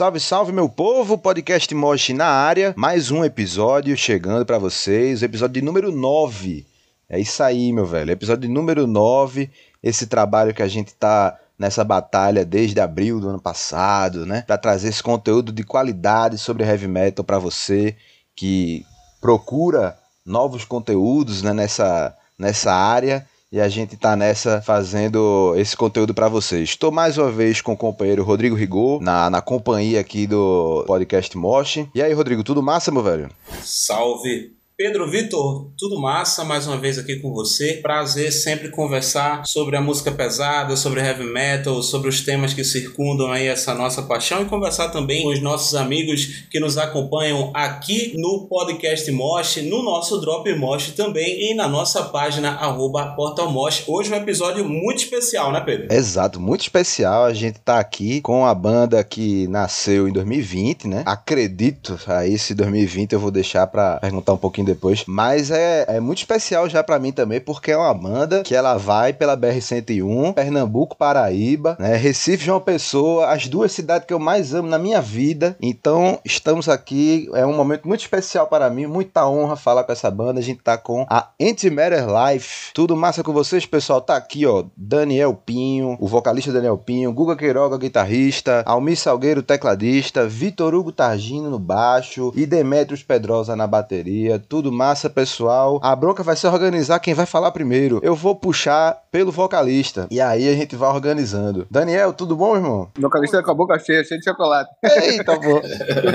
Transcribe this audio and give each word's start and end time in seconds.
Salve, 0.00 0.18
salve, 0.18 0.50
meu 0.50 0.66
povo! 0.66 1.18
Podcast 1.18 1.74
Moshi 1.74 2.14
na 2.14 2.24
área. 2.24 2.72
Mais 2.74 3.10
um 3.10 3.22
episódio 3.22 3.94
chegando 3.98 4.46
para 4.46 4.56
vocês. 4.56 5.22
Episódio 5.22 5.62
número 5.62 5.92
9. 5.92 6.66
É 7.06 7.20
isso 7.20 7.42
aí, 7.42 7.70
meu 7.70 7.84
velho. 7.84 8.10
Episódio 8.10 8.48
número 8.48 8.86
9. 8.86 9.50
Esse 9.82 10.06
trabalho 10.06 10.54
que 10.54 10.62
a 10.62 10.68
gente 10.68 10.94
tá 10.94 11.38
nessa 11.58 11.84
batalha 11.84 12.46
desde 12.46 12.80
abril 12.80 13.20
do 13.20 13.28
ano 13.28 13.38
passado, 13.38 14.24
né? 14.24 14.40
Para 14.46 14.56
trazer 14.56 14.88
esse 14.88 15.02
conteúdo 15.02 15.52
de 15.52 15.64
qualidade 15.64 16.38
sobre 16.38 16.64
heavy 16.64 16.88
metal 16.88 17.22
para 17.22 17.38
você 17.38 17.94
que 18.34 18.86
procura 19.20 19.98
novos 20.24 20.64
conteúdos 20.64 21.42
né, 21.42 21.52
nessa, 21.52 22.16
nessa 22.38 22.72
área 22.72 23.26
e 23.52 23.60
a 23.60 23.68
gente 23.68 23.96
tá 23.96 24.14
nessa 24.14 24.62
fazendo 24.62 25.54
esse 25.56 25.76
conteúdo 25.76 26.14
para 26.14 26.28
vocês. 26.28 26.70
Estou 26.70 26.92
mais 26.92 27.18
uma 27.18 27.30
vez 27.30 27.60
com 27.60 27.72
o 27.72 27.76
companheiro 27.76 28.22
Rodrigo 28.22 28.54
Rigor, 28.54 29.00
na, 29.00 29.28
na 29.28 29.42
companhia 29.42 30.00
aqui 30.00 30.26
do 30.26 30.84
podcast 30.86 31.36
Mosh. 31.36 31.84
E 31.94 32.00
aí, 32.00 32.12
Rodrigo, 32.12 32.44
tudo 32.44 32.62
massa, 32.62 32.92
meu 32.92 33.02
velho? 33.02 33.28
Salve! 33.62 34.59
Pedro 34.82 35.06
Vitor, 35.10 35.70
tudo 35.76 36.00
massa, 36.00 36.42
mais 36.42 36.66
uma 36.66 36.78
vez 36.78 36.96
aqui 36.96 37.16
com 37.16 37.30
você. 37.34 37.74
Prazer 37.82 38.32
sempre 38.32 38.70
conversar 38.70 39.44
sobre 39.44 39.76
a 39.76 39.80
música 39.82 40.10
pesada, 40.10 40.74
sobre 40.74 41.00
heavy 41.02 41.24
metal, 41.24 41.82
sobre 41.82 42.08
os 42.08 42.22
temas 42.22 42.54
que 42.54 42.64
circundam 42.64 43.30
aí 43.30 43.46
essa 43.46 43.74
nossa 43.74 44.00
paixão 44.00 44.40
e 44.40 44.46
conversar 44.46 44.88
também 44.88 45.22
com 45.22 45.28
os 45.28 45.42
nossos 45.42 45.74
amigos 45.74 46.46
que 46.50 46.58
nos 46.58 46.78
acompanham 46.78 47.52
aqui 47.54 48.14
no 48.16 48.46
podcast 48.48 49.12
Mosh, 49.12 49.56
no 49.56 49.82
nosso 49.82 50.18
Drop 50.18 50.50
Mosh 50.54 50.92
também 50.92 51.50
e 51.50 51.54
na 51.54 51.68
nossa 51.68 52.04
página 52.04 52.52
arroba 52.52 53.14
Portal 53.14 53.52
Mosh. 53.52 53.84
Hoje 53.86 54.10
um 54.10 54.16
episódio 54.16 54.66
muito 54.66 55.02
especial, 55.02 55.52
né, 55.52 55.60
Pedro? 55.60 55.92
Exato, 55.92 56.40
muito 56.40 56.62
especial. 56.62 57.24
A 57.24 57.34
gente 57.34 57.58
tá 57.60 57.78
aqui 57.78 58.22
com 58.22 58.46
a 58.46 58.54
banda 58.54 59.04
que 59.04 59.46
nasceu 59.48 60.08
em 60.08 60.12
2020, 60.14 60.88
né? 60.88 61.02
Acredito, 61.04 62.00
aí 62.06 62.32
esse 62.32 62.54
2020 62.54 63.12
eu 63.12 63.20
vou 63.20 63.30
deixar 63.30 63.66
para 63.66 63.98
perguntar 63.98 64.32
um 64.32 64.38
pouquinho 64.38 64.69
depois. 64.72 65.04
Mas 65.06 65.50
é, 65.50 65.84
é 65.88 66.00
muito 66.00 66.18
especial 66.18 66.68
já 66.68 66.82
para 66.82 66.98
mim 66.98 67.12
também, 67.12 67.40
porque 67.40 67.70
é 67.70 67.76
uma 67.76 67.94
banda 67.94 68.42
que 68.42 68.54
ela 68.54 68.76
vai 68.76 69.12
pela 69.12 69.36
BR-101, 69.36 70.34
Pernambuco, 70.34 70.96
Paraíba, 70.96 71.76
né? 71.78 71.96
Recife, 71.96 72.44
João 72.44 72.60
Pessoa, 72.60 73.32
as 73.32 73.46
duas 73.46 73.72
cidades 73.72 74.06
que 74.06 74.14
eu 74.14 74.18
mais 74.18 74.54
amo 74.54 74.68
na 74.68 74.78
minha 74.78 75.00
vida. 75.00 75.56
Então, 75.60 76.18
estamos 76.24 76.68
aqui, 76.68 77.28
é 77.34 77.44
um 77.44 77.56
momento 77.56 77.86
muito 77.86 78.00
especial 78.00 78.46
para 78.46 78.70
mim, 78.70 78.86
muita 78.86 79.26
honra 79.28 79.56
falar 79.56 79.84
com 79.84 79.92
essa 79.92 80.10
banda. 80.10 80.40
A 80.40 80.42
gente 80.42 80.62
tá 80.62 80.76
com 80.76 81.06
a 81.08 81.28
Antimatter 81.40 82.06
Life. 82.06 82.72
Tudo 82.74 82.96
massa 82.96 83.22
com 83.22 83.32
vocês, 83.32 83.66
pessoal? 83.66 84.00
Tá 84.00 84.16
aqui, 84.16 84.46
ó, 84.46 84.64
Daniel 84.76 85.34
Pinho, 85.34 85.96
o 86.00 86.06
vocalista 86.06 86.52
Daniel 86.52 86.76
Pinho, 86.76 87.12
Guga 87.12 87.36
Queiroga, 87.36 87.78
guitarrista, 87.78 88.62
Almir 88.66 88.96
Salgueiro, 88.96 89.42
tecladista, 89.42 90.26
Vitor 90.26 90.74
Hugo 90.74 90.92
Targino 90.92 91.50
no 91.50 91.58
baixo 91.58 92.32
e 92.36 92.46
Demetrios 92.46 93.02
Pedrosa 93.02 93.56
na 93.56 93.66
bateria. 93.66 94.38
Tudo 94.38 94.59
tudo 94.60 94.70
massa, 94.70 95.08
pessoal. 95.08 95.80
A 95.82 95.96
bronca 95.96 96.22
vai 96.22 96.36
ser 96.36 96.48
organizar 96.48 97.00
quem 97.00 97.14
vai 97.14 97.24
falar 97.24 97.50
primeiro. 97.50 97.98
Eu 98.02 98.14
vou 98.14 98.36
puxar 98.36 98.94
pelo 99.10 99.32
vocalista. 99.32 100.06
E 100.10 100.20
aí 100.20 100.46
a 100.50 100.52
gente 100.54 100.76
vai 100.76 100.90
organizando. 100.90 101.66
Daniel, 101.70 102.12
tudo 102.12 102.36
bom, 102.36 102.54
irmão? 102.54 102.90
O 102.98 103.00
vocalista 103.00 103.42
com 103.42 103.50
a 103.50 103.54
boca 103.54 103.78
cheia, 103.78 104.04
cheio 104.04 104.20
de 104.20 104.24
chocolate. 104.28 104.68
Eita, 104.84 105.40
pô. 105.40 105.62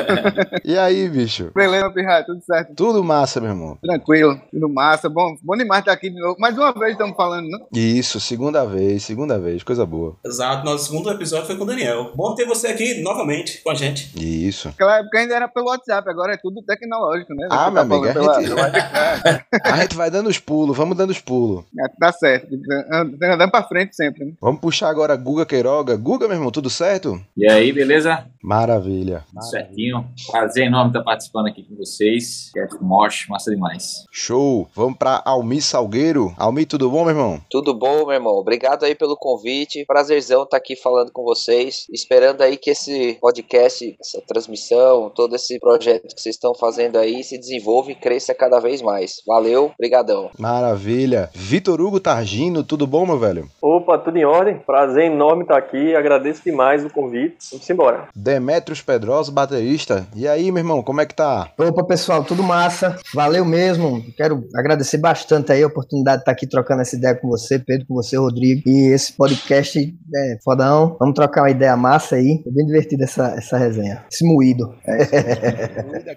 e 0.63 0.77
aí, 0.77 1.09
bicho? 1.09 1.49
Beleza, 1.55 1.89
Pirra, 1.91 2.23
tudo 2.23 2.39
certo? 2.43 2.75
Tudo 2.75 3.03
massa, 3.03 3.41
meu 3.41 3.49
irmão. 3.49 3.77
Tranquilo, 3.81 4.39
tudo 4.51 4.69
massa. 4.69 5.09
Bom, 5.09 5.35
bom 5.41 5.57
demais 5.57 5.79
estar 5.79 5.93
aqui 5.93 6.11
de 6.11 6.19
novo. 6.21 6.35
Mais 6.39 6.55
uma 6.55 6.71
vez 6.71 6.91
estamos 6.91 7.15
falando, 7.17 7.49
não? 7.49 7.65
Isso, 7.73 8.19
segunda 8.19 8.63
vez, 8.63 9.01
segunda 9.03 9.39
vez. 9.39 9.63
Coisa 9.63 9.87
boa. 9.87 10.17
Exato, 10.23 10.63
nosso 10.63 10.85
segundo 10.85 11.09
episódio 11.09 11.47
foi 11.47 11.57
com 11.57 11.63
o 11.63 11.67
Daniel. 11.67 12.11
Bom 12.15 12.35
ter 12.35 12.45
você 12.45 12.67
aqui 12.67 13.01
novamente 13.01 13.63
com 13.63 13.71
a 13.71 13.75
gente. 13.75 14.11
Isso. 14.15 14.67
Naquela 14.67 14.99
época 14.99 15.17
ainda 15.17 15.35
era 15.35 15.47
pelo 15.47 15.65
WhatsApp, 15.69 16.07
agora 16.07 16.33
é 16.33 16.37
tudo 16.37 16.61
tecnológico, 16.61 17.33
né? 17.33 17.47
Ah, 17.49 17.65
Você 17.65 17.71
meu 17.71 17.73
tá 17.73 17.81
amigo, 17.81 17.95
falando 18.13 18.29
a 18.29 18.33
gente- 18.33 18.34
A 19.63 19.77
gente 19.81 19.95
vai 19.95 20.09
dando 20.11 20.27
os 20.27 20.39
pulos, 20.39 20.75
vamos 20.75 20.97
dando 20.97 21.11
os 21.11 21.19
pulos. 21.19 21.63
É, 21.79 21.95
Tá 21.99 22.11
certo. 22.11 22.47
Andando 22.91 23.49
pra 23.51 23.63
frente 23.63 23.95
sempre, 23.95 24.25
né? 24.25 24.33
Vamos 24.41 24.61
puxar 24.61 24.89
agora 24.89 25.15
Guga 25.15 25.45
Queiroga. 25.45 25.95
Guga, 25.95 26.27
meu 26.27 26.37
irmão, 26.37 26.51
tudo 26.51 26.69
certo? 26.69 27.19
E 27.35 27.49
aí, 27.49 27.71
beleza? 27.71 28.25
Maravilha. 28.43 29.23
Tudo 29.31 29.43
certinho. 29.43 30.05
Prazer 30.29 30.67
enorme 30.67 30.89
estar 30.91 31.03
participando 31.03 31.47
aqui 31.47 31.63
com 31.63 31.75
vocês. 31.75 32.51
Quero 32.53 32.77
Mosh, 32.81 33.27
massa 33.27 33.49
demais. 33.49 34.03
Show. 34.11 34.67
Vamos 34.75 34.97
pra 34.97 35.21
Almir 35.25 35.63
Salgueiro. 35.63 36.33
Almir, 36.37 36.67
tudo 36.67 36.89
bom, 36.89 37.03
meu 37.05 37.09
irmão? 37.15 37.41
Tudo 37.49 37.73
bom, 37.73 38.05
meu 38.05 38.11
irmão? 38.13 38.33
Obrigado 38.33 38.83
aí 38.83 38.93
pelo 38.93 39.15
convite. 39.17 39.85
Prazerzão 39.85 40.43
estar 40.43 40.57
aqui 40.57 40.75
falando 40.75 41.11
com 41.11 41.23
vocês. 41.23 41.85
Esperando 41.91 42.41
aí 42.41 42.57
que 42.57 42.69
esse 42.69 43.17
podcast, 43.21 43.95
essa 43.99 44.21
transmissão, 44.27 45.09
todo 45.09 45.35
esse 45.35 45.59
projeto 45.59 46.13
que 46.13 46.21
vocês 46.21 46.35
estão 46.35 46.53
fazendo 46.53 46.97
aí 46.97 47.23
se 47.23 47.37
desenvolva 47.37 47.91
e 47.91 47.95
cresça 47.95 48.24
cada 48.33 48.59
vez 48.59 48.81
mais. 48.81 49.21
Valeu, 49.27 49.71
brigadão. 49.77 50.29
Maravilha. 50.39 51.29
Vitor 51.33 51.81
Hugo 51.81 51.99
Targino, 51.99 52.63
tudo 52.63 52.87
bom, 52.87 53.05
meu 53.05 53.19
velho? 53.19 53.49
Opa, 53.61 53.97
tudo 53.97 54.17
em 54.17 54.25
ordem? 54.25 54.57
Prazer 54.59 55.05
enorme 55.05 55.43
estar 55.43 55.57
aqui. 55.57 55.95
Agradeço 55.95 56.41
demais 56.43 56.83
o 56.85 56.89
convite. 56.89 57.37
Vamos 57.51 57.69
embora. 57.69 58.07
Demetrios 58.15 58.81
Pedrosa, 58.81 59.31
baterista. 59.31 60.07
E 60.15 60.27
aí, 60.27 60.51
meu 60.51 60.61
irmão, 60.61 60.81
como 60.81 61.01
é 61.01 61.05
que 61.05 61.15
tá? 61.15 61.51
Opa, 61.57 61.83
pessoal, 61.83 62.23
tudo 62.23 62.43
massa. 62.43 62.97
Valeu 63.13 63.45
mesmo. 63.45 64.03
Quero 64.15 64.43
agradecer 64.55 64.97
bastante 64.97 65.51
aí 65.51 65.63
a 65.63 65.67
oportunidade 65.67 66.17
de 66.17 66.21
estar 66.21 66.31
aqui 66.31 66.47
trocando 66.47 66.81
essa 66.81 66.95
ideia 66.95 67.15
com 67.15 67.27
você, 67.27 67.59
Pedro, 67.59 67.87
com 67.87 67.95
você, 67.95 68.17
Rodrigo. 68.17 68.61
E 68.65 68.93
esse 68.93 69.13
podcast 69.13 69.79
é 70.15 70.37
fodão. 70.43 70.95
Vamos 70.99 71.15
trocar 71.15 71.41
uma 71.41 71.51
ideia 71.51 71.75
massa 71.75 72.15
aí. 72.15 72.43
É 72.45 72.51
bem 72.51 72.65
divertida 72.65 73.03
essa, 73.03 73.35
essa 73.37 73.57
resenha. 73.57 74.05
Esse 74.11 74.25
moído. 74.25 74.73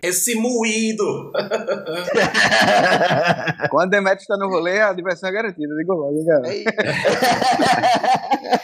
Esse 0.02 0.34
moído! 0.34 1.32
Quando 3.70 3.88
o 3.88 3.90
Demetrio 3.90 4.20
está 4.20 4.36
no 4.36 4.48
rolê, 4.48 4.80
a 4.80 4.92
diversão 4.92 5.28
é 5.28 5.32
garantida. 5.32 5.74
Digo 5.76 5.94
logo, 5.94 6.18
hein, 6.18 6.24
cara. 6.24 6.42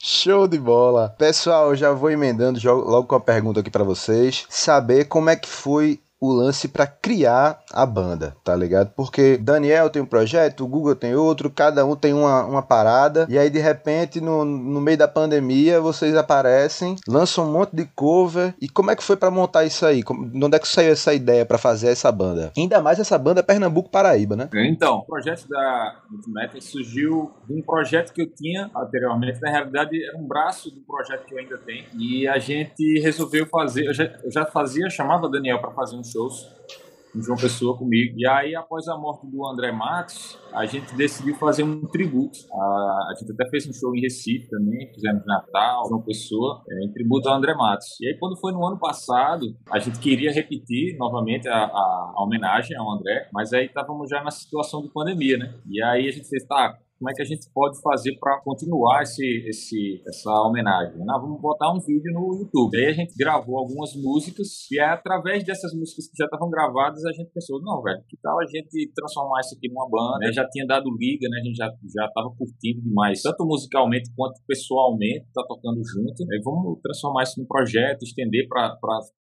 Show 0.00 0.48
de 0.48 0.58
bola. 0.58 1.14
Pessoal, 1.18 1.70
eu 1.70 1.76
já 1.76 1.92
vou 1.92 2.10
emendando 2.10 2.58
logo 2.64 3.06
com 3.06 3.14
a 3.14 3.20
pergunta 3.20 3.60
aqui 3.60 3.70
pra 3.70 3.84
vocês. 3.84 4.46
Saber 4.48 5.04
como 5.04 5.28
é 5.28 5.36
que 5.36 5.48
foi 5.48 6.00
o 6.20 6.32
lance 6.32 6.68
pra 6.68 6.86
criar 6.86 7.60
a 7.72 7.86
banda, 7.86 8.36
tá 8.42 8.54
ligado? 8.54 8.92
Porque 8.96 9.36
Daniel 9.36 9.90
tem 9.90 10.02
um 10.02 10.06
projeto, 10.06 10.64
o 10.64 10.68
Google 10.68 10.94
tem 10.94 11.14
outro, 11.14 11.50
cada 11.50 11.84
um 11.84 11.94
tem 11.94 12.12
uma, 12.12 12.44
uma 12.44 12.62
parada, 12.62 13.26
e 13.28 13.38
aí 13.38 13.48
de 13.50 13.58
repente, 13.58 14.20
no, 14.20 14.44
no 14.44 14.80
meio 14.80 14.98
da 14.98 15.08
pandemia, 15.08 15.80
vocês 15.80 16.16
aparecem, 16.16 16.96
lançam 17.06 17.46
um 17.46 17.52
monte 17.52 17.74
de 17.74 17.84
cover, 17.84 18.54
e 18.60 18.68
como 18.68 18.90
é 18.90 18.96
que 18.96 19.02
foi 19.02 19.16
pra 19.16 19.30
montar 19.30 19.64
isso 19.64 19.86
aí? 19.86 20.02
Como, 20.02 20.28
de 20.28 20.44
onde 20.44 20.56
é 20.56 20.58
que 20.58 20.68
saiu 20.68 20.92
essa 20.92 21.14
ideia 21.14 21.46
pra 21.46 21.58
fazer 21.58 21.88
essa 21.88 22.10
banda? 22.10 22.52
Ainda 22.56 22.80
mais 22.80 22.98
essa 22.98 23.18
banda 23.18 23.42
Pernambuco-Paraíba, 23.42 24.36
né? 24.36 24.48
Então, 24.54 24.98
o 24.98 25.06
projeto 25.06 25.48
da 25.48 25.96
Multimeter 26.10 26.62
surgiu 26.62 27.32
de 27.46 27.54
um 27.54 27.62
projeto 27.62 28.12
que 28.12 28.22
eu 28.22 28.26
tinha 28.26 28.70
anteriormente. 28.76 29.40
Na 29.40 29.50
realidade, 29.50 30.04
era 30.04 30.16
um 30.16 30.26
braço 30.26 30.70
do 30.70 30.80
projeto 30.80 31.24
que 31.24 31.34
eu 31.34 31.38
ainda 31.38 31.58
tenho. 31.58 31.84
E 31.98 32.26
a 32.26 32.38
gente 32.38 33.00
resolveu 33.00 33.46
fazer. 33.46 33.86
Eu 33.86 33.94
já, 33.94 34.04
eu 34.22 34.30
já 34.30 34.44
fazia, 34.44 34.88
chamava 34.90 35.28
Daniel 35.28 35.60
para 35.60 35.70
fazer 35.70 35.96
uns 35.96 36.07
shows 36.10 36.56
em 37.16 37.22
João 37.22 37.38
Pessoa 37.38 37.76
comigo. 37.76 38.14
E 38.18 38.28
aí, 38.28 38.54
após 38.54 38.86
a 38.86 38.96
morte 38.96 39.26
do 39.26 39.44
André 39.48 39.72
Matos, 39.72 40.38
a 40.52 40.66
gente 40.66 40.94
decidiu 40.94 41.34
fazer 41.36 41.62
um 41.62 41.86
tributo. 41.86 42.38
A, 42.52 42.56
a 43.10 43.14
gente 43.18 43.32
até 43.32 43.48
fez 43.48 43.66
um 43.66 43.72
show 43.72 43.96
em 43.96 44.00
Recife 44.02 44.46
também, 44.50 44.92
fizemos 44.94 45.24
Natal, 45.24 45.88
João 45.88 46.02
Pessoa, 46.02 46.62
é, 46.70 46.84
em 46.84 46.92
tributo 46.92 47.28
ao 47.28 47.36
André 47.36 47.54
Matos. 47.54 47.98
E 48.00 48.08
aí, 48.08 48.18
quando 48.18 48.38
foi 48.38 48.52
no 48.52 48.64
ano 48.64 48.78
passado, 48.78 49.46
a 49.70 49.78
gente 49.78 49.98
queria 49.98 50.30
repetir 50.30 50.96
novamente 50.98 51.48
a, 51.48 51.64
a- 51.64 52.12
a 52.14 52.22
homenagem 52.22 52.76
ao 52.76 52.92
André, 52.92 53.28
mas 53.32 53.54
aí 53.54 53.64
estávamos 53.66 54.10
já 54.10 54.22
na 54.22 54.30
situação 54.30 54.82
de 54.82 54.92
pandemia, 54.92 55.38
né? 55.38 55.54
E 55.66 55.82
aí 55.82 56.06
a 56.08 56.12
gente 56.12 56.28
fez, 56.28 56.44
tá, 56.46 56.76
como 56.98 57.10
é 57.10 57.14
que 57.14 57.22
a 57.22 57.24
gente 57.24 57.46
pode 57.54 57.80
fazer 57.80 58.16
para 58.18 58.40
continuar 58.42 59.02
esse, 59.02 59.24
esse, 59.46 60.02
essa 60.06 60.30
homenagem? 60.42 60.98
Não, 60.98 61.20
vamos 61.20 61.40
botar 61.40 61.70
um 61.72 61.78
vídeo 61.78 62.12
no 62.12 62.40
YouTube. 62.40 62.76
Aí 62.76 62.86
a 62.86 62.92
gente 62.92 63.14
gravou 63.16 63.58
algumas 63.58 63.94
músicas 63.94 64.66
e 64.70 64.80
é 64.80 64.84
através 64.84 65.44
dessas 65.44 65.72
músicas 65.74 66.08
que 66.08 66.16
já 66.18 66.24
estavam 66.24 66.50
gravadas 66.50 67.04
a 67.04 67.12
gente 67.12 67.30
pensou, 67.32 67.62
não, 67.62 67.80
velho, 67.82 68.02
que 68.08 68.16
tal 68.20 68.38
a 68.40 68.46
gente 68.46 68.92
transformar 68.94 69.40
isso 69.40 69.54
aqui 69.54 69.68
numa 69.68 69.88
banda? 69.88 70.18
né? 70.18 70.32
Já 70.32 70.46
tinha 70.48 70.66
dado 70.66 70.90
liga, 70.98 71.28
né? 71.30 71.38
A 71.38 71.44
gente 71.44 71.56
já 71.56 71.68
já 71.68 72.06
estava 72.06 72.30
curtindo 72.36 72.82
demais, 72.82 73.22
tanto 73.22 73.46
musicalmente 73.46 74.10
quanto 74.16 74.40
pessoalmente, 74.46 75.26
tá 75.32 75.44
tocando 75.46 75.80
junto. 75.84 76.22
Aí 76.30 76.40
vamos 76.42 76.80
transformar 76.82 77.22
isso 77.22 77.40
num 77.40 77.46
projeto, 77.46 78.02
estender 78.02 78.46
para 78.48 78.76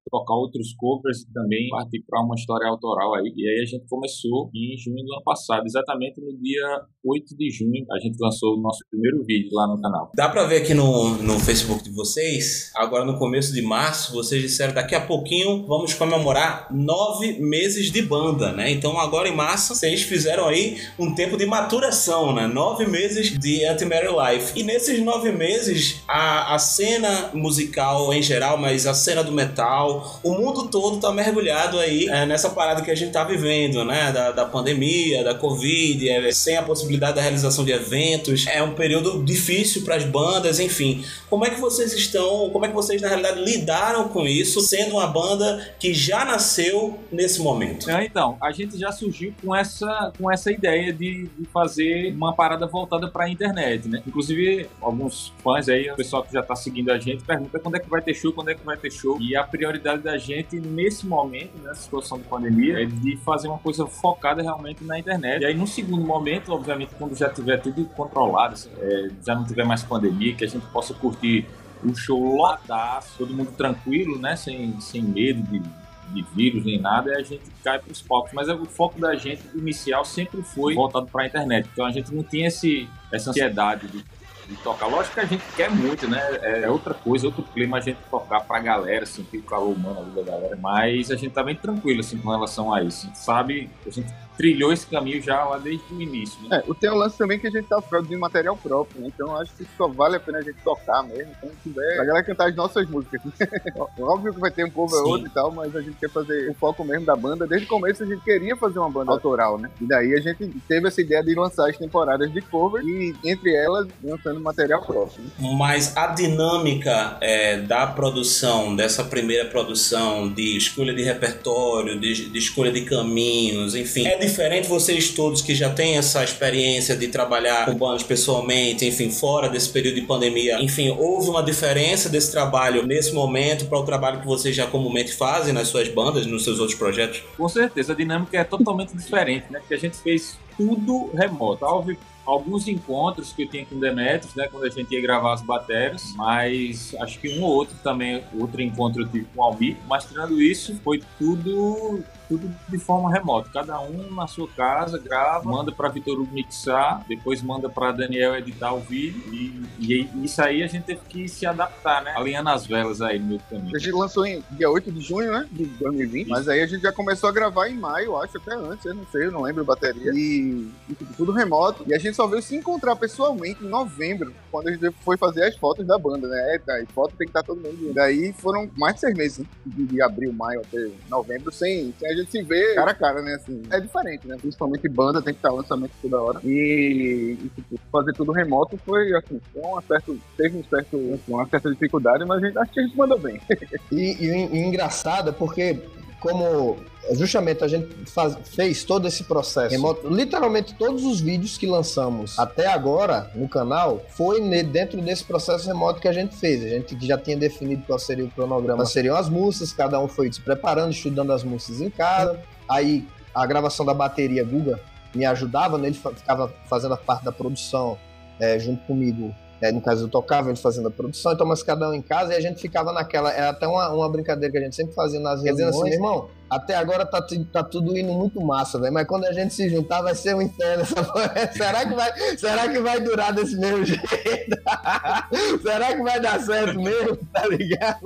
tocar 0.09 0.33
outros 0.33 0.73
covers 0.75 1.21
e 1.21 1.33
também 1.33 1.69
partir 1.69 2.03
para 2.07 2.23
uma 2.23 2.35
história 2.35 2.67
autoral 2.67 3.15
aí. 3.15 3.31
E 3.35 3.47
aí 3.47 3.61
a 3.61 3.65
gente 3.65 3.85
começou 3.87 4.49
em 4.53 4.77
junho 4.77 5.03
do 5.05 5.13
ano 5.13 5.23
passado, 5.23 5.65
exatamente 5.65 6.21
no 6.21 6.35
dia 6.37 6.85
8 7.05 7.35
de 7.35 7.49
junho 7.49 7.66
2020, 7.67 7.87
a 7.91 7.99
gente 7.99 8.17
lançou 8.19 8.55
o 8.55 8.61
nosso 8.61 8.79
primeiro 8.89 9.23
vídeo 9.23 9.49
lá 9.51 9.67
no 9.67 9.81
canal. 9.81 10.11
Dá 10.15 10.29
pra 10.29 10.45
ver 10.45 10.57
aqui 10.57 10.73
no, 10.73 11.17
no 11.21 11.39
Facebook 11.39 11.83
de 11.83 11.91
vocês, 11.91 12.71
agora 12.75 13.05
no 13.05 13.17
começo 13.17 13.53
de 13.53 13.61
março, 13.61 14.13
vocês 14.13 14.41
disseram 14.41 14.73
daqui 14.73 14.95
a 14.95 15.01
pouquinho 15.01 15.65
vamos 15.67 15.93
comemorar 15.93 16.67
nove 16.71 17.39
meses 17.39 17.91
de 17.91 18.01
banda, 18.01 18.51
né? 18.51 18.71
Então 18.71 18.97
agora 18.99 19.27
em 19.27 19.35
março 19.35 19.75
vocês 19.75 20.01
fizeram 20.01 20.47
aí 20.47 20.77
um 20.97 21.13
tempo 21.13 21.37
de 21.37 21.45
maturação, 21.45 22.33
né? 22.33 22.47
Nove 22.47 22.85
meses 22.85 23.37
de 23.37 23.65
Anti-Mary 23.65 24.07
Life. 24.07 24.59
E 24.59 24.63
nesses 24.63 25.03
nove 25.03 25.31
meses, 25.31 26.01
a, 26.07 26.55
a 26.55 26.59
cena 26.59 27.31
musical 27.33 28.13
em 28.13 28.21
geral, 28.21 28.57
mas 28.57 28.87
a 28.87 28.93
cena 28.93 29.23
do 29.23 29.31
metal, 29.31 30.19
o 30.23 30.33
mundo 30.33 30.67
todo 30.69 30.99
tá 30.99 31.11
mergulhado 31.11 31.79
aí 31.79 32.07
é, 32.07 32.25
nessa 32.25 32.49
parada 32.49 32.81
que 32.81 32.91
a 32.91 32.95
gente 32.95 33.11
tá 33.11 33.23
vivendo, 33.23 33.83
né? 33.83 34.11
Da, 34.11 34.31
da 34.31 34.45
pandemia, 34.45 35.23
da 35.23 35.35
Covid, 35.35 36.09
é, 36.09 36.31
sem 36.31 36.57
a 36.57 36.63
possibilidade 36.63 37.15
da 37.15 37.21
realização 37.21 37.56
de 37.63 37.71
eventos. 37.71 38.45
É 38.47 38.61
um 38.61 38.73
período 38.73 39.23
difícil 39.23 39.83
para 39.83 39.95
as 39.95 40.03
bandas, 40.03 40.59
enfim. 40.59 41.03
Como 41.29 41.45
é 41.45 41.49
que 41.49 41.59
vocês 41.59 41.93
estão, 41.93 42.49
como 42.49 42.65
é 42.65 42.69
que 42.69 42.73
vocês 42.73 43.01
na 43.01 43.07
realidade 43.07 43.41
lidaram 43.43 44.07
com 44.09 44.25
isso, 44.25 44.61
sendo 44.61 44.95
uma 44.95 45.07
banda 45.07 45.75
que 45.79 45.93
já 45.93 46.25
nasceu 46.25 46.99
nesse 47.11 47.41
momento? 47.41 47.89
É, 47.89 48.05
então, 48.05 48.37
a 48.41 48.51
gente 48.51 48.77
já 48.77 48.91
surgiu 48.91 49.33
com 49.43 49.55
essa, 49.55 50.11
com 50.17 50.31
essa 50.31 50.51
ideia 50.51 50.93
de, 50.93 51.29
de 51.37 51.45
fazer 51.45 52.13
uma 52.13 52.33
parada 52.33 52.65
voltada 52.67 53.07
para 53.07 53.25
a 53.25 53.29
internet, 53.29 53.87
né? 53.87 54.01
Inclusive, 54.05 54.67
alguns 54.81 55.33
fãs 55.43 55.69
aí, 55.69 55.89
o 55.89 55.95
pessoal 55.95 56.23
que 56.23 56.33
já 56.33 56.41
está 56.41 56.55
seguindo 56.55 56.91
a 56.91 56.99
gente, 56.99 57.23
pergunta 57.23 57.59
quando 57.59 57.75
é 57.75 57.79
que 57.79 57.89
vai 57.89 58.01
ter 58.01 58.13
show, 58.13 58.33
quando 58.33 58.49
é 58.49 58.55
que 58.55 58.65
vai 58.65 58.77
ter 58.77 58.91
show. 58.91 59.17
E 59.21 59.35
a 59.35 59.43
prioridade 59.43 60.01
da 60.01 60.17
gente 60.17 60.59
nesse 60.59 61.05
momento, 61.05 61.51
nessa 61.63 61.81
situação 61.81 62.17
de 62.17 62.25
pandemia, 62.25 62.81
é 62.81 62.85
de 62.85 63.17
fazer 63.17 63.47
uma 63.47 63.57
coisa 63.57 63.85
focada 63.85 64.41
realmente 64.41 64.83
na 64.83 64.99
internet. 64.99 65.41
E 65.41 65.45
aí, 65.45 65.53
no 65.53 65.67
segundo 65.67 66.05
momento, 66.05 66.51
obviamente, 66.51 66.91
quando 66.97 67.15
já 67.15 67.29
tiver 67.29 67.46
tudo 67.55 67.85
controlado, 67.85 68.55
é, 68.79 69.09
já 69.25 69.35
não 69.35 69.45
tiver 69.45 69.63
mais 69.63 69.83
pandemia, 69.83 70.35
que 70.35 70.43
a 70.43 70.47
gente 70.47 70.65
possa 70.67 70.93
curtir 70.93 71.45
um 71.83 71.95
show 71.95 72.35
lotadaço, 72.35 73.15
todo 73.17 73.33
mundo 73.33 73.51
tranquilo, 73.51 74.19
né? 74.19 74.35
Sem, 74.35 74.79
sem 74.81 75.01
medo 75.01 75.41
de, 75.43 75.59
de 75.59 76.25
vírus 76.35 76.65
nem 76.65 76.79
nada, 76.81 77.11
e 77.11 77.15
a 77.15 77.21
gente 77.23 77.43
cai 77.63 77.79
para 77.79 77.91
os 77.91 78.01
palcos. 78.01 78.33
Mas 78.33 78.49
o 78.49 78.65
foco 78.65 78.99
da 78.99 79.15
gente 79.15 79.43
inicial 79.55 80.03
sempre 80.03 80.41
foi 80.41 80.73
voltado 80.75 81.07
para 81.07 81.23
a 81.23 81.27
internet. 81.27 81.69
Então 81.71 81.85
a 81.85 81.91
gente 81.91 82.13
não 82.13 82.23
tinha 82.23 82.47
esse, 82.47 82.89
essa 83.11 83.29
ansiedade 83.29 83.87
de, 83.87 84.03
de, 84.47 84.55
tocar. 84.57 84.87
Lógico 84.87 85.15
que 85.15 85.19
a 85.19 85.25
gente 85.25 85.43
quer 85.55 85.69
muito, 85.69 86.07
né? 86.07 86.21
É 86.41 86.69
outra 86.69 86.93
coisa, 86.93 87.27
outro 87.27 87.43
clima 87.43 87.77
a 87.77 87.81
gente 87.81 87.97
tocar 88.09 88.41
para 88.41 88.57
a 88.57 88.61
galera, 88.61 89.05
sentir 89.05 89.37
o 89.37 89.43
calor 89.43 89.75
humano 89.75 89.99
ali 89.99 90.11
da 90.11 90.31
galera. 90.31 90.57
Mas 90.61 91.11
a 91.11 91.15
gente 91.15 91.31
tá 91.31 91.43
bem 91.43 91.55
tranquilo 91.55 91.99
assim 91.99 92.17
com 92.17 92.29
relação 92.29 92.73
a 92.73 92.81
isso. 92.83 93.05
A 93.05 93.07
gente 93.07 93.19
sabe, 93.19 93.69
a 93.85 93.89
gente 93.89 94.13
trilhou 94.37 94.71
esse 94.71 94.85
caminho 94.85 95.21
já 95.21 95.43
lá 95.43 95.57
desde 95.57 95.83
o 95.93 95.99
início. 95.99 96.39
Né? 96.47 96.63
É, 96.65 96.73
tem 96.75 96.91
um 96.91 96.95
lance 96.95 97.17
também 97.17 97.39
que 97.39 97.47
a 97.47 97.49
gente 97.49 97.67
tá 97.67 97.81
produzindo 97.81 98.19
material 98.19 98.55
próprio, 98.55 99.01
né? 99.01 99.07
Então 99.13 99.35
acho 99.35 99.51
que 99.55 99.65
só 99.75 99.87
vale 99.87 100.15
a 100.15 100.19
pena 100.19 100.37
a 100.37 100.41
gente 100.41 100.61
tocar 100.63 101.01
mesmo, 101.03 101.33
quando 101.41 101.55
tiver. 101.63 101.95
Pra 101.95 102.05
galera 102.05 102.23
cantar 102.23 102.49
as 102.49 102.55
nossas 102.55 102.87
músicas. 102.87 103.19
Óbvio 103.99 104.33
que 104.33 104.39
vai 104.39 104.51
ter 104.51 104.63
um 104.63 104.69
cover 104.69 104.99
Sim. 104.99 105.09
outro 105.09 105.27
e 105.27 105.31
tal, 105.31 105.51
mas 105.51 105.75
a 105.75 105.81
gente 105.81 105.97
quer 105.97 106.09
fazer 106.09 106.51
o 106.51 106.53
foco 106.53 106.85
mesmo 106.85 107.05
da 107.05 107.15
banda. 107.15 107.47
Desde 107.47 107.65
o 107.65 107.69
começo 107.69 108.03
a 108.03 108.05
gente 108.05 108.23
queria 108.23 108.55
fazer 108.55 108.77
uma 108.77 108.89
banda 108.89 109.11
autoral, 109.11 109.57
né? 109.57 109.71
E 109.81 109.85
daí 109.85 110.13
a 110.13 110.21
gente 110.21 110.49
teve 110.67 110.87
essa 110.87 111.01
ideia 111.01 111.23
de 111.23 111.33
lançar 111.33 111.67
as 111.67 111.77
temporadas 111.77 112.31
de 112.31 112.41
cover 112.41 112.83
e 112.85 113.15
entre 113.25 113.55
elas 113.55 113.87
lançando 114.03 114.36
material 114.39 114.81
próprio. 114.81 115.23
Mas 115.39 115.95
a 115.95 116.07
dinâmica 116.07 117.17
é, 117.21 117.57
da 117.57 117.87
produção, 117.87 118.75
dessa 118.75 119.03
primeira 119.03 119.45
produção, 119.45 120.29
de 120.29 120.57
escolha 120.57 120.93
de 120.93 121.03
repertório, 121.03 121.99
de, 121.99 122.29
de 122.29 122.37
escolha 122.37 122.71
de 122.71 122.81
caminhos, 122.81 123.75
enfim, 123.75 124.07
é 124.07 124.17
diferente 124.17 124.67
vocês 124.67 125.09
todos 125.11 125.41
que 125.41 125.55
já 125.55 125.69
têm 125.69 125.97
essa 125.97 126.23
experiência 126.23 126.95
de 126.95 127.07
trabalhar 127.07 127.65
com 127.65 127.75
bandas 127.75 128.03
pessoalmente, 128.03 128.85
enfim, 128.85 129.09
fora 129.09 129.49
desse 129.49 129.69
período 129.69 129.95
de 129.95 130.01
pandemia, 130.01 130.61
enfim, 130.61 130.89
houve 130.89 131.29
uma 131.29 131.43
diferença 131.43 132.09
desse 132.09 132.31
trabalho 132.31 132.85
nesse 132.85 133.13
momento 133.13 133.65
para 133.65 133.79
o 133.79 133.83
trabalho 133.83 134.19
que 134.19 134.27
vocês 134.27 134.55
já 134.55 134.67
comumente 134.67 135.13
fazem 135.13 135.53
nas 135.53 135.67
suas 135.67 135.87
bandas, 135.87 136.25
nos 136.25 136.43
seus 136.43 136.59
outros 136.59 136.77
projetos? 136.77 137.23
Com 137.37 137.47
certeza, 137.49 137.93
a 137.93 137.95
dinâmica 137.95 138.37
é 138.37 138.43
totalmente 138.43 138.95
diferente, 138.95 139.45
né? 139.49 139.59
Porque 139.59 139.73
a 139.73 139.79
gente 139.79 139.97
fez 139.97 140.37
tudo 140.57 141.11
remoto. 141.13 141.65
Houve 141.65 141.97
alguns 142.27 142.67
encontros 142.67 143.31
que 143.31 143.43
eu 143.43 143.49
tinha 143.49 143.65
com 143.65 143.75
o 143.75 143.79
Demetrius, 143.79 144.35
né, 144.35 144.47
quando 144.51 144.65
a 144.65 144.69
gente 144.69 144.93
ia 144.93 145.01
gravar 145.01 145.33
as 145.33 145.41
baterias, 145.41 146.13
mas 146.17 146.93
acho 146.99 147.19
que 147.19 147.39
um 147.39 147.43
ou 147.43 147.51
outro 147.51 147.75
também, 147.81 148.21
outro 148.37 148.61
encontro 148.61 149.01
eu 149.03 149.07
tive 149.07 149.25
com 149.33 149.41
o 149.41 149.43
Albi, 149.45 149.77
mas 149.87 150.03
tirando 150.03 150.41
isso, 150.41 150.75
foi 150.83 151.01
tudo 151.17 152.03
tudo 152.27 152.53
de 152.67 152.77
forma 152.77 153.11
remota. 153.11 153.49
Cada 153.51 153.79
um 153.79 154.11
na 154.13 154.27
sua 154.27 154.47
casa 154.49 154.97
grava, 154.97 155.49
manda 155.49 155.71
para 155.71 155.89
Vitor 155.89 156.19
Hugo 156.19 156.33
mixar, 156.33 157.03
depois 157.07 157.41
manda 157.41 157.69
para 157.69 157.91
Daniel 157.91 158.35
editar 158.35 158.73
o 158.73 158.79
vídeo 158.79 159.23
e, 159.33 159.67
e, 159.79 160.25
isso 160.25 160.41
aí 160.41 160.63
a 160.63 160.67
gente 160.67 160.83
teve 160.83 161.01
que 161.07 161.27
se 161.27 161.45
adaptar, 161.45 162.03
né? 162.03 162.13
Alinhando 162.15 162.49
as 162.49 162.65
velas 162.65 163.01
aí 163.01 163.19
no 163.19 163.37
do 163.37 163.43
caminho. 163.49 163.75
A 163.75 163.79
gente 163.79 163.91
lançou 163.91 164.25
em 164.25 164.43
dia 164.51 164.69
8 164.69 164.91
de 164.91 165.01
junho, 165.01 165.31
né? 165.31 165.47
De 165.51 165.65
2020. 165.65 166.21
Isso. 166.21 166.31
Mas 166.31 166.47
aí 166.47 166.61
a 166.61 166.67
gente 166.67 166.81
já 166.81 166.91
começou 166.91 167.29
a 167.29 167.31
gravar 167.31 167.69
em 167.69 167.75
maio, 167.75 168.17
acho, 168.17 168.37
até 168.37 168.53
antes, 168.53 168.85
eu 168.85 168.95
não 168.95 169.05
sei, 169.11 169.25
eu 169.25 169.31
não 169.31 169.41
lembro 169.41 169.63
bateria. 169.63 170.11
E, 170.13 170.69
e 170.89 170.95
tudo 171.15 171.31
remoto. 171.31 171.83
E 171.87 171.93
a 171.93 171.99
gente 171.99 172.15
só 172.15 172.27
veio 172.27 172.41
se 172.41 172.55
encontrar 172.55 172.95
pessoalmente 172.95 173.63
em 173.63 173.67
novembro, 173.67 174.33
quando 174.51 174.67
a 174.67 174.71
gente 174.71 174.91
foi 175.03 175.17
fazer 175.17 175.43
as 175.43 175.55
fotos 175.55 175.85
da 175.85 175.97
banda, 175.97 176.27
né? 176.27 176.55
É, 176.55 176.59
tá, 176.59 176.73
foto 176.93 177.15
tem 177.15 177.27
que 177.27 177.31
estar 177.31 177.43
todo 177.43 177.61
mundo. 177.61 177.93
Daí 177.93 178.33
foram 178.33 178.69
mais 178.75 178.95
de 178.95 179.01
seis 179.01 179.15
meses, 179.15 179.39
né? 179.39 179.45
de, 179.65 179.85
de 179.85 180.01
abril, 180.01 180.33
maio 180.33 180.61
até 180.61 180.89
novembro, 181.09 181.51
sem, 181.51 181.93
sem 181.99 182.09
a 182.09 182.15
gente 182.17 182.31
se 182.31 182.41
vê 182.41 182.75
cara 182.75 182.91
a 182.91 182.93
cara, 182.93 183.21
né? 183.21 183.35
Assim, 183.35 183.63
é 183.71 183.79
diferente, 183.79 184.27
né? 184.27 184.35
Principalmente 184.39 184.87
banda, 184.89 185.21
tem 185.21 185.33
que 185.33 185.39
estar 185.39 185.51
lançamento 185.51 185.91
toda 186.01 186.21
hora. 186.21 186.39
E, 186.43 187.37
e 187.41 187.49
tipo, 187.49 187.79
fazer 187.91 188.13
tudo 188.13 188.31
remoto 188.31 188.77
foi, 188.85 189.13
assim, 189.15 189.39
foi 189.53 189.61
um 189.61 189.81
certo, 189.81 190.19
teve 190.35 190.57
um 190.57 190.63
certo, 190.63 191.19
uma 191.27 191.47
certa 191.47 191.69
dificuldade, 191.71 192.25
mas 192.25 192.43
a 192.43 192.45
gente, 192.45 192.57
acho 192.57 192.71
que 192.71 192.79
a 192.79 192.83
gente 192.83 192.97
mandou 192.97 193.19
bem. 193.19 193.39
e, 193.91 194.25
e, 194.25 194.55
e 194.55 194.59
engraçado 194.59 195.33
porque 195.33 195.79
como 196.19 196.77
justamente 197.15 197.63
a 197.63 197.67
gente 197.67 197.87
faz, 198.05 198.37
fez 198.43 198.83
todo 198.83 199.07
esse 199.07 199.23
processo 199.23 199.69
remoto, 199.69 200.07
literalmente 200.09 200.73
todos 200.75 201.03
os 201.03 201.19
vídeos 201.19 201.57
que 201.57 201.65
lançamos 201.65 202.37
até 202.37 202.67
agora 202.67 203.31
no 203.35 203.47
canal 203.47 204.01
foi 204.09 204.41
dentro 204.63 205.01
desse 205.01 205.23
processo 205.23 205.67
remoto 205.67 205.99
que 206.01 206.07
a 206.07 206.13
gente 206.13 206.35
fez. 206.35 206.63
A 206.63 206.69
gente 206.69 207.05
já 207.05 207.17
tinha 207.17 207.37
definido 207.37 207.83
qual 207.85 207.99
seria 207.99 208.25
o 208.25 208.29
cronograma, 208.29 208.77
quais 208.79 208.91
seriam 208.91 209.15
as 209.15 209.29
músicas, 209.29 209.73
cada 209.73 209.99
um 209.99 210.07
foi 210.07 210.31
se 210.31 210.41
preparando, 210.41 210.91
estudando 210.91 211.31
as 211.31 211.43
músicas 211.43 211.81
em 211.81 211.89
casa. 211.89 212.39
Aí 212.67 213.07
a 213.33 213.45
gravação 213.45 213.85
da 213.85 213.93
bateria 213.93 214.43
Guga 214.43 214.79
me 215.13 215.25
ajudava, 215.25 215.77
né? 215.77 215.87
ele 215.87 215.95
ficava 215.95 216.53
fazendo 216.69 216.93
a 216.93 216.97
parte 216.97 217.23
da 217.23 217.31
produção 217.31 217.97
é, 218.39 218.59
junto 218.59 218.83
comigo 218.85 219.33
é, 219.61 219.71
no 219.71 219.81
caso, 219.81 220.05
eu 220.05 220.09
tocava 220.09 220.49
ele 220.49 220.57
fazendo 220.57 220.87
a 220.87 220.91
produção, 220.91 221.33
então, 221.33 221.45
mas 221.45 221.63
cada 221.63 221.89
um 221.89 221.93
em 221.93 222.01
casa, 222.01 222.33
e 222.33 222.35
a 222.35 222.41
gente 222.41 222.61
ficava 222.61 222.91
naquela. 222.93 223.31
Era 223.31 223.49
até 223.49 223.67
uma, 223.67 223.89
uma 223.89 224.09
brincadeira 224.09 224.51
que 224.51 224.57
a 224.57 224.61
gente 224.61 224.75
sempre 224.75 224.93
fazia 224.93 225.19
nas 225.19 225.41
reuniões. 225.41 225.57
Dizendo 225.57 225.69
assim, 225.69 225.89
meu 225.89 225.93
irmão, 225.93 226.29
até 226.49 226.75
agora 226.75 227.05
tá, 227.05 227.25
tá 227.51 227.63
tudo 227.63 227.97
indo 227.97 228.13
muito 228.13 228.39
massa, 228.39 228.79
velho. 228.79 228.93
Mas 228.93 229.07
quando 229.07 229.25
a 229.25 229.33
gente 229.33 229.53
se 229.53 229.67
juntar, 229.67 230.01
vai 230.01 230.13
ser 230.13 230.35
um 230.35 230.41
inferno. 230.41 230.85
será, 231.53 231.85
que 231.85 231.93
vai, 231.95 232.37
será 232.37 232.69
que 232.69 232.79
vai 232.79 232.99
durar 232.99 233.33
desse 233.33 233.57
mesmo 233.57 233.83
jeito? 233.83 234.57
será 235.61 235.95
que 235.95 236.03
vai 236.03 236.19
dar 236.19 236.39
certo 236.39 236.79
mesmo? 236.79 237.17
Tá 237.33 237.45
ligado? 237.47 237.99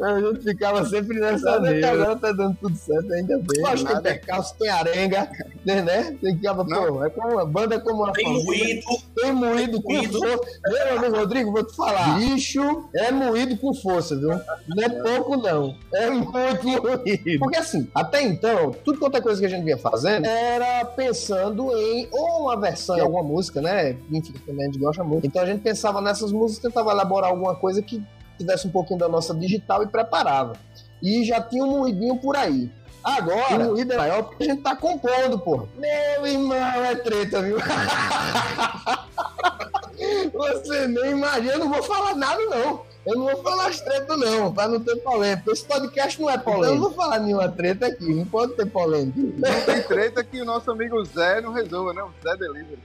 A 0.00 0.20
gente 0.20 0.42
ficava 0.42 0.84
sempre 0.84 1.18
nessa 1.18 1.60
mesa. 1.60 1.90
Agora 1.90 2.16
tá 2.16 2.32
dando 2.32 2.56
tudo 2.60 2.76
certo, 2.76 3.12
ainda 3.12 3.38
bem. 3.38 3.66
Acho 3.66 3.84
que 3.84 3.92
tem 3.92 4.02
percalço, 4.02 4.54
tem 4.58 4.68
arenga, 4.68 5.30
né? 5.64 5.82
né? 5.82 6.16
Tem 6.20 6.36
que 6.36 6.48
pô, 6.48 7.04
é 7.04 7.10
como 7.10 7.34
uma 7.34 7.44
banda 7.46 7.74
é 7.76 7.78
como 7.78 8.04
uma 8.04 8.12
Tem 8.12 8.44
moído. 8.44 8.86
Tem 9.14 9.32
moído 9.32 9.82
com 9.82 10.02
força. 10.04 10.60
Meu 10.66 10.98
amigo 10.98 11.16
Rodrigo, 11.16 11.52
vou 11.52 11.64
te 11.64 11.74
falar. 11.74 12.18
Bicho 12.18 12.88
é 12.94 13.10
moído 13.10 13.56
com 13.56 13.74
força, 13.74 14.16
viu? 14.16 14.30
Não 14.30 14.82
é 14.82 14.88
pouco, 14.88 15.36
não. 15.36 15.74
É 15.94 16.10
muito 16.10 16.66
moído. 16.66 17.38
Porque 17.38 17.56
assim, 17.56 17.88
até 17.94 18.22
então, 18.22 18.72
tudo 18.84 18.98
quanto 18.98 19.16
é 19.16 19.20
coisa 19.20 19.40
que 19.40 19.46
a 19.46 19.50
gente 19.50 19.64
vinha 19.64 19.78
fazendo 19.78 20.26
era 20.26 20.84
pensando 20.84 21.76
em 21.76 22.08
ou 22.12 22.42
uma 22.42 22.58
versão 22.58 22.96
de 22.96 23.02
alguma 23.02 23.22
música, 23.22 23.60
né? 23.60 23.96
Enfim, 24.10 24.34
também 24.46 24.66
a 24.66 24.70
gente 24.70 24.78
gosta 24.78 25.04
muito. 25.04 25.26
Então 25.26 25.42
a 25.42 25.46
gente 25.46 25.60
pensava 25.60 26.00
nessas 26.00 26.32
músicas, 26.32 26.72
tentava 26.72 26.90
elaborar 26.90 27.30
alguma 27.30 27.54
coisa 27.54 27.82
que 27.82 28.02
tivesse 28.38 28.66
um 28.66 28.70
pouquinho 28.70 28.98
da 28.98 29.08
nossa 29.08 29.34
digital 29.34 29.82
e 29.82 29.86
preparava. 29.86 30.54
E 31.02 31.24
já 31.24 31.40
tinha 31.40 31.64
um 31.64 31.78
moidinho 31.78 32.16
por 32.16 32.36
aí. 32.36 32.70
Agora, 33.04 33.54
o 33.54 33.64
moído 33.70 33.92
é 33.92 33.96
maior 33.96 34.22
porque 34.24 34.44
a 34.44 34.46
gente 34.46 34.62
tá 34.62 34.74
compondo, 34.76 35.38
pô. 35.38 35.68
Meu 35.76 36.26
irmão, 36.26 36.84
é 36.84 36.94
treta, 36.96 37.40
viu? 37.42 37.58
Você 40.32 40.86
nem 40.86 41.10
imagina, 41.12 41.54
eu 41.54 41.58
não 41.58 41.70
vou 41.70 41.82
falar 41.82 42.14
nada, 42.14 42.40
não. 42.46 42.87
Eu 43.08 43.16
não 43.16 43.24
vou 43.24 43.42
falar 43.42 43.68
as 43.68 43.80
tretas, 43.80 44.18
não, 44.18 44.52
pra 44.52 44.68
não 44.68 44.78
ter 44.80 44.96
polêmica. 44.96 45.50
Esse 45.50 45.64
podcast 45.64 46.20
não 46.20 46.28
é 46.28 46.36
polêmico. 46.36 46.64
Então 46.66 46.74
eu 46.74 46.80
não 46.80 46.88
vou 46.88 46.92
falar 46.92 47.18
nenhuma 47.20 47.48
treta 47.48 47.86
aqui, 47.86 48.04
não 48.14 48.26
pode 48.26 48.52
ter 48.52 48.66
polêmica. 48.66 49.18
Não 49.18 49.60
tem 49.62 49.82
treta 49.82 50.22
que 50.22 50.42
o 50.42 50.44
nosso 50.44 50.70
amigo 50.70 51.02
Zé 51.06 51.40
não 51.40 51.50
resolva, 51.52 51.94
né? 51.94 52.02
O 52.02 52.10
Zé 52.22 52.36
Delivery. 52.36 52.78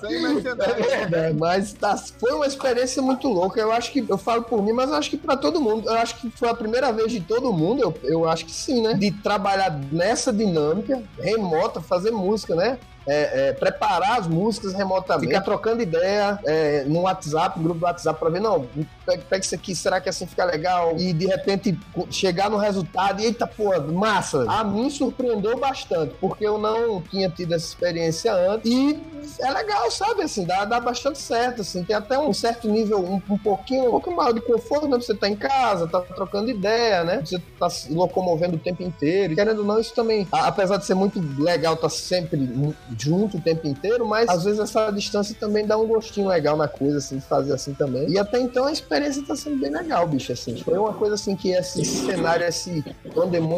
Sem 0.00 0.14
É 0.16 0.20
merchandising. 0.20 0.82
verdade, 0.88 1.36
mas 1.38 1.72
tá- 1.74 1.96
foi 2.18 2.32
uma 2.32 2.46
experiência 2.46 3.02
muito 3.02 3.28
louca. 3.28 3.60
Eu 3.60 3.70
acho 3.72 3.92
que, 3.92 4.04
eu 4.08 4.18
falo 4.18 4.42
por 4.42 4.62
mim, 4.62 4.72
mas 4.72 4.88
eu 4.90 4.96
acho 4.96 5.10
que 5.10 5.16
pra 5.18 5.36
todo 5.36 5.60
mundo. 5.60 5.88
Eu 5.88 5.94
acho 5.96 6.16
que 6.16 6.30
foi 6.30 6.48
a 6.48 6.54
primeira 6.54 6.92
vez 6.92 7.12
de 7.12 7.20
todo 7.20 7.52
mundo, 7.52 7.82
eu, 7.82 7.94
eu 8.04 8.28
acho 8.28 8.44
que 8.46 8.52
sim, 8.52 8.82
né? 8.82 8.94
De 8.94 9.10
trabalhar 9.10 9.70
nessa 9.92 10.32
dinâmica 10.32 11.02
remota, 11.20 11.80
fazer 11.80 12.10
música, 12.10 12.54
né? 12.54 12.78
É, 13.06 13.48
é, 13.48 13.52
preparar 13.52 14.20
as 14.20 14.28
músicas 14.28 14.74
remotamente, 14.74 15.26
ficar 15.26 15.40
trocando 15.40 15.82
ideia 15.82 16.38
é, 16.44 16.84
no 16.84 17.00
WhatsApp, 17.00 17.58
grupo 17.58 17.80
do 17.80 17.84
WhatsApp, 17.84 18.18
pra 18.18 18.30
ver, 18.30 18.40
não, 18.40 18.66
pega, 19.04 19.22
pega 19.28 19.44
isso 19.44 19.54
aqui, 19.54 19.74
será 19.74 20.00
que 20.00 20.08
assim 20.08 20.26
fica 20.26 20.44
legal? 20.44 20.94
E 20.96 21.12
de 21.12 21.26
repente 21.26 21.78
chegar 22.10 22.48
no 22.48 22.56
resultado 22.56 23.20
e 23.20 23.24
eita, 23.24 23.46
pô, 23.46 23.72
massa! 23.92 24.44
A 24.48 24.62
mim 24.62 24.88
surpreendeu 24.88 25.58
bastante, 25.58 26.14
porque 26.20 26.46
eu 26.46 26.58
não 26.58 27.02
tinha 27.02 27.28
tido 27.28 27.54
essa 27.54 27.66
experiência 27.66 28.32
antes 28.32 28.70
e 28.70 29.00
é 29.40 29.50
legal, 29.50 29.90
sabe? 29.90 30.22
Assim, 30.22 30.44
dá, 30.44 30.64
dá 30.64 30.80
bastante 30.80 31.18
certo, 31.18 31.62
assim, 31.62 31.84
tem 31.84 31.94
até 31.94 32.18
um 32.18 32.32
certo 32.32 32.68
nível, 32.68 33.00
um, 33.00 33.20
um 33.28 33.38
pouquinho, 33.38 33.86
um 33.86 33.90
pouco 33.90 34.10
maior 34.12 34.32
de 34.32 34.40
conforto, 34.40 34.88
né? 34.88 34.96
Você 34.96 35.14
tá 35.14 35.28
em 35.28 35.36
casa, 35.36 35.86
tá 35.86 36.00
trocando 36.00 36.50
ideia, 36.50 37.04
né? 37.04 37.22
Você 37.24 37.40
tá 37.58 37.68
se 37.68 37.92
locomovendo 37.92 38.56
o 38.56 38.58
tempo 38.58 38.82
inteiro. 38.82 39.34
Querendo 39.34 39.60
ou 39.60 39.64
não, 39.64 39.78
isso 39.78 39.94
também, 39.94 40.26
apesar 40.30 40.76
de 40.76 40.86
ser 40.86 40.94
muito 40.94 41.20
legal 41.40 41.76
tá 41.76 41.88
sempre 41.88 42.38
junto 42.98 43.36
o 43.36 43.40
tempo 43.40 43.66
inteiro, 43.66 44.06
mas 44.06 44.28
às 44.28 44.44
vezes 44.44 44.60
essa 44.60 44.90
distância 44.90 45.34
também 45.38 45.66
dá 45.66 45.76
um 45.76 45.86
gostinho 45.86 46.28
legal 46.28 46.56
na 46.56 46.68
coisa, 46.68 46.98
assim, 46.98 47.16
de 47.16 47.22
fazer 47.24 47.52
assim 47.52 47.74
também. 47.74 48.08
E 48.10 48.18
até 48.18 48.40
então 48.40 48.64
a 48.66 48.72
experiência 48.72 49.22
tá 49.26 49.34
sendo 49.36 49.60
bem 49.60 49.70
legal, 49.70 50.06
bicho, 50.06 50.32
assim. 50.32 50.56
Foi 50.62 50.78
uma 50.78 50.92
coisa 50.92 51.14
assim 51.14 51.34
que 51.36 51.50
esse, 51.52 51.84
cenário, 51.84 52.46
esse 52.46 52.84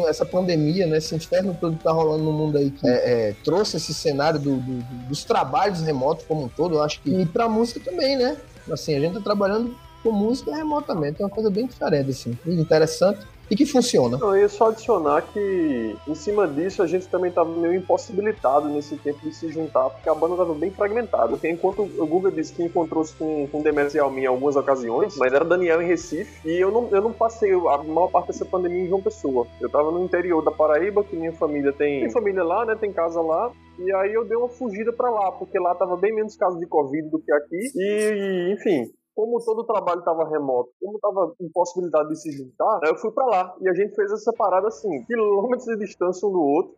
essa 0.07 0.25
pandemia, 0.25 0.87
né? 0.87 0.97
Esse 0.97 1.15
inferno 1.15 1.55
todo 1.59 1.77
que 1.77 1.83
tá 1.83 1.91
rolando 1.91 2.23
no 2.23 2.31
mundo 2.31 2.57
aí, 2.57 2.69
que 2.71 2.87
é, 2.87 3.29
é, 3.29 3.35
trouxe 3.43 3.77
esse 3.77 3.93
cenário 3.93 4.39
do- 4.39 4.57
do- 4.57 4.77
do- 4.81 5.07
dos 5.09 5.23
trabalhos 5.23 5.81
remotos 5.81 6.25
como 6.27 6.43
um 6.45 6.49
todo, 6.49 6.75
eu 6.75 6.83
acho 6.83 7.01
que. 7.01 7.09
E 7.09 7.25
pra 7.25 7.47
música 7.49 7.79
também, 7.79 8.17
né? 8.17 8.37
Assim, 8.71 8.95
a 8.95 8.99
gente 8.99 9.13
tá 9.13 9.21
trabalhando 9.21 9.75
com 10.03 10.11
música 10.11 10.55
remotamente, 10.55 11.21
é 11.21 11.25
uma 11.25 11.31
coisa 11.31 11.49
bem 11.49 11.65
diferente, 11.65 12.09
assim, 12.11 12.37
interessante 12.45 13.19
e 13.49 13.55
que 13.55 13.65
funciona. 13.65 14.17
Não, 14.17 14.35
eu 14.35 14.41
ia 14.41 14.49
só 14.49 14.69
adicionar 14.69 15.21
que, 15.21 15.95
em 16.07 16.15
cima 16.15 16.47
disso, 16.47 16.81
a 16.81 16.87
gente 16.87 17.07
também 17.07 17.29
estava 17.29 17.49
meio 17.49 17.75
impossibilitado 17.75 18.67
nesse 18.69 18.95
tempo 18.97 19.19
de 19.21 19.33
se 19.33 19.49
juntar, 19.49 19.89
porque 19.89 20.09
a 20.09 20.15
banda 20.15 20.33
estava 20.33 20.53
bem 20.53 20.71
fragmentada. 20.71 21.29
Porque 21.29 21.49
enquanto 21.49 21.83
o 21.83 22.07
Guga 22.07 22.31
disse 22.31 22.53
que 22.53 22.63
encontrou-se 22.63 23.13
com, 23.15 23.47
com 23.47 23.61
Demetrio 23.61 23.99
e 23.99 24.01
Almin 24.01 24.21
em 24.21 24.25
algumas 24.25 24.55
ocasiões, 24.55 25.15
mas 25.17 25.33
era 25.33 25.45
Daniel 25.45 25.81
em 25.81 25.87
Recife, 25.87 26.47
e 26.47 26.59
eu 26.59 26.71
não, 26.71 26.89
eu 26.91 27.01
não 27.01 27.13
passei 27.13 27.51
a 27.53 27.77
maior 27.83 28.09
parte 28.09 28.27
dessa 28.27 28.45
pandemia 28.45 28.83
em 28.83 28.87
João 28.87 29.01
Pessoa. 29.01 29.47
Eu 29.59 29.67
estava 29.67 29.91
no 29.91 30.03
interior 30.03 30.43
da 30.43 30.51
Paraíba, 30.51 31.03
que 31.03 31.15
minha 31.15 31.33
família 31.33 31.71
tem, 31.71 32.01
tem 32.01 32.11
família 32.11 32.43
lá, 32.43 32.65
né, 32.65 32.75
tem 32.75 32.91
casa 32.91 33.21
lá, 33.21 33.51
e 33.77 33.93
aí 33.93 34.13
eu 34.13 34.25
dei 34.25 34.37
uma 34.37 34.49
fugida 34.49 34.91
pra 34.91 35.09
lá, 35.09 35.31
porque 35.31 35.59
lá 35.59 35.75
tava 35.75 35.95
bem 35.95 36.13
menos 36.13 36.35
casos 36.35 36.59
de 36.59 36.65
Covid 36.65 37.09
do 37.09 37.19
que 37.19 37.31
aqui, 37.31 37.71
e, 37.75 38.53
enfim, 38.53 38.91
como 39.15 39.43
todo 39.43 39.59
o 39.59 39.63
trabalho 39.63 39.99
estava 39.99 40.27
remoto, 40.27 40.69
como 40.81 40.97
estava 40.97 41.33
impossibilidade 41.39 42.09
de 42.09 42.19
se 42.19 42.31
juntar, 42.31 42.79
aí 42.83 42.89
eu 42.89 42.97
fui 42.97 43.11
pra 43.11 43.25
lá. 43.25 43.55
E 43.61 43.69
a 43.69 43.73
gente 43.73 43.95
fez 43.95 44.11
essa 44.11 44.33
parada 44.33 44.67
assim, 44.67 45.03
quilômetros 45.05 45.65
de 45.65 45.77
distância 45.77 46.27
um 46.27 46.31
do 46.31 46.41
outro. 46.41 46.75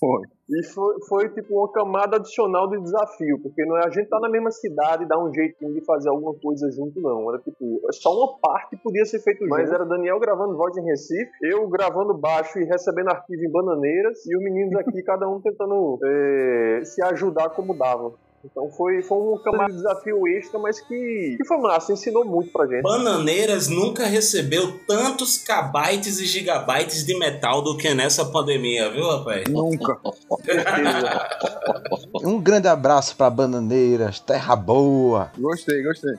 Foi. 0.00 0.22
E 0.50 0.64
foi, 0.66 0.96
foi 1.08 1.28
tipo 1.28 1.58
uma 1.58 1.70
camada 1.70 2.16
adicional 2.16 2.68
de 2.68 2.80
desafio, 2.80 3.38
porque 3.42 3.64
não 3.64 3.76
é 3.76 3.86
a 3.86 3.90
gente 3.90 4.08
tá 4.08 4.18
na 4.18 4.28
mesma 4.28 4.50
cidade 4.50 5.04
e 5.04 5.06
dá 5.06 5.18
um 5.18 5.32
jeitinho 5.32 5.72
de 5.72 5.84
fazer 5.84 6.08
alguma 6.08 6.34
coisa 6.34 6.70
junto, 6.70 7.00
não. 7.00 7.28
Era 7.28 7.38
tipo, 7.42 7.80
só 7.92 8.10
uma 8.12 8.38
parte 8.38 8.76
podia 8.76 9.04
ser 9.04 9.20
feito 9.20 9.40
junto. 9.40 9.50
Mas 9.50 9.70
era 9.70 9.84
Daniel 9.84 10.18
gravando 10.18 10.56
voz 10.56 10.76
em 10.76 10.84
Recife, 10.84 11.30
eu 11.42 11.68
gravando 11.68 12.14
baixo 12.14 12.58
e 12.58 12.64
recebendo 12.64 13.10
arquivo 13.10 13.42
em 13.42 13.50
Bananeiras, 13.50 14.24
e 14.26 14.36
os 14.36 14.42
meninos 14.42 14.74
aqui, 14.76 15.02
cada 15.04 15.28
um 15.28 15.40
tentando 15.40 15.98
eh, 16.04 16.80
se 16.84 17.02
ajudar 17.02 17.50
como 17.50 17.76
dava. 17.76 18.12
Então 18.44 18.70
foi, 18.70 19.02
foi 19.02 19.18
um 19.18 19.38
camada 19.38 19.70
de 19.70 19.76
desafio 19.76 20.26
extra, 20.28 20.58
mas 20.58 20.80
que, 20.80 21.36
que 21.36 21.44
foi 21.44 21.58
massa, 21.58 21.92
ensinou 21.92 22.24
muito 22.24 22.52
pra 22.52 22.66
gente. 22.66 22.82
Bananeiras 22.82 23.68
nunca 23.68 24.06
recebeu 24.06 24.78
tantos 24.86 25.38
kbytes 25.38 26.20
e 26.20 26.26
gigabytes 26.26 27.04
de 27.04 27.18
metal 27.18 27.62
do 27.62 27.76
que 27.76 27.92
nessa 27.94 28.24
pandemia, 28.24 28.90
viu, 28.90 29.08
rapaz? 29.08 29.44
Nunca. 29.48 29.98
Um 32.22 32.40
grande 32.40 32.68
abraço 32.68 33.16
pra 33.16 33.30
Bananeiras, 33.30 34.20
terra 34.20 34.56
boa. 34.56 35.30
Gostei, 35.38 35.82
gostei. 35.82 36.14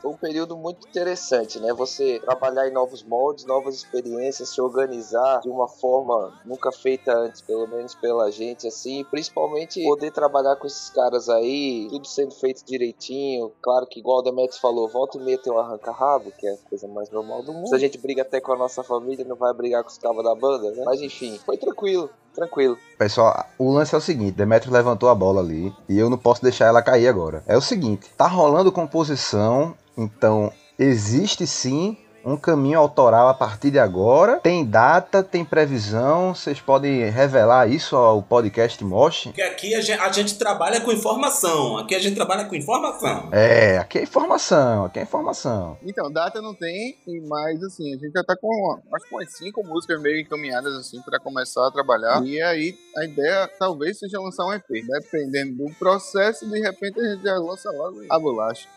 Foi 0.00 0.10
um 0.10 0.16
período 0.16 0.56
muito 0.56 0.86
interessante, 0.88 1.58
né? 1.58 1.72
Você 1.72 2.20
trabalhar 2.20 2.68
em 2.68 2.72
novos 2.72 3.02
moldes, 3.02 3.46
novas 3.46 3.76
experiências, 3.76 4.48
se 4.50 4.60
organizar 4.60 5.40
de 5.40 5.48
uma 5.48 5.68
forma 5.68 6.40
nunca 6.44 6.70
feita 6.72 7.12
antes, 7.16 7.40
pelo 7.40 7.66
menos 7.66 7.94
pela 7.94 8.30
gente, 8.30 8.66
assim. 8.66 9.04
Principalmente 9.04 9.82
poder 9.84 10.10
trabalhar 10.10 10.56
com 10.56 10.66
esses 10.66 10.90
caras 10.90 11.28
aí, 11.28 11.86
tudo 11.90 12.06
sendo 12.06 12.34
feito 12.34 12.64
direitinho. 12.64 13.52
Claro 13.62 13.86
que, 13.86 14.00
igual 14.00 14.18
o 14.18 14.22
Demetrius 14.22 14.58
falou, 14.58 14.88
volta 14.88 15.18
e 15.18 15.22
meia 15.22 15.38
tem 15.38 15.52
um 15.52 15.58
arranca-rabo, 15.58 16.32
que 16.32 16.46
é 16.46 16.52
a 16.52 16.68
coisa 16.68 16.88
mais 16.88 17.10
normal 17.10 17.42
do 17.42 17.52
mundo. 17.52 17.68
Se 17.68 17.74
a 17.74 17.78
gente 17.78 17.98
briga 17.98 18.22
até 18.22 18.40
com 18.40 18.52
a 18.52 18.56
nossa 18.56 18.82
família, 18.82 19.24
não 19.24 19.36
vai 19.36 19.52
brigar 19.54 19.82
com 19.82 19.90
os 19.90 19.98
cabos 19.98 20.24
da 20.24 20.34
banda, 20.34 20.70
né? 20.70 20.82
Mas 20.84 21.00
enfim, 21.00 21.38
foi 21.44 21.56
tranquilo, 21.56 22.10
tranquilo. 22.34 22.76
Pessoal, 22.98 23.46
o 23.58 23.72
lance 23.72 23.94
é 23.94 23.98
o 23.98 24.00
seguinte: 24.00 24.32
Demetrio 24.32 24.72
levantou 24.72 25.08
a 25.08 25.14
bola 25.14 25.40
ali 25.40 25.72
e 25.88 25.98
eu 25.98 26.10
não 26.10 26.18
posso 26.18 26.42
deixar 26.42 26.66
ela 26.66 26.82
cair 26.82 27.08
agora. 27.08 27.42
É 27.46 27.56
o 27.56 27.60
seguinte: 27.60 28.10
tá 28.16 28.26
rolando 28.26 28.72
composição, 28.72 29.74
então 29.96 30.52
existe 30.78 31.46
sim 31.46 31.96
um 32.24 32.36
caminho 32.36 32.78
autoral 32.78 33.28
a 33.28 33.34
partir 33.34 33.70
de 33.70 33.78
agora. 33.78 34.40
Tem 34.40 34.64
data, 34.64 35.22
tem 35.22 35.44
previsão. 35.44 36.34
Vocês 36.34 36.60
podem 36.60 37.10
revelar 37.10 37.68
isso 37.68 37.96
ao 37.96 38.22
podcast 38.22 38.82
Mosh? 38.82 39.24
Porque 39.24 39.42
aqui 39.42 39.74
a 39.74 39.80
gente, 39.80 40.00
a 40.00 40.10
gente 40.10 40.38
trabalha 40.38 40.80
com 40.80 40.90
informação. 40.90 41.78
Aqui 41.78 41.94
a 41.94 41.98
gente 41.98 42.14
trabalha 42.14 42.46
com 42.46 42.54
informação. 42.54 43.28
É, 43.32 43.78
aqui 43.78 43.98
é 43.98 44.02
informação, 44.02 44.86
aqui 44.86 44.98
é 44.98 45.02
informação. 45.02 45.76
Então, 45.82 46.10
data 46.10 46.40
não 46.40 46.54
tem, 46.54 46.96
mas 47.28 47.62
assim, 47.62 47.94
a 47.94 47.98
gente 47.98 48.12
já 48.12 48.24
tá 48.24 48.34
com 48.36 48.80
acho 48.94 49.08
que 49.08 49.14
umas 49.14 49.36
cinco 49.36 49.62
músicas 49.62 50.00
meio 50.00 50.20
encaminhadas 50.20 50.74
assim 50.74 51.00
pra 51.02 51.18
começar 51.18 51.66
a 51.66 51.70
trabalhar. 51.70 52.22
E 52.24 52.40
aí 52.42 52.74
a 52.96 53.04
ideia 53.04 53.50
talvez 53.58 53.98
seja 53.98 54.18
lançar 54.20 54.46
um 54.46 54.52
EP. 54.52 54.64
Dependendo 54.68 55.64
do 55.64 55.74
processo, 55.74 56.48
de 56.48 56.60
repente 56.60 56.98
a 57.00 57.14
gente 57.14 57.22
já 57.22 57.34
lança 57.34 57.70
logo 57.70 58.02
a 58.08 58.18
bolacha. 58.18 58.68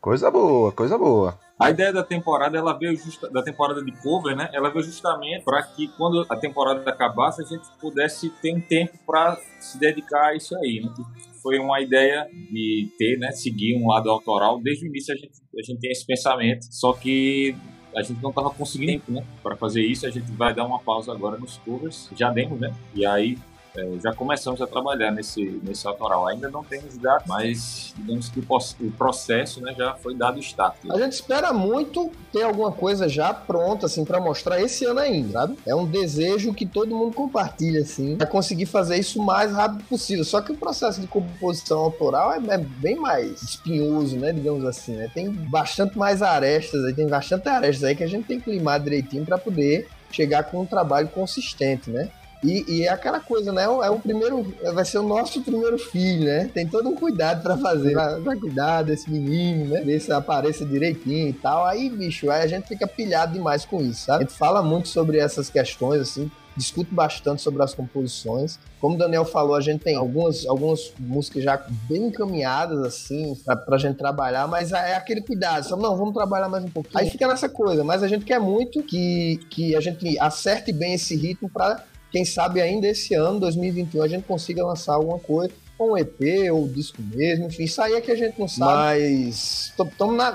Coisa 0.00 0.30
boa, 0.30 0.72
coisa 0.72 0.98
boa. 0.98 1.38
A 1.58 1.70
ideia 1.70 1.92
da 1.92 2.02
temporada, 2.02 2.58
ela 2.58 2.72
veio 2.76 2.96
justa, 2.96 3.30
da 3.30 3.42
temporada 3.42 3.82
de 3.82 3.92
cover, 4.02 4.36
né? 4.36 4.50
Ela 4.52 4.70
veio 4.70 4.84
justamente 4.84 5.44
para 5.44 5.62
que 5.62 5.86
quando 5.96 6.26
a 6.28 6.36
temporada 6.36 6.88
acabasse 6.90 7.42
a 7.42 7.44
gente 7.44 7.64
pudesse 7.80 8.28
ter 8.42 8.54
um 8.54 8.60
tempo 8.60 8.98
para 9.06 9.36
se 9.60 9.78
dedicar 9.78 10.30
a 10.30 10.34
isso 10.34 10.56
aí, 10.56 10.80
né? 10.82 10.92
Foi 11.40 11.58
uma 11.58 11.80
ideia 11.80 12.26
de 12.32 12.88
ter, 12.98 13.18
né, 13.18 13.30
seguir 13.30 13.76
um 13.76 13.88
lado 13.88 14.10
autoral. 14.10 14.60
Desde 14.60 14.86
o 14.86 14.88
início 14.88 15.14
a 15.14 15.16
gente 15.16 15.44
a 15.56 15.62
gente 15.62 15.78
tem 15.78 15.92
esse 15.92 16.04
pensamento, 16.04 16.66
só 16.70 16.92
que 16.92 17.54
a 17.96 18.02
gente 18.02 18.20
não 18.20 18.30
estava 18.30 18.50
conseguindo 18.50 19.04
né? 19.08 19.24
Para 19.40 19.56
fazer 19.56 19.82
isso, 19.82 20.04
a 20.06 20.10
gente 20.10 20.30
vai 20.32 20.52
dar 20.52 20.64
uma 20.64 20.80
pausa 20.80 21.12
agora 21.12 21.38
nos 21.38 21.58
covers. 21.58 22.10
Já 22.16 22.30
demos, 22.30 22.58
né? 22.58 22.74
E 22.94 23.06
aí 23.06 23.38
é, 23.76 23.98
já 24.02 24.12
começamos 24.12 24.62
a 24.62 24.66
trabalhar 24.66 25.10
nesse, 25.10 25.60
nesse 25.62 25.86
autoral. 25.86 26.26
Ainda 26.28 26.48
não 26.48 26.62
temos 26.62 26.96
data, 26.96 27.24
mas 27.26 27.92
digamos 27.96 28.28
que 28.28 28.38
o, 28.40 28.90
processo 28.92 29.60
né, 29.60 29.74
já 29.76 29.94
foi 29.94 30.14
dado 30.14 30.36
o 30.36 30.40
start. 30.40 30.76
A 30.90 30.98
gente 30.98 31.12
espera 31.12 31.52
muito 31.52 32.10
ter 32.32 32.42
alguma 32.42 32.70
coisa 32.70 33.08
já 33.08 33.34
pronta, 33.34 33.86
assim, 33.86 34.04
pra 34.04 34.20
mostrar 34.20 34.60
esse 34.60 34.84
ano 34.84 35.00
ainda, 35.00 35.32
sabe? 35.32 35.58
É 35.66 35.74
um 35.74 35.86
desejo 35.86 36.54
que 36.54 36.64
todo 36.64 36.94
mundo 36.94 37.14
compartilha, 37.14 37.80
assim, 37.80 38.16
pra 38.16 38.26
conseguir 38.26 38.66
fazer 38.66 38.96
isso 38.96 39.20
o 39.20 39.24
mais 39.24 39.52
rápido 39.52 39.84
possível. 39.84 40.24
Só 40.24 40.40
que 40.40 40.52
o 40.52 40.56
processo 40.56 41.00
de 41.00 41.06
composição 41.06 41.80
autoral 41.80 42.32
é, 42.32 42.38
é 42.54 42.58
bem 42.58 42.96
mais 42.96 43.42
espinhoso, 43.42 44.16
né? 44.16 44.32
Digamos 44.32 44.64
assim, 44.64 44.92
né? 44.92 45.10
Tem 45.12 45.30
bastante 45.30 45.98
mais 45.98 46.22
arestas 46.22 46.84
aí, 46.84 46.94
tem 46.94 47.08
bastante 47.08 47.48
arestas 47.48 47.84
aí 47.84 47.96
que 47.96 48.04
a 48.04 48.08
gente 48.08 48.26
tem 48.26 48.40
que 48.40 48.50
limar 48.50 48.78
direitinho 48.78 49.24
pra 49.24 49.36
poder 49.36 49.88
chegar 50.10 50.44
com 50.44 50.60
um 50.60 50.66
trabalho 50.66 51.08
consistente, 51.08 51.90
né? 51.90 52.08
E, 52.44 52.64
e 52.68 52.82
é 52.82 52.90
aquela 52.90 53.20
coisa, 53.20 53.50
né? 53.50 53.64
É 53.64 53.90
o 53.90 53.98
primeiro. 53.98 54.54
Vai 54.74 54.84
ser 54.84 54.98
o 54.98 55.02
nosso 55.02 55.40
primeiro 55.40 55.78
filho, 55.78 56.26
né? 56.26 56.50
Tem 56.52 56.66
todo 56.66 56.90
um 56.90 56.94
cuidado 56.94 57.42
pra 57.42 57.56
fazer. 57.56 57.94
Pra 57.94 58.36
cuidar 58.36 58.82
desse 58.82 59.10
menino, 59.10 59.70
né? 59.70 59.80
Ver 59.80 59.98
se 59.98 60.12
apareça 60.12 60.64
direitinho 60.64 61.28
e 61.28 61.32
tal. 61.32 61.64
Aí, 61.64 61.88
bicho, 61.88 62.30
aí 62.30 62.42
a 62.42 62.46
gente 62.46 62.68
fica 62.68 62.86
pilhado 62.86 63.32
demais 63.32 63.64
com 63.64 63.80
isso, 63.80 64.04
sabe? 64.04 64.24
A 64.24 64.26
gente 64.26 64.36
fala 64.36 64.62
muito 64.62 64.88
sobre 64.88 65.18
essas 65.18 65.48
questões, 65.48 66.02
assim. 66.02 66.30
Discute 66.56 66.94
bastante 66.94 67.42
sobre 67.42 67.62
as 67.64 67.74
composições. 67.74 68.60
Como 68.78 68.94
o 68.94 68.98
Daniel 68.98 69.24
falou, 69.24 69.56
a 69.56 69.60
gente 69.60 69.82
tem 69.82 69.96
algumas, 69.96 70.46
algumas 70.46 70.92
músicas 71.00 71.42
já 71.42 71.60
bem 71.88 72.08
encaminhadas, 72.08 72.78
assim, 72.84 73.34
pra, 73.44 73.56
pra 73.56 73.78
gente 73.78 73.96
trabalhar, 73.96 74.46
mas 74.46 74.70
é 74.70 74.94
aquele 74.94 75.20
cuidado, 75.20 75.64
sabe? 75.64 75.82
Não, 75.82 75.96
vamos 75.96 76.14
trabalhar 76.14 76.48
mais 76.48 76.62
um 76.62 76.68
pouquinho. 76.68 76.96
Aí 76.96 77.10
fica 77.10 77.26
nessa 77.26 77.48
coisa, 77.48 77.82
mas 77.82 78.04
a 78.04 78.08
gente 78.08 78.24
quer 78.24 78.38
muito 78.38 78.84
que, 78.84 79.40
que 79.50 79.74
a 79.74 79.80
gente 79.80 80.16
acerte 80.20 80.70
bem 80.72 80.94
esse 80.94 81.16
ritmo 81.16 81.50
pra 81.50 81.82
quem 82.14 82.24
sabe 82.24 82.60
ainda 82.60 82.86
esse 82.86 83.12
ano, 83.12 83.40
2021, 83.40 84.00
a 84.00 84.06
gente 84.06 84.22
consiga 84.22 84.64
lançar 84.64 84.94
alguma 84.94 85.18
coisa. 85.18 85.52
um 85.80 85.98
EP 85.98 86.48
ou 86.52 86.62
um 86.62 86.68
disco 86.68 87.02
mesmo, 87.02 87.46
enfim, 87.46 87.64
isso 87.64 87.82
aí 87.82 87.94
é 87.94 88.00
que 88.00 88.12
a 88.12 88.14
gente 88.14 88.38
não 88.38 88.46
sabe. 88.46 88.70
Mas 88.70 89.72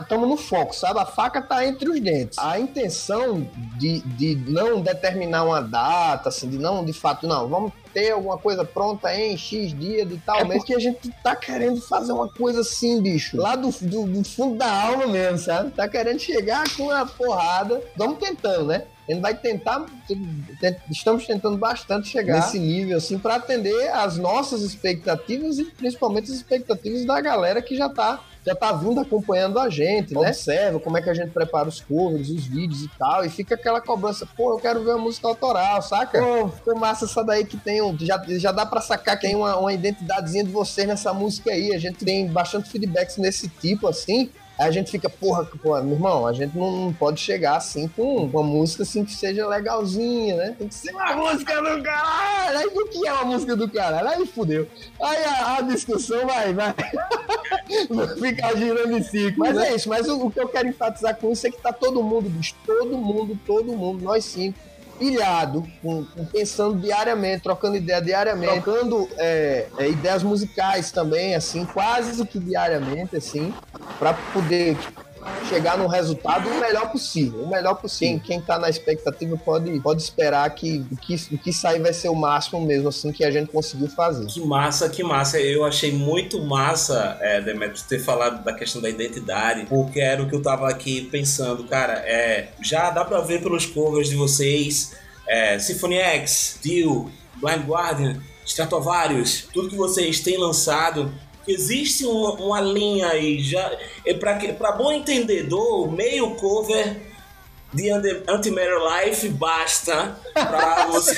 estamos 0.01 0.27
no 0.27 0.35
foco, 0.35 0.75
sabe? 0.75 0.99
A 0.99 1.05
faca 1.05 1.41
tá 1.41 1.65
entre 1.65 1.89
os 1.89 2.01
dentes. 2.01 2.37
A 2.37 2.59
intenção 2.59 3.47
de, 3.77 4.01
de 4.01 4.35
não 4.51 4.81
determinar 4.81 5.45
uma 5.45 5.61
data, 5.61 6.27
assim, 6.27 6.49
de 6.49 6.57
não, 6.57 6.83
de 6.83 6.91
fato, 6.91 7.25
não, 7.25 7.47
vamos 7.47 7.71
ter 7.93 8.11
alguma 8.11 8.37
coisa 8.37 8.65
pronta 8.65 9.15
em 9.15 9.37
X 9.37 9.73
dia 9.73 10.05
de 10.05 10.17
tal 10.17 10.41
é 10.41 10.43
mês, 10.43 10.57
porque 10.57 10.75
a 10.75 10.79
gente 10.79 11.09
tá 11.23 11.33
querendo 11.33 11.79
fazer 11.79 12.11
uma 12.11 12.27
coisa 12.27 12.59
assim, 12.59 13.01
bicho, 13.01 13.37
lá 13.37 13.55
do, 13.55 13.69
do, 13.69 14.05
do 14.05 14.23
fundo 14.25 14.57
da 14.57 14.69
alma 14.69 15.07
mesmo, 15.07 15.37
sabe? 15.37 15.71
Tá 15.71 15.87
querendo 15.87 16.19
chegar 16.19 16.65
com 16.75 16.91
a 16.91 17.05
porrada, 17.05 17.81
vamos 17.95 18.19
tentando, 18.19 18.65
né? 18.65 18.83
A 19.09 19.11
gente 19.11 19.21
vai 19.21 19.33
tentar, 19.33 19.87
estamos 20.91 21.25
tentando 21.25 21.57
bastante 21.57 22.07
chegar 22.07 22.35
nesse 22.35 22.59
nível, 22.59 22.97
assim, 22.97 23.17
para 23.17 23.35
atender 23.35 23.89
as 23.89 24.17
nossas 24.17 24.61
expectativas 24.61 25.57
e 25.57 25.65
principalmente 25.65 26.25
as 26.25 26.37
expectativas 26.37 27.05
da 27.05 27.19
galera 27.19 27.59
que 27.59 27.75
já 27.75 27.89
tá 27.89 28.23
já 28.45 28.55
tá 28.55 28.71
vindo 28.71 29.01
acompanhando 29.01 29.59
a 29.59 29.69
gente, 29.69 30.13
né? 30.13 30.29
Observa 30.29 30.79
como 30.79 30.97
é 30.97 31.01
que 31.01 31.09
a 31.09 31.13
gente 31.13 31.31
prepara 31.31 31.67
os 31.67 31.81
covers, 31.81 32.29
os 32.29 32.45
vídeos 32.45 32.83
e 32.83 32.87
tal, 32.97 33.25
e 33.25 33.29
fica 33.29 33.55
aquela 33.55 33.81
cobrança, 33.81 34.25
pô, 34.25 34.53
eu 34.53 34.59
quero 34.59 34.83
ver 34.83 34.91
a 34.91 34.97
música 34.97 35.27
autoral, 35.27 35.81
saca? 35.81 36.21
Pô, 36.21 36.47
ficou 36.47 36.75
massa 36.77 37.05
essa 37.05 37.23
daí 37.23 37.45
que 37.45 37.57
tem 37.57 37.81
um, 37.81 37.97
já, 37.99 38.21
já 38.27 38.51
dá 38.51 38.65
pra 38.65 38.79
sacar 38.79 39.17
que 39.17 39.27
tem 39.27 39.35
uma, 39.35 39.57
uma 39.57 39.73
identidadezinha 39.73 40.43
de 40.43 40.51
vocês 40.51 40.87
nessa 40.87 41.13
música 41.13 41.51
aí, 41.51 41.73
a 41.75 41.77
gente 41.77 42.03
tem 42.05 42.27
bastante 42.27 42.69
feedbacks 42.69 43.17
nesse 43.17 43.49
tipo, 43.49 43.87
assim, 43.87 44.29
a 44.59 44.71
gente 44.71 44.91
fica, 44.91 45.09
porra, 45.09 45.45
porra, 45.45 45.81
meu 45.81 45.93
irmão, 45.93 46.27
a 46.27 46.33
gente 46.33 46.57
não 46.57 46.93
pode 46.93 47.21
chegar 47.21 47.55
assim 47.55 47.87
com 47.87 48.25
uma 48.25 48.43
música 48.43 48.83
assim 48.83 49.05
que 49.05 49.13
seja 49.13 49.47
legalzinha, 49.47 50.35
né? 50.35 50.55
Tem 50.57 50.67
que 50.67 50.75
ser 50.75 50.91
uma 50.91 51.15
música 51.15 51.55
do 51.61 51.81
caralho. 51.81 52.57
Aí 52.57 52.65
o 52.65 52.87
que 52.87 53.07
é 53.07 53.13
uma 53.13 53.25
música 53.25 53.55
do 53.55 53.69
caralho? 53.69 54.09
Aí 54.09 54.25
fudeu. 54.25 54.67
Aí 55.01 55.23
a, 55.23 55.57
a 55.57 55.61
discussão 55.61 56.27
vai, 56.27 56.53
vai. 56.53 56.75
ficar 58.19 58.55
girando 58.57 58.97
em 58.97 59.03
ciclo. 59.03 59.39
Mas 59.39 59.55
né? 59.55 59.69
é 59.69 59.75
isso, 59.75 59.87
mas 59.87 60.09
o, 60.09 60.25
o, 60.25 60.31
que 60.31 60.41
eu 60.41 60.49
quero 60.49 60.67
enfatizar 60.67 61.15
com 61.15 61.31
isso 61.31 61.47
é 61.47 61.51
que 61.51 61.61
tá 61.61 61.71
todo 61.71 62.03
mundo, 62.03 62.29
bicho, 62.29 62.53
todo 62.65 62.97
mundo, 62.97 63.39
todo 63.45 63.71
mundo, 63.71 64.03
nós 64.03 64.25
cinco, 64.25 64.59
pilhado, 64.99 65.65
com, 65.81 66.03
com, 66.05 66.25
pensando 66.25 66.77
diariamente, 66.77 67.41
trocando 67.43 67.77
ideia 67.77 68.01
diariamente, 68.01 68.61
trocando 68.61 69.07
é, 69.17 69.67
é, 69.77 69.89
ideias 69.89 70.21
musicais 70.21 70.91
também, 70.91 71.33
assim, 71.33 71.65
quase 71.65 72.25
que 72.25 72.37
diariamente, 72.37 73.15
assim, 73.15 73.53
para 73.97 74.13
poder 74.33 74.77
chegar 75.47 75.77
no 75.77 75.87
resultado 75.87 76.49
o 76.49 76.59
melhor 76.59 76.91
possível. 76.91 77.43
O 77.43 77.49
melhor 77.49 77.75
possível. 77.75 78.21
Quem, 78.23 78.39
está 78.39 78.57
na 78.59 78.69
expectativa 78.69 79.37
pode, 79.37 79.79
pode 79.79 80.01
esperar 80.01 80.49
que 80.51 80.85
o, 80.91 80.97
que 80.97 81.15
o 81.31 81.37
que 81.37 81.51
sair 81.51 81.81
vai 81.81 81.93
ser 81.93 82.09
o 82.09 82.15
máximo 82.15 82.61
mesmo, 82.61 82.89
assim, 82.89 83.11
que 83.11 83.23
a 83.23 83.31
gente 83.31 83.51
conseguiu 83.51 83.87
fazer. 83.89 84.25
Que 84.27 84.41
massa, 84.41 84.89
que 84.89 85.03
massa. 85.03 85.39
Eu 85.39 85.65
achei 85.65 85.91
muito 85.91 86.41
massa, 86.41 87.17
é, 87.21 87.41
Demetrio, 87.41 87.83
ter 87.87 87.99
falado 87.99 88.43
da 88.43 88.53
questão 88.53 88.81
da 88.81 88.89
identidade, 88.89 89.65
porque 89.65 89.99
era 89.99 90.21
o 90.21 90.29
que 90.29 90.35
eu 90.35 90.41
tava 90.41 90.69
aqui 90.69 91.01
pensando, 91.11 91.63
cara, 91.65 91.93
é, 92.05 92.49
já 92.61 92.89
dá 92.89 93.03
pra 93.03 93.21
ver 93.21 93.41
pelos 93.41 93.65
covers 93.65 94.09
de 94.09 94.15
vocês, 94.15 94.95
é, 95.27 95.59
Symphony 95.59 95.97
X, 95.97 96.59
Dio, 96.61 97.11
Blind 97.35 97.65
Guardian, 97.65 98.21
Stratovarius, 98.45 99.47
tudo 99.53 99.69
que 99.69 99.75
vocês 99.75 100.19
têm 100.21 100.37
lançado 100.37 101.11
existe 101.47 102.05
uma, 102.05 102.33
uma 102.33 102.61
linha 102.61 103.09
aí 103.09 103.39
já 103.39 103.71
é 104.05 104.13
para 104.13 104.71
bom 104.71 104.91
entendedor 104.91 105.91
meio 105.91 106.35
cover 106.35 107.09
de 107.73 107.91
Antimatter 108.27 108.79
Life 108.79 109.29
basta 109.29 110.17
para 110.33 110.87
você 110.91 111.15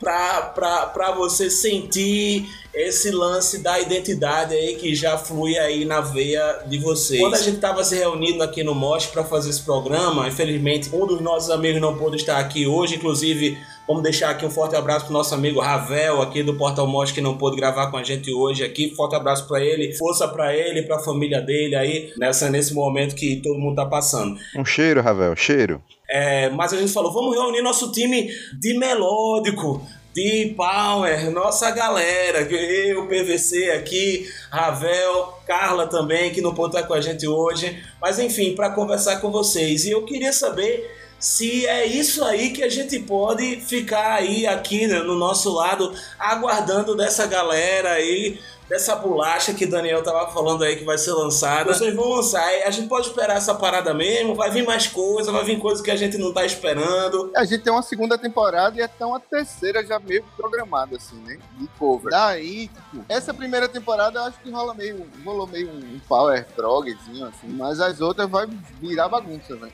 para 0.00 1.12
você 1.12 1.48
sentir 1.50 2.48
esse 2.78 3.10
lance 3.10 3.58
da 3.58 3.80
identidade 3.80 4.54
aí 4.54 4.76
que 4.76 4.94
já 4.94 5.18
flui 5.18 5.58
aí 5.58 5.84
na 5.84 6.00
veia 6.00 6.62
de 6.66 6.78
vocês. 6.78 7.20
Quando 7.20 7.34
a 7.34 7.42
gente 7.42 7.58
tava 7.58 7.82
se 7.82 7.96
reunindo 7.96 8.42
aqui 8.42 8.62
no 8.62 8.74
MOS 8.74 9.06
para 9.06 9.24
fazer 9.24 9.50
esse 9.50 9.62
programa, 9.62 10.28
infelizmente 10.28 10.88
um 10.94 11.06
dos 11.06 11.20
nossos 11.20 11.50
amigos 11.50 11.80
não 11.80 11.96
pôde 11.96 12.16
estar 12.16 12.38
aqui 12.38 12.66
hoje, 12.66 12.96
inclusive 12.96 13.58
Vamos 13.88 14.02
deixar 14.02 14.28
aqui 14.28 14.44
um 14.44 14.50
forte 14.50 14.76
abraço 14.76 15.06
pro 15.06 15.14
nosso 15.14 15.34
amigo 15.34 15.60
Ravel, 15.60 16.20
aqui 16.20 16.42
do 16.42 16.52
Portal 16.52 16.86
Mostra, 16.86 17.14
que 17.14 17.20
não 17.22 17.38
pôde 17.38 17.56
gravar 17.56 17.90
com 17.90 17.96
a 17.96 18.02
gente 18.02 18.30
hoje 18.30 18.62
aqui. 18.62 18.94
Forte 18.94 19.16
abraço 19.16 19.48
para 19.48 19.64
ele, 19.64 19.94
força 19.94 20.28
para 20.28 20.54
ele, 20.54 20.82
para 20.82 20.96
a 20.96 21.00
família 21.00 21.40
dele 21.40 21.74
aí, 21.74 22.12
nessa, 22.18 22.50
nesse 22.50 22.74
momento 22.74 23.14
que 23.14 23.36
todo 23.36 23.58
mundo 23.58 23.76
tá 23.76 23.86
passando. 23.86 24.38
Um 24.54 24.62
cheiro, 24.62 25.00
Ravel, 25.00 25.34
cheiro. 25.34 25.82
É, 26.06 26.50
mas 26.50 26.74
a 26.74 26.76
gente 26.76 26.92
falou, 26.92 27.10
vamos 27.10 27.34
reunir 27.34 27.62
nosso 27.62 27.90
time 27.90 28.28
de 28.60 28.78
melódico, 28.78 29.80
de 30.18 30.52
Power, 30.56 31.30
nossa 31.30 31.70
galera, 31.70 32.40
eu, 32.40 33.06
PVC 33.06 33.70
aqui, 33.70 34.28
Ravel, 34.50 35.38
Carla 35.46 35.86
também, 35.86 36.32
que 36.32 36.40
não 36.40 36.52
pôde 36.52 36.74
estar 36.74 36.88
com 36.88 36.94
a 36.94 37.00
gente 37.00 37.28
hoje, 37.28 37.80
mas 38.00 38.18
enfim, 38.18 38.54
para 38.54 38.70
conversar 38.70 39.20
com 39.20 39.30
vocês. 39.30 39.84
E 39.84 39.90
eu 39.90 40.04
queria 40.04 40.32
saber 40.32 40.96
se 41.18 41.66
é 41.66 41.84
isso 41.84 42.24
aí 42.24 42.50
que 42.50 42.62
a 42.62 42.68
gente 42.68 42.98
pode 43.00 43.56
ficar 43.56 44.14
aí 44.14 44.46
aqui 44.46 44.86
né, 44.86 45.00
no 45.00 45.16
nosso 45.16 45.52
lado 45.52 45.92
aguardando 46.18 46.96
dessa 46.96 47.26
galera 47.26 47.90
aí 47.90 48.38
dessa 48.68 48.94
bolacha 48.94 49.54
que 49.54 49.66
Daniel 49.66 50.02
tava 50.02 50.30
falando 50.30 50.62
aí 50.62 50.76
que 50.76 50.84
vai 50.84 50.98
ser 50.98 51.12
lançada. 51.12 51.72
Vocês 51.72 51.94
vão 51.94 52.08
lançar, 52.08 52.44
a 52.66 52.70
gente 52.70 52.88
pode 52.88 53.08
esperar 53.08 53.36
essa 53.36 53.54
parada 53.54 53.94
mesmo, 53.94 54.34
vai 54.34 54.50
vir 54.50 54.64
mais 54.64 54.86
coisa, 54.86 55.32
vai 55.32 55.42
vir 55.42 55.58
coisa 55.58 55.82
que 55.82 55.90
a 55.90 55.96
gente 55.96 56.18
não 56.18 56.32
tá 56.32 56.44
esperando. 56.44 57.32
A 57.34 57.44
gente 57.44 57.62
tem 57.62 57.72
uma 57.72 57.82
segunda 57.82 58.18
temporada 58.18 58.76
e 58.76 58.82
até 58.82 59.04
uma 59.06 59.18
terceira 59.18 59.84
já 59.84 59.98
meio 59.98 60.22
programada, 60.36 60.96
assim, 60.96 61.16
né? 61.22 61.38
De 61.56 61.66
cover. 61.78 62.10
Daí, 62.10 62.68
tipo, 62.68 63.04
essa 63.08 63.32
primeira 63.32 63.68
temporada 63.68 64.18
eu 64.18 64.24
acho 64.24 64.38
que 64.40 64.50
rola 64.50 64.74
meio, 64.74 65.06
rolou 65.24 65.46
meio 65.46 65.70
um 65.70 65.98
power 66.06 66.46
progzinho, 66.54 67.26
assim, 67.26 67.48
mas 67.48 67.80
as 67.88 68.00
outras 68.00 68.28
vai 68.28 68.46
virar 68.80 69.08
bagunça, 69.08 69.56
velho. 69.56 69.72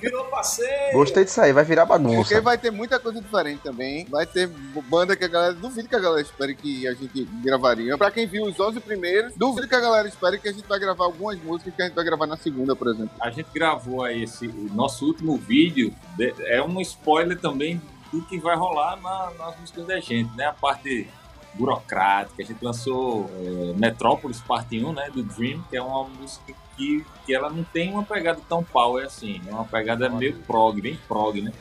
Virou 0.00 0.24
passeio. 0.26 0.92
Gostei 0.92 1.24
disso 1.24 1.40
aí, 1.40 1.52
vai 1.52 1.64
virar 1.64 1.84
bagunça. 1.84 2.16
Porque 2.16 2.40
vai 2.40 2.56
ter 2.56 2.70
muita 2.70 2.98
coisa 2.98 3.20
diferente 3.20 3.60
também. 3.62 4.04
Vai 4.06 4.26
ter 4.26 4.48
banda 4.88 5.16
que 5.16 5.24
a 5.24 5.28
galera. 5.28 5.54
Duvido 5.54 5.88
que 5.88 5.96
a 5.96 6.00
galera 6.00 6.22
espere 6.22 6.54
que 6.54 6.86
a 6.86 6.94
gente 6.94 7.24
gravaria. 7.42 7.96
Pra 7.98 8.10
quem 8.10 8.26
viu 8.26 8.44
os 8.44 8.58
11 8.58 8.80
primeiros, 8.80 9.34
duvido 9.36 9.68
que 9.68 9.74
a 9.74 9.80
galera 9.80 10.08
espere 10.08 10.38
que 10.38 10.48
a 10.48 10.52
gente 10.52 10.66
vai 10.66 10.78
gravar 10.78 11.04
algumas 11.04 11.38
músicas 11.42 11.74
que 11.74 11.82
a 11.82 11.86
gente 11.86 11.94
vai 11.94 12.04
gravar 12.04 12.26
na 12.26 12.36
segunda, 12.36 12.74
por 12.74 12.88
exemplo. 12.88 13.10
A 13.20 13.30
gente 13.30 13.48
gravou 13.52 14.04
aí 14.04 14.22
esse 14.22 14.48
nosso 14.48 15.06
último 15.06 15.36
vídeo. 15.36 15.92
É 16.40 16.62
um 16.62 16.80
spoiler 16.80 17.38
também 17.38 17.80
do 18.12 18.22
que 18.22 18.38
vai 18.38 18.56
rolar 18.56 18.96
na, 19.00 19.30
nas 19.38 19.58
músicas 19.58 19.86
da 19.86 20.00
gente, 20.00 20.34
né? 20.36 20.46
A 20.46 20.52
parte 20.52 21.08
burocrática. 21.54 22.42
A 22.42 22.46
gente 22.46 22.62
lançou 22.64 23.28
é, 23.34 23.72
Metrópolis 23.78 24.40
Parte 24.40 24.82
1, 24.82 24.92
né? 24.92 25.10
Do 25.10 25.22
Dream, 25.22 25.62
que 25.68 25.76
é 25.76 25.82
uma 25.82 26.04
música 26.04 26.54
que, 26.76 27.04
que 27.24 27.34
ela 27.34 27.50
não 27.50 27.64
tem 27.64 27.92
uma 27.92 28.04
pegada 28.04 28.40
tão 28.48 28.62
power 28.62 29.06
assim. 29.06 29.40
É 29.46 29.50
uma 29.50 29.64
pegada 29.64 30.08
meio 30.08 30.34
prog, 30.40 30.80
bem 30.80 30.98
prog, 31.08 31.40
né? 31.40 31.52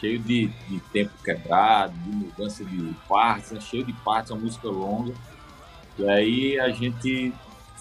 Cheio 0.00 0.18
de, 0.18 0.46
de 0.68 0.80
tempo 0.92 1.12
quebrado, 1.24 1.92
de 1.92 2.10
mudança 2.10 2.64
de 2.64 2.94
partes, 3.08 3.50
né? 3.50 3.60
cheio 3.60 3.84
de 3.84 3.92
partes, 3.92 4.30
uma 4.30 4.40
música 4.40 4.68
longa. 4.68 5.12
E 5.98 6.08
aí 6.08 6.60
a 6.60 6.70
gente 6.70 7.32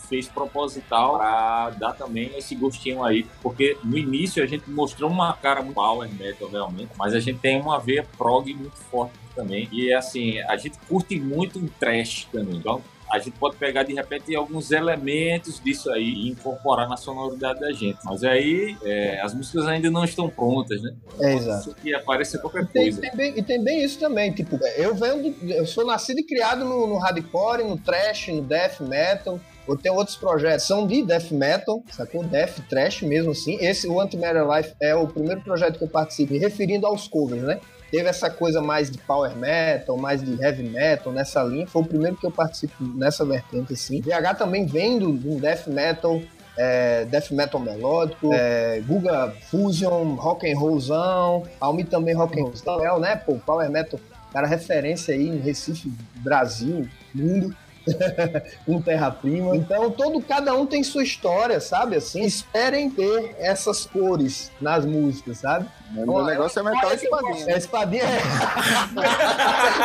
fez 0.08 0.28
proposital 0.28 1.18
para 1.18 1.70
dar 1.72 1.94
também 1.94 2.32
esse 2.38 2.56
gostinho 2.56 3.04
aí, 3.04 3.26
porque 3.42 3.78
no 3.84 3.98
início 3.98 4.42
a 4.42 4.48
gente 4.48 4.70
mostrou 4.70 5.10
uma 5.10 5.34
cara 5.34 5.62
muito 5.62 5.76
power 5.76 6.10
metal 6.14 6.50
realmente, 6.50 6.92
mas 6.98 7.14
a 7.14 7.20
gente 7.20 7.40
tem 7.40 7.60
uma 7.62 7.78
veia 7.80 8.08
prog 8.18 8.54
muito 8.54 8.78
forte 8.90 9.14
também. 9.36 9.68
E 9.72 9.94
assim, 9.94 10.40
a 10.42 10.56
gente 10.58 10.78
curte 10.88 11.20
muito 11.20 11.60
um 11.60 11.68
trash 11.68 12.28
também. 12.32 12.56
Então, 12.56 12.82
a 13.12 13.20
gente 13.20 13.38
pode 13.38 13.56
pegar 13.56 13.84
de 13.84 13.94
repente 13.94 14.36
alguns 14.36 14.72
elementos 14.72 15.62
disso 15.64 15.90
aí 15.92 16.10
e 16.10 16.30
incorporar 16.30 16.88
na 16.90 16.98
sonoridade 16.98 17.60
da 17.60 17.72
gente. 17.72 18.00
Mas 18.04 18.24
aí 18.24 18.78
é, 18.84 19.22
as 19.22 19.34
músicas 19.34 19.68
ainda 19.68 19.90
não 19.90 20.04
estão 20.04 20.30
prontas, 20.30 20.82
né? 20.82 20.94
É, 21.20 21.34
exato. 21.34 21.76
E 21.84 21.94
aparece 21.94 22.40
qualquer 22.40 22.68
tem, 22.68 22.84
coisa. 22.84 23.02
Tem 23.02 23.16
bem, 23.16 23.34
e 23.38 23.44
tem 23.44 23.64
bem 23.64 23.84
isso 23.84 24.00
também, 24.00 24.32
tipo, 24.32 24.60
eu 24.76 24.94
venho, 24.94 25.36
eu 25.44 25.66
sou 25.66 25.86
nascido 25.86 26.20
e 26.20 26.24
criado 26.24 26.66
no, 26.66 26.88
no 26.88 26.98
hardcore, 26.98 27.64
no 27.64 27.78
thrash, 27.78 28.28
no 28.28 28.42
death 28.42 28.82
metal. 28.82 29.40
Eu 29.68 29.76
tenho 29.76 29.96
outros 29.96 30.16
projetos, 30.16 30.66
são 30.66 30.88
de 30.88 31.04
death 31.04 31.30
metal, 31.32 31.84
sacou? 31.92 32.24
Death, 32.24 32.62
trash 32.70 33.02
mesmo 33.02 33.32
assim. 33.32 33.58
Esse, 33.60 33.86
o 33.86 34.00
Antimatter 34.00 34.48
Life, 34.50 34.74
é 34.82 34.96
o 34.96 35.06
primeiro 35.08 35.42
projeto 35.42 35.78
que 35.78 35.84
eu 35.84 35.90
participo, 35.90 36.38
referindo 36.38 36.88
aos 36.88 37.08
covers, 37.08 37.44
né? 37.44 37.60
Teve 37.92 38.08
essa 38.10 38.30
coisa 38.30 38.62
mais 38.62 38.90
de 38.90 38.98
power 38.98 39.36
metal, 39.36 39.98
mais 39.98 40.22
de 40.22 40.42
heavy 40.42 40.64
metal 40.64 41.12
nessa 41.12 41.44
linha. 41.44 41.68
Foi 41.68 41.82
o 41.82 41.86
primeiro 41.86 42.18
que 42.18 42.26
eu 42.26 42.32
participo 42.32 42.76
nessa 42.80 43.26
vertente, 43.26 43.74
assim. 43.74 44.02
VH 44.02 44.36
também 44.38 44.66
vem 44.66 45.00
do, 45.00 45.40
death 45.40 45.68
metal, 45.68 46.22
é, 46.58 47.06
death 47.06 47.32
metal 47.32 47.60
melódico, 47.60 48.34
é, 48.34 48.82
Guga 48.86 49.34
Fusion, 49.50 50.16
rock 50.16 50.52
and 50.52 50.58
rollzão, 50.58 51.44
Almi 51.60 51.84
também 51.84 52.16
rock 52.16 52.40
and 52.40 52.44
rollzão, 52.44 53.00
né, 53.00 53.16
pô, 53.16 53.36
power 53.46 53.70
metal, 53.70 54.00
cara, 54.34 54.48
referência 54.48 55.14
aí 55.14 55.28
em 55.28 55.38
Recife, 55.38 55.92
Brasil, 56.16 56.88
mundo. 57.14 57.56
um 58.68 58.82
terra-prima. 58.82 59.56
Então, 59.56 59.90
todo, 59.92 60.22
cada 60.22 60.54
um 60.56 60.66
tem 60.66 60.84
sua 60.84 61.04
história, 61.04 61.60
sabe? 61.60 61.96
Assim, 61.96 62.24
esperem 62.24 62.90
ter 62.90 63.36
essas 63.40 63.86
cores 63.86 64.52
nas 64.60 64.86
músicas, 64.86 65.40
sabe? 65.40 65.68
O 65.96 66.22
negócio 66.24 66.60
é 66.60 66.64
metal 66.64 66.94
espadinha. 66.94 67.46
É 67.48 67.58
espadinha. 67.58 68.04
É. 68.04 68.20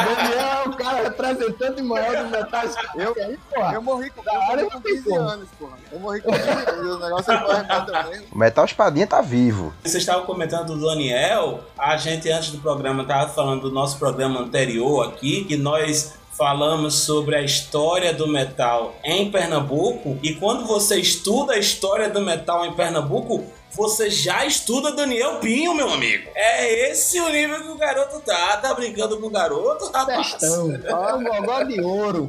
Daniel, 0.04 0.64
o 0.66 0.76
cara 0.76 1.02
representante 1.04 1.82
maior 1.82 2.24
do 2.24 2.30
metal 2.30 2.64
espadinha. 2.64 3.04
Eu, 3.04 3.14
aí, 3.24 3.38
porra. 3.54 3.74
eu 3.74 3.82
morri 3.82 4.10
com, 4.10 4.22
Da 4.22 4.32
eu 4.34 4.40
morri 4.40 4.64
com 4.64 4.74
não 4.74 4.80
tem 4.80 4.94
15 4.94 5.08
como. 5.08 5.20
anos, 5.20 5.48
porra. 5.58 5.76
Eu 5.92 6.00
morri 6.00 6.20
com 6.20 6.32
15 6.32 6.48
anos. 6.48 6.96
O 6.96 6.98
negócio 6.98 7.32
é 7.32 7.58
metal 7.62 8.10
mesmo. 8.10 8.26
O 8.32 8.38
Metal 8.38 8.64
Espadinha 8.64 9.06
tá 9.06 9.20
vivo. 9.20 9.72
Vocês 9.82 10.02
estavam 10.02 10.26
comentando 10.26 10.76
do 10.76 10.86
Daniel, 10.86 11.60
a 11.78 11.96
gente 11.96 12.30
antes 12.30 12.50
do 12.50 12.58
programa 12.58 13.02
estava 13.02 13.32
falando 13.32 13.62
do 13.62 13.70
nosso 13.70 13.98
programa 13.98 14.40
anterior 14.40 15.08
aqui, 15.08 15.44
que 15.44 15.56
nós 15.56 16.14
falamos 16.36 16.94
sobre 16.94 17.36
a 17.36 17.42
história 17.42 18.12
do 18.12 18.26
metal 18.26 18.94
em 19.04 19.30
Pernambuco, 19.30 20.18
e 20.22 20.34
quando 20.34 20.66
você 20.66 20.98
estuda 20.98 21.54
a 21.54 21.58
história 21.58 22.08
do 22.08 22.20
metal 22.20 22.66
em 22.66 22.72
Pernambuco, 22.72 23.44
você 23.74 24.10
já 24.10 24.44
estuda 24.44 24.92
Daniel 24.92 25.36
Pinho, 25.36 25.74
meu 25.74 25.90
amigo. 25.90 26.28
É 26.34 26.90
esse 26.90 27.18
o 27.18 27.28
nível 27.30 27.58
que 27.62 27.68
o 27.68 27.76
garoto 27.76 28.20
tá. 28.20 28.58
Tá 28.58 28.74
brincando 28.74 29.18
com 29.18 29.28
o 29.28 29.30
garoto, 29.30 29.90
rapaz? 29.90 30.34
Testão. 30.34 30.74
É 30.74 31.14
um 31.14 31.24
gogó 31.24 31.62
de 31.62 31.80
ouro. 31.80 32.28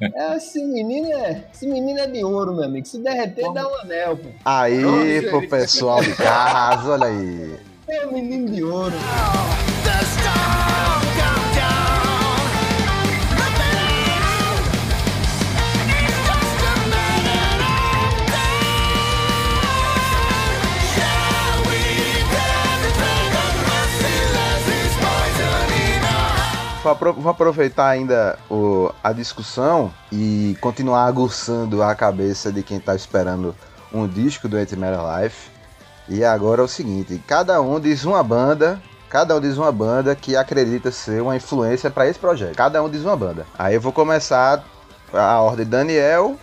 É, 0.00 0.36
esse 0.36 0.62
menino 0.62 1.12
é. 1.12 1.44
Esse 1.52 1.66
menino 1.66 1.98
é 1.98 2.06
de 2.06 2.24
ouro, 2.24 2.54
meu 2.54 2.64
amigo. 2.64 2.86
Se 2.86 2.98
derreter, 2.98 3.52
dá 3.52 3.66
um 3.66 3.74
anel, 3.80 4.16
pô. 4.16 4.28
Aí, 4.44 4.78
Nossa, 4.78 5.28
pro 5.28 5.40
gente. 5.40 5.50
pessoal 5.50 6.02
de 6.02 6.14
casa, 6.14 6.92
olha 6.92 7.06
aí. 7.06 7.58
É 7.88 8.06
um 8.06 8.12
menino 8.12 8.48
de 8.48 8.62
ouro. 8.62 8.94
Vou 8.94 9.50
vou 26.82 27.30
aproveitar 27.30 27.88
ainda 27.88 28.38
o- 28.50 28.90
a 29.02 29.12
discussão 29.12 29.92
e 30.10 30.56
continuar 30.60 31.04
aguçando 31.04 31.82
a 31.82 31.94
cabeça 31.94 32.50
de 32.50 32.62
quem 32.62 32.80
tá 32.80 32.94
esperando 32.94 33.54
um 33.92 34.06
disco 34.06 34.48
do 34.48 34.56
Ant 34.56 34.72
Metal 34.72 35.04
Life. 35.22 35.50
E 36.08 36.24
agora 36.24 36.62
é 36.62 36.64
o 36.64 36.68
seguinte: 36.68 37.22
cada 37.26 37.60
um 37.60 37.78
diz 37.78 38.04
uma 38.04 38.22
banda. 38.22 38.80
Cada 39.08 39.36
um 39.36 39.40
diz 39.40 39.56
uma 39.58 39.72
banda 39.72 40.14
que 40.14 40.36
acredita 40.36 40.92
ser 40.92 41.20
uma 41.20 41.34
influência 41.34 41.90
para 41.90 42.06
esse 42.06 42.18
projeto. 42.18 42.54
Cada 42.54 42.80
um 42.82 42.88
diz 42.88 43.02
uma 43.04 43.16
banda. 43.16 43.44
Aí 43.58 43.74
eu 43.74 43.80
vou 43.80 43.92
começar 43.92 44.64
a 45.12 45.40
ordem 45.40 45.66
Daniel, 45.66 46.36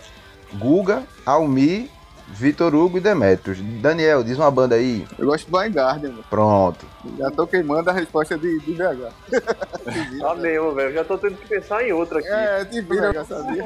Guga, 0.52 1.02
Almi, 1.24 1.90
Vitor 2.30 2.74
Hugo 2.74 2.98
e 2.98 3.00
Demetrius. 3.00 3.58
Daniel, 3.80 4.22
diz 4.22 4.36
uma 4.38 4.50
banda 4.50 4.74
aí. 4.74 5.06
Eu 5.18 5.26
gosto 5.26 5.46
de 5.46 5.50
Blind 5.50 5.74
Guardian, 5.74 6.10
mano. 6.10 6.24
Pronto. 6.28 6.86
Já 7.18 7.30
tô 7.30 7.46
queimando 7.46 7.88
a 7.90 7.92
resposta 7.92 8.36
de, 8.36 8.58
de 8.60 8.72
VH. 8.72 9.12
Tá 10.18 10.34
mesmo, 10.34 10.72
velho. 10.72 10.92
Já 10.92 11.04
tô 11.04 11.16
tendo 11.16 11.36
que 11.36 11.48
pensar 11.48 11.82
em 11.86 11.92
outra 11.92 12.18
aqui. 12.18 12.28
É, 12.28 12.64
te 12.64 12.80
vira, 12.80 13.12
já 13.12 13.24
sabia. 13.24 13.64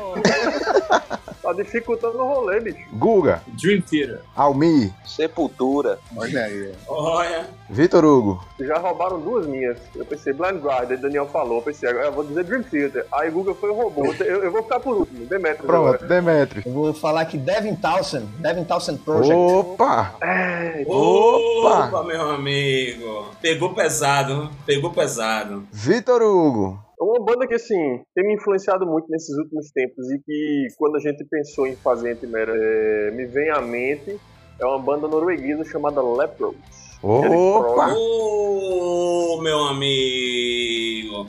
Tá 1.42 1.52
dificultando 1.52 2.18
o 2.18 2.26
rolê, 2.26 2.60
bicho. 2.60 2.78
Guga, 2.92 3.42
Dream 3.60 3.80
Theater. 3.80 4.20
Almi, 4.36 4.92
Sepultura. 5.04 5.98
Olha 6.16 6.44
aí. 6.44 6.72
Olha, 6.86 7.46
Vitor 7.68 8.04
Hugo. 8.04 8.44
Já 8.60 8.78
roubaram 8.78 9.18
duas 9.18 9.46
minhas. 9.46 9.78
Eu 9.96 10.04
pensei 10.04 10.32
Blind 10.32 10.62
Guardian, 10.62 10.98
Daniel 10.98 11.26
falou. 11.26 11.58
Eu 11.58 11.62
pensei, 11.62 11.88
agora 11.88 12.06
eu 12.06 12.12
vou 12.12 12.22
dizer 12.22 12.44
Dream 12.44 12.62
Theater. 12.62 13.06
Aí 13.10 13.30
Google 13.30 13.54
foi 13.56 13.70
e 13.70 13.74
roubou. 13.74 14.14
Eu, 14.20 14.44
eu 14.44 14.52
vou 14.52 14.62
ficar 14.62 14.78
por 14.78 14.96
último, 14.98 15.26
Demetrius. 15.26 15.66
Pronto, 15.66 15.94
agora. 15.94 16.06
Demetrius. 16.06 16.66
Eu 16.66 16.72
vou 16.72 16.94
falar 16.94 17.24
que 17.24 17.36
Devin 17.36 17.74
Townsend, 17.74 18.26
Devin 18.38 18.51
Townsend 18.64 18.98
Project. 19.00 19.34
Opa! 19.34 20.16
É, 20.22 20.84
Opa! 20.86 21.86
Opa, 21.86 22.04
meu 22.04 22.30
amigo. 22.30 23.26
Pegou 23.40 23.74
pesado, 23.74 24.50
pegou 24.66 24.90
pesado. 24.92 25.66
Vitor 25.72 26.22
Hugo. 26.22 26.78
É 27.00 27.04
uma 27.04 27.24
banda 27.24 27.46
que, 27.46 27.54
assim, 27.54 28.00
tem 28.14 28.26
me 28.26 28.34
influenciado 28.34 28.86
muito 28.86 29.10
nesses 29.10 29.36
últimos 29.36 29.70
tempos 29.72 30.10
e 30.10 30.18
que, 30.18 30.68
quando 30.78 30.96
a 30.96 31.00
gente 31.00 31.24
pensou 31.24 31.66
em 31.66 31.74
fazer 31.74 32.12
Antimera, 32.12 32.52
é, 32.54 33.10
me 33.10 33.26
vem 33.26 33.50
à 33.50 33.60
mente, 33.60 34.20
é 34.60 34.66
uma 34.66 34.78
banda 34.78 35.08
norueguesa 35.08 35.64
chamada 35.64 36.00
Lepros. 36.02 36.54
Opa! 37.02 37.92
Ô, 37.96 39.40
meu 39.42 39.58
amigo. 39.64 41.26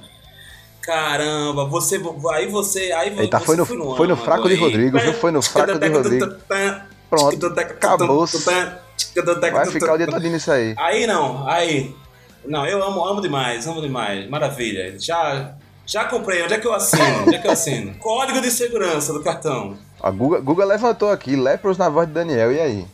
Caramba, 0.83 1.65
você. 1.65 1.99
Aí 2.33 2.47
você. 2.47 2.91
Aí 2.91 3.17
Eita, 3.17 3.39
você 3.39 3.45
foi 3.45 3.55
no, 3.55 3.63
âmago 3.63 3.95
foi 3.95 4.07
no 4.07 4.17
fraco 4.17 4.47
de 4.47 4.53
aí. 4.53 4.59
Rodrigo, 4.59 4.99
viu? 4.99 5.13
Foi 5.13 5.31
no 5.31 5.41
fraco 5.41 5.79
de 5.79 5.87
Rodrigo. 5.87 6.25
Pronto, 7.13 7.45
acabou. 7.59 8.25
Vai 8.25 9.65
ficar 9.67 9.93
o 9.93 9.97
dia 9.97 10.07
todo 10.07 10.19
nisso 10.21 10.51
aí. 10.51 10.73
Aí 10.79 11.05
não, 11.05 11.47
aí. 11.47 11.95
Não, 12.43 12.65
eu 12.65 12.83
amo, 12.83 13.05
amo 13.05 13.21
demais, 13.21 13.67
amo 13.67 13.81
demais. 13.81 14.27
Maravilha. 14.27 14.99
Já, 14.99 15.53
já 15.85 16.05
comprei. 16.05 16.41
Onde 16.41 16.55
é 16.55 16.59
que 16.59 16.65
eu 16.65 16.73
assino? 16.73 17.21
Onde 17.27 17.35
é 17.35 17.39
que 17.39 17.45
eu 17.45 17.51
assino? 17.51 17.93
Código 18.01 18.41
de 18.41 18.49
segurança 18.49 19.13
do 19.13 19.21
cartão. 19.21 19.77
A 20.01 20.09
Guga, 20.09 20.39
Guga 20.39 20.65
levantou 20.65 21.11
aqui, 21.11 21.35
Lepros 21.35 21.77
na 21.77 21.87
voz 21.87 22.07
de 22.07 22.13
Daniel, 22.15 22.51
e 22.51 22.59
aí? 22.59 22.87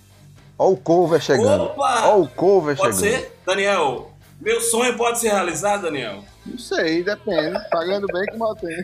Ó 0.58 0.70
o 0.70 0.76
cover 0.76 1.22
chegando. 1.22 1.64
Opa! 1.64 2.08
Ó 2.08 2.20
o 2.20 2.28
cover 2.28 2.76
Pode 2.76 2.98
chegando. 2.98 3.22
ser? 3.22 3.40
Daniel, 3.46 4.12
meu 4.42 4.60
sonho 4.60 4.98
pode 4.98 5.20
ser 5.20 5.30
realizado, 5.30 5.84
Daniel? 5.84 6.26
Não 6.46 6.58
sei, 6.58 7.04
depende. 7.04 7.58
Pagando 7.72 8.06
bem 8.08 8.26
que 8.26 8.38
mal 8.38 8.54
tem. 8.56 8.76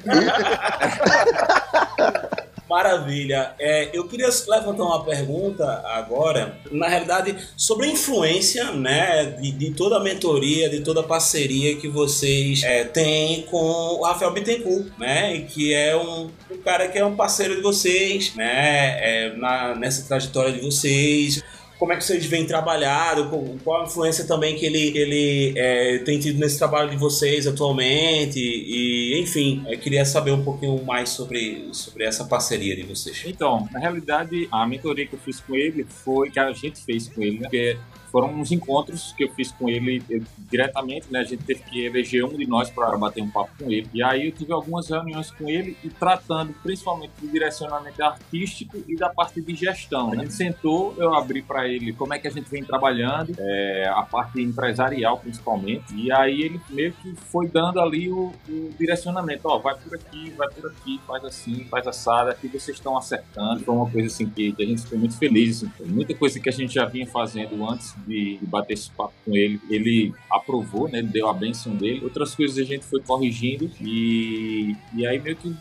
Maravilha. 2.69 3.53
É, 3.59 3.89
eu 3.93 4.07
queria 4.07 4.29
levantar 4.47 4.83
uma 4.83 5.03
pergunta 5.03 5.83
agora, 5.85 6.57
na 6.71 6.87
realidade, 6.87 7.35
sobre 7.55 7.87
a 7.87 7.89
influência 7.89 8.71
né, 8.71 9.25
de, 9.39 9.51
de 9.51 9.71
toda 9.71 9.97
a 9.97 9.99
mentoria, 9.99 10.69
de 10.69 10.81
toda 10.81 11.01
a 11.01 11.03
parceria 11.03 11.75
que 11.75 11.87
vocês 11.87 12.63
é, 12.63 12.83
têm 12.83 13.43
com 13.43 13.57
o 13.57 14.03
Rafael 14.03 14.31
Bittencourt, 14.31 14.87
né? 14.97 15.41
Que 15.41 15.73
é 15.73 15.95
um, 15.95 16.29
um 16.51 16.57
cara 16.63 16.87
que 16.87 16.97
é 16.97 17.05
um 17.05 17.15
parceiro 17.15 17.55
de 17.55 17.61
vocês, 17.61 18.33
né? 18.35 18.95
é, 19.05 19.33
na, 19.37 19.75
nessa 19.75 20.07
trajetória 20.07 20.51
de 20.51 20.61
vocês. 20.61 21.43
Como 21.77 21.91
é 21.91 21.97
que 21.97 22.03
vocês 22.03 22.25
vêm 22.25 22.45
trabalhado? 22.45 23.29
Qual 23.63 23.81
a 23.81 23.85
influência 23.85 24.25
também 24.25 24.55
que 24.55 24.65
ele, 24.65 24.97
ele 24.97 25.53
é, 25.57 25.97
tem 25.99 26.17
tido 26.19 26.39
nesse 26.39 26.57
trabalho 26.57 26.89
de 26.89 26.95
vocês 26.95 27.45
atualmente? 27.45 28.39
E, 28.39 29.19
enfim, 29.21 29.63
eu 29.67 29.77
queria 29.77 30.05
saber 30.05 30.31
um 30.31 30.43
pouquinho 30.43 30.81
mais 30.85 31.09
sobre, 31.09 31.67
sobre 31.73 32.05
essa 32.05 32.23
parceria 32.25 32.75
de 32.75 32.83
vocês. 32.83 33.23
Então, 33.25 33.67
na 33.71 33.79
realidade, 33.79 34.47
a 34.51 34.65
mentoria 34.65 35.05
que 35.05 35.13
eu 35.13 35.19
fiz 35.19 35.41
com 35.41 35.53
ele 35.55 35.85
foi 36.03 36.31
que 36.31 36.39
a 36.39 36.51
gente 36.53 36.79
fez 36.83 37.09
com 37.09 37.21
ele, 37.21 37.39
né? 37.39 37.49
Porque 37.49 37.77
foram 38.15 38.29
uns 38.29 38.49
encontros 38.49 39.11
que 39.11 39.25
eu 39.25 39.29
fiz 39.33 39.51
com 39.51 39.67
ele 39.67 40.01
eh, 40.09 40.21
diretamente, 40.49 41.11
né? 41.11 41.19
A 41.19 41.23
gente 41.25 41.43
teve 41.43 41.61
que 41.63 41.85
eleger 41.85 42.23
um 42.23 42.29
de 42.29 42.47
nós 42.47 42.69
para 42.69 42.95
bater 42.97 43.21
um 43.21 43.29
papo 43.29 43.51
com 43.59 43.69
ele. 43.69 43.89
E 43.93 44.01
aí 44.01 44.27
eu 44.27 44.31
tive 44.31 44.53
algumas 44.53 44.89
reuniões 44.89 45.31
com 45.31 45.49
ele 45.49 45.75
e 45.83 45.89
tratando 45.89 46.53
principalmente 46.63 47.11
do 47.19 47.27
direcionamento 47.27 48.01
artístico 48.01 48.81
e 48.87 48.95
da 48.95 49.09
parte 49.09 49.41
de 49.41 49.53
gestão. 49.53 50.13
A 50.13 50.15
gente 50.15 50.31
sentou, 50.31 50.95
eu 50.97 51.13
abri 51.13 51.41
para 51.41 51.67
ele 51.67 51.91
como 51.91 52.13
é 52.13 52.17
que 52.17 52.25
a 52.25 52.31
gente 52.31 52.49
vem 52.49 52.63
trabalhando, 52.63 53.35
eh, 53.37 53.91
a 53.93 54.03
parte 54.03 54.41
empresarial 54.41 55.17
principalmente. 55.17 55.93
E 55.93 56.09
aí 56.09 56.41
ele 56.41 56.61
meio 56.69 56.93
que 56.93 57.13
foi 57.29 57.49
dando 57.49 57.81
ali 57.81 58.09
o, 58.09 58.31
o 58.47 58.69
direcionamento. 58.79 59.41
Ó, 59.43 59.59
vai 59.59 59.75
por 59.75 59.93
aqui, 59.93 60.29
vai 60.37 60.47
por 60.51 60.67
aqui, 60.67 61.01
faz 61.05 61.25
assim, 61.25 61.65
faz 61.65 61.85
assada, 61.85 62.31
aqui 62.31 62.47
vocês 62.47 62.77
estão 62.77 62.97
acertando. 62.97 63.59
Foi 63.59 63.75
uma 63.75 63.89
coisa 63.89 64.07
assim 64.07 64.29
que, 64.29 64.55
a 64.57 64.63
gente 64.63 64.83
ficou 64.83 64.99
muito 64.99 65.17
feliz. 65.17 65.65
Assim. 65.65 65.83
Muita 65.83 66.15
coisa 66.15 66.39
que 66.39 66.47
a 66.47 66.53
gente 66.53 66.75
já 66.75 66.85
vinha 66.85 67.05
fazendo 67.05 67.69
antes 67.69 67.93
de, 68.05 68.37
de 68.37 68.45
bater 68.45 68.73
esse 68.73 68.89
papo 68.91 69.13
com 69.25 69.35
ele. 69.35 69.59
Ele 69.69 70.13
aprovou, 70.31 70.87
né? 70.87 70.99
Ele 70.99 71.07
deu 71.07 71.27
a 71.27 71.33
benção 71.33 71.75
dele. 71.75 72.03
Outras 72.03 72.35
coisas 72.35 72.57
a 72.57 72.63
gente 72.63 72.85
foi 72.85 73.01
corrigindo 73.01 73.69
e, 73.81 74.75
e 74.93 75.05
aí 75.05 75.19
meio 75.19 75.35
que 75.35 75.55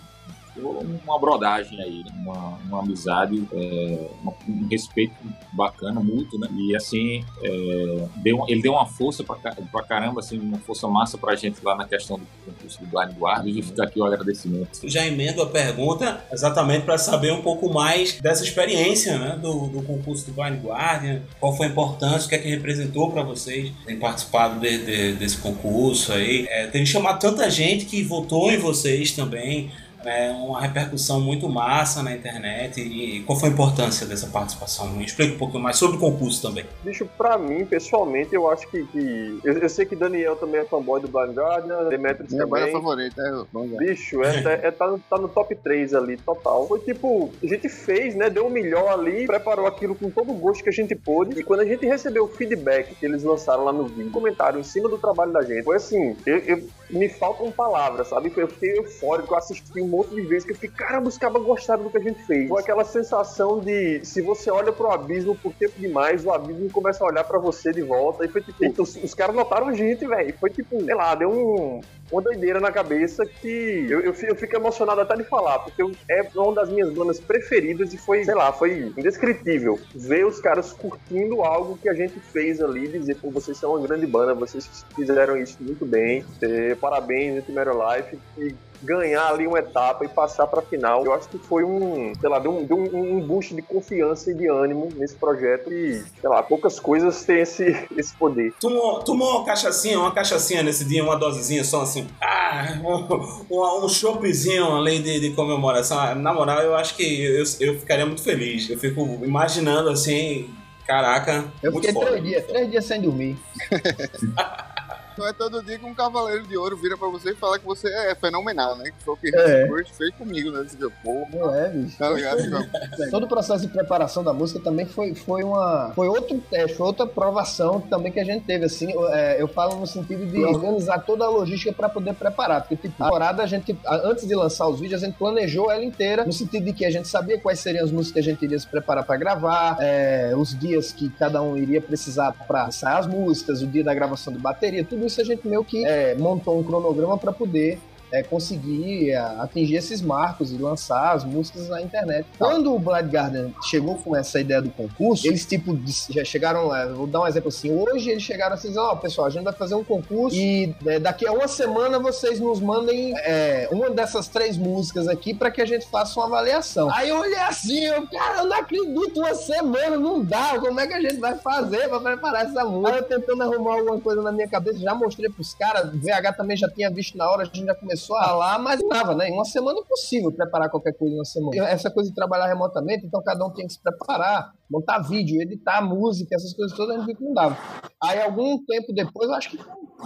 uma 0.57 1.19
brodagem 1.19 1.81
aí, 1.81 2.05
né? 2.05 2.13
uma, 2.15 2.59
uma 2.69 2.81
amizade, 2.81 3.47
é, 3.53 4.11
um 4.49 4.69
respeito 4.69 5.15
bacana, 5.53 6.01
mútuo, 6.01 6.39
né? 6.39 6.49
E 6.53 6.77
assim, 6.77 7.25
é, 7.43 8.09
deu, 8.17 8.45
ele 8.49 8.63
deu 8.63 8.73
uma 8.73 8.87
força 8.87 9.25
pra, 9.25 9.37
pra 9.37 9.83
caramba, 9.83 10.21
assim, 10.21 10.39
uma 10.39 10.59
força 10.59 10.87
massa 10.87 11.19
pra 11.19 11.35
gente 11.35 11.65
lá 11.65 11.75
na 11.75 11.87
questão 11.87 12.19
do 12.19 12.53
do 12.81 12.87
Blind 12.87 13.17
Guard. 13.19 13.47
E 13.47 13.63
fica 13.63 13.85
aqui 13.85 13.99
o 14.01 14.05
agradecimento. 14.05 14.81
Já 14.85 15.07
emendo 15.07 15.43
a 15.43 15.47
pergunta 15.47 16.25
exatamente 16.33 16.85
para 16.85 16.99
saber 16.99 17.33
um 17.33 17.43
pouco 17.43 17.73
mais 17.73 18.21
dessa 18.21 18.43
experiência 18.45 19.19
né, 19.19 19.39
do, 19.41 19.67
do 19.69 19.83
concurso 19.83 20.27
do 20.27 20.33
Blind 20.33 20.63
Guardian, 20.63 21.21
qual 21.39 21.57
foi 21.57 21.67
a 21.67 21.71
importância, 21.71 22.27
o 22.27 22.29
que 22.29 22.35
é 22.35 22.39
que 22.39 22.49
representou 22.49 23.11
para 23.11 23.23
vocês 23.23 23.71
terem 23.85 24.01
participado 24.01 24.61
de- 24.61 24.79
de- 24.85 25.13
desse 25.15 25.37
concurso 25.39 26.13
aí, 26.13 26.47
é, 26.49 26.67
terem 26.67 26.87
chamado 26.87 27.19
tanta 27.21 27.49
gente 27.51 27.85
que 27.85 28.03
votou 28.03 28.51
em 28.51 28.59
vocês 28.59 29.13
também. 29.13 29.71
Né, 30.05 30.31
uma 30.31 30.61
repercussão 30.61 31.21
muito 31.21 31.49
massa 31.49 32.03
na 32.03 32.13
internet. 32.15 32.81
E 32.81 33.21
qual 33.23 33.39
foi 33.39 33.49
a 33.49 33.53
importância 33.53 34.07
dessa 34.07 34.27
participação? 34.27 34.89
Me 34.91 35.05
explica 35.05 35.35
um 35.35 35.39
pouquinho 35.39 35.63
mais 35.63 35.77
sobre 35.77 35.97
o 35.97 36.01
concurso 36.01 36.43
também. 36.43 36.65
Bicho, 36.83 37.09
pra 37.17 37.39
mim, 37.39 37.65
pessoalmente, 37.65 38.35
eu 38.35 38.51
acho 38.51 38.69
que. 38.71 38.85
que- 38.87 39.41
eu, 39.45 39.59
eu 39.59 39.69
sei 39.69 39.87
que 39.87 39.97
Daniel 39.97 40.37
também 40.37 40.61
é 40.61 40.65
fanboy 40.65 41.01
do 41.01 41.09
Blind 41.09 41.35
Guardian, 41.37 41.89
Demetrius 41.89 42.33
Minha 42.33 42.47
banda 42.47 42.67
também. 42.67 42.73
favorita 42.73 43.23
é 43.23 43.33
o 43.35 43.47
Bom, 43.53 43.67
Bicho, 43.79 44.23
é, 44.23 44.37
é- 44.37 44.61
é- 44.69 44.71
tá, 44.71 44.87
no- 44.87 44.99
tá 44.99 45.17
no 45.19 45.29
top 45.29 45.55
3 45.57 45.95
ali, 45.95 46.17
total. 46.17 46.67
Foi 46.69 46.81
tipo, 46.81 47.31
a 47.43 47.47
gente 47.47 47.69
fez, 47.69 48.15
né? 48.15 48.29
Deu 48.29 48.47
o 48.47 48.51
melhor 48.51 48.89
ali, 48.93 49.27
preparou 49.27 49.67
aquilo 49.67 49.95
com 49.95 50.11
todo 50.11 50.31
o 50.33 50.35
gosto 50.35 50.63
que 50.63 50.69
a 50.69 50.73
gente 50.73 50.95
pôde. 50.95 51.39
E 51.39 51.43
quando 51.43 51.61
a 51.61 51.65
gente 51.65 51.87
recebeu 51.87 52.25
o 52.25 52.29
feedback 52.29 52.95
que 52.95 53.07
eles 53.07 53.23
lançaram 53.23 53.65
lá 53.65 53.73
no 53.73 53.85
vídeo, 53.85 54.11
comentário 54.11 54.59
em 54.61 54.65
cima 54.65 54.89
do 54.89 54.99
trabalho 54.99 55.33
da 55.33 55.43
gente, 55.43 55.63
foi 55.65 55.77
assim, 55.77 56.17
eu, 56.27 56.39
eu- 56.39 56.69
me 56.95 57.09
faltam 57.09 57.51
palavras, 57.51 58.09
sabe? 58.09 58.33
Eu 58.35 58.49
fiquei 58.49 58.79
eufórico, 58.79 59.35
eu 59.35 59.39
assisti 59.39 59.83
um 59.83 59.89
monte 59.89 60.15
de 60.15 60.23
vezes 60.23 60.45
que 60.45 60.53
eu 60.53 60.57
fiquei, 60.57 60.71
caramba, 60.71 61.09
os 61.09 61.19
cabas 61.19 61.43
gostaram 61.43 61.83
do 61.83 61.91
que 61.91 61.99
a 61.99 62.01
gente 62.01 62.23
fez. 62.25 62.49
Foi 62.49 62.63
aquela 62.63 62.85
sensação 62.85 63.61
de 63.61 64.05
se 64.05 64.23
você 64.23 64.51
olha 64.51 64.73
pro 64.73 64.91
abismo 64.91 65.35
por 65.37 65.53
tempo 65.55 65.79
demais, 65.79 66.25
o 66.25 66.31
abismo 66.31 66.71
começa 66.71 67.03
a 67.05 67.07
olhar 67.07 67.25
pra 67.25 67.39
você 67.39 67.73
de 67.73 67.83
volta. 67.83 68.25
E 68.25 68.29
foi 68.29 68.43
tipo, 68.43 68.83
os, 68.83 68.97
os 68.97 69.15
caras 69.15 69.35
notaram 69.35 69.69
a 69.69 69.75
gente, 69.75 70.07
velho. 70.07 70.35
Foi 70.39 70.51
tipo, 70.51 70.83
sei 70.83 70.95
lá, 70.95 71.15
deu 71.15 71.31
um, 71.31 71.81
uma 72.15 72.23
doideira 72.23 72.61
na 72.61 72.71
cabeça 72.71 73.25
que 73.27 73.87
eu, 73.91 74.01
eu, 74.01 74.15
eu 74.23 74.37
fico 74.37 74.57
emocionado 74.57 75.01
até 75.01 75.17
de 75.17 75.25
falar, 75.25 75.59
porque 75.59 75.83
eu- 75.83 75.91
é 76.09 76.23
uma 76.37 76.55
das 76.55 76.71
minhas 76.71 76.93
bandas 76.93 77.21
preferidas 77.21 77.93
e 77.93 77.99
foi, 77.99 78.23
sei 78.25 78.35
lá, 78.35 78.53
foi 78.53 78.93
indescritível 78.97 79.79
ver 79.95 80.25
os 80.25 80.41
caras 80.41 80.73
curtindo 80.73 81.43
algo 81.43 81.77
que 81.77 81.89
a 81.89 81.95
gente 81.95 82.21
fez 82.21 82.61
ali, 82.63 82.87
dizer, 82.89 83.17
pô, 83.17 83.31
vocês 83.31 83.59
são 83.59 83.71
uma 83.75 83.87
grande 83.87 84.07
banda, 84.07 84.33
vocês 84.35 84.85
fizeram 84.95 85.37
isso 85.37 85.57
muito 85.63 85.85
bem, 85.85 86.25
eh, 86.43 86.77
parabéns, 86.77 87.39
Antimatter 87.39 87.75
Life, 87.75 88.17
e 88.39 88.55
ganhar 88.85 89.27
ali 89.29 89.47
uma 89.47 89.59
etapa 89.59 90.05
e 90.05 90.09
passar 90.09 90.47
pra 90.47 90.63
final, 90.63 91.05
eu 91.05 91.13
acho 91.15 91.29
que 91.29 91.39
foi 91.39 91.65
um, 91.65 92.13
sei 92.21 92.29
lá, 92.29 92.39
deu 92.39 92.53
um, 92.59 92.65
deu 92.65 92.77
um, 92.77 93.17
um 93.17 93.21
boost 93.21 93.55
de 93.55 93.63
confiança 93.63 94.31
e 94.31 94.35
de 94.35 94.47
ânimo 94.49 94.89
nesse 94.97 95.15
projeto 95.17 95.73
e, 95.73 96.05
sei 96.21 96.29
lá, 96.29 96.43
poucas 96.43 96.79
coisas 96.79 97.25
têm 97.25 97.41
esse, 97.41 97.65
esse 97.97 98.15
poder. 98.15 98.53
Tomou, 98.61 99.01
tomou 99.01 99.37
uma 99.39 99.45
cachaçinha, 99.45 99.99
uma 99.99 100.13
cachaçinha 100.13 100.63
nesse 100.63 100.85
dia, 100.85 101.03
uma 101.03 101.17
dosezinha 101.17 101.65
só 101.65 101.83
assim, 101.83 102.07
ah, 102.21 102.79
um, 102.85 103.55
um, 103.57 103.85
um 103.85 103.89
choppzinho 103.89 104.65
além 104.67 105.03
de, 105.03 105.21
de 105.21 105.31
comemoração. 105.31 105.99
Ah, 105.99 106.15
Na 106.15 106.33
moral, 106.33 106.61
eu 106.61 106.75
acho 106.75 106.95
que 106.97 107.25
eu, 107.25 107.45
eu 107.61 107.79
ficaria 107.79 108.05
muito 108.07 108.23
feliz. 108.23 108.69
Eu 108.69 108.79
fico 108.79 109.01
imaginando 109.23 109.89
assim, 109.91 110.51
caraca, 110.87 111.45
Eu 111.63 111.73
muito 111.73 111.87
fiquei 111.87 111.95
foda. 112.01 112.13
três 112.13 112.25
dias, 112.25 112.45
três 112.47 112.71
dias 112.71 112.85
sem 112.85 113.01
dormir. 113.01 113.37
Não 115.17 115.27
é 115.29 115.33
todo 115.33 115.63
dia 115.63 115.79
que 115.79 115.85
um 115.85 115.95
cavaleiro 115.95 116.47
de 116.47 116.57
ouro 116.57 116.77
vira 116.77 116.97
pra 116.97 117.09
você 117.09 117.31
e 117.33 117.35
fala 117.37 117.59
que 117.59 117.65
você 117.65 117.89
é 117.89 118.15
fenomenal, 118.15 118.77
né? 118.77 118.91
Que 118.91 119.05
foi 119.05 119.15
o 119.15 119.17
que 119.17 119.35
É. 119.37 119.67
Kurt 119.69 119.89
fez 119.91 120.15
comigo, 120.15 120.51
né? 120.51 120.65
Você 120.69 120.77
porra, 121.03 121.29
Não 121.33 121.55
é, 121.55 121.69
bicho. 121.69 121.97
tá 121.99 122.11
ligado? 122.11 122.43
Tipo, 122.43 122.55
Todo 123.11 123.25
o 123.25 123.29
processo 123.29 123.63
de 123.67 123.69
preparação 123.73 124.23
da 124.25 124.33
música 124.33 124.61
também 124.61 124.87
foi, 124.87 125.15
foi 125.15 125.43
uma 125.43 125.93
foi 125.95 126.09
outro 126.09 126.39
teste, 126.51 126.77
foi 126.77 126.87
outra 126.87 127.07
provação 127.07 127.81
também 127.81 128.11
que 128.13 128.21
a 128.21 128.25
gente 128.25 128.45
teve 128.45 128.65
assim. 128.65 128.93
é, 129.13 129.41
eu 129.41 129.49
falo 129.49 129.77
no 129.77 129.87
sentido 129.87 130.27
de 130.27 130.43
organizar 130.45 130.99
toda 131.01 131.25
a 131.25 131.29
logística 131.29 131.73
para 131.73 131.89
poder 131.89 132.15
preparar, 132.15 132.63
porque 132.63 132.77
tipo, 132.77 133.03
a 133.03 133.07
temporada 133.07 133.43
a 133.43 133.47
gente 133.47 133.77
antes 133.87 134.27
de 134.27 134.35
lançar 134.35 134.67
os 134.69 134.81
vídeos 134.81 135.03
a 135.03 135.07
gente 135.07 135.17
planejou 135.17 135.71
ela 135.71 135.85
inteira 135.85 136.25
no 136.25 136.33
sentido 136.33 136.65
de 136.65 136.73
que 136.73 136.85
a 136.85 136.91
gente 136.91 137.09
sabia 137.09 137.39
quais 137.39 137.61
seriam 137.61 137.85
as 137.85 137.91
músicas 137.91 138.13
que 138.15 138.19
a 138.31 138.33
gente 138.33 138.45
iria 138.45 138.59
se 138.59 138.67
preparar 138.67 139.05
para 139.05 139.17
gravar, 139.17 139.77
é, 139.81 140.33
os 140.37 140.59
dias 140.59 140.93
que 140.93 141.09
cada 141.11 141.41
um 141.43 141.57
iria 141.57 141.81
precisar 141.81 142.33
para 142.47 142.69
ensaiar 142.69 142.99
as 142.99 143.07
músicas, 143.07 143.63
o 143.63 143.67
dia 143.67 143.83
da 143.85 143.95
gravação 143.95 144.33
de 144.33 144.39
bateria, 144.39 144.85
tudo 144.85 145.04
isso 145.07 145.21
a 145.21 145.25
gente 145.25 145.47
meio 145.47 145.65
que 145.65 145.85
é, 145.85 146.15
montou 146.15 146.59
um 146.59 146.63
cronograma 146.63 147.19
para 147.19 147.33
poder 147.33 147.79
é, 148.15 148.23
conseguir 148.23 149.11
é, 149.11 149.19
atingir 149.19 149.75
esses 149.75 150.01
marcos 150.01 150.53
e 150.53 150.57
lançar 150.57 151.15
as 151.15 151.25
músicas 151.25 151.69
na 151.69 151.83
internet. 151.83 152.27
Quando 152.39 152.73
o 152.73 152.79
Blood 152.79 153.09
Garden 153.09 153.55
chegou 153.65 153.97
com 153.97 154.15
essa 154.15 154.41
ideia 154.41 154.63
do 154.63 154.71
concurso, 154.71 155.27
eles 155.27 155.45
tipo 155.45 155.77
já 156.11 156.25
chegaram, 156.25 156.75
é, 156.75 156.87
vou 156.87 157.09
dar 157.09 157.23
um 157.23 157.27
exemplo 157.27 157.49
assim, 157.49 157.73
hoje 157.73 158.11
eles 158.11 158.23
chegaram 158.23 158.55
assim, 158.55 158.77
ó 158.79 158.95
pessoal, 158.95 159.27
a 159.27 159.31
gente 159.31 159.43
vai 159.43 159.53
fazer 159.53 159.75
um 159.75 159.83
concurso 159.83 160.37
e 160.37 160.75
é, 160.87 161.01
daqui 161.01 161.27
a 161.27 161.33
uma 161.33 161.49
semana 161.49 161.99
vocês 161.99 162.39
nos 162.39 162.61
mandem 162.61 163.13
é, 163.19 163.69
uma 163.73 163.91
dessas 163.91 164.29
três 164.29 164.57
músicas 164.57 165.09
aqui 165.09 165.35
para 165.35 165.51
que 165.51 165.61
a 165.61 165.67
gente 165.67 165.87
faça 165.89 166.19
uma 166.21 166.27
avaliação. 166.27 166.89
Aí 166.93 167.09
eu 167.09 167.19
olhei 167.19 167.39
assim, 167.39 167.85
eu, 167.85 168.07
cara, 168.07 168.39
eu 168.39 168.47
não 168.47 168.57
acredito, 168.57 169.19
uma 169.19 169.35
semana, 169.35 169.97
não 169.97 170.25
dá, 170.25 170.59
como 170.61 170.79
é 170.79 170.87
que 170.87 170.95
a 170.95 171.01
gente 171.01 171.17
vai 171.17 171.37
fazer 171.37 171.89
para 171.89 171.99
preparar 172.01 172.47
essa 172.47 172.65
música? 172.65 172.93
Aí 172.93 172.99
eu 172.99 173.05
tentando 173.05 173.43
arrumar 173.43 173.75
alguma 173.75 174.01
coisa 174.01 174.23
na 174.23 174.31
minha 174.31 174.49
cabeça, 174.49 174.79
já 174.79 174.95
mostrei 174.95 175.29
pros 175.29 175.53
caras, 175.55 175.93
o 175.93 175.99
VH 175.99 176.37
também 176.37 176.57
já 176.57 176.69
tinha 176.69 176.91
visto 176.91 177.19
na 177.19 177.29
hora, 177.29 177.43
a 177.43 177.45
gente 177.45 177.65
já 177.65 177.75
começou 177.75 178.04
a 178.13 178.25
falar, 178.25 178.59
mas 178.59 178.81
dava, 178.89 179.15
né? 179.15 179.29
Em 179.29 179.33
uma 179.33 179.45
semana 179.45 179.79
é 179.79 179.83
impossível 179.83 180.33
preparar 180.33 180.71
qualquer 180.71 180.93
coisa 180.97 181.15
em 181.15 181.19
uma 181.19 181.25
semana. 181.25 181.69
Essa 181.69 181.91
coisa 181.91 182.09
de 182.11 182.15
trabalhar 182.15 182.47
remotamente, 182.47 183.07
então 183.07 183.23
cada 183.23 183.45
um 183.45 183.51
tem 183.51 183.67
que 183.67 183.73
se 183.73 183.83
preparar, 183.83 184.53
montar 184.71 184.99
vídeo, 185.01 185.41
editar 185.43 185.81
música, 185.83 186.35
essas 186.35 186.55
coisas 186.55 186.77
todas, 186.77 186.97
a 186.97 186.99
gente 186.99 187.07
viu 187.07 187.17
que 187.17 187.25
não 187.25 187.35
dava. 187.35 187.57
Aí 188.03 188.21
algum 188.21 188.59
tempo 188.65 188.93
depois, 188.95 189.31
acho 189.31 189.51
que 189.51 189.59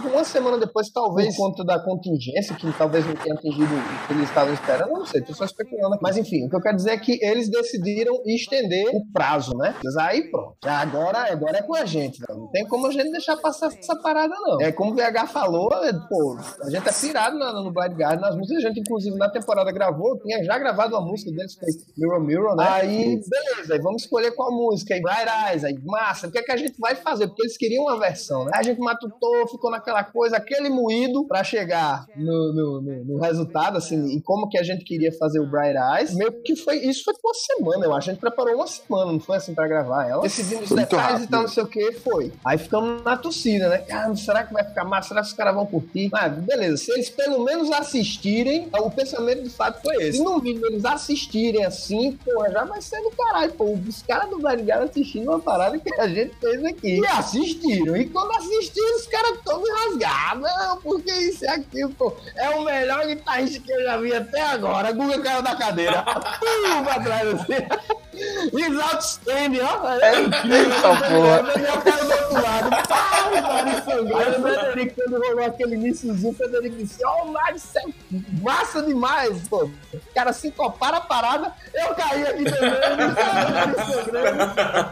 uma 0.05 0.23
semana 0.23 0.57
depois, 0.57 0.89
talvez, 0.91 1.35
por 1.35 1.49
conta 1.49 1.63
da 1.65 1.79
contingência, 1.79 2.55
que 2.55 2.71
talvez 2.77 3.05
não 3.05 3.15
tenha 3.15 3.35
atingido 3.35 3.65
o 3.65 4.07
que 4.07 4.13
eles 4.13 4.29
estavam 4.29 4.53
esperando, 4.53 4.91
não 4.91 5.05
sei, 5.05 5.21
tô 5.21 5.33
só 5.33 5.43
especulando 5.45 5.95
aqui. 5.95 6.03
Mas 6.03 6.15
enfim, 6.17 6.45
o 6.45 6.49
que 6.49 6.55
eu 6.55 6.61
quero 6.61 6.77
dizer 6.77 6.91
é 6.91 6.97
que 6.97 7.19
eles 7.21 7.49
decidiram 7.49 8.13
estender 8.25 8.87
o 8.95 9.11
prazo, 9.11 9.51
né? 9.57 9.75
Aí 9.99 10.29
pronto. 10.29 10.55
Agora, 10.63 11.31
agora 11.31 11.57
é 11.57 11.61
com 11.61 11.75
a 11.75 11.85
gente. 11.85 12.19
Não 12.29 12.47
tem 12.51 12.65
como 12.67 12.87
a 12.87 12.91
gente 12.91 13.11
deixar 13.11 13.35
passar 13.37 13.67
essa 13.67 13.95
parada, 14.01 14.33
não. 14.39 14.61
É 14.61 14.71
como 14.71 14.91
o 14.91 14.95
VH 14.95 15.27
falou, 15.27 15.69
é, 15.83 15.91
pô, 16.07 16.37
a 16.63 16.69
gente 16.69 16.87
é 16.87 16.91
pirado 16.93 17.37
na- 17.37 17.53
no 17.53 17.71
Blind 17.71 17.93
Guardian, 17.97 18.19
nas 18.21 18.35
músicas, 18.37 18.63
a 18.63 18.67
gente, 18.69 18.79
inclusive, 18.81 19.17
na 19.17 19.29
temporada 19.29 19.71
gravou, 19.71 20.17
tinha 20.19 20.41
já 20.43 20.57
gravado 20.57 20.95
uma 20.95 21.05
música 21.05 21.31
deles, 21.31 21.53
que 21.55 21.59
foi 21.59 21.69
Mirror 21.97 22.21
Mirror, 22.21 22.55
né? 22.55 22.65
Aí, 22.69 23.19
beleza, 23.27 23.73
aí 23.73 23.79
vamos 23.81 24.03
escolher 24.03 24.31
qual 24.31 24.48
música, 24.51 24.93
aí 24.93 25.01
Bright 25.01 25.25
Eyes, 25.49 25.63
aí 25.63 25.77
massa, 25.85 26.27
o 26.27 26.31
que 26.31 26.37
é 26.39 26.43
que 26.43 26.51
a 26.51 26.57
gente 26.57 26.73
vai 26.79 26.95
fazer? 26.95 27.27
Porque 27.27 27.43
eles 27.43 27.57
queriam 27.57 27.83
uma 27.83 27.97
versão, 27.99 28.45
né? 28.45 28.51
A 28.53 28.63
gente 28.63 28.79
matutou, 28.79 29.47
ficou 29.47 29.71
naquela 29.71 30.03
coisa, 30.03 30.37
aquele 30.37 30.69
moído 30.69 31.25
pra 31.27 31.43
chegar 31.43 32.05
no, 32.15 32.53
no, 32.53 32.81
no- 32.81 33.03
no 33.05 33.19
resultado, 33.19 33.77
assim, 33.77 34.17
e 34.17 34.21
como 34.21 34.47
que 34.49 34.57
a 34.57 34.63
gente 34.63 34.83
queria 34.83 35.11
fazer 35.17 35.39
o 35.39 35.49
Bright 35.49 35.75
Eyes. 35.77 36.13
Meio 36.15 36.31
que 36.43 36.55
foi, 36.55 36.77
isso 36.77 37.03
foi 37.03 37.13
uma 37.23 37.33
semana, 37.33 37.85
eu 37.85 37.93
acho. 37.93 38.09
A 38.09 38.13
gente 38.13 38.21
preparou 38.21 38.55
uma 38.55 38.67
semana, 38.67 39.11
não 39.11 39.19
foi 39.19 39.37
assim 39.37 39.53
pra 39.53 39.67
gravar 39.67 40.07
ela. 40.07 40.21
Decidimos 40.21 40.69
detalhes 40.69 41.05
rápido. 41.11 41.23
e 41.23 41.27
tal, 41.27 41.41
não 41.41 41.47
sei 41.49 41.63
o 41.63 41.67
que, 41.67 41.91
foi. 41.93 42.31
Aí 42.45 42.57
ficamos 42.57 43.03
na 43.03 43.17
torcida, 43.17 43.69
né? 43.69 43.79
Caramba, 43.79 44.15
será 44.15 44.43
que 44.43 44.53
vai 44.53 44.63
ficar 44.63 44.83
massa? 44.85 45.09
Será 45.09 45.21
que 45.21 45.27
os 45.27 45.33
caras 45.33 45.55
vão 45.55 45.65
curtir? 45.65 46.09
Mas 46.11 46.33
beleza, 46.33 46.77
se 46.77 46.91
eles 46.91 47.09
pelo 47.09 47.43
menos 47.43 47.69
assistirem, 47.71 48.69
o 48.79 48.89
pensamento 48.91 49.43
de 49.43 49.49
fato 49.49 49.81
foi 49.81 49.95
esse. 50.03 50.17
Se 50.17 50.23
no 50.23 50.39
vídeo 50.39 50.65
eles 50.67 50.85
assistirem 50.85 51.65
assim, 51.65 52.13
porra, 52.23 52.49
já 52.51 52.63
vai 52.63 52.81
ser 52.81 53.01
do 53.01 53.11
caralho, 53.11 53.51
pô. 53.53 53.73
Os 53.87 54.01
caras 54.03 54.29
do 54.39 54.47
Guardian 54.47 54.83
assistindo 54.83 55.29
uma 55.29 55.39
parada 55.39 55.77
que 55.77 55.93
a 55.99 56.07
gente 56.07 56.33
fez 56.39 56.63
aqui. 56.63 56.99
E 56.99 57.07
assistiram. 57.07 57.95
E 57.95 58.05
quando 58.09 58.31
assistiram, 58.37 58.95
os 58.95 59.07
caras 59.07 59.39
todos 59.43 59.69
rasgados. 59.69 60.41
Não, 60.41 60.77
porque 60.81 61.11
isso 61.11 61.49
aquilo, 61.49 61.91
pô. 61.91 62.13
É 62.35 62.49
o 62.49 62.63
melhor 62.63 63.05
guitarrista 63.05 63.59
que 63.59 63.71
eu 63.71 63.83
já 63.83 63.97
vi 63.97 64.13
até 64.13 64.41
agora. 64.41 64.91
Guga 64.91 65.19
caiu 65.21 65.41
da 65.41 65.55
cadeira. 65.55 66.03
Pum, 66.39 66.83
pra 66.83 66.99
trás 66.99 67.27
assim. 67.27 67.98
He's 68.53 68.79
outstanding, 68.79 69.59
ó. 69.61 69.89
É 69.99 70.21
incrível. 70.21 70.71
porra. 70.81 71.39
O 71.39 71.43
Daniel 71.43 71.81
caiu 71.81 72.05
do 72.05 72.11
outro 72.11 72.41
lado. 72.41 72.87
Pá, 72.87 73.29
o 73.29 73.39
sangrando. 73.83 74.39
O 74.39 74.41
Frederico, 74.41 74.95
quando 74.95 75.23
rolou 75.23 75.45
aquele 75.45 75.75
iníciozinho, 75.75 76.31
o 76.31 76.35
Frederico 76.35 76.75
disse: 76.75 77.05
Ó, 77.05 77.25
o 77.25 77.31
nariz 77.31 77.63
isso 77.63 77.77
é 77.77 77.83
massa 78.41 78.81
demais, 78.81 79.47
pô. 79.47 79.69
Os 79.93 80.13
caras 80.13 80.37
sincoparam 80.37 80.97
a 80.97 81.01
parada, 81.01 81.53
eu 81.73 81.95
caí 81.95 82.23
aqui 82.23 82.43
também. 82.45 82.69
o 83.73 83.91
sangrando. 83.91 84.43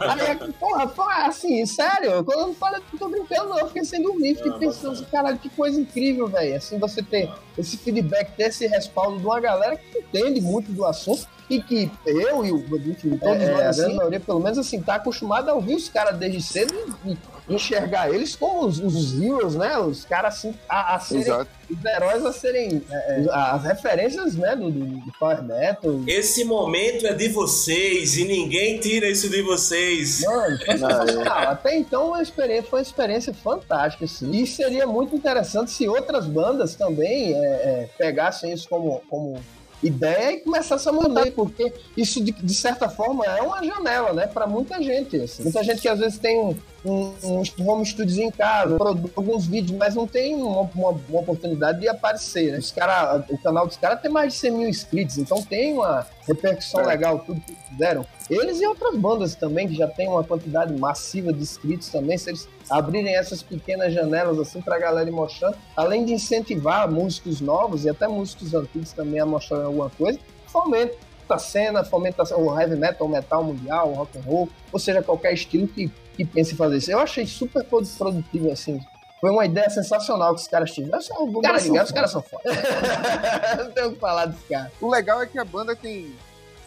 Aí, 0.08 0.52
porra, 0.94 1.26
assim, 1.26 1.64
sério. 1.66 2.24
Quando 2.24 2.40
eu 2.40 2.46
não 2.48 2.54
falo, 2.54 2.76
eu 2.76 2.98
tô 2.98 3.08
brincando, 3.08 3.48
não. 3.48 3.58
Eu 3.58 3.66
fiquei 3.68 3.84
sem 3.84 4.02
dormir, 4.02 4.36
fiquei 4.36 4.52
pensando 4.52 4.92
assim, 4.92 5.04
caralho, 5.04 5.38
que 5.38 5.48
coisa 5.50 5.80
incrível, 5.80 6.28
velho. 6.28 6.56
Assim, 6.56 6.78
você 6.78 7.02
ter 7.02 7.30
esse 7.56 7.76
feedback, 7.76 8.36
ter 8.36 8.44
esse 8.44 8.66
respaldo 8.66 9.18
de 9.18 9.24
uma 9.24 9.40
galera 9.40 9.76
que 9.76 9.98
entende 9.98 10.40
muito 10.40 10.70
do 10.72 10.84
assunto 10.84 11.26
e 11.50 11.62
que 11.62 11.90
eu 12.04 12.44
e 12.44 12.52
o 12.52 12.58
enfim, 12.86 13.16
todos 13.16 13.42
É, 13.42 13.50
nós, 13.50 13.60
é, 13.60 13.66
a 13.66 13.68
assim, 13.70 13.80
grande 13.80 13.96
maioria, 13.96 14.20
pelo 14.20 14.40
menos 14.40 14.58
assim, 14.58 14.82
tá 14.82 14.96
acostumado 14.96 15.48
a 15.48 15.54
ouvir 15.54 15.74
os 15.74 15.88
caras 15.88 16.18
desde 16.18 16.42
cedo 16.42 16.74
e, 17.04 17.12
e 17.48 17.54
enxergar 17.54 18.10
eles 18.10 18.36
como 18.36 18.66
os, 18.66 18.78
os 18.78 19.20
heroes, 19.20 19.54
né? 19.54 19.78
Os 19.78 20.04
caras 20.04 20.36
assim, 20.36 20.54
a, 20.68 20.94
a 20.96 21.00
serem, 21.00 21.22
Exato. 21.22 21.50
os 21.70 21.84
heróis 21.84 22.26
a 22.26 22.32
serem 22.32 22.82
é, 22.90 23.22
é, 23.22 23.26
as 23.30 23.64
referências, 23.64 24.34
né, 24.36 24.54
do, 24.54 24.70
do, 24.70 24.84
do 24.84 25.12
Power 25.18 25.42
Metal. 25.42 26.00
Esse 26.06 26.44
momento 26.44 27.06
é 27.06 27.14
de 27.14 27.28
vocês 27.28 28.16
e 28.18 28.24
ninguém 28.24 28.78
tira 28.78 29.08
isso 29.08 29.30
de 29.30 29.40
vocês. 29.42 30.20
Mano, 30.20 30.58
foi 30.58 30.78
sensacional. 30.78 31.48
Até 31.48 31.76
então 31.76 32.12
a 32.12 32.22
experiência, 32.22 32.68
foi 32.68 32.80
uma 32.80 32.82
experiência 32.82 33.32
fantástica, 33.32 34.04
assim. 34.04 34.30
E 34.30 34.46
seria 34.46 34.86
muito 34.86 35.16
interessante 35.16 35.70
se 35.70 35.88
outras 35.88 36.26
bandas 36.26 36.74
também 36.74 37.32
é, 37.32 37.46
é, 37.46 37.88
pegassem 37.96 38.52
isso 38.52 38.68
como, 38.68 39.00
como 39.08 39.40
ideia 39.82 40.32
e 40.32 40.40
começasse 40.40 40.88
a 40.88 40.92
mandar, 40.92 41.30
porque 41.32 41.72
isso, 41.96 42.22
de, 42.22 42.32
de 42.32 42.54
certa 42.54 42.88
forma, 42.88 43.24
é 43.24 43.40
uma 43.42 43.62
janela, 43.64 44.12
né, 44.12 44.26
para 44.26 44.46
muita 44.46 44.82
gente. 44.82 45.16
Assim. 45.16 45.42
Muita 45.44 45.62
gente 45.62 45.80
que 45.80 45.88
às 45.88 45.98
vezes 45.98 46.18
tem 46.18 46.38
um, 46.38 46.56
um, 46.84 47.42
um 47.58 47.68
home 47.68 47.84
studios 47.86 48.18
em 48.18 48.30
casa, 48.30 48.76
produz 48.76 49.12
alguns 49.14 49.46
vídeos, 49.46 49.76
mas 49.78 49.94
não 49.94 50.06
tem 50.06 50.34
uma, 50.34 50.62
uma, 50.74 50.90
uma 50.90 51.20
oportunidade 51.20 51.80
de 51.80 51.88
aparecer. 51.88 52.52
Né? 52.52 52.58
Os 52.58 52.72
cara, 52.72 53.24
o 53.28 53.38
canal 53.38 53.66
dos 53.66 53.76
caras 53.76 54.00
tem 54.00 54.10
mais 54.10 54.32
de 54.32 54.38
100 54.40 54.50
mil 54.50 54.68
inscritos, 54.68 55.18
então 55.18 55.42
tem 55.42 55.74
uma 55.74 56.06
repercussão 56.26 56.80
é. 56.80 56.86
legal, 56.86 57.20
tudo 57.20 57.40
que 57.40 57.54
fizeram. 57.70 58.04
Eles 58.28 58.60
e 58.60 58.66
outras 58.66 58.96
bandas 58.96 59.34
também, 59.34 59.68
que 59.68 59.74
já 59.74 59.88
tem 59.88 60.08
uma 60.08 60.24
quantidade 60.24 60.72
massiva 60.78 61.32
de 61.32 61.40
inscritos 61.40 61.88
também, 61.88 62.18
se 62.18 62.30
eles 62.30 62.48
abrirem 62.70 63.14
essas 63.14 63.42
pequenas 63.42 63.92
janelas 63.92 64.38
assim 64.38 64.60
pra 64.60 64.78
galera 64.78 65.08
ir 65.08 65.12
mostrando, 65.12 65.56
além 65.76 66.04
de 66.04 66.12
incentivar 66.12 66.90
músicos 66.90 67.40
novos 67.40 67.84
e 67.84 67.90
até 67.90 68.06
músicos 68.06 68.54
antigos 68.54 68.92
também 68.92 69.20
a 69.20 69.26
mostrar 69.26 69.64
alguma 69.64 69.90
coisa, 69.90 70.18
fomenta 70.46 70.96
a 71.28 71.38
cena, 71.38 71.84
fomenta 71.84 72.22
o 72.36 72.58
heavy 72.58 72.76
metal, 72.76 73.06
o 73.06 73.10
metal 73.10 73.44
mundial, 73.44 73.90
o 73.90 73.94
rock 73.94 74.18
and 74.18 74.22
roll, 74.22 74.48
ou 74.72 74.78
seja, 74.78 75.02
qualquer 75.02 75.34
estilo 75.34 75.68
que, 75.68 75.90
que 76.16 76.24
pense 76.24 76.54
em 76.54 76.56
fazer 76.56 76.78
isso. 76.78 76.90
Eu 76.90 76.98
achei 76.98 77.26
super 77.26 77.64
produtivo, 77.64 78.50
assim, 78.50 78.80
foi 79.20 79.30
uma 79.30 79.44
ideia 79.44 79.68
sensacional 79.68 80.34
que 80.34 80.40
os 80.40 80.48
caras 80.48 80.72
tiveram. 80.72 80.98
Os 80.98 81.08
caras 81.42 81.62
são, 81.62 81.82
os 81.82 81.92
caras 81.92 82.10
são 82.10 82.22
foda. 82.22 82.44
Não 83.58 83.70
tenho 83.72 83.88
o 83.88 83.92
que 83.92 83.98
falar 83.98 84.26
dos 84.26 84.40
caras. 84.44 84.72
O 84.80 84.88
legal 84.88 85.20
é 85.20 85.26
que 85.26 85.38
a 85.38 85.44
banda 85.44 85.74
tem, 85.74 86.14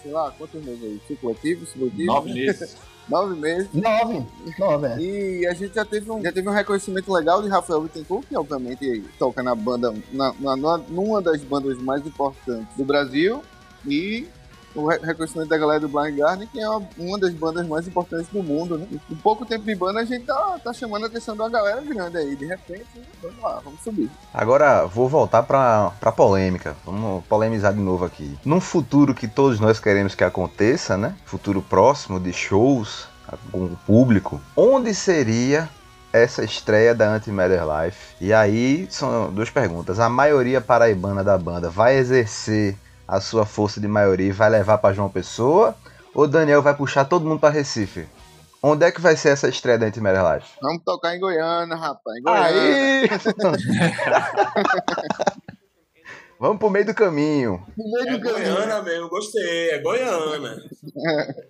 sei 0.04 0.12
lá, 0.12 0.32
quantos 0.38 0.64
meses 0.64 0.84
aí? 0.84 1.02
Supletivo, 1.08 1.66
supletivo? 1.66 2.06
Nove 2.06 2.34
meses. 2.34 2.76
Nove 3.10 3.36
meses. 3.36 3.70
Nove. 3.74 4.26
Nove, 4.58 4.88
é. 4.88 5.00
E 5.00 5.48
a 5.48 5.54
gente 5.54 5.76
já 5.76 5.84
teve 5.84 6.10
um, 6.10 6.22
já 6.22 6.32
teve 6.32 6.48
um 6.48 6.54
reconhecimento 6.54 7.12
legal 7.12 7.42
de 7.42 7.50
Rafael 7.50 7.82
Bittencourt, 7.82 8.26
que 8.28 8.38
obviamente 8.38 9.04
toca 9.20 9.44
na 9.44 9.56
banda, 9.56 9.94
na, 10.12 10.34
na, 10.40 10.78
numa 10.90 11.22
das 11.22 11.42
bandas 11.44 11.78
mais 11.80 12.06
importantes 12.06 12.76
do 12.78 12.86
Brasil. 12.86 13.42
E 13.86 14.28
o 14.76 14.88
reconhecimento 14.88 15.50
da 15.50 15.58
galera 15.58 15.80
do 15.80 15.88
Blind 15.88 16.18
Guardian, 16.18 16.48
que 16.48 16.60
é 16.60 16.70
uma 16.70 17.20
das 17.20 17.34
bandas 17.34 17.68
mais 17.68 17.88
importantes 17.88 18.28
do 18.28 18.42
mundo, 18.42 18.78
né? 18.78 18.88
Em 19.10 19.16
pouco 19.16 19.46
tempo 19.46 19.66
de 19.66 19.76
banda, 19.76 20.00
a 20.00 20.06
gente 20.06 20.26
tá, 20.26 20.60
tá 20.64 20.74
chamando 20.74 21.04
a 21.04 21.08
atenção 21.08 21.36
de 21.36 21.42
uma 21.42 21.50
galera 21.50 21.82
grande 21.82 22.18
aí. 22.18 22.36
De 22.36 22.46
repente, 22.46 22.86
vamos 23.22 23.42
lá, 23.42 23.62
vamos 23.64 23.82
subir. 23.82 24.10
Agora, 24.34 24.86
vou 24.86 25.08
voltar 25.08 25.44
pra, 25.44 25.92
pra 26.00 26.12
polêmica. 26.12 26.76
Vamos 26.86 27.24
polemizar 27.26 27.74
de 27.74 27.80
novo 27.80 28.06
aqui. 28.06 28.38
Num 28.46 28.62
futuro 28.62 29.14
que 29.14 29.28
todos 29.28 29.60
nós 29.60 29.80
queremos 29.80 30.16
que 30.16 30.24
aconteça, 30.24 30.98
né? 30.98 31.16
Futuro 31.26 31.62
próximo 31.62 32.20
de 32.20 32.34
shows 32.34 33.08
com 33.52 33.66
o 33.66 33.78
público, 33.86 34.42
onde 34.56 34.94
seria 34.94 35.70
essa 36.12 36.44
estreia 36.44 36.94
da 36.94 37.10
Anti-Matter 37.10 37.62
Life? 37.64 38.16
E 38.20 38.34
aí, 38.34 38.88
são 38.90 39.32
duas 39.32 39.50
perguntas. 39.50 40.00
A 40.00 40.10
maioria 40.10 40.60
paraibana 40.60 41.24
da 41.24 41.38
banda 41.38 41.70
vai 41.70 41.96
exercer 41.96 42.78
a 43.12 43.20
sua 43.20 43.46
força 43.46 43.82
de 43.82 43.90
maioria 43.90 44.30
e 44.30 44.32
vai 44.32 44.50
levar 44.50 44.78
para 44.78 44.96
João 44.96 45.10
Pessoa? 45.10 45.76
Ou 46.16 46.26
Daniel 46.26 46.62
vai 46.62 46.74
puxar 46.74 47.04
todo 47.04 47.26
mundo 47.26 47.42
para 47.42 47.54
Recife? 47.54 48.08
Onde 48.64 48.86
é 48.86 48.92
que 48.92 49.02
vai 49.02 49.18
ser 49.18 49.30
essa 49.30 49.50
estreia 49.50 49.78
da 49.78 49.86
Antimédia 49.86 50.22
Live? 50.22 50.46
Vamos 50.62 50.82
tocar 50.86 51.14
em 51.14 51.20
Goiânia, 51.20 51.76
rapaz. 51.76 52.18
Em 52.18 52.22
Goiânia. 52.22 52.62
Aí! 52.62 53.10
Vamos 56.40 56.58
pro 56.58 56.70
meio 56.70 56.86
do 56.86 56.94
caminho. 56.94 57.62
Meio 57.78 58.18
do 58.18 58.30
é 58.30 58.32
caminho. 58.32 58.56
Goiânia 58.56 58.82
mesmo, 58.82 59.10
gostei. 59.10 59.72
É 59.72 59.80
Goiânia. 59.80 60.56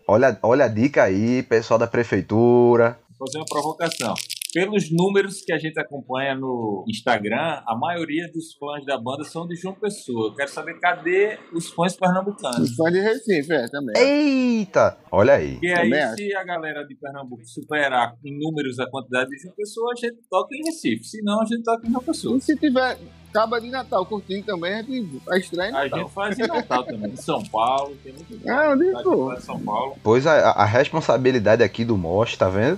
olha, 0.08 0.40
olha 0.42 0.66
a 0.66 0.68
dica 0.68 1.04
aí, 1.04 1.44
pessoal 1.44 1.78
da 1.78 1.86
prefeitura. 1.86 2.98
Vou 3.20 3.28
fazer 3.28 3.38
uma 3.38 3.46
provocação 3.46 4.16
pelos 4.54 4.92
números 4.92 5.42
que 5.42 5.54
a 5.54 5.58
gente 5.58 5.80
acompanha 5.80 6.36
no 6.36 6.84
Instagram, 6.88 7.62
a 7.66 7.76
maioria 7.76 8.30
dos 8.32 8.54
fãs 8.56 8.86
da 8.86 8.98
banda 8.98 9.24
são 9.24 9.48
de 9.48 9.56
João 9.56 9.74
Pessoa. 9.76 10.30
Eu 10.30 10.36
quero 10.36 10.50
saber 10.50 10.80
cadê 10.80 11.40
os 11.54 11.70
fãs 11.70 11.96
pernambucanos. 11.96 12.72
Os 12.72 12.76
fãs 12.76 12.92
de 12.92 13.00
Recife, 13.00 13.54
é, 13.54 13.68
também. 13.68 13.96
Eita! 13.98 14.98
Olha 15.12 15.36
aí. 15.36 15.58
E 15.62 15.68
aí, 15.68 15.90
também 15.90 16.16
se 16.16 16.34
acho. 16.34 16.38
a 16.38 16.44
galera 16.44 16.84
de 16.86 16.96
Pernambuco 16.96 17.46
superar 17.46 18.16
em 18.24 18.38
números 18.38 18.80
a 18.80 18.90
quantidade 18.90 19.30
de 19.30 19.42
João 19.42 19.56
Pessoa, 19.56 19.94
a 19.94 19.96
gente 19.96 20.18
toca 20.30 20.56
em 20.56 20.66
Recife. 20.66 21.04
Se 21.04 21.22
não, 21.24 21.42
a 21.42 21.46
gente 21.46 21.64
toca 21.64 21.88
em 21.88 21.92
João 21.92 22.04
Pessoa. 22.04 22.38
E 22.38 22.42
se 22.42 22.56
tiver 22.58 22.98
Acaba 23.32 23.62
de 23.62 23.70
Natal, 23.70 24.06
curtindo 24.06 24.46
também, 24.46 24.74
a 24.74 24.84
gente 24.84 25.22
faz 25.22 25.44
estranho. 25.46 25.78
A 25.78 25.88
gente 25.88 26.12
faz 26.12 26.38
em 26.38 26.46
Natal 26.46 26.84
também. 26.84 27.12
Em 27.12 27.16
São 27.16 27.42
Paulo, 27.46 27.96
tem 28.04 28.12
muito. 28.12 28.38
É, 28.46 28.70
onde 28.70 28.92
for. 29.04 29.40
São 29.40 29.58
Paulo. 29.62 29.96
Pois 30.04 30.28
a, 30.28 30.52
a 30.52 30.66
responsabilidade 30.66 31.64
aqui 31.64 31.86
do 31.86 31.98
Mosh, 31.98 32.36
tá 32.36 32.50
vendo? 32.50 32.78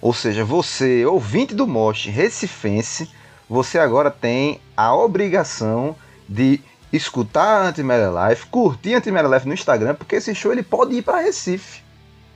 Ou 0.00 0.14
seja, 0.14 0.44
você, 0.44 1.04
ouvinte 1.04 1.54
do 1.54 1.66
Mosh 1.66 2.06
Recifense, 2.06 3.10
você 3.48 3.78
agora 3.78 4.10
tem 4.10 4.60
a 4.76 4.94
obrigação 4.94 5.94
de 6.28 6.60
escutar 6.92 7.66
Antimatter 7.66 8.10
Life, 8.10 8.46
curtir 8.46 8.94
Antimatter 8.94 9.30
Life 9.30 9.46
no 9.46 9.54
Instagram, 9.54 9.94
porque 9.94 10.16
esse 10.16 10.34
show 10.34 10.52
ele 10.52 10.62
pode 10.62 10.94
ir 10.94 11.02
para 11.02 11.20
Recife. 11.20 11.82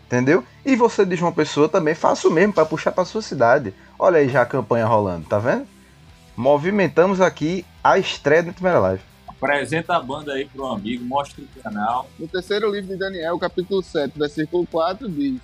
Entendeu? 0.07 0.45
E 0.65 0.77
você 0.77 1.05
de 1.05 1.17
João 1.17 1.33
Pessoa 1.33 1.69
também 1.69 1.95
faça 1.95 2.29
o 2.29 2.31
mesmo 2.31 2.53
para 2.53 2.67
puxar 2.67 2.93
para 2.93 3.05
sua 3.05 3.23
cidade. 3.23 3.75
Olha 3.99 4.19
aí 4.19 4.29
já 4.29 4.43
a 4.43 4.47
campanha 4.47 4.87
rolando, 4.87 5.27
tá 5.27 5.39
vendo? 5.39 5.67
Movimentamos 6.37 7.21
aqui 7.21 7.65
a 7.83 7.99
estreia 7.99 8.43
do 8.43 8.51
Antimatter 8.51 8.93
Life. 8.93 9.14
Apresenta 9.45 9.97
a 9.97 10.01
banda 10.01 10.33
aí 10.33 10.47
para 10.47 10.63
um 10.63 10.73
amigo, 10.73 11.05
mostra 11.05 11.43
o 11.43 11.63
canal. 11.63 12.09
No 12.19 12.27
terceiro 12.27 12.71
livro 12.71 12.89
de 12.89 12.97
Daniel, 12.97 13.39
capítulo 13.39 13.83
7, 13.83 14.19
versículo 14.19 14.67
4, 14.67 15.09
diz: 15.09 15.39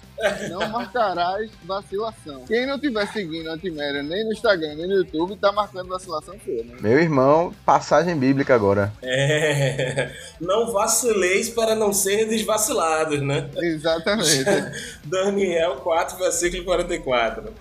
Não 0.49 0.69
marcarás 0.71 1.51
vacilação. 1.65 2.45
Quem 2.47 2.67
não 2.67 2.77
estiver 2.77 3.07
seguindo 3.09 3.51
a 3.51 3.55
Antiméria 3.55 4.03
nem 4.03 4.25
no 4.25 4.33
Instagram, 4.33 4.75
nem 4.75 4.87
no 4.87 4.95
YouTube, 4.95 5.37
tá 5.37 5.53
marcando 5.53 5.89
vacilação 5.89 6.39
feia, 6.39 6.65
né? 6.65 6.77
Meu 6.81 6.99
irmão, 6.99 7.53
passagem 7.65 8.17
bíblica 8.17 8.55
agora. 8.55 8.93
É. 9.03 10.11
Não 10.41 10.73
vacileis 10.73 11.51
para 11.51 11.75
não 11.75 11.93
serem 11.93 12.27
desvacilados, 12.27 13.21
né? 13.21 13.51
Exatamente. 13.57 14.45
Daniel 15.05 15.77
4, 15.77 16.17
versículo 16.17 16.65
44. 16.65 17.53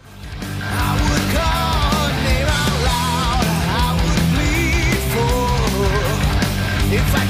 Pessoal, 6.89 7.28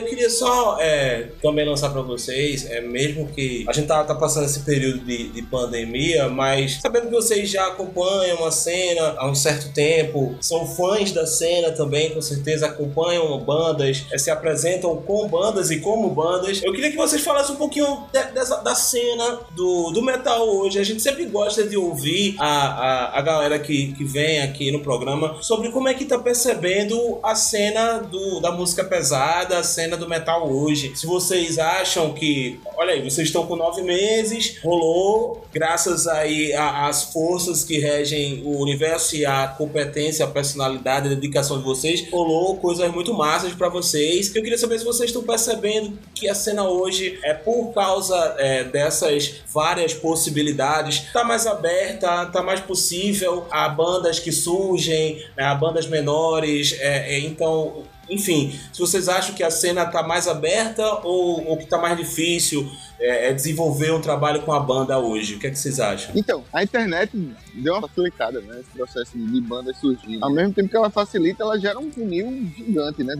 eu 0.00 0.06
queria, 0.06 0.30
só 0.30 0.78
é, 0.80 1.28
também 1.42 1.66
lançar 1.66 1.90
para 1.90 2.02
vocês, 2.02 2.64
é, 2.70 2.80
mesmo 2.80 3.28
que 3.28 3.64
a 3.68 3.72
gente 3.72 3.86
tá, 3.86 4.02
tá 4.04 4.14
passando 4.14 4.46
esse 4.46 4.60
período 4.60 5.00
de, 5.00 5.28
de, 5.28 5.42
pandemia, 5.42 6.28
mas 6.28 6.78
sabendo 6.80 7.06
que 7.06 7.12
vocês 7.12 7.50
já 7.50 7.66
acompanham 7.66 8.44
a 8.44 8.50
cena 8.50 9.14
há 9.18 9.28
um 9.28 9.34
certo 9.34 9.72
tempo, 9.72 10.34
são 10.40 10.66
fãs 10.66 11.12
da 11.12 11.26
cena 11.26 11.70
também, 11.72 12.10
com 12.10 12.22
certeza 12.22 12.66
acompanham 12.66 13.38
bandas, 13.40 14.04
é, 14.12 14.18
se 14.18 14.30
apresentam 14.30 14.96
com 14.96 15.28
bandas 15.28 15.70
e 15.70 15.80
como 15.80 16.08
bandas. 16.10 16.62
Eu 16.62 16.72
queria 16.72 16.90
que 16.90 16.96
vocês 16.96 17.22
falassem 17.22 17.54
um 17.54 17.58
pouquinho 17.58 18.04
de, 18.12 18.22
dessa, 18.32 18.56
da 18.58 18.74
cena 18.74 19.40
do, 19.54 19.90
do 19.90 20.02
metal 20.02 20.48
hoje. 20.48 20.78
A 20.78 20.84
gente 20.84 21.02
sempre 21.02 21.26
gosta 21.26 21.64
de 21.64 21.76
ouvir 21.76 22.36
a, 22.38 22.46
a, 22.46 23.18
a 23.18 23.22
galera 23.22 23.58
que, 23.58 23.92
que 23.92 24.04
vem 24.04 24.40
aqui 24.40 24.70
no 24.70 24.80
programa 24.80 25.36
sobre 25.42 25.70
como 25.70 25.88
é 25.88 25.94
que 25.94 26.04
tá 26.04 26.18
percebendo 26.18 27.18
a 27.22 27.34
cena 27.34 27.98
do, 27.98 28.40
da 28.40 28.50
música 28.50 28.84
pesada 28.84 29.58
a 29.58 29.62
cena 29.62 29.89
do 29.96 30.08
metal 30.08 30.50
hoje. 30.50 30.92
Se 30.94 31.06
vocês 31.06 31.58
acham 31.58 32.12
que, 32.12 32.60
olha 32.76 32.94
aí, 32.94 33.02
vocês 33.02 33.28
estão 33.28 33.46
com 33.46 33.56
nove 33.56 33.82
meses, 33.82 34.58
rolou, 34.62 35.44
graças 35.52 36.06
aí 36.06 36.52
às 36.54 37.04
forças 37.12 37.64
que 37.64 37.78
regem 37.78 38.42
o 38.44 38.58
universo 38.58 39.16
e 39.16 39.26
a 39.26 39.48
competência, 39.48 40.24
a 40.24 40.28
personalidade, 40.28 41.06
a 41.06 41.14
dedicação 41.14 41.58
de 41.58 41.64
vocês, 41.64 42.08
rolou 42.10 42.56
coisas 42.56 42.90
muito 42.92 43.12
massas 43.14 43.52
para 43.52 43.68
vocês. 43.68 44.34
Eu 44.34 44.42
queria 44.42 44.58
saber 44.58 44.78
se 44.78 44.84
vocês 44.84 45.10
estão 45.10 45.22
percebendo 45.22 45.98
que 46.14 46.28
a 46.28 46.34
cena 46.34 46.68
hoje 46.68 47.18
é 47.22 47.34
por 47.34 47.72
causa 47.72 48.34
é, 48.38 48.64
dessas 48.64 49.42
várias 49.52 49.94
possibilidades, 49.94 51.12
tá 51.12 51.24
mais 51.24 51.46
aberta, 51.46 52.26
tá 52.26 52.42
mais 52.42 52.60
possível 52.60 53.46
a 53.50 53.68
bandas 53.68 54.18
que 54.18 54.32
surgem, 54.32 55.24
a 55.36 55.54
bandas 55.54 55.86
menores, 55.86 56.76
é, 56.78 57.14
é, 57.14 57.20
então 57.20 57.82
enfim, 58.10 58.58
se 58.72 58.80
vocês 58.80 59.08
acham 59.08 59.34
que 59.34 59.42
a 59.42 59.50
cena 59.50 59.84
está 59.84 60.02
mais 60.02 60.26
aberta 60.26 60.84
ou, 61.04 61.46
ou 61.48 61.56
que 61.56 61.64
está 61.64 61.78
mais 61.78 61.96
difícil 61.96 62.68
é, 62.98 63.28
é, 63.28 63.32
desenvolver 63.32 63.92
um 63.92 64.00
trabalho 64.00 64.42
com 64.42 64.52
a 64.52 64.60
banda 64.60 64.98
hoje, 64.98 65.36
o 65.36 65.38
que 65.38 65.46
é 65.46 65.50
que 65.50 65.58
vocês 65.58 65.80
acham? 65.80 66.12
Então, 66.14 66.44
a 66.52 66.62
internet 66.62 67.16
deu 67.54 67.74
uma 67.74 67.88
facilitada, 67.88 68.40
né? 68.42 68.60
Esse 68.60 68.70
processo 68.70 69.16
de 69.16 69.40
bandas 69.40 69.76
surgindo. 69.78 70.22
Ao 70.22 70.30
mesmo 70.30 70.52
tempo 70.52 70.68
que 70.68 70.76
ela 70.76 70.90
facilita, 70.90 71.42
ela 71.42 71.58
gera 71.58 71.78
um 71.78 71.90
funil 71.90 72.30
gigante, 72.54 73.02
né? 73.02 73.14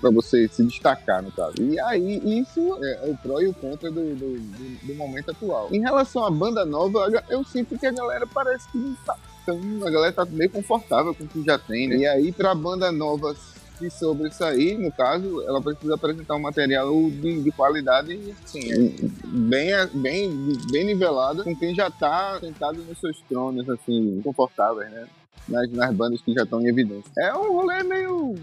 Para 0.00 0.10
você 0.10 0.48
se 0.48 0.64
destacar, 0.64 1.22
no 1.22 1.30
caso. 1.30 1.54
E 1.60 1.78
aí, 1.80 2.40
isso 2.40 2.78
é 2.82 3.10
o 3.10 3.16
pró 3.18 3.40
e 3.40 3.48
o 3.48 3.52
contra 3.52 3.90
do, 3.90 4.14
do, 4.14 4.38
do, 4.38 4.86
do 4.86 4.94
momento 4.94 5.30
atual. 5.30 5.68
Em 5.72 5.80
relação 5.80 6.24
à 6.24 6.30
banda 6.30 6.64
nova, 6.64 7.22
eu 7.28 7.44
sinto 7.44 7.76
que 7.78 7.86
a 7.86 7.92
galera 7.92 8.26
parece 8.26 8.66
que 8.70 8.96
tá 9.04 9.14
Então 9.42 9.60
a 9.86 9.90
galera 9.90 10.12
tá 10.12 10.24
meio 10.24 10.50
confortável 10.50 11.14
com 11.14 11.24
o 11.24 11.28
que 11.28 11.44
já 11.44 11.58
tem, 11.58 11.88
né? 11.88 11.96
E 11.96 12.06
aí, 12.06 12.32
pra 12.32 12.54
banda 12.54 12.90
nova 12.90 13.36
se 13.78 13.90
sobressair, 13.90 14.78
no 14.78 14.90
caso, 14.90 15.42
ela 15.42 15.62
precisa 15.62 15.94
apresentar 15.94 16.34
um 16.34 16.40
material 16.40 16.90
de, 17.10 17.42
de 17.42 17.52
qualidade 17.52 18.34
assim, 18.44 18.94
bem, 19.24 19.70
bem, 19.94 20.52
bem 20.70 20.84
nivelada 20.84 21.44
com 21.44 21.54
quem 21.54 21.74
já 21.74 21.90
tá 21.90 22.38
sentado 22.40 22.82
nos 22.82 22.98
seus 22.98 23.20
tronos, 23.28 23.68
assim, 23.68 24.20
confortáveis, 24.22 24.90
né? 24.90 25.06
Nas, 25.48 25.70
nas 25.70 25.94
bandas 25.94 26.20
que 26.20 26.34
já 26.34 26.42
estão 26.42 26.60
em 26.60 26.66
evidência. 26.66 27.10
É 27.18 27.32
um 27.34 27.52
rolê 27.52 27.82
meio 27.82 28.34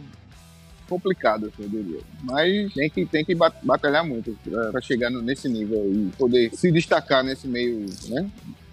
complicado, 0.89 1.47
assim, 1.47 1.63
eu 1.63 1.69
diria. 1.69 1.99
Mas 2.23 2.73
tem 2.73 2.89
que, 2.89 3.05
tem 3.05 3.25
que 3.25 3.35
batalhar 3.35 4.05
muito 4.05 4.37
para 4.71 4.81
chegar 4.81 5.09
nesse 5.09 5.49
nível 5.49 5.85
e 5.91 6.11
poder 6.17 6.55
se 6.55 6.71
destacar 6.71 7.23
nesse 7.23 7.47
meio, 7.47 7.85
né? 8.07 8.29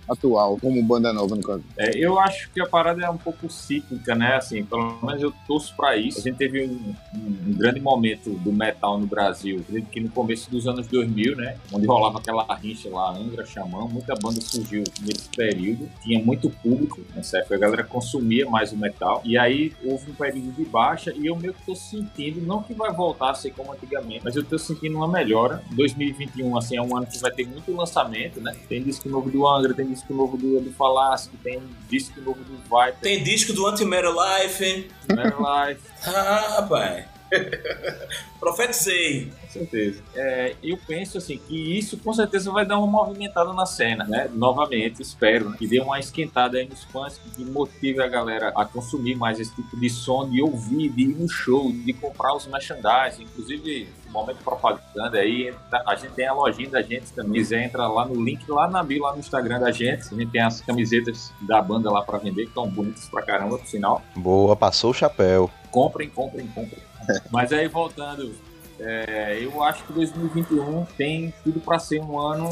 Atual, 0.09 0.59
como 0.61 0.83
banda 0.83 1.13
nova, 1.13 1.35
no 1.35 1.43
caso? 1.43 1.63
É, 1.77 1.97
eu 1.97 2.19
acho 2.19 2.51
que 2.51 2.61
a 2.61 2.67
parada 2.67 3.05
é 3.05 3.11
um 3.11 3.17
pouco 3.17 3.51
cíclica, 3.51 4.15
né? 4.15 4.35
Assim, 4.37 4.65
pelo 4.65 4.99
menos 5.03 5.23
eu 5.23 5.33
torço 5.47 5.75
pra 5.77 5.97
isso. 5.97 6.21
A 6.21 6.23
gente 6.23 6.37
teve 6.37 6.67
um, 6.67 6.95
um, 7.15 7.53
grande 7.55 7.81
momento 7.81 8.31
do 8.31 8.53
metal 8.53 8.99
no 8.99 9.07
Brasil, 9.07 9.65
que 9.91 10.01
no 10.01 10.11
começo 10.11 10.51
dos 10.51 10.67
anos 10.67 10.87
2000, 10.87 11.37
né? 11.37 11.57
Onde 11.73 11.87
rolava 11.87 12.19
aquela 12.19 12.43
rincha 12.55 12.89
lá, 12.91 13.17
Angra, 13.17 13.45
Xamã, 13.45 13.87
muita 13.87 14.15
banda 14.15 14.41
surgiu 14.41 14.85
nesse 15.01 15.29
período. 15.29 15.89
Tinha 16.03 16.23
muito 16.23 16.51
público 16.51 17.01
nessa 17.15 17.39
época, 17.39 17.55
a 17.55 17.59
galera 17.59 17.85
consumia 17.85 18.49
mais 18.49 18.73
o 18.73 18.77
metal. 18.77 19.23
E 19.25 19.39
aí 19.39 19.73
houve 19.85 20.11
um 20.11 20.15
período 20.15 20.53
de 20.53 20.65
baixa 20.65 21.13
e 21.17 21.27
eu 21.27 21.37
meio 21.37 21.55
que 21.55 21.65
tô 21.65 21.75
sentindo, 21.75 22.41
não 22.41 22.63
que 22.63 22.75
vai 22.75 22.93
voltar 22.93 23.31
a 23.31 23.35
ser 23.35 23.53
como 23.53 23.73
antigamente, 23.73 24.23
mas 24.25 24.37
eu 24.37 24.45
tô 24.45 24.59
sentindo 24.59 24.97
uma 24.97 25.09
melhora. 25.09 25.63
2021, 25.73 26.57
assim, 26.57 26.77
é 26.77 26.83
um 26.83 26.97
ano 26.97 27.07
que 27.07 27.19
vai 27.19 27.31
ter 27.31 27.47
muito 27.47 27.75
lançamento, 27.75 28.41
né? 28.41 28.55
Tem 28.69 28.83
disco 28.83 29.09
novo 29.09 29.31
do 29.31 29.47
Angra, 29.47 29.75
tem 29.75 29.87
disco 29.93 30.13
novo 30.15 30.37
do, 30.37 30.61
do 30.61 30.73
Falasco, 30.73 31.37
tem 31.43 31.63
disco 31.89 32.21
novo 32.21 32.43
do 32.45 32.57
Viper. 32.57 32.97
Tem 33.01 33.23
disco 33.23 33.53
do 33.53 33.67
Anti-Matter 33.67 34.11
Life. 34.11 34.91
Matter 35.09 35.37
Life. 35.39 35.81
ah, 36.07 36.57
rapaz. 36.61 37.12
Profetizei. 38.39 39.31
Com 39.41 39.49
certeza. 39.49 40.03
É, 40.15 40.57
eu 40.63 40.79
penso 40.87 41.19
assim 41.19 41.39
que 41.39 41.79
isso 41.79 41.97
com 41.99 42.13
certeza 42.13 42.51
vai 42.51 42.67
dar 42.67 42.79
uma 42.79 42.87
movimentada 42.87 43.53
na 43.53 43.67
cena, 43.67 44.05
né? 44.05 44.29
Novamente, 44.33 45.01
espero 45.01 45.51
né? 45.51 45.57
que 45.59 45.67
dê 45.67 45.81
uma 45.81 45.99
esquentada 45.99 46.59
aí 46.59 46.69
nos 46.69 46.83
fãs, 46.85 47.19
que 47.19 47.45
motive 47.45 48.03
a 48.03 48.09
galera 48.09 48.53
a 48.57 48.65
consumir 48.65 49.15
mais 49.15 49.39
esse 49.39 49.55
tipo 49.55 49.79
de 49.79 49.89
som, 49.89 50.29
de 50.29 50.43
ouvir, 50.43 50.89
de 50.91 51.03
ir 51.03 51.15
no 51.15 51.29
show, 51.29 51.71
de 51.71 51.93
comprar 51.93 52.35
os 52.35 52.47
merchandising, 52.47 53.23
inclusive 53.23 53.89
momento 54.13 54.45
propaganda 54.45 55.19
aí, 55.19 55.53
a 55.87 55.95
gente 55.95 56.13
tem 56.13 56.27
a 56.27 56.35
lojinha 56.35 56.69
da 56.69 56.83
gente 56.83 57.11
também. 57.13 57.33
Quiser 57.33 57.65
entra 57.65 57.89
lá 57.89 58.05
no 58.05 58.23
link 58.23 58.49
lá 58.49 58.69
na 58.69 58.83
bio, 58.83 59.03
lá 59.03 59.13
no 59.13 59.19
Instagram 59.19 59.59
da 59.59 59.73
gente. 59.73 60.03
A 60.13 60.17
gente 60.17 60.31
tem 60.31 60.43
as 60.43 60.61
camisetas 60.61 61.33
da 61.41 61.61
banda 61.63 61.91
lá 61.91 62.03
para 62.03 62.19
vender, 62.19 62.43
que 62.43 62.49
estão 62.49 62.69
bonitas 62.69 63.09
pra 63.09 63.23
caramba, 63.23 63.59
por 63.59 63.67
sinal. 63.67 64.03
Boa, 64.15 64.55
passou 64.55 64.91
o 64.91 64.95
chapéu. 64.95 65.51
Comprem, 65.73 66.09
comprem, 66.09 66.47
comprem. 66.49 66.81
Mas 67.33 67.53
aí 67.53 67.67
voltando, 67.67 68.33
é, 68.79 69.39
eu 69.43 69.63
acho 69.63 69.85
que 69.85 69.93
2021 69.93 70.85
tem 70.97 71.35
tudo 71.43 71.61
para 71.61 71.79
ser 71.81 72.01
um 72.01 72.19
ano 72.21 72.49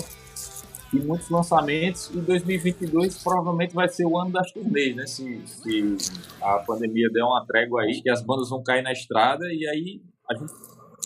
de 0.93 0.99
muitos 1.01 1.31
lançamentos 1.31 2.11
e 2.13 2.19
2022 2.19 3.23
provavelmente 3.23 3.73
vai 3.75 3.89
ser 3.89 4.05
o 4.07 4.19
ano 4.19 4.33
das 4.33 4.51
turnês, 4.51 4.97
né? 4.97 5.07
Se, 5.07 5.41
se 5.47 5.97
a 6.43 6.59
pandemia 6.59 7.09
der 7.13 7.23
uma 7.23 7.45
trégua 7.47 7.83
aí, 7.83 8.03
que 8.03 8.11
as 8.11 8.23
bandas 8.23 8.51
vão 8.51 8.63
cair 8.63 8.83
na 8.83 8.91
estrada 8.91 9.45
e 9.53 9.69
aí 9.69 10.01
a 10.29 10.35
gente 10.35 10.53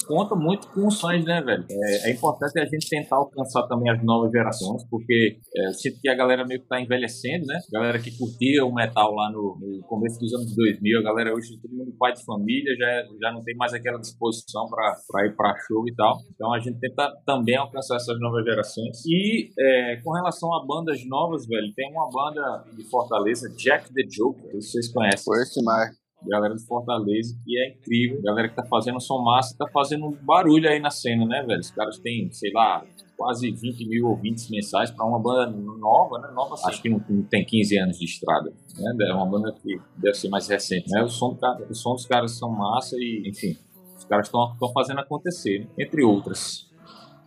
conta 0.07 0.35
muito 0.35 0.69
com 0.69 0.87
os 0.87 0.99
sonhos, 0.99 1.25
né, 1.25 1.41
velho? 1.41 1.65
É, 1.71 2.09
é, 2.09 2.13
importante 2.13 2.59
a 2.59 2.65
gente 2.65 2.89
tentar 2.89 3.17
alcançar 3.17 3.67
também 3.67 3.91
as 3.91 4.03
novas 4.05 4.31
gerações, 4.31 4.83
porque 4.89 5.39
é, 5.57 5.73
sinto 5.73 6.01
que 6.01 6.09
a 6.09 6.15
galera 6.15 6.45
meio 6.47 6.61
que 6.61 6.69
tá 6.69 6.81
envelhecendo, 6.81 7.47
né? 7.47 7.59
Galera 7.73 7.99
que 7.99 8.17
curtia 8.17 8.65
o 8.65 8.75
metal 8.75 9.13
lá 9.15 9.31
no, 9.31 9.59
no, 9.61 9.83
começo 9.87 10.19
dos 10.19 10.33
anos 10.35 10.55
2000, 10.55 11.01
a 11.01 11.03
galera 11.03 11.35
hoje 11.35 11.59
todo 11.61 11.75
mundo 11.75 11.95
pai 11.99 12.13
de 12.13 12.25
família, 12.25 12.75
já, 12.77 13.05
já 13.21 13.33
não 13.33 13.43
tem 13.43 13.57
mais 13.57 13.73
aquela 13.73 13.99
disposição 13.99 14.67
para 14.69 15.27
ir 15.27 15.35
para 15.37 15.55
show 15.67 15.87
e 15.89 15.95
tal. 15.95 16.19
Então 16.35 16.53
a 16.53 16.59
gente 16.59 16.79
tenta 16.79 17.11
também 17.27 17.57
alcançar 17.57 17.97
essas 17.97 18.19
novas 18.21 18.45
gerações. 18.45 19.05
E 19.07 19.51
é, 19.59 20.01
com 20.03 20.13
relação 20.13 20.55
a 20.55 20.65
bandas 20.67 21.01
novas, 21.07 21.47
velho, 21.47 21.73
tem 21.75 21.91
uma 21.91 22.09
banda 22.11 22.65
de 22.77 22.85
Fortaleza, 22.91 23.49
Jack 23.57 23.93
the 23.93 24.03
Joker, 24.09 24.53
vocês 24.55 24.93
conhecem. 24.93 25.25
Conheço 25.25 25.63
mais 25.65 26.04
galera 26.29 26.55
do 26.55 26.61
Fortaleza, 26.61 27.37
que 27.45 27.59
é 27.59 27.71
incrível. 27.71 28.23
Galera 28.23 28.49
que 28.49 28.57
tá 28.57 28.65
fazendo 28.65 29.01
som 29.01 29.23
massa, 29.23 29.55
tá 29.57 29.67
fazendo 29.73 30.11
barulho 30.23 30.69
aí 30.69 30.81
na 30.81 30.91
cena, 30.91 31.25
né, 31.27 31.43
velho? 31.43 31.61
Os 31.61 31.71
caras 31.71 31.99
têm, 31.99 32.31
sei 32.33 32.53
lá, 32.53 32.85
quase 33.17 33.51
20 33.51 33.89
mil 33.89 34.09
ouvintes 34.09 34.49
mensais 34.51 34.91
para 34.91 35.05
uma 35.05 35.19
banda 35.19 35.51
nova, 35.51 36.19
né? 36.19 36.29
Nova, 36.33 36.55
assim. 36.55 36.69
acho 36.69 36.83
que 36.83 36.89
não, 36.89 37.03
não, 37.09 37.23
tem 37.25 37.45
15 37.45 37.79
anos 37.79 37.99
de 37.99 38.05
estrada, 38.05 38.53
né? 38.77 39.07
É 39.09 39.15
uma 39.15 39.27
banda 39.27 39.53
que 39.53 39.81
deve 39.97 40.15
ser 40.15 40.29
mais 40.29 40.49
recente, 40.49 40.91
né? 40.91 41.03
O 41.03 41.09
som, 41.09 41.35
do, 41.35 41.67
o 41.71 41.75
som 41.75 41.95
dos 41.95 42.07
caras 42.07 42.33
são 42.33 42.51
massa 42.51 42.97
e, 42.99 43.23
enfim, 43.27 43.57
os 43.97 44.05
caras 44.05 44.27
estão 44.27 44.57
fazendo 44.73 45.01
acontecer, 45.01 45.61
né? 45.61 45.67
entre 45.79 46.03
outras. 46.03 46.69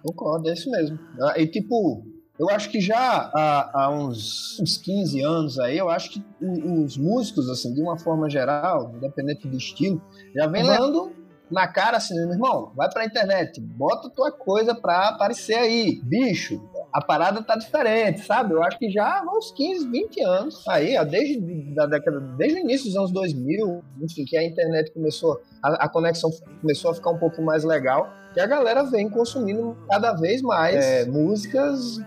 Concordo, 0.03 0.49
é 0.49 0.53
isso 0.53 0.69
mesmo. 0.69 0.99
Ah, 1.21 1.33
e 1.37 1.47
tipo, 1.47 2.03
eu 2.39 2.49
acho 2.49 2.69
que 2.69 2.79
já 2.79 3.31
há, 3.33 3.71
há 3.73 3.89
uns, 3.89 4.59
uns 4.59 4.77
15 4.77 5.21
anos 5.21 5.59
aí, 5.59 5.77
eu 5.77 5.89
acho 5.89 6.11
que 6.11 6.23
os 6.41 6.97
músicos, 6.97 7.49
assim, 7.49 7.73
de 7.73 7.81
uma 7.81 7.97
forma 7.97 8.29
geral, 8.29 8.93
independente 8.95 9.47
do 9.47 9.57
estilo, 9.57 10.01
já 10.35 10.47
vem 10.47 10.63
uhum. 10.63 10.69
lendo 10.69 11.27
na 11.49 11.67
cara 11.67 11.97
assim, 11.97 12.13
meu 12.15 12.31
irmão, 12.31 12.71
vai 12.75 12.89
pra 12.89 13.05
internet, 13.05 13.59
bota 13.61 14.09
tua 14.09 14.31
coisa 14.31 14.75
pra 14.75 15.09
aparecer 15.09 15.55
aí. 15.55 15.99
Bicho, 16.03 16.61
a 16.93 17.03
parada 17.03 17.41
tá 17.41 17.55
diferente, 17.55 18.21
sabe? 18.21 18.53
Eu 18.53 18.61
acho 18.63 18.77
que 18.77 18.89
já 18.89 19.19
há 19.19 19.23
uns 19.23 19.51
15, 19.51 19.89
20 19.89 20.23
anos 20.23 20.67
aí, 20.67 20.97
ó, 20.97 21.03
desde, 21.03 21.39
da 21.73 21.85
década, 21.85 22.19
desde 22.37 22.59
o 22.59 22.61
início 22.61 22.87
dos 22.87 22.97
anos 22.97 23.11
2000, 23.11 23.81
enfim, 24.01 24.25
que 24.25 24.37
a 24.37 24.43
internet 24.43 24.91
começou, 24.91 25.41
a, 25.63 25.85
a 25.85 25.89
conexão 25.89 26.29
começou 26.61 26.91
a 26.91 26.93
ficar 26.93 27.11
um 27.11 27.17
pouco 27.17 27.41
mais 27.41 27.63
legal, 27.63 28.07
que 28.33 28.39
a 28.39 28.45
galera 28.45 28.83
vem 28.83 29.09
consumindo 29.09 29.75
cada 29.89 30.13
vez 30.13 30.41
mais 30.41 30.85
é, 30.85 31.05
músicas 31.05 31.99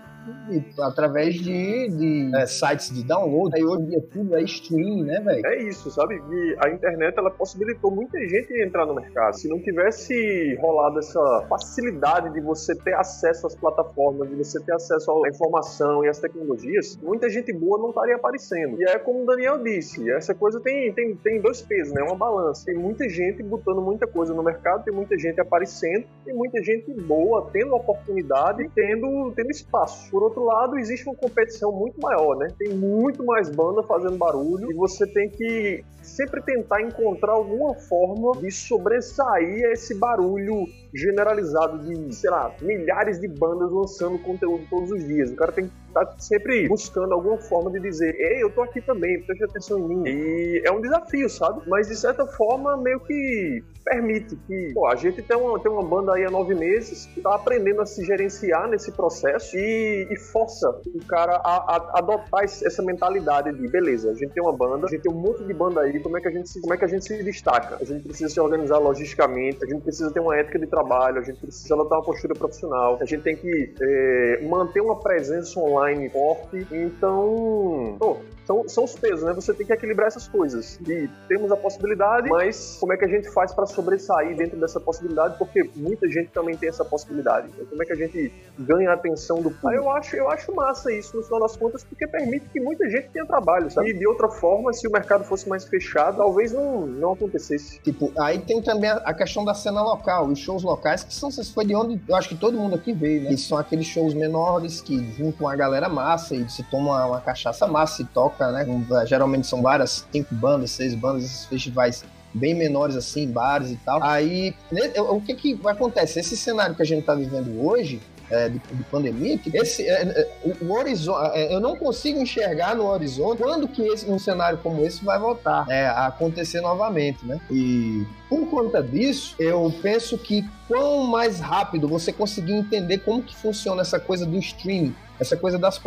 através 0.81 1.35
de, 1.35 1.89
de 1.89 2.31
é, 2.35 2.45
sites 2.45 2.91
de 2.91 3.03
download. 3.03 3.55
Aí 3.55 3.63
hoje 3.63 3.83
em 3.83 3.85
dia 3.87 4.01
tudo 4.11 4.35
é 4.35 4.41
stream, 4.43 5.03
né, 5.03 5.19
velho? 5.21 5.45
É 5.45 5.63
isso, 5.63 5.89
sabe? 5.91 6.15
E 6.15 6.55
a 6.59 6.69
internet 6.69 7.17
ela 7.17 7.31
possibilitou 7.31 7.91
muita 7.91 8.19
gente 8.27 8.53
entrar 8.61 8.85
no 8.85 8.93
mercado. 8.93 9.33
Se 9.37 9.47
não 9.47 9.59
tivesse 9.59 10.55
rolado 10.55 10.99
essa 10.99 11.45
facilidade 11.49 12.33
de 12.33 12.41
você 12.41 12.75
ter 12.75 12.93
acesso 12.93 13.47
às 13.47 13.55
plataformas, 13.55 14.29
de 14.29 14.35
você 14.35 14.59
ter 14.61 14.73
acesso 14.73 15.11
à 15.23 15.29
informação 15.29 16.03
e 16.05 16.09
às 16.09 16.19
tecnologias, 16.19 16.97
muita 17.01 17.29
gente 17.29 17.51
boa 17.53 17.77
não 17.77 17.89
estaria 17.89 18.15
aparecendo. 18.15 18.81
E 18.81 18.83
é 18.85 18.99
como 18.99 19.23
o 19.23 19.25
Daniel 19.25 19.57
disse, 19.63 20.09
essa 20.11 20.33
coisa 20.33 20.59
tem, 20.59 20.91
tem, 20.93 21.15
tem 21.15 21.41
dois 21.41 21.61
pesos, 21.61 21.93
né? 21.93 22.01
Uma 22.03 22.15
balança. 22.15 22.65
Tem 22.65 22.75
muita 22.75 23.07
gente 23.09 23.41
botando 23.43 23.81
muita 23.81 24.07
coisa 24.07 24.33
no 24.33 24.43
mercado, 24.43 24.83
tem 24.83 24.93
muita 24.93 25.17
gente 25.17 25.39
aparecendo, 25.39 26.05
tem 26.25 26.33
muita 26.33 26.61
gente 26.61 26.93
boa 26.93 27.49
tendo 27.51 27.73
oportunidade, 27.73 28.69
tendo, 28.75 29.31
tendo 29.35 29.49
espaço. 29.49 30.10
Por 30.11 30.21
outro 30.23 30.43
lado, 30.43 30.77
existe 30.77 31.07
uma 31.07 31.15
competição 31.15 31.71
muito 31.71 31.99
maior, 32.01 32.35
né? 32.35 32.49
Tem 32.59 32.69
muito 32.75 33.25
mais 33.25 33.49
banda 33.49 33.81
fazendo 33.83 34.17
barulho 34.17 34.69
e 34.69 34.75
você 34.75 35.07
tem 35.07 35.29
que 35.29 35.85
sempre 36.01 36.41
tentar 36.41 36.81
encontrar 36.81 37.31
alguma 37.31 37.73
forma 37.75 38.37
de 38.41 38.51
sobressair 38.51 39.63
esse 39.71 39.97
barulho 39.97 40.65
generalizado 40.93 41.79
de, 41.79 42.13
sei 42.13 42.29
lá, 42.29 42.53
milhares 42.61 43.19
de 43.19 43.27
bandas 43.27 43.71
lançando 43.71 44.19
conteúdo 44.19 44.65
todos 44.69 44.91
os 44.91 45.05
dias. 45.05 45.31
O 45.31 45.35
cara 45.35 45.51
tem 45.51 45.67
que 45.67 45.73
estar 45.87 46.05
tá 46.05 46.15
sempre 46.19 46.67
buscando 46.67 47.13
alguma 47.13 47.37
forma 47.37 47.71
de 47.71 47.79
dizer, 47.79 48.15
ei, 48.15 48.43
eu 48.43 48.49
tô 48.49 48.61
aqui 48.61 48.81
também, 48.81 49.21
preste 49.21 49.43
atenção 49.43 49.79
em 49.79 49.87
mim. 49.87 50.03
E 50.05 50.61
é 50.65 50.71
um 50.71 50.81
desafio, 50.81 51.29
sabe? 51.29 51.61
Mas 51.67 51.87
de 51.87 51.95
certa 51.95 52.25
forma, 52.25 52.77
meio 52.77 52.99
que 52.99 53.63
permite 53.83 54.35
que, 54.47 54.71
pô, 54.73 54.87
a 54.87 54.95
gente 54.95 55.21
tem 55.21 55.35
uma, 55.37 55.59
tem 55.59 55.71
uma 55.71 55.83
banda 55.83 56.13
aí 56.13 56.23
há 56.25 56.29
nove 56.29 56.53
meses 56.55 57.05
que 57.07 57.21
tá 57.21 57.35
aprendendo 57.35 57.81
a 57.81 57.85
se 57.85 58.05
gerenciar 58.05 58.67
nesse 58.69 58.91
processo 58.91 59.57
e, 59.57 60.07
e 60.09 60.15
força 60.17 60.69
o 60.93 61.05
cara 61.05 61.35
a, 61.43 61.75
a, 61.75 61.99
adotar 61.99 62.43
essa 62.43 62.81
mentalidade 62.81 63.51
de, 63.53 63.67
beleza, 63.67 64.11
a 64.11 64.13
gente 64.13 64.33
tem 64.33 64.43
uma 64.43 64.53
banda, 64.53 64.85
a 64.85 64.89
gente 64.89 65.01
tem 65.01 65.11
um 65.11 65.15
monte 65.15 65.43
de 65.43 65.53
banda 65.53 65.81
aí, 65.81 65.99
como 65.99 66.17
é 66.17 66.21
que 66.21 66.27
a 66.27 66.31
gente 66.31 66.49
se, 66.49 66.61
como 66.61 66.73
é 66.73 66.77
que 66.77 66.85
a 66.85 66.87
gente 66.87 67.05
se 67.05 67.23
destaca? 67.23 67.77
A 67.81 67.83
gente 67.83 68.03
precisa 68.03 68.29
se 68.29 68.39
organizar 68.39 68.77
logisticamente, 68.77 69.63
a 69.63 69.67
gente 69.67 69.81
precisa 69.81 70.11
ter 70.11 70.19
uma 70.19 70.37
ética 70.37 70.59
de 70.59 70.67
trabalho, 70.67 70.80
a 71.19 71.23
gente 71.23 71.39
precisa 71.39 71.73
adotar 71.73 71.99
uma 71.99 72.05
postura 72.05 72.33
profissional, 72.33 72.97
a 73.01 73.05
gente 73.05 73.21
tem 73.23 73.35
que 73.35 73.73
é, 73.81 74.45
manter 74.47 74.81
uma 74.81 74.95
presença 74.99 75.59
online 75.59 76.09
forte. 76.09 76.65
Então, 76.71 77.95
pô, 77.99 78.17
são, 78.45 78.67
são 78.67 78.83
os 78.83 78.93
pesos, 78.95 79.23
né? 79.23 79.33
Você 79.33 79.53
tem 79.53 79.65
que 79.65 79.73
equilibrar 79.73 80.07
essas 80.07 80.27
coisas. 80.27 80.79
E 80.87 81.09
temos 81.27 81.51
a 81.51 81.57
possibilidade, 81.57 82.29
mas 82.29 82.77
como 82.79 82.93
é 82.93 82.97
que 82.97 83.05
a 83.05 83.07
gente 83.07 83.29
faz 83.29 83.53
para 83.53 83.65
sobressair 83.65 84.35
dentro 84.35 84.59
dessa 84.59 84.79
possibilidade? 84.79 85.37
Porque 85.37 85.69
muita 85.75 86.09
gente 86.09 86.29
também 86.31 86.55
tem 86.55 86.69
essa 86.69 86.83
possibilidade. 86.83 87.47
Então, 87.53 87.65
como 87.65 87.83
é 87.83 87.85
que 87.85 87.93
a 87.93 87.95
gente 87.95 88.31
ganha 88.59 88.91
a 88.91 88.93
atenção 88.93 89.37
do 89.37 89.51
público? 89.51 89.67
Ah, 89.67 89.75
eu 89.75 89.89
acho, 89.89 90.15
eu 90.15 90.29
acho 90.29 90.53
massa 90.53 90.91
isso, 90.91 91.15
no 91.15 91.23
final 91.23 91.39
das 91.41 91.55
contas, 91.55 91.83
porque 91.83 92.07
permite 92.07 92.47
que 92.49 92.59
muita 92.59 92.89
gente 92.89 93.09
tenha 93.09 93.25
trabalho, 93.25 93.69
sabe? 93.71 93.91
E 93.91 93.93
de 93.93 94.07
outra 94.07 94.29
forma, 94.29 94.73
se 94.73 94.87
o 94.87 94.91
mercado 94.91 95.23
fosse 95.23 95.47
mais 95.47 95.63
fechado, 95.65 96.17
talvez 96.17 96.51
não, 96.51 96.85
não 96.85 97.13
acontecesse. 97.13 97.79
Tipo, 97.81 98.11
aí 98.19 98.39
tem 98.39 98.61
também 98.61 98.89
a 98.89 99.13
questão 99.13 99.45
da 99.45 99.53
cena 99.53 99.81
local. 99.81 100.27
Os 100.27 100.39
shows 100.39 100.63
locais 100.63 101.03
que 101.03 101.13
são, 101.13 101.29
foi 101.53 101.65
de 101.65 101.75
onde 101.75 102.01
eu 102.07 102.15
acho 102.15 102.29
que 102.29 102.35
todo 102.35 102.57
mundo 102.57 102.75
aqui 102.75 102.93
veio, 102.93 103.23
né? 103.23 103.29
Que 103.29 103.37
são 103.37 103.57
aqueles 103.57 103.85
shows 103.85 104.13
menores 104.13 104.81
que 104.81 105.11
juntam 105.13 105.47
a 105.47 105.55
galera 105.55 105.87
massa 105.87 106.35
e 106.35 106.49
se 106.49 106.63
toma 106.63 107.05
uma 107.05 107.21
cachaça 107.21 107.67
massa, 107.67 107.97
se 107.97 108.05
toca, 108.05 108.30
né? 108.39 108.65
Geralmente 109.05 109.47
são 109.47 109.61
várias, 109.61 110.05
cinco 110.11 110.33
bandas, 110.35 110.71
seis 110.71 110.93
bandas, 110.93 111.23
esses 111.23 111.45
festivais 111.45 112.03
bem 112.33 112.55
menores 112.55 112.95
assim, 112.95 113.27
bares 113.27 113.71
e 113.71 113.75
tal. 113.77 114.01
Aí, 114.03 114.55
né, 114.71 114.93
o 114.97 115.19
que 115.19 115.33
que 115.33 115.59
acontece? 115.65 116.19
Esse 116.19 116.37
cenário 116.37 116.75
que 116.75 116.81
a 116.81 116.85
gente 116.85 117.05
tá 117.05 117.13
vivendo 117.13 117.65
hoje, 117.65 118.01
é, 118.31 118.49
de, 118.49 118.59
de, 118.59 118.83
pandemia, 118.85 119.37
que 119.37 119.55
esse, 119.55 119.83
é, 119.87 120.03
é 120.03 120.31
o, 120.43 120.65
o 120.65 120.77
horizonte, 120.77 121.37
é, 121.37 121.53
eu 121.53 121.59
não 121.59 121.75
consigo 121.75 122.19
enxergar 122.19 122.75
no 122.75 122.87
horizonte 122.87 123.43
quando 123.43 123.67
que 123.67 123.81
esse, 123.81 124.09
um 124.09 124.17
cenário 124.17 124.57
como 124.59 124.83
esse 124.85 125.03
vai 125.03 125.19
voltar 125.19 125.65
é, 125.69 125.85
a 125.85 126.07
acontecer 126.07 126.61
novamente, 126.61 127.25
né? 127.25 127.39
E 127.51 128.05
por 128.29 128.49
conta 128.49 128.81
disso, 128.81 129.35
eu 129.37 129.71
penso 129.81 130.17
que 130.17 130.45
quanto 130.67 131.03
mais 131.07 131.39
rápido 131.39 131.87
você 131.87 132.13
conseguir 132.13 132.53
entender 132.53 132.99
como 132.99 133.21
que 133.21 133.35
funciona 133.35 133.81
essa 133.81 133.99
coisa 133.99 134.25
do 134.25 134.37
streaming, 134.37 134.95
essa 135.19 135.37
coisa 135.37 135.59
das 135.59 135.77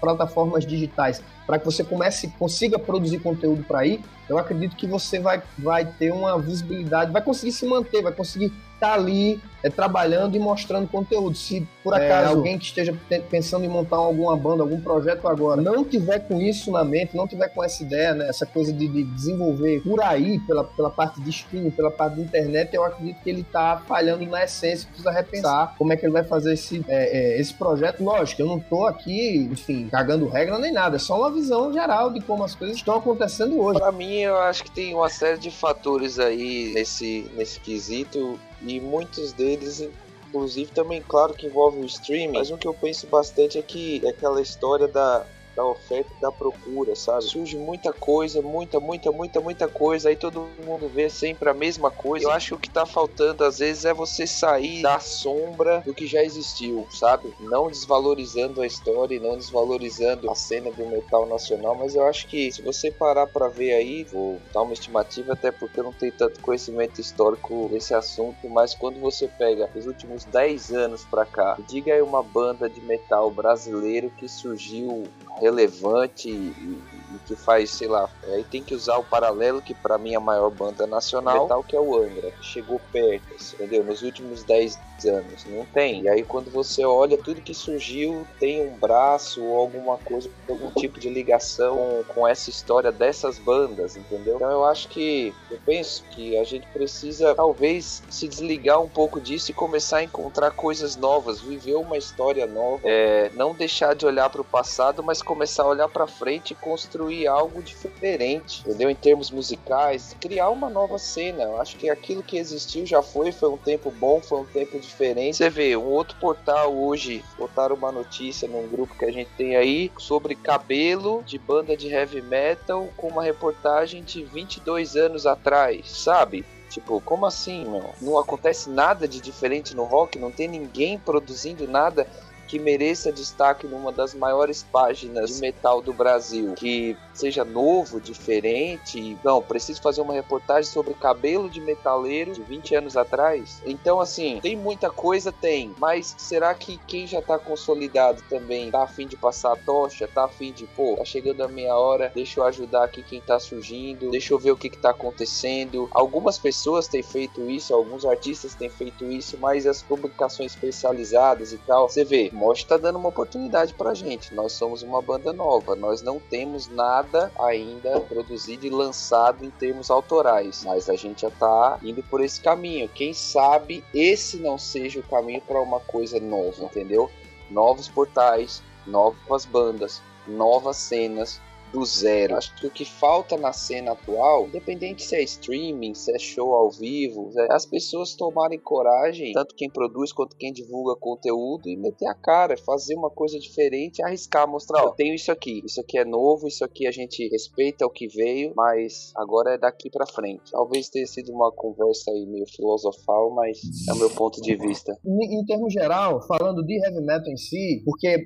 plataformas 0.00 0.64
digitais, 0.64 1.20
para 1.46 1.58
que 1.58 1.64
você 1.64 1.82
comece, 1.82 2.28
consiga 2.38 2.78
produzir 2.78 3.18
conteúdo 3.18 3.64
para 3.64 3.80
aí, 3.80 4.00
eu 4.28 4.38
acredito 4.38 4.76
que 4.76 4.86
você 4.86 5.18
vai, 5.18 5.42
vai 5.58 5.84
ter 5.84 6.12
uma 6.12 6.38
visibilidade, 6.38 7.10
vai 7.10 7.22
conseguir 7.22 7.52
se 7.52 7.66
manter, 7.66 8.02
vai 8.02 8.12
conseguir 8.12 8.52
tá 8.78 8.94
ali 8.94 9.40
é, 9.62 9.70
trabalhando 9.70 10.36
e 10.36 10.38
mostrando 10.38 10.86
conteúdo. 10.88 11.36
Se 11.36 11.66
por 11.82 11.98
é, 11.98 12.06
acaso 12.06 12.28
é, 12.28 12.36
alguém 12.36 12.58
que 12.58 12.66
esteja 12.66 12.96
pensando 13.30 13.64
em 13.64 13.68
montar 13.68 13.96
alguma 13.96 14.36
banda, 14.36 14.62
algum 14.62 14.80
projeto 14.80 15.26
agora, 15.26 15.60
não 15.60 15.84
tiver 15.84 16.20
com 16.20 16.40
isso 16.40 16.70
na 16.70 16.84
mente, 16.84 17.16
não 17.16 17.26
tiver 17.26 17.48
com 17.48 17.64
essa 17.64 17.82
ideia, 17.82 18.14
né, 18.14 18.28
essa 18.28 18.46
coisa 18.46 18.72
de, 18.72 18.86
de 18.86 19.02
desenvolver 19.02 19.82
por 19.82 20.00
aí, 20.00 20.38
pela, 20.40 20.64
pela 20.64 20.90
parte 20.90 21.20
de 21.20 21.30
streaming, 21.30 21.70
pela 21.70 21.90
parte 21.90 22.16
da 22.16 22.22
internet, 22.22 22.74
eu 22.74 22.84
acredito 22.84 23.22
que 23.22 23.30
ele 23.30 23.40
está 23.40 23.82
falhando 23.86 24.24
na 24.26 24.44
essência, 24.44 24.86
precisa 24.86 25.10
repensar 25.10 25.74
como 25.76 25.92
é 25.92 25.96
que 25.96 26.04
ele 26.04 26.12
vai 26.12 26.24
fazer 26.24 26.54
esse, 26.54 26.84
é, 26.88 27.36
é, 27.36 27.40
esse 27.40 27.54
projeto. 27.54 28.02
Lógico, 28.04 28.42
eu 28.42 28.46
não 28.46 28.58
estou 28.58 28.86
aqui, 28.86 29.48
enfim, 29.50 29.88
cagando 29.88 30.28
regra 30.28 30.58
nem 30.58 30.72
nada, 30.72 30.96
é 30.96 30.98
só 30.98 31.18
uma 31.18 31.30
visão 31.30 31.72
geral 31.72 32.12
de 32.12 32.20
como 32.20 32.44
as 32.44 32.54
coisas 32.54 32.76
estão 32.76 32.96
acontecendo 32.96 33.60
hoje. 33.60 33.80
Para 33.80 33.92
mim, 33.92 34.18
eu 34.18 34.36
acho 34.38 34.62
que 34.64 34.70
tem 34.70 34.94
uma 34.94 35.08
série 35.08 35.38
de 35.38 35.50
fatores 35.50 36.18
aí 36.18 36.72
nesse, 36.74 37.30
nesse 37.36 37.58
quesito 37.60 38.38
e 38.66 38.80
muitos 38.80 39.32
deles 39.32 39.88
inclusive 40.28 40.70
também 40.72 41.00
claro 41.00 41.32
que 41.32 41.46
envolve 41.46 41.78
o 41.78 41.86
streaming, 41.86 42.38
mas 42.38 42.50
um 42.50 42.56
que 42.56 42.66
eu 42.66 42.74
penso 42.74 43.06
bastante 43.06 43.58
é 43.58 43.62
que 43.62 44.04
é 44.04 44.10
aquela 44.10 44.42
história 44.42 44.88
da 44.88 45.24
da 45.56 45.64
oferta 45.64 46.12
e 46.16 46.20
da 46.20 46.30
procura, 46.30 46.94
sabe? 46.94 47.24
Surge 47.24 47.56
muita 47.56 47.92
coisa, 47.92 48.42
muita, 48.42 48.78
muita, 48.78 49.10
muita, 49.10 49.40
muita 49.40 49.66
coisa, 49.66 50.10
aí 50.10 50.16
todo 50.16 50.48
mundo 50.64 50.88
vê 50.88 51.08
sempre 51.08 51.48
a 51.48 51.54
mesma 51.54 51.90
coisa. 51.90 52.26
Eu 52.26 52.30
acho 52.30 52.48
que 52.48 52.54
o 52.54 52.58
que 52.58 52.70
tá 52.70 52.84
faltando 52.84 53.42
às 53.42 53.58
vezes 53.58 53.86
é 53.86 53.94
você 53.94 54.26
sair 54.26 54.82
da 54.82 55.00
sombra 55.00 55.80
do 55.80 55.94
que 55.94 56.06
já 56.06 56.22
existiu, 56.22 56.86
sabe? 56.90 57.34
Não 57.40 57.68
desvalorizando 57.68 58.60
a 58.60 58.66
história 58.66 59.14
e 59.14 59.20
não 59.20 59.36
desvalorizando 59.36 60.30
a 60.30 60.34
cena 60.34 60.70
do 60.70 60.86
metal 60.86 61.26
nacional, 61.26 61.74
mas 61.74 61.94
eu 61.94 62.06
acho 62.06 62.26
que 62.26 62.52
se 62.52 62.60
você 62.60 62.90
parar 62.90 63.26
para 63.26 63.48
ver 63.48 63.72
aí, 63.72 64.04
vou 64.04 64.38
dar 64.52 64.62
uma 64.62 64.74
estimativa 64.74 65.32
até 65.32 65.50
porque 65.50 65.80
eu 65.80 65.84
não 65.84 65.92
tenho 65.92 66.12
tanto 66.12 66.40
conhecimento 66.40 67.00
histórico 67.00 67.68
desse 67.70 67.94
assunto, 67.94 68.48
mas 68.48 68.74
quando 68.74 69.00
você 69.00 69.26
pega 69.26 69.70
os 69.74 69.86
últimos 69.86 70.24
10 70.24 70.72
anos 70.72 71.04
para 71.04 71.24
cá, 71.24 71.56
diga 71.66 71.94
aí 71.94 72.02
uma 72.02 72.22
banda 72.22 72.68
de 72.68 72.80
metal 72.80 73.30
brasileiro 73.30 74.10
que 74.10 74.28
surgiu 74.28 75.04
relevante 75.40 76.28
e, 76.28 76.32
e, 76.32 77.18
que 77.26 77.36
faz, 77.36 77.70
sei 77.70 77.88
lá, 77.88 78.08
aí 78.24 78.44
tem 78.44 78.62
que 78.62 78.74
usar 78.74 78.96
o 78.98 79.04
paralelo 79.04 79.60
que 79.60 79.74
para 79.74 79.98
mim 79.98 80.14
é 80.14 80.16
a 80.16 80.20
maior 80.20 80.50
banda 80.50 80.86
nacional, 80.86 81.42
metal 81.42 81.62
que 81.62 81.76
é 81.76 81.80
o 81.80 81.96
Angra, 81.96 82.30
que 82.30 82.44
chegou 82.44 82.80
perto, 82.92 83.34
entendeu? 83.54 83.84
Nos 83.84 84.02
últimos 84.02 84.44
10 84.44 84.78
anos, 85.04 85.44
não 85.46 85.64
tem. 85.66 86.02
E 86.02 86.08
aí 86.08 86.22
quando 86.22 86.50
você 86.50 86.84
olha 86.84 87.18
tudo 87.18 87.40
que 87.40 87.54
surgiu, 87.54 88.26
tem 88.38 88.62
um 88.62 88.76
braço 88.78 89.42
ou 89.42 89.58
alguma 89.58 89.98
coisa, 89.98 90.30
algum 90.48 90.70
tipo 90.70 90.98
de 90.98 91.08
ligação 91.08 92.04
com, 92.08 92.26
essa 92.26 92.50
história 92.50 92.90
dessas 92.90 93.38
bandas, 93.38 93.96
entendeu? 93.96 94.36
Então 94.36 94.50
eu 94.50 94.64
acho 94.64 94.88
que 94.88 95.34
eu 95.50 95.58
penso 95.64 96.04
que 96.10 96.36
a 96.38 96.44
gente 96.44 96.66
precisa 96.68 97.34
talvez 97.34 98.02
se 98.08 98.26
desligar 98.26 98.80
um 98.80 98.88
pouco 98.88 99.20
disso 99.20 99.50
e 99.50 99.54
começar 99.54 99.98
a 99.98 100.02
encontrar 100.02 100.50
coisas 100.50 100.96
novas, 100.96 101.40
viver 101.40 101.76
uma 101.76 101.96
história 101.96 102.46
nova, 102.46 102.80
é, 102.84 103.30
não 103.34 103.54
deixar 103.54 103.94
de 103.94 104.06
olhar 104.06 104.30
para 104.30 104.40
o 104.40 104.44
passado, 104.44 105.02
mas 105.02 105.22
começar 105.22 105.62
a 105.62 105.68
olhar 105.68 105.88
para 105.88 106.06
frente 106.06 106.52
e 106.52 106.54
construir 106.54 107.26
algo 107.26 107.62
diferente, 107.62 108.60
entendeu? 108.60 108.90
Em 108.90 108.94
termos 108.94 109.30
musicais, 109.30 110.16
criar 110.20 110.50
uma 110.50 110.68
nova 110.68 110.98
cena. 110.98 111.44
Eu 111.44 111.60
acho 111.60 111.76
que 111.76 111.88
aquilo 111.88 112.22
que 112.22 112.38
existiu 112.38 112.86
já 112.86 113.02
foi, 113.02 113.32
foi 113.32 113.48
um 113.48 113.56
tempo 113.56 113.90
bom, 113.90 114.20
foi 114.20 114.40
um 114.40 114.44
tempo 114.44 114.78
diferente. 114.86 115.36
Você 115.36 115.50
vê, 115.50 115.76
um 115.76 115.84
outro 115.84 116.16
portal 116.18 116.74
hoje 116.74 117.24
botaram 117.38 117.76
uma 117.76 117.92
notícia 117.92 118.48
num 118.48 118.68
grupo 118.68 118.96
que 118.96 119.04
a 119.04 119.12
gente 119.12 119.30
tem 119.36 119.56
aí 119.56 119.90
sobre 119.98 120.34
cabelo 120.34 121.22
de 121.24 121.38
banda 121.38 121.76
de 121.76 121.88
heavy 121.88 122.22
metal 122.22 122.88
com 122.96 123.08
uma 123.08 123.22
reportagem 123.22 124.02
de 124.02 124.24
22 124.24 124.96
anos 124.96 125.26
atrás, 125.26 125.90
sabe? 125.90 126.44
Tipo, 126.68 127.00
como 127.00 127.24
assim, 127.26 127.64
meu? 127.64 127.94
Não 128.00 128.18
acontece 128.18 128.68
nada 128.68 129.06
de 129.06 129.20
diferente 129.20 129.74
no 129.74 129.84
rock, 129.84 130.18
não 130.18 130.30
tem 130.30 130.48
ninguém 130.48 130.98
produzindo 130.98 131.66
nada 131.66 132.06
que 132.46 132.58
mereça 132.58 133.12
destaque 133.12 133.66
numa 133.66 133.92
das 133.92 134.14
maiores 134.14 134.62
páginas 134.62 135.34
de 135.34 135.40
metal 135.40 135.80
do 135.82 135.92
Brasil, 135.92 136.54
que 136.54 136.96
seja 137.12 137.44
novo, 137.44 138.00
diferente. 138.00 139.16
Não, 139.24 139.42
preciso 139.42 139.80
fazer 139.82 140.00
uma 140.00 140.14
reportagem 140.14 140.70
sobre 140.70 140.94
cabelo 140.94 141.48
de 141.48 141.60
metaleiro 141.60 142.32
de 142.32 142.42
20 142.42 142.74
anos 142.74 142.96
atrás. 142.96 143.62
Então, 143.66 144.00
assim, 144.00 144.38
tem 144.42 144.56
muita 144.56 144.90
coisa, 144.90 145.32
tem, 145.32 145.74
mas 145.78 146.14
será 146.18 146.54
que 146.54 146.78
quem 146.86 147.06
já 147.06 147.20
tá 147.22 147.38
consolidado 147.38 148.22
também 148.28 148.70
tá 148.70 148.82
afim 148.82 149.06
de 149.06 149.16
passar 149.16 149.52
a 149.52 149.56
tocha? 149.56 150.06
Tá 150.06 150.24
afim 150.24 150.52
de, 150.52 150.66
pô, 150.66 150.96
tá 150.96 151.04
chegando 151.04 151.42
a 151.42 151.48
minha 151.48 151.74
hora, 151.74 152.12
deixa 152.14 152.40
eu 152.40 152.44
ajudar 152.44 152.84
aqui 152.84 153.02
quem 153.02 153.20
tá 153.20 153.38
surgindo, 153.38 154.10
deixa 154.10 154.32
eu 154.32 154.38
ver 154.38 154.52
o 154.52 154.56
que 154.56 154.70
que 154.70 154.78
tá 154.78 154.90
acontecendo. 154.90 155.88
Algumas 155.92 156.38
pessoas 156.38 156.88
têm 156.88 157.02
feito 157.02 157.48
isso, 157.50 157.74
alguns 157.74 158.04
artistas 158.04 158.54
têm 158.54 158.68
feito 158.68 159.04
isso, 159.10 159.38
mas 159.38 159.66
as 159.66 159.82
publicações 159.82 160.52
especializadas 160.52 161.52
e 161.52 161.58
tal, 161.58 161.88
você 161.88 162.04
vê, 162.04 162.30
Mosh 162.36 162.58
está 162.58 162.76
dando 162.76 162.98
uma 162.98 163.08
oportunidade 163.08 163.72
pra 163.72 163.94
gente. 163.94 164.34
Nós 164.34 164.52
somos 164.52 164.82
uma 164.82 165.00
banda 165.00 165.32
nova, 165.32 165.74
nós 165.74 166.02
não 166.02 166.20
temos 166.20 166.68
nada 166.68 167.32
ainda 167.38 167.98
produzido 168.00 168.66
e 168.66 168.70
lançado 168.70 169.42
em 169.42 169.50
termos 169.50 169.90
autorais, 169.90 170.62
mas 170.64 170.90
a 170.90 170.94
gente 170.94 171.22
já 171.22 171.30
tá 171.30 171.78
indo 171.82 172.02
por 172.02 172.22
esse 172.22 172.38
caminho. 172.40 172.90
Quem 172.90 173.14
sabe 173.14 173.82
esse 173.94 174.36
não 174.36 174.58
seja 174.58 175.00
o 175.00 175.02
caminho 175.02 175.40
para 175.40 175.60
uma 175.62 175.80
coisa 175.80 176.20
nova, 176.20 176.62
entendeu? 176.62 177.10
Novos 177.50 177.88
portais, 177.88 178.62
novas 178.86 179.46
bandas, 179.46 180.02
novas 180.28 180.76
cenas, 180.76 181.40
do 181.76 181.84
zero. 181.84 182.36
Acho 182.36 182.54
que 182.56 182.66
o 182.66 182.70
que 182.70 182.86
falta 182.86 183.36
na 183.36 183.52
cena 183.52 183.92
atual, 183.92 184.46
independente 184.46 185.02
se 185.02 185.14
é 185.14 185.22
streaming, 185.22 185.94
se 185.94 186.10
é 186.10 186.18
show 186.18 186.54
ao 186.54 186.70
vivo, 186.70 187.30
é 187.36 187.54
as 187.54 187.66
pessoas 187.66 188.14
tomarem 188.14 188.58
coragem, 188.58 189.32
tanto 189.32 189.54
quem 189.54 189.68
produz 189.68 190.10
quanto 190.10 190.36
quem 190.36 190.52
divulga 190.52 190.98
conteúdo, 190.98 191.68
e 191.68 191.76
meter 191.76 192.08
a 192.08 192.14
cara, 192.14 192.56
fazer 192.56 192.94
uma 192.94 193.10
coisa 193.10 193.38
diferente, 193.38 194.02
arriscar, 194.02 194.48
mostrar, 194.48 194.84
ó, 194.84 194.90
tenho 194.92 195.14
isso 195.14 195.30
aqui, 195.30 195.62
isso 195.66 195.80
aqui 195.80 195.98
é 195.98 196.04
novo, 196.04 196.48
isso 196.48 196.64
aqui 196.64 196.86
a 196.86 196.90
gente 196.90 197.28
respeita 197.28 197.84
o 197.84 197.90
que 197.90 198.08
veio, 198.08 198.54
mas 198.56 199.12
agora 199.14 199.54
é 199.54 199.58
daqui 199.58 199.90
para 199.90 200.06
frente. 200.06 200.50
Talvez 200.50 200.88
tenha 200.88 201.06
sido 201.06 201.30
uma 201.32 201.52
conversa 201.52 202.10
aí 202.10 202.24
meio 202.26 202.46
filosofal, 202.46 203.34
mas 203.34 203.60
é 203.88 203.92
o 203.92 203.96
meu 203.96 204.10
ponto 204.10 204.40
de 204.40 204.56
vista. 204.56 204.96
Em, 205.04 205.40
em 205.40 205.44
termos 205.44 205.72
geral, 205.72 206.22
falando 206.26 206.64
de 206.64 206.74
heavy 206.74 207.04
metal 207.04 207.30
em 207.30 207.36
si, 207.36 207.82
porque 207.84 208.08
é, 208.08 208.16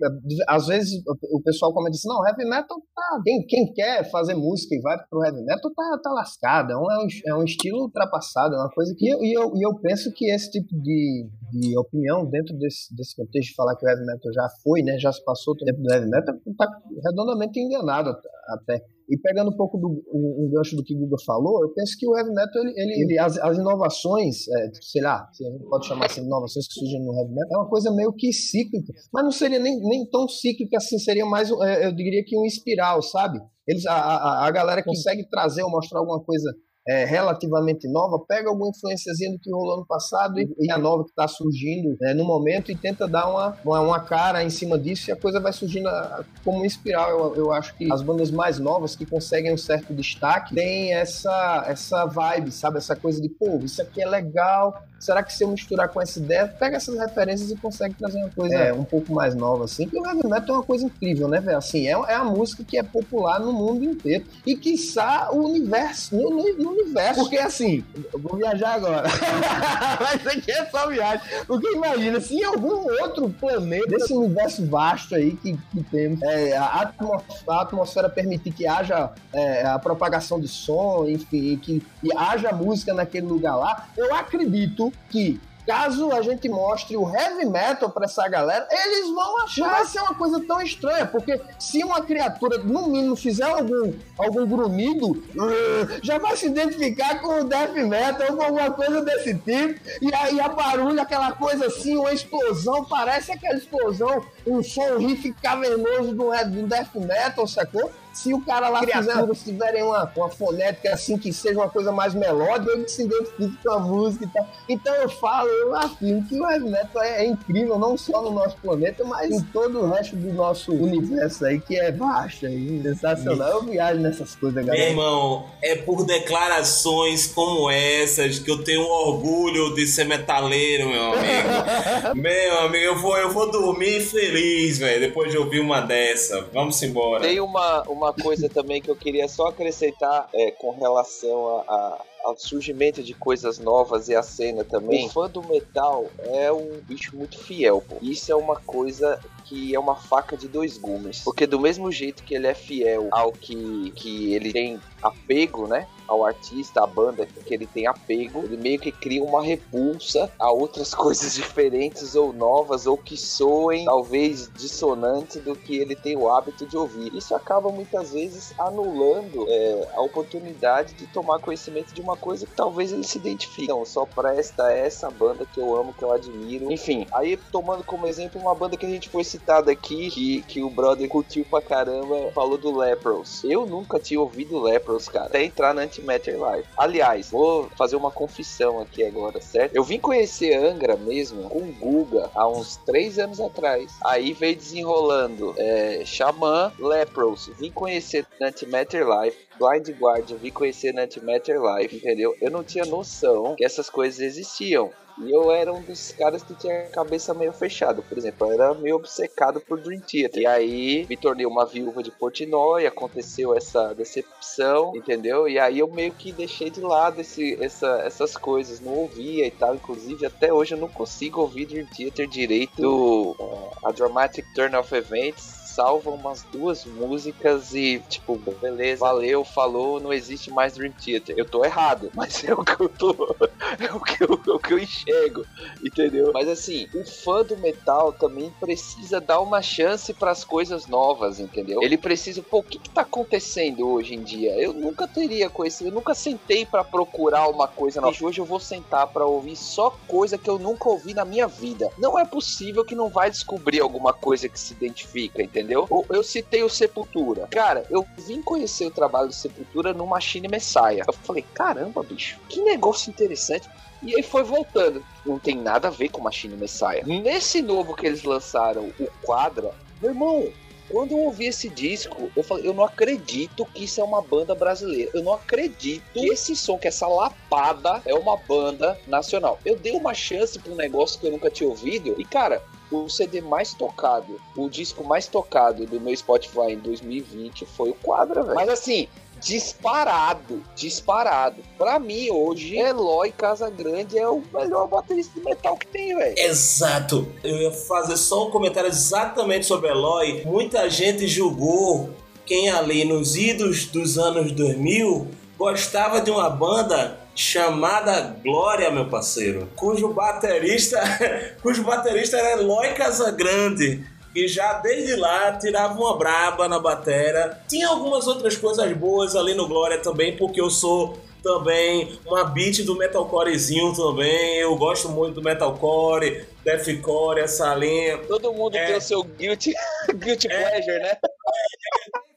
às 0.47 0.69
vezes 0.69 1.03
o 1.33 1.43
pessoal 1.43 1.73
comenta 1.73 1.97
assim, 1.97 2.09
não, 2.09 2.25
heavy 2.27 2.45
metal 2.45 2.79
tá 2.95 3.21
quem, 3.47 3.73
quer 3.73 4.11
fazer 4.11 4.35
música 4.35 4.75
e 4.75 4.81
vai 4.81 4.97
pro 5.09 5.25
heavy 5.25 5.43
metal 5.43 5.71
tá, 5.75 6.01
tá 6.03 6.11
lascado. 6.13 6.73
É 6.73 6.77
um, 6.77 7.07
é 7.27 7.35
um 7.35 7.45
estilo 7.45 7.83
ultrapassado, 7.83 8.55
é 8.55 8.59
uma 8.59 8.71
coisa 8.71 8.95
que. 8.97 9.07
E 9.07 9.33
eu, 9.37 9.53
e 9.55 9.67
eu 9.67 9.75
penso 9.81 10.13
que 10.13 10.31
esse 10.31 10.51
tipo 10.51 10.69
de, 10.81 11.29
de 11.51 11.79
opinião, 11.79 12.25
dentro 12.27 12.57
desse, 12.59 12.95
desse 12.95 13.15
contexto 13.17 13.51
de 13.51 13.55
falar 13.55 13.77
que 13.77 13.85
o 13.85 13.89
heavy 13.89 14.05
metal 14.05 14.33
já 14.33 14.49
foi, 14.63 14.83
né? 14.83 14.99
Já 14.99 15.13
se 15.13 15.25
passou 15.25 15.55
o 15.55 15.57
tempo 15.57 15.81
do 15.83 15.93
heavy 15.93 16.09
metal, 16.09 16.35
tá 16.57 16.67
redondamente 17.05 17.61
enganado 17.61 18.11
até. 18.49 18.85
E 19.09 19.19
pegando 19.19 19.51
um 19.51 19.57
pouco 19.57 19.77
do 19.77 19.89
um, 20.13 20.45
um 20.45 20.51
gancho 20.51 20.77
do 20.77 20.85
que 20.85 20.95
o 20.95 20.99
Guga 20.99 21.17
falou, 21.27 21.63
eu 21.63 21.71
penso 21.75 21.97
que 21.99 22.09
o 22.09 22.17
heavy 22.17 22.31
metal, 22.31 22.63
ele, 22.63 22.73
ele, 22.77 23.03
ele 23.03 23.19
as, 23.19 23.37
as, 23.39 23.59
inovações, 23.59 24.47
é, 24.49 24.71
sei 24.81 25.03
lá, 25.03 25.29
se 25.33 25.45
a 25.45 25.51
gente 25.51 25.65
pode 25.65 25.87
chamar 25.87 26.07
assim, 26.07 26.21
inovações 26.21 26.69
que 26.69 26.75
surgem 26.75 27.05
no 27.05 27.13
heavy 27.19 27.35
metal, 27.35 27.61
é 27.61 27.65
uma 27.65 27.69
coisa 27.69 27.91
meio 27.93 28.13
que 28.13 28.33
cíclica. 28.33 28.93
Mas 29.13 29.25
não 29.25 29.33
seria 29.33 29.59
nem, 29.59 29.81
nem 29.81 30.09
tão 30.09 30.29
cíclica 30.29 30.77
assim, 30.77 30.97
seria 30.99 31.27
mais, 31.27 31.51
é, 31.51 31.87
eu 31.87 31.93
diria 31.93 32.23
que 32.25 32.39
um 32.39 32.45
espiral, 32.45 33.03
sabe? 33.03 33.41
Eles, 33.67 33.85
a, 33.87 33.95
a, 33.95 34.47
a 34.47 34.51
galera 34.53 34.83
consegue 34.85 35.29
trazer 35.29 35.63
ou 35.65 35.71
mostrar 35.71 35.99
alguma 35.99 36.23
coisa 36.23 36.55
é, 36.91 37.05
relativamente 37.05 37.87
nova, 37.89 38.19
pega 38.19 38.49
alguma 38.49 38.69
influenciazinha 38.69 39.31
do 39.31 39.39
que 39.39 39.49
rolou 39.53 39.79
no 39.79 39.87
passado 39.87 40.41
e, 40.41 40.53
e 40.59 40.73
a 40.73 40.77
nova 40.77 41.05
que 41.05 41.11
está 41.11 41.29
surgindo 41.29 41.97
né, 42.01 42.13
no 42.15 42.25
momento 42.25 42.73
e 42.73 42.75
tenta 42.75 43.07
dar 43.07 43.31
uma, 43.31 43.57
uma, 43.65 43.81
uma, 43.81 44.01
cara 44.01 44.43
em 44.43 44.51
cima 44.51 44.77
disso 44.77 45.09
e 45.09 45.13
a 45.13 45.17
coisa 45.17 45.39
vai 45.39 45.53
surgindo 45.53 45.89
a, 45.89 46.25
como 46.45 46.59
uma 46.59 46.67
espiral. 46.67 47.09
Eu, 47.09 47.37
eu 47.37 47.53
acho 47.53 47.77
que 47.77 47.93
as 47.93 48.03
bandas 48.03 48.33
mais 48.33 48.59
novas 48.59 48.97
que 48.97 49.07
conseguem 49.07 49.55
um 49.55 49.57
certo 49.57 49.95
destaque 49.95 50.53
têm 50.53 50.93
essa, 50.93 51.65
essa 51.69 52.07
vibe, 52.07 52.51
sabe? 52.51 52.79
Essa 52.79 52.97
coisa 52.97 53.23
de, 53.23 53.29
pô, 53.29 53.61
isso 53.63 53.81
aqui 53.81 54.03
é 54.03 54.09
legal, 54.09 54.83
será 55.01 55.23
que 55.23 55.33
se 55.33 55.43
eu 55.43 55.49
misturar 55.49 55.89
com 55.89 56.01
essa 56.01 56.19
ideia, 56.19 56.47
pega 56.47 56.77
essas 56.77 56.97
referências 56.99 57.51
e 57.51 57.57
consegue 57.57 57.95
trazer 57.95 58.19
uma 58.19 58.29
coisa 58.29 58.55
é, 58.55 58.73
um 58.73 58.85
pouco 58.85 59.15
mais 59.15 59.35
nova, 59.35 59.65
assim? 59.65 59.89
Porque 59.89 59.99
o 59.99 60.07
heavy 60.07 60.29
metal 60.29 60.57
é 60.57 60.59
uma 60.59 60.65
coisa 60.65 60.85
incrível, 60.85 61.27
né, 61.27 61.41
velho? 61.41 61.57
Assim, 61.57 61.89
é, 61.89 61.93
é 61.93 62.15
a 62.15 62.25
música 62.25 62.63
que 62.63 62.79
é 62.79 62.83
popular 62.83 63.41
no 63.41 63.51
mundo 63.51 63.83
inteiro. 63.83 64.27
E 64.47 64.55
quiçá 64.55 65.31
o 65.33 65.49
universo, 65.49 66.15
no, 66.15 66.29
no, 66.29 66.55
no 66.59 66.71
universo. 66.73 67.21
Porque 67.21 67.39
assim, 67.39 67.83
eu 68.13 68.19
vou 68.19 68.37
viajar 68.37 68.75
agora. 68.75 69.09
Mas 70.01 70.27
aqui 70.27 70.53
é 70.53 70.67
só 70.67 70.87
viagem. 70.87 71.27
Porque 71.47 71.73
imagina, 71.73 72.21
se 72.21 72.35
em 72.35 72.45
algum 72.45 72.85
outro 73.03 73.31
planeta 73.31 73.87
desse 73.87 74.13
universo 74.13 74.67
vasto 74.67 75.15
aí 75.15 75.35
que, 75.37 75.57
que 75.73 75.83
temos, 75.85 76.21
é, 76.23 76.57
a, 76.57 76.83
atmosfera, 76.83 77.25
a, 77.49 77.63
atmosfera, 77.63 78.11
permitir 78.11 78.53
que 78.53 78.67
haja 78.67 79.11
é, 79.33 79.67
a 79.67 79.79
propagação 79.79 80.39
de 80.39 80.49
som, 80.49 81.07
enfim, 81.09 81.57
que, 81.57 81.83
que 82.03 82.17
haja 82.17 82.53
música 82.53 82.93
naquele 82.93 83.27
lugar 83.27 83.57
lá, 83.57 83.89
eu 83.97 84.15
acredito 84.15 84.90
que 85.09 85.41
caso 85.67 86.11
a 86.11 86.21
gente 86.21 86.49
mostre 86.49 86.97
o 86.97 87.09
heavy 87.15 87.45
metal 87.45 87.91
para 87.91 88.07
essa 88.07 88.27
galera, 88.29 88.67
eles 88.71 89.09
vão 89.11 89.45
achar 89.45 89.71
vai 89.71 89.85
ser 89.85 90.01
uma 90.01 90.15
coisa 90.15 90.41
tão 90.45 90.61
estranha, 90.61 91.07
porque 91.07 91.41
se 91.61 91.85
uma 91.85 92.01
criatura, 92.01 92.59
no 92.59 92.89
mínimo, 92.89 93.15
fizer 93.15 93.45
algum, 93.45 93.93
algum 94.19 94.47
grunhido, 94.47 95.23
já 96.03 96.19
vai 96.19 96.37
se 96.37 96.47
identificar 96.47 97.21
com 97.21 97.41
o 97.41 97.45
death 97.45 97.75
metal 97.75 98.31
ou 98.31 98.37
com 98.37 98.43
alguma 98.43 98.71
coisa 98.73 99.03
desse 99.03 99.35
tipo, 99.35 99.81
e 100.03 100.13
aí 100.13 100.41
a 100.41 100.49
barulho, 100.49 101.01
aquela 101.01 101.33
coisa 101.33 101.67
assim, 101.67 101.97
uma 101.97 102.13
explosão, 102.13 102.85
parece 102.85 103.31
aquela 103.31 103.57
explosão, 103.57 104.25
um 104.45 104.63
som, 104.63 104.99
riff 104.99 105.33
cavernoso 105.35 106.13
do, 106.15 106.31
do 106.51 106.67
death 106.67 106.95
metal, 106.97 107.47
sacou? 107.47 107.93
Se 108.13 108.35
o 108.35 108.41
cara 108.41 108.69
lá 108.69 108.81
Criaturas 108.81 109.39
fizer, 109.39 109.53
tiverem 109.53 109.83
uma, 109.83 110.11
uma 110.17 110.29
fonética 110.29 110.93
assim 110.95 111.17
que 111.17 111.33
seja 111.33 111.59
uma 111.59 111.69
coisa 111.69 111.93
mais 111.93 112.15
melódica, 112.15 112.73
ele 112.73 112.89
se 112.89 113.03
identifique 113.03 113.57
com 113.63 113.73
a 113.73 113.79
música 113.79 114.25
e 114.25 114.29
tal. 114.29 114.49
Então 114.69 114.95
eu 114.97 115.09
falo, 115.09 115.49
eu 115.49 115.75
afirmo 115.77 116.27
que 116.27 116.41
o 116.41 116.51
heavy 116.51 116.71
metal 116.71 117.03
é, 117.03 117.25
é, 117.25 117.27
incrível, 117.27 117.79
não 117.79 117.97
só 117.97 118.23
no 118.23 118.31
nosso 118.31 118.57
planeta, 118.59 119.05
mas 119.05 119.31
em 119.31 119.43
todo 119.45 119.81
o 119.81 119.91
resto 119.91 120.17
do 120.17 120.33
nosso 120.33 120.73
universo 120.73 121.45
aí, 121.45 121.61
que 121.61 121.79
é 121.79 121.93
baixo 121.93 122.47
aí, 122.47 122.83
sensacional. 122.83 123.49
Eu 123.51 123.63
viajo 123.65 124.01
nessas 124.01 124.35
coisas, 124.35 124.65
galera. 124.65 124.85
Meu 124.85 124.91
irmão, 124.91 125.47
é 125.63 125.77
por 125.77 126.05
declarações 126.05 127.27
como 127.27 127.71
essas 127.71 128.39
que 128.39 128.51
eu 128.51 128.63
tenho 128.65 128.83
orgulho 128.83 129.75
de 129.75 129.87
ser 129.87 130.05
metaleiro, 130.05 130.89
meu 130.89 131.13
amigo. 131.13 132.15
meu 132.21 132.59
amigo, 132.61 132.85
eu 132.85 132.99
vou, 132.99 133.17
eu 133.17 133.31
vou 133.31 133.51
dormir 133.51 134.01
feliz, 134.01 134.79
velho, 134.79 135.01
depois 135.01 135.31
de 135.31 135.39
ouvir 135.39 135.61
uma 135.61 135.81
dessa. 135.81 136.49
Vamos 136.53 136.83
embora. 136.83 137.23
Tem 137.23 137.41
uma, 137.41 137.83
uma 137.83 138.10
uma 138.11 138.15
coisa 138.15 138.49
também 138.49 138.81
que 138.83 138.91
eu 138.91 138.97
queria 138.97 139.29
só 139.29 139.49
acrescentar 139.49 140.29
é, 140.35 140.51
com 140.51 140.71
relação 140.71 141.65
a, 141.69 141.75
a 141.75 142.05
ao 142.25 142.37
surgimento 142.37 143.03
de 143.03 143.15
coisas 143.15 143.59
novas 143.59 144.09
e 144.09 144.15
a 144.15 144.23
cena 144.23 144.65
também. 144.65 145.07
O 145.07 145.11
fã 145.11 145.29
do 145.29 145.43
metal 145.43 146.07
é 146.25 146.53
um 146.53 146.81
bicho 146.83 147.17
muito 147.17 147.39
fiel, 147.39 147.83
pô. 147.87 147.97
Isso 148.03 148.31
é 148.31 148.35
uma 148.35 148.57
coisa 148.57 149.19
que 149.51 149.75
é 149.75 149.81
uma 149.81 149.97
faca 149.97 150.37
de 150.37 150.47
dois 150.47 150.79
gumes. 150.79 151.23
Porque 151.25 151.45
do 151.45 151.59
mesmo 151.59 151.91
jeito 151.91 152.23
que 152.23 152.37
ele 152.37 152.47
é 152.47 152.55
fiel 152.55 153.09
ao 153.11 153.33
que, 153.33 153.91
que 153.97 154.33
ele 154.33 154.53
tem 154.53 154.81
apego, 155.03 155.67
né? 155.67 155.89
Ao 156.07 156.25
artista, 156.25 156.83
à 156.83 156.87
banda, 156.87 157.27
que 157.27 157.55
ele 157.55 157.67
tem 157.67 157.87
apego, 157.87 158.45
ele 158.45 158.57
meio 158.57 158.79
que 158.79 158.93
cria 158.93 159.23
uma 159.23 159.43
repulsa 159.43 160.31
a 160.39 160.53
outras 160.53 160.95
coisas 160.95 161.35
diferentes 161.35 162.15
ou 162.15 162.33
novas 162.33 162.87
ou 162.87 162.97
que 162.97 163.17
soem 163.17 163.85
talvez 163.85 164.51
dissonantes 164.55 165.43
do 165.43 165.57
que 165.57 165.77
ele 165.77 165.97
tem 165.97 166.17
o 166.17 166.31
hábito 166.31 166.65
de 166.65 166.77
ouvir. 166.77 167.13
Isso 167.15 167.35
acaba 167.35 167.71
muitas 167.71 168.13
vezes 168.13 168.55
anulando 168.59 169.47
é, 169.49 169.89
a 169.95 170.01
oportunidade 170.01 170.95
de 170.95 171.07
tomar 171.09 171.41
conhecimento 171.41 171.93
de 171.93 172.01
uma 172.01 172.17
coisa 172.17 172.47
que 172.47 172.55
talvez 172.55 172.93
ele 172.93 173.05
se 173.05 173.19
identifique. 173.19 173.69
Não, 173.69 173.85
só 173.85 174.05
presta 174.05 174.71
essa 174.71 175.11
banda 175.11 175.45
que 175.45 175.61
eu 175.61 175.75
amo, 175.77 175.93
que 175.93 176.05
eu 176.05 176.13
admiro. 176.13 176.71
Enfim, 176.71 177.07
aí 177.13 177.37
tomando 177.51 177.83
como 177.83 178.07
exemplo 178.07 178.41
uma 178.41 178.55
banda 178.55 178.77
que 178.77 178.87
a 178.87 178.89
gente 178.89 179.09
foi 179.09 179.25
citada 179.41 179.73
aqui, 179.73 180.11
que, 180.11 180.43
que 180.43 180.63
o 180.63 180.71
brother 180.71 181.09
curtiu 181.09 181.45
pra 181.45 181.63
caramba, 181.63 182.31
falou 182.33 182.59
do 182.59 182.77
Lepros. 182.77 183.43
Eu 183.45 183.67
nunca 183.67 183.99
tinha 183.99 184.21
ouvido 184.21 184.61
Lepros, 184.63 185.09
cara, 185.09 185.27
até 185.27 185.43
entrar 185.43 185.75
na 185.75 185.83
Antimatter 185.83 186.39
Live. 186.39 186.69
Aliás, 186.77 187.31
vou 187.31 187.69
fazer 187.77 187.97
uma 187.97 188.11
confissão 188.11 188.81
aqui 188.81 189.03
agora, 189.03 189.41
certo? 189.41 189.75
Eu 189.75 189.83
vim 189.83 189.99
conhecer 189.99 190.55
Angra 190.55 190.97
mesmo 190.97 191.49
com 191.49 191.73
Guga 191.73 192.31
há 192.35 192.47
uns 192.47 192.77
três 192.77 193.19
anos 193.19 193.41
atrás. 193.41 193.91
Aí 194.05 194.33
veio 194.33 194.57
desenrolando 194.57 195.55
é, 195.57 196.03
Xamã, 196.05 196.73
Lepros. 196.79 197.51
Vim 197.59 197.71
conhecer 197.71 198.27
na 198.39 198.49
Antimatter 198.49 199.07
Live. 199.07 199.37
Blind 199.59 199.91
Guardian, 199.91 200.39
vim 200.39 200.51
conhecer 200.51 200.95
na 200.95 201.03
Antimatter 201.03 201.61
Live, 201.61 201.97
entendeu? 201.97 202.35
Eu 202.41 202.51
não 202.51 202.65
tinha 202.65 202.87
noção 202.87 203.55
que 203.57 203.65
essas 203.65 203.91
coisas 203.91 204.21
existiam. 204.21 204.91
E 205.23 205.31
eu 205.31 205.51
era 205.51 205.73
um 205.73 205.83
dos 205.83 206.13
caras 206.13 206.43
que 206.43 206.55
tinha 206.55 206.85
a 206.85 206.91
cabeça 206.91 207.35
meio 207.35 207.53
fechada. 207.53 208.01
Por 208.03 208.17
exemplo, 208.17 208.47
eu 208.47 208.53
era 208.53 208.75
meio 208.75 208.97
obcecado 208.97 209.61
por 209.61 209.81
Dream 209.81 210.01
Theater. 210.01 210.43
E 210.43 210.47
aí 210.47 211.07
me 211.09 211.17
tornei 211.17 211.45
uma 211.45 211.67
viúva 211.67 212.03
de 212.03 212.11
Portnoy, 212.11 212.87
aconteceu 212.87 213.55
essa 213.55 213.95
decepção, 213.95 214.97
entendeu? 214.97 215.49
E 215.49 215.59
aí 215.59 215.79
eu 215.79 215.89
meio 215.89 216.13
que 216.13 216.33
deixei 216.33 216.71
de 216.71 216.81
lado 216.81 217.21
esse, 217.21 217.63
essa, 217.63 218.03
essas 218.05 218.37
coisas, 218.37 218.81
não 218.81 218.95
ouvia 218.95 219.47
e 219.47 219.51
tal. 219.51 219.75
Inclusive, 219.75 220.27
até 220.27 220.53
hoje 220.53 220.75
eu 220.75 220.79
não 220.79 220.89
consigo 220.89 221.41
ouvir 221.41 221.67
Dream 221.67 221.87
Theater 221.87 222.27
direito. 222.27 223.37
Uh, 223.39 223.71
a 223.85 223.93
Dramatic 223.93 224.47
Turn 224.55 224.75
of 224.77 224.95
Events 224.95 225.60
salva 225.81 226.11
umas 226.11 226.43
duas 226.53 226.85
músicas 226.85 227.73
e, 227.75 228.01
tipo, 228.07 228.37
beleza, 228.61 229.01
valeu, 229.01 229.43
falou, 229.43 229.99
não 229.99 230.13
existe 230.13 230.51
mais 230.51 230.75
Dream 230.75 230.93
Theater. 230.93 231.35
Eu 231.39 231.47
tô 231.47 231.65
errado, 231.65 232.11
mas 232.15 232.45
é 232.45 232.53
o 232.53 232.63
que 232.63 232.83
eu 232.83 232.89
tô. 232.91 233.37
É 233.79 233.93
o 233.95 234.01
que 234.01 234.23
eu, 234.23 234.29
é 234.47 234.51
o 234.51 234.59
que 234.59 234.73
eu 234.75 234.79
enxergo, 234.79 235.45
entendeu? 235.83 236.33
Mas 236.35 236.49
assim, 236.49 236.87
o 236.95 237.05
fã 237.05 237.43
do 237.43 237.57
metal 237.59 238.13
também 238.13 238.53
precisa 238.61 239.21
dar 239.21 239.41
uma 239.41 239.63
chance 239.63 240.13
para 240.13 240.31
as 240.31 240.45
coisas 240.45 240.87
novas, 240.87 241.41
entendeu? 241.41 241.83
Ele 241.83 241.97
precisa, 241.97 242.43
pô, 242.43 242.59
o 242.59 242.63
que, 242.63 242.79
que 242.79 242.91
tá 242.91 243.03
acontecendo 243.03 243.89
hoje 243.89 244.15
em 244.15 244.23
dia? 244.23 244.53
Eu 244.61 244.75
nunca 244.75 245.07
teria 245.07 245.49
conhecido, 245.49 245.89
eu 245.89 245.95
nunca 245.95 246.15
sentei 246.15 246.67
para 246.67 246.85
procurar 246.85 247.49
uma 247.49 247.69
coisa 247.69 248.01
nova. 248.01 248.17
Hoje 248.21 248.41
eu 248.41 248.45
vou 248.45 248.61
sentar 248.61 249.07
para 249.07 249.25
ouvir 249.25 249.57
só 249.57 249.91
coisa 250.07 250.37
que 250.37 250.51
eu 250.51 250.59
nunca 250.59 250.89
ouvi 250.89 251.15
na 251.15 251.25
minha 251.25 251.47
vida. 251.47 251.89
Não 251.97 252.19
é 252.19 252.25
possível 252.25 252.85
que 252.85 252.95
não 252.95 253.09
vai 253.09 253.31
descobrir 253.31 253.81
alguma 253.81 254.13
coisa 254.13 254.49
que 254.49 254.59
se 254.59 254.75
identifica, 254.75 255.43
entendeu? 255.43 255.70
Entendeu? 255.71 256.07
Eu 256.09 256.23
citei 256.23 256.63
o 256.63 256.69
Sepultura. 256.69 257.47
Cara, 257.51 257.85
eu 257.89 258.05
vim 258.19 258.43
conhecer 258.43 258.87
o 258.87 258.91
trabalho 258.91 259.29
do 259.29 259.35
Sepultura 259.35 259.93
no 259.93 260.07
Machine 260.07 260.49
Messiah. 260.49 261.05
Eu 261.07 261.13
falei, 261.13 261.45
caramba, 261.55 262.03
bicho, 262.03 262.39
que 262.49 262.61
negócio 262.61 263.11
interessante. 263.11 263.69
E 264.03 264.17
aí 264.17 264.23
foi 264.23 264.43
voltando. 264.43 265.05
Não 265.25 265.39
tem 265.39 265.57
nada 265.57 265.89
a 265.89 265.91
ver 265.91 266.09
com 266.09 266.23
Machine 266.23 266.57
Messiah. 266.57 267.05
Nesse 267.07 267.63
novo 267.63 267.95
que 267.95 268.07
eles 268.07 268.25
lançaram, 268.25 268.91
o 268.99 269.07
Quadra, 269.23 269.73
meu 270.01 270.11
irmão, 270.11 270.49
quando 270.89 271.13
eu 271.13 271.19
ouvi 271.19 271.47
esse 271.47 271.69
disco, 271.69 272.31
eu 272.35 272.43
falei, 272.43 272.67
eu 272.67 272.75
não 272.75 272.83
acredito 272.83 273.65
que 273.67 273.85
isso 273.85 274.01
é 274.01 274.05
uma 274.05 274.23
banda 274.23 274.55
brasileira. 274.55 275.11
Eu 275.15 275.23
não 275.23 275.35
acredito 275.35 276.03
que 276.13 276.27
esse 276.31 276.57
som, 276.57 276.79
que 276.79 276.89
essa 276.89 277.07
lapada 277.07 278.03
é 278.05 278.15
uma 278.15 278.37
banda 278.37 278.99
nacional. 279.07 279.61
Eu 279.65 279.77
dei 279.77 279.93
uma 279.93 280.15
chance 280.15 280.59
para 280.59 280.73
um 280.73 280.77
negócio 280.77 281.21
que 281.21 281.27
eu 281.27 281.31
nunca 281.31 281.51
tinha 281.51 281.69
ouvido 281.69 282.17
e, 282.19 282.25
cara, 282.25 282.63
o 282.91 283.09
CD 283.09 283.41
mais 283.41 283.75
tocado, 283.75 284.41
o 284.57 284.69
disco 284.69 285.05
mais 285.05 285.27
tocado 285.27 285.87
do 285.87 286.01
meu 286.01 286.17
Spotify 286.17 286.73
em 286.73 286.79
2020 286.79 287.67
foi 287.67 287.91
o 287.91 287.95
Quadra, 287.95 288.43
velho. 288.43 288.55
Mas 288.55 288.69
assim, 288.69 289.09
disparado, 289.41 290.63
disparado. 290.77 291.63
Pra 291.79 291.99
mim, 291.99 292.31
hoje, 292.31 292.77
Eloy 292.77 293.33
Casagrande 293.33 294.19
é 294.19 294.29
o 294.29 294.43
melhor 294.53 294.87
baterista 294.87 295.39
de 295.39 295.45
metal 295.45 295.77
que 295.77 295.87
tem, 295.87 296.15
velho. 296.15 296.39
Exato. 296.39 297.27
Eu 297.43 297.57
ia 297.57 297.73
fazer 297.73 298.17
só 298.17 298.47
um 298.47 298.51
comentário 298.51 298.89
exatamente 298.89 299.67
sobre 299.67 299.89
Eloy. 299.89 300.45
Muita 300.45 300.89
gente 300.89 301.27
julgou 301.27 302.11
quem 302.45 302.69
ali 302.69 303.05
nos 303.05 303.37
idos 303.37 303.87
dos 303.87 304.19
anos 304.19 304.53
2000 304.53 305.29
gostava 305.57 306.21
de 306.21 306.31
uma 306.31 306.49
banda 306.49 307.21
chamada 307.41 308.37
Glória, 308.43 308.91
meu 308.91 309.07
parceiro, 309.07 309.67
cujo 309.75 310.13
baterista, 310.13 311.01
cujo 311.63 311.83
baterista 311.83 312.37
era 312.37 312.61
Eloy 312.61 312.93
Casagrande, 312.93 314.07
que 314.35 314.47
já 314.47 314.75
desde 314.75 315.17
lá 315.17 315.57
tirava 315.57 315.99
uma 315.99 316.19
braba 316.19 316.69
na 316.69 316.79
batera. 316.79 317.59
Tinha 317.67 317.89
algumas 317.89 318.27
outras 318.27 318.57
coisas 318.59 318.95
boas 318.95 319.35
ali 319.35 319.55
no 319.55 319.67
Glória 319.67 319.99
também, 319.99 320.37
porque 320.37 320.61
eu 320.61 320.69
sou 320.69 321.19
também 321.43 322.19
uma 322.27 322.45
beat 322.45 322.85
do 322.85 322.95
metalcorezinho 322.95 323.97
também. 323.97 324.59
Eu 324.59 324.77
gosto 324.77 325.09
muito 325.09 325.37
do 325.37 325.43
metalcore, 325.43 326.45
deathcore, 326.63 327.41
essa 327.41 327.75
linha. 327.75 328.19
Todo 328.19 328.53
mundo 328.53 328.77
é... 328.77 328.85
tem 328.85 328.97
o 328.97 329.01
seu 329.01 329.23
guilty, 329.23 329.73
guilty 330.15 330.47
é... 330.47 330.71
pleasure, 330.71 330.99
né? 330.99 331.17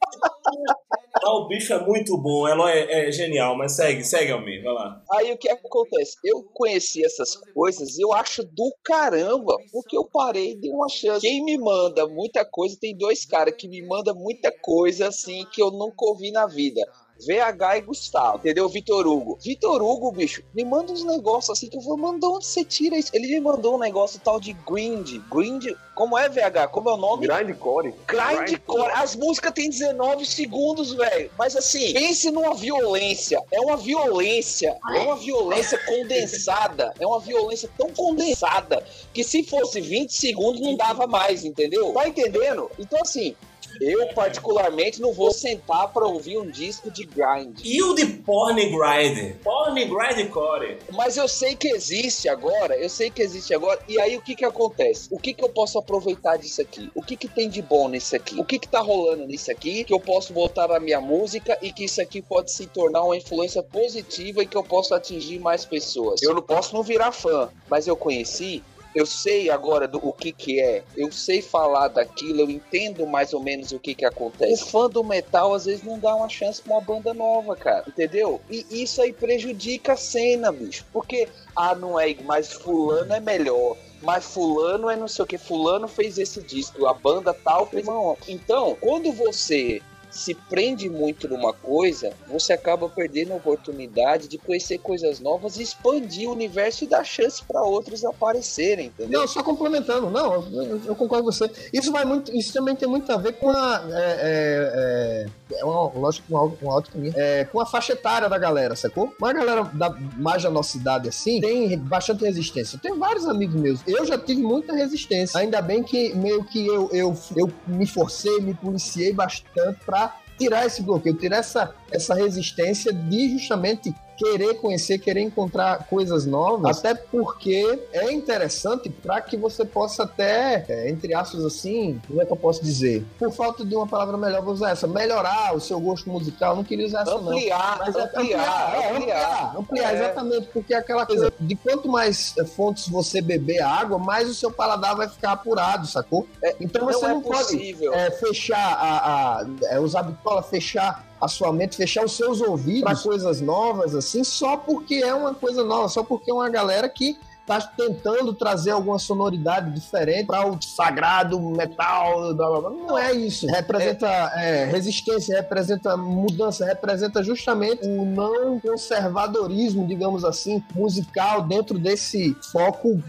Ah, 1.23 1.37
o 1.37 1.47
bicho 1.47 1.71
é 1.71 1.79
muito 1.79 2.17
bom, 2.17 2.47
ela 2.47 2.71
é, 2.71 3.07
é 3.07 3.11
genial, 3.11 3.55
mas 3.55 3.73
segue, 3.73 4.03
segue, 4.03 4.31
Almir, 4.31 4.61
vai 4.63 4.73
lá. 4.73 5.01
Aí 5.13 5.31
o 5.31 5.37
que 5.37 5.49
acontece? 5.49 6.17
Eu 6.23 6.43
conheci 6.53 7.05
essas 7.05 7.35
coisas 7.53 7.97
e 7.97 8.01
eu 8.01 8.11
acho 8.13 8.43
do 8.43 8.75
caramba, 8.83 9.55
porque 9.71 9.95
eu 9.95 10.03
parei 10.03 10.55
de 10.55 10.69
uma 10.69 10.89
chance. 10.89 11.21
Quem 11.21 11.43
me 11.45 11.57
manda 11.57 12.07
muita 12.07 12.43
coisa, 12.43 12.77
tem 12.79 12.97
dois 12.97 13.25
caras 13.25 13.55
que 13.57 13.67
me 13.67 13.81
mandam 13.85 14.15
muita 14.15 14.51
coisa 14.61 15.07
assim 15.07 15.45
que 15.53 15.61
eu 15.61 15.71
nunca 15.71 16.03
ouvi 16.05 16.31
na 16.31 16.45
vida. 16.45 16.81
VH 17.25 17.77
e 17.77 17.81
Gustavo, 17.81 18.37
entendeu? 18.37 18.67
Vitor 18.69 19.07
Hugo. 19.07 19.37
Vitor 19.41 19.81
Hugo, 19.81 20.11
bicho, 20.11 20.43
me 20.53 20.63
manda 20.63 20.91
uns 20.91 21.03
negócios 21.03 21.57
assim 21.57 21.69
que 21.69 21.77
eu 21.77 21.81
vou 21.81 21.97
mandar 21.97 22.29
onde 22.29 22.45
você 22.45 22.63
tira 22.63 22.97
isso. 22.97 23.11
Ele 23.13 23.27
me 23.27 23.39
mandou 23.39 23.75
um 23.75 23.79
negócio 23.79 24.19
tal 24.19 24.39
de 24.39 24.53
grind. 24.53 25.19
Grind, 25.31 25.67
como 25.95 26.17
é 26.17 26.27
VH? 26.27 26.67
Como 26.71 26.89
é 26.89 26.93
o 26.93 26.97
nome? 26.97 27.27
Grindcore. 27.27 27.93
Grindcore. 28.07 28.91
As 28.95 29.15
músicas 29.15 29.51
têm 29.53 29.69
19 29.69 30.25
segundos, 30.25 30.93
velho. 30.93 31.29
Mas 31.37 31.55
assim, 31.55 31.93
pense 31.93 32.31
numa 32.31 32.55
violência. 32.55 33.41
É 33.51 33.59
uma 33.61 33.77
violência. 33.77 34.77
É 34.95 34.99
uma 35.01 35.15
violência 35.15 35.77
condensada. 35.85 36.93
É 36.99 37.05
uma 37.05 37.19
violência 37.19 37.69
tão 37.77 37.89
condensada 37.89 38.83
que 39.13 39.23
se 39.23 39.43
fosse 39.43 39.79
20 39.79 40.11
segundos 40.11 40.61
não 40.61 40.75
dava 40.75 41.05
mais, 41.05 41.45
entendeu? 41.45 41.93
Tá 41.93 42.07
entendendo? 42.07 42.69
Então 42.79 42.99
assim, 43.01 43.35
eu, 43.81 44.07
particularmente, 44.13 45.01
não 45.01 45.13
vou 45.13 45.31
sentar 45.31 45.91
pra 45.91 46.05
ouvir 46.05 46.37
um 46.37 46.49
disco 46.49 46.91
de 46.91 47.05
grind. 47.05 47.59
E 47.63 47.81
o 47.83 47.93
de 47.93 48.05
Porn 48.05 48.55
Grind? 48.55 49.35
Porn 49.43 49.85
Grind 49.85 50.29
Core. 50.29 50.77
Mas 50.91 51.17
eu 51.17 51.27
sei 51.27 51.55
que 51.55 51.67
existe 51.69 52.29
agora, 52.29 52.75
eu 52.75 52.89
sei 52.89 53.09
que 53.09 53.21
existe 53.21 53.53
agora. 53.53 53.79
E 53.87 53.99
aí 53.99 54.17
o 54.17 54.21
que 54.21 54.35
que 54.35 54.45
acontece? 54.45 55.07
O 55.11 55.19
que 55.19 55.33
que 55.33 55.43
eu 55.43 55.49
posso 55.49 55.77
aproveitar 55.77 56.37
disso 56.37 56.61
aqui? 56.61 56.91
O 56.95 57.01
que 57.01 57.15
que 57.15 57.27
tem 57.27 57.49
de 57.49 57.61
bom 57.61 57.89
nisso 57.89 58.15
aqui? 58.15 58.39
O 58.39 58.45
que 58.45 58.59
que 58.59 58.67
tá 58.67 58.79
rolando 58.79 59.25
nisso 59.25 59.51
aqui 59.51 59.83
que 59.83 59.93
eu 59.93 59.99
posso 59.99 60.33
botar 60.33 60.67
na 60.67 60.79
minha 60.79 61.01
música 61.01 61.57
e 61.61 61.71
que 61.71 61.85
isso 61.85 62.01
aqui 62.01 62.21
pode 62.21 62.51
se 62.51 62.67
tornar 62.67 63.03
uma 63.03 63.17
influência 63.17 63.61
positiva 63.63 64.43
e 64.43 64.47
que 64.47 64.57
eu 64.57 64.63
posso 64.63 64.93
atingir 64.93 65.39
mais 65.39 65.65
pessoas? 65.65 66.21
Eu 66.21 66.33
não 66.33 66.41
posso 66.41 66.73
não 66.73 66.83
virar 66.83 67.11
fã, 67.11 67.49
mas 67.69 67.87
eu 67.87 67.95
conheci 67.95 68.63
eu 68.95 69.05
sei 69.05 69.49
agora 69.49 69.87
do 69.87 69.97
o 69.97 70.13
que 70.13 70.31
que 70.31 70.59
é, 70.59 70.83
eu 70.95 71.11
sei 71.11 71.41
falar 71.41 71.87
daquilo, 71.87 72.41
eu 72.41 72.49
entendo 72.49 73.05
mais 73.07 73.33
ou 73.33 73.41
menos 73.41 73.71
o 73.71 73.79
que 73.79 73.95
que 73.95 74.05
acontece. 74.05 74.63
O 74.63 74.67
fã 74.67 74.89
do 74.89 75.03
metal 75.03 75.53
às 75.53 75.65
vezes 75.65 75.83
não 75.83 75.99
dá 75.99 76.15
uma 76.15 76.29
chance 76.29 76.61
pra 76.61 76.73
uma 76.73 76.81
banda 76.81 77.13
nova, 77.13 77.55
cara, 77.55 77.83
entendeu? 77.87 78.41
E 78.49 78.83
isso 78.83 79.01
aí 79.01 79.11
prejudica 79.11 79.93
a 79.93 79.97
cena, 79.97 80.51
bicho, 80.51 80.85
porque 80.91 81.27
ah, 81.55 81.75
não 81.75 81.99
é, 81.99 82.15
mas 82.23 82.53
fulano 82.53 83.13
é 83.13 83.19
melhor. 83.19 83.75
Mas 84.01 84.25
fulano 84.25 84.89
é 84.89 84.97
não 84.97 85.07
sei 85.07 85.23
o 85.23 85.27
que, 85.27 85.37
fulano 85.37 85.87
fez 85.87 86.17
esse 86.17 86.43
disco, 86.43 86.85
a 86.87 86.93
banda 86.93 87.33
tal 87.33 87.65
fez. 87.65 87.85
Então, 88.27 88.75
quando 88.81 89.13
você 89.13 89.81
se 90.13 90.35
prende 90.35 90.89
muito 90.89 91.27
numa 91.27 91.51
coisa, 91.51 92.13
você 92.27 92.53
acaba 92.53 92.87
perdendo 92.87 93.33
a 93.33 93.35
oportunidade 93.35 94.27
de 94.27 94.37
conhecer 94.37 94.77
coisas 94.77 95.19
novas 95.19 95.57
e 95.57 95.63
expandir 95.63 96.29
o 96.29 96.33
universo 96.33 96.83
e 96.83 96.87
dar 96.87 97.03
chance 97.03 97.43
para 97.43 97.63
outros 97.63 98.05
aparecerem, 98.05 98.87
entendeu? 98.87 99.21
Não, 99.21 99.27
só 99.27 99.43
complementando, 99.43 100.09
não, 100.09 100.35
eu, 100.35 100.81
eu 100.85 100.95
concordo 100.95 101.25
com 101.25 101.31
você. 101.31 101.49
Isso 101.73 101.91
vai 101.91 102.05
muito, 102.05 102.35
isso 102.35 102.53
também 102.53 102.75
tem 102.75 102.87
muito 102.87 103.11
a 103.11 103.17
ver 103.17 103.33
com 103.33 103.49
a. 103.49 103.83
É, 103.91 105.25
é, 105.51 105.59
é 105.59 105.65
uma, 105.65 105.91
lógico, 105.93 106.27
com 106.29 106.37
algo, 106.37 106.57
com 106.57 106.71
alto 106.71 106.91
caminho, 106.91 107.13
é, 107.15 107.45
com 107.45 107.59
a 107.59 107.65
faixa 107.65 107.93
etária 107.93 108.29
da 108.29 108.37
galera, 108.37 108.75
sacou? 108.75 109.13
Uma 109.19 109.33
galera 109.33 109.63
da, 109.63 109.89
mais 110.17 110.43
da 110.43 110.49
nossa 110.49 110.77
idade 110.77 111.09
assim 111.09 111.41
tem 111.41 111.77
bastante 111.77 112.23
resistência. 112.23 112.75
Eu 112.75 112.79
tenho 112.79 112.99
vários 112.99 113.27
amigos 113.27 113.55
meus. 113.55 113.79
Eu 113.87 114.05
já 114.05 114.17
tive 114.17 114.41
muita 114.41 114.73
resistência. 114.73 115.39
Ainda 115.39 115.61
bem 115.61 115.83
que 115.83 116.13
meio 116.15 116.43
que 116.43 116.65
eu, 116.67 116.89
eu, 116.91 117.17
eu 117.35 117.51
me 117.67 117.87
forcei, 117.87 118.39
me 118.41 118.53
policiei 118.53 119.11
bastante 119.11 119.79
pra 119.85 120.02
tirar 120.43 120.65
esse 120.65 120.81
bloqueio, 120.81 121.15
tirar 121.15 121.37
essa, 121.37 121.73
essa 121.93 122.13
resistência 122.15 122.91
de 122.91 123.29
justamente 123.29 123.93
querer 124.17 124.55
conhecer, 124.55 124.99
querer 124.99 125.21
encontrar 125.21 125.87
coisas 125.87 126.25
novas, 126.25 126.79
até 126.79 126.93
porque 126.93 127.79
é 127.91 128.11
interessante 128.11 128.89
para 128.89 129.19
que 129.21 129.35
você 129.35 129.65
possa 129.65 130.03
até, 130.03 130.65
é, 130.67 130.89
entre 130.89 131.13
aspas 131.13 131.43
assim, 131.43 131.99
como 132.07 132.21
é 132.21 132.25
que 132.25 132.31
eu 132.31 132.37
posso 132.37 132.63
dizer? 132.63 133.05
Por 133.17 133.31
falta 133.31 133.65
de 133.65 133.75
uma 133.75 133.87
palavra 133.87 134.17
melhor, 134.17 134.41
vou 134.41 134.53
usar 134.53 134.71
essa, 134.71 134.87
melhorar 134.87 135.55
o 135.55 135.59
seu 135.59 135.79
gosto 135.79 136.09
musical, 136.09 136.55
não 136.55 136.63
queria 136.63 136.85
usar 136.85 137.01
essa 137.01 137.15
ampliar, 137.15 137.79
não. 137.79 137.85
Mas 137.85 137.95
ampliar, 137.95 138.11
ampliar, 138.13 138.75
é, 138.75 138.91
ampliar, 138.91 139.57
ampliar, 139.57 139.93
é. 139.93 139.95
exatamente, 139.95 140.47
porque 140.53 140.73
é 140.73 140.77
aquela 140.77 141.05
coisa, 141.05 141.33
de 141.39 141.55
quanto 141.55 141.89
mais 141.89 142.33
é, 142.37 142.45
fontes 142.45 142.87
você 142.87 143.21
beber 143.21 143.61
água, 143.61 143.97
mais 143.97 144.29
o 144.29 144.33
seu 144.33 144.51
paladar 144.51 144.95
vai 144.95 145.09
ficar 145.09 145.31
apurado, 145.31 145.87
sacou? 145.87 146.27
É, 146.43 146.55
então 146.59 146.85
não 146.85 146.93
você 146.93 147.05
é 147.05 147.09
não, 147.09 147.21
possível. 147.21 147.91
pode 147.91 148.19
fechar 148.19 148.57
a, 148.57 149.41
a, 149.41 149.75
a 149.75 149.79
usar 149.79 150.03
bitola, 150.03 150.43
fechar 150.43 151.12
a 151.23 151.27
sua 151.27 151.53
mente, 151.53 151.75
fechar 151.75 152.03
os 152.03 152.15
seus 152.15 152.41
ouvidos 152.41 152.83
para 152.83 152.95
coisas 152.97 153.39
novas, 153.39 153.95
assim, 153.95 154.23
só 154.23 154.57
porque 154.57 154.95
é 154.95 155.13
uma 155.13 155.33
coisa 155.33 155.63
nova, 155.63 155.87
só 155.87 156.03
porque 156.03 156.29
é 156.29 156.33
uma 156.33 156.49
galera 156.49 156.89
que 156.89 157.17
tá 157.45 157.59
tentando 157.59 158.33
trazer 158.33 158.71
alguma 158.71 158.97
sonoridade 158.97 159.71
diferente 159.71 160.27
para 160.27 160.47
o 160.47 160.61
sagrado 160.61 161.39
metal, 161.39 162.33
blá, 162.33 162.49
blá, 162.49 162.61
blá. 162.61 162.69
não 162.69 162.97
é 162.97 163.13
isso. 163.13 163.45
Representa 163.47 164.07
é, 164.07 164.65
resistência, 164.65 165.35
representa 165.35 165.97
mudança, 165.97 166.65
representa 166.65 167.21
justamente 167.21 167.85
o 167.85 168.05
não 168.05 168.59
conservadorismo, 168.59 169.85
digamos 169.85 170.23
assim, 170.23 170.63
musical 170.73 171.41
dentro 171.41 171.77
desse 171.77 172.35
foco 172.51 173.01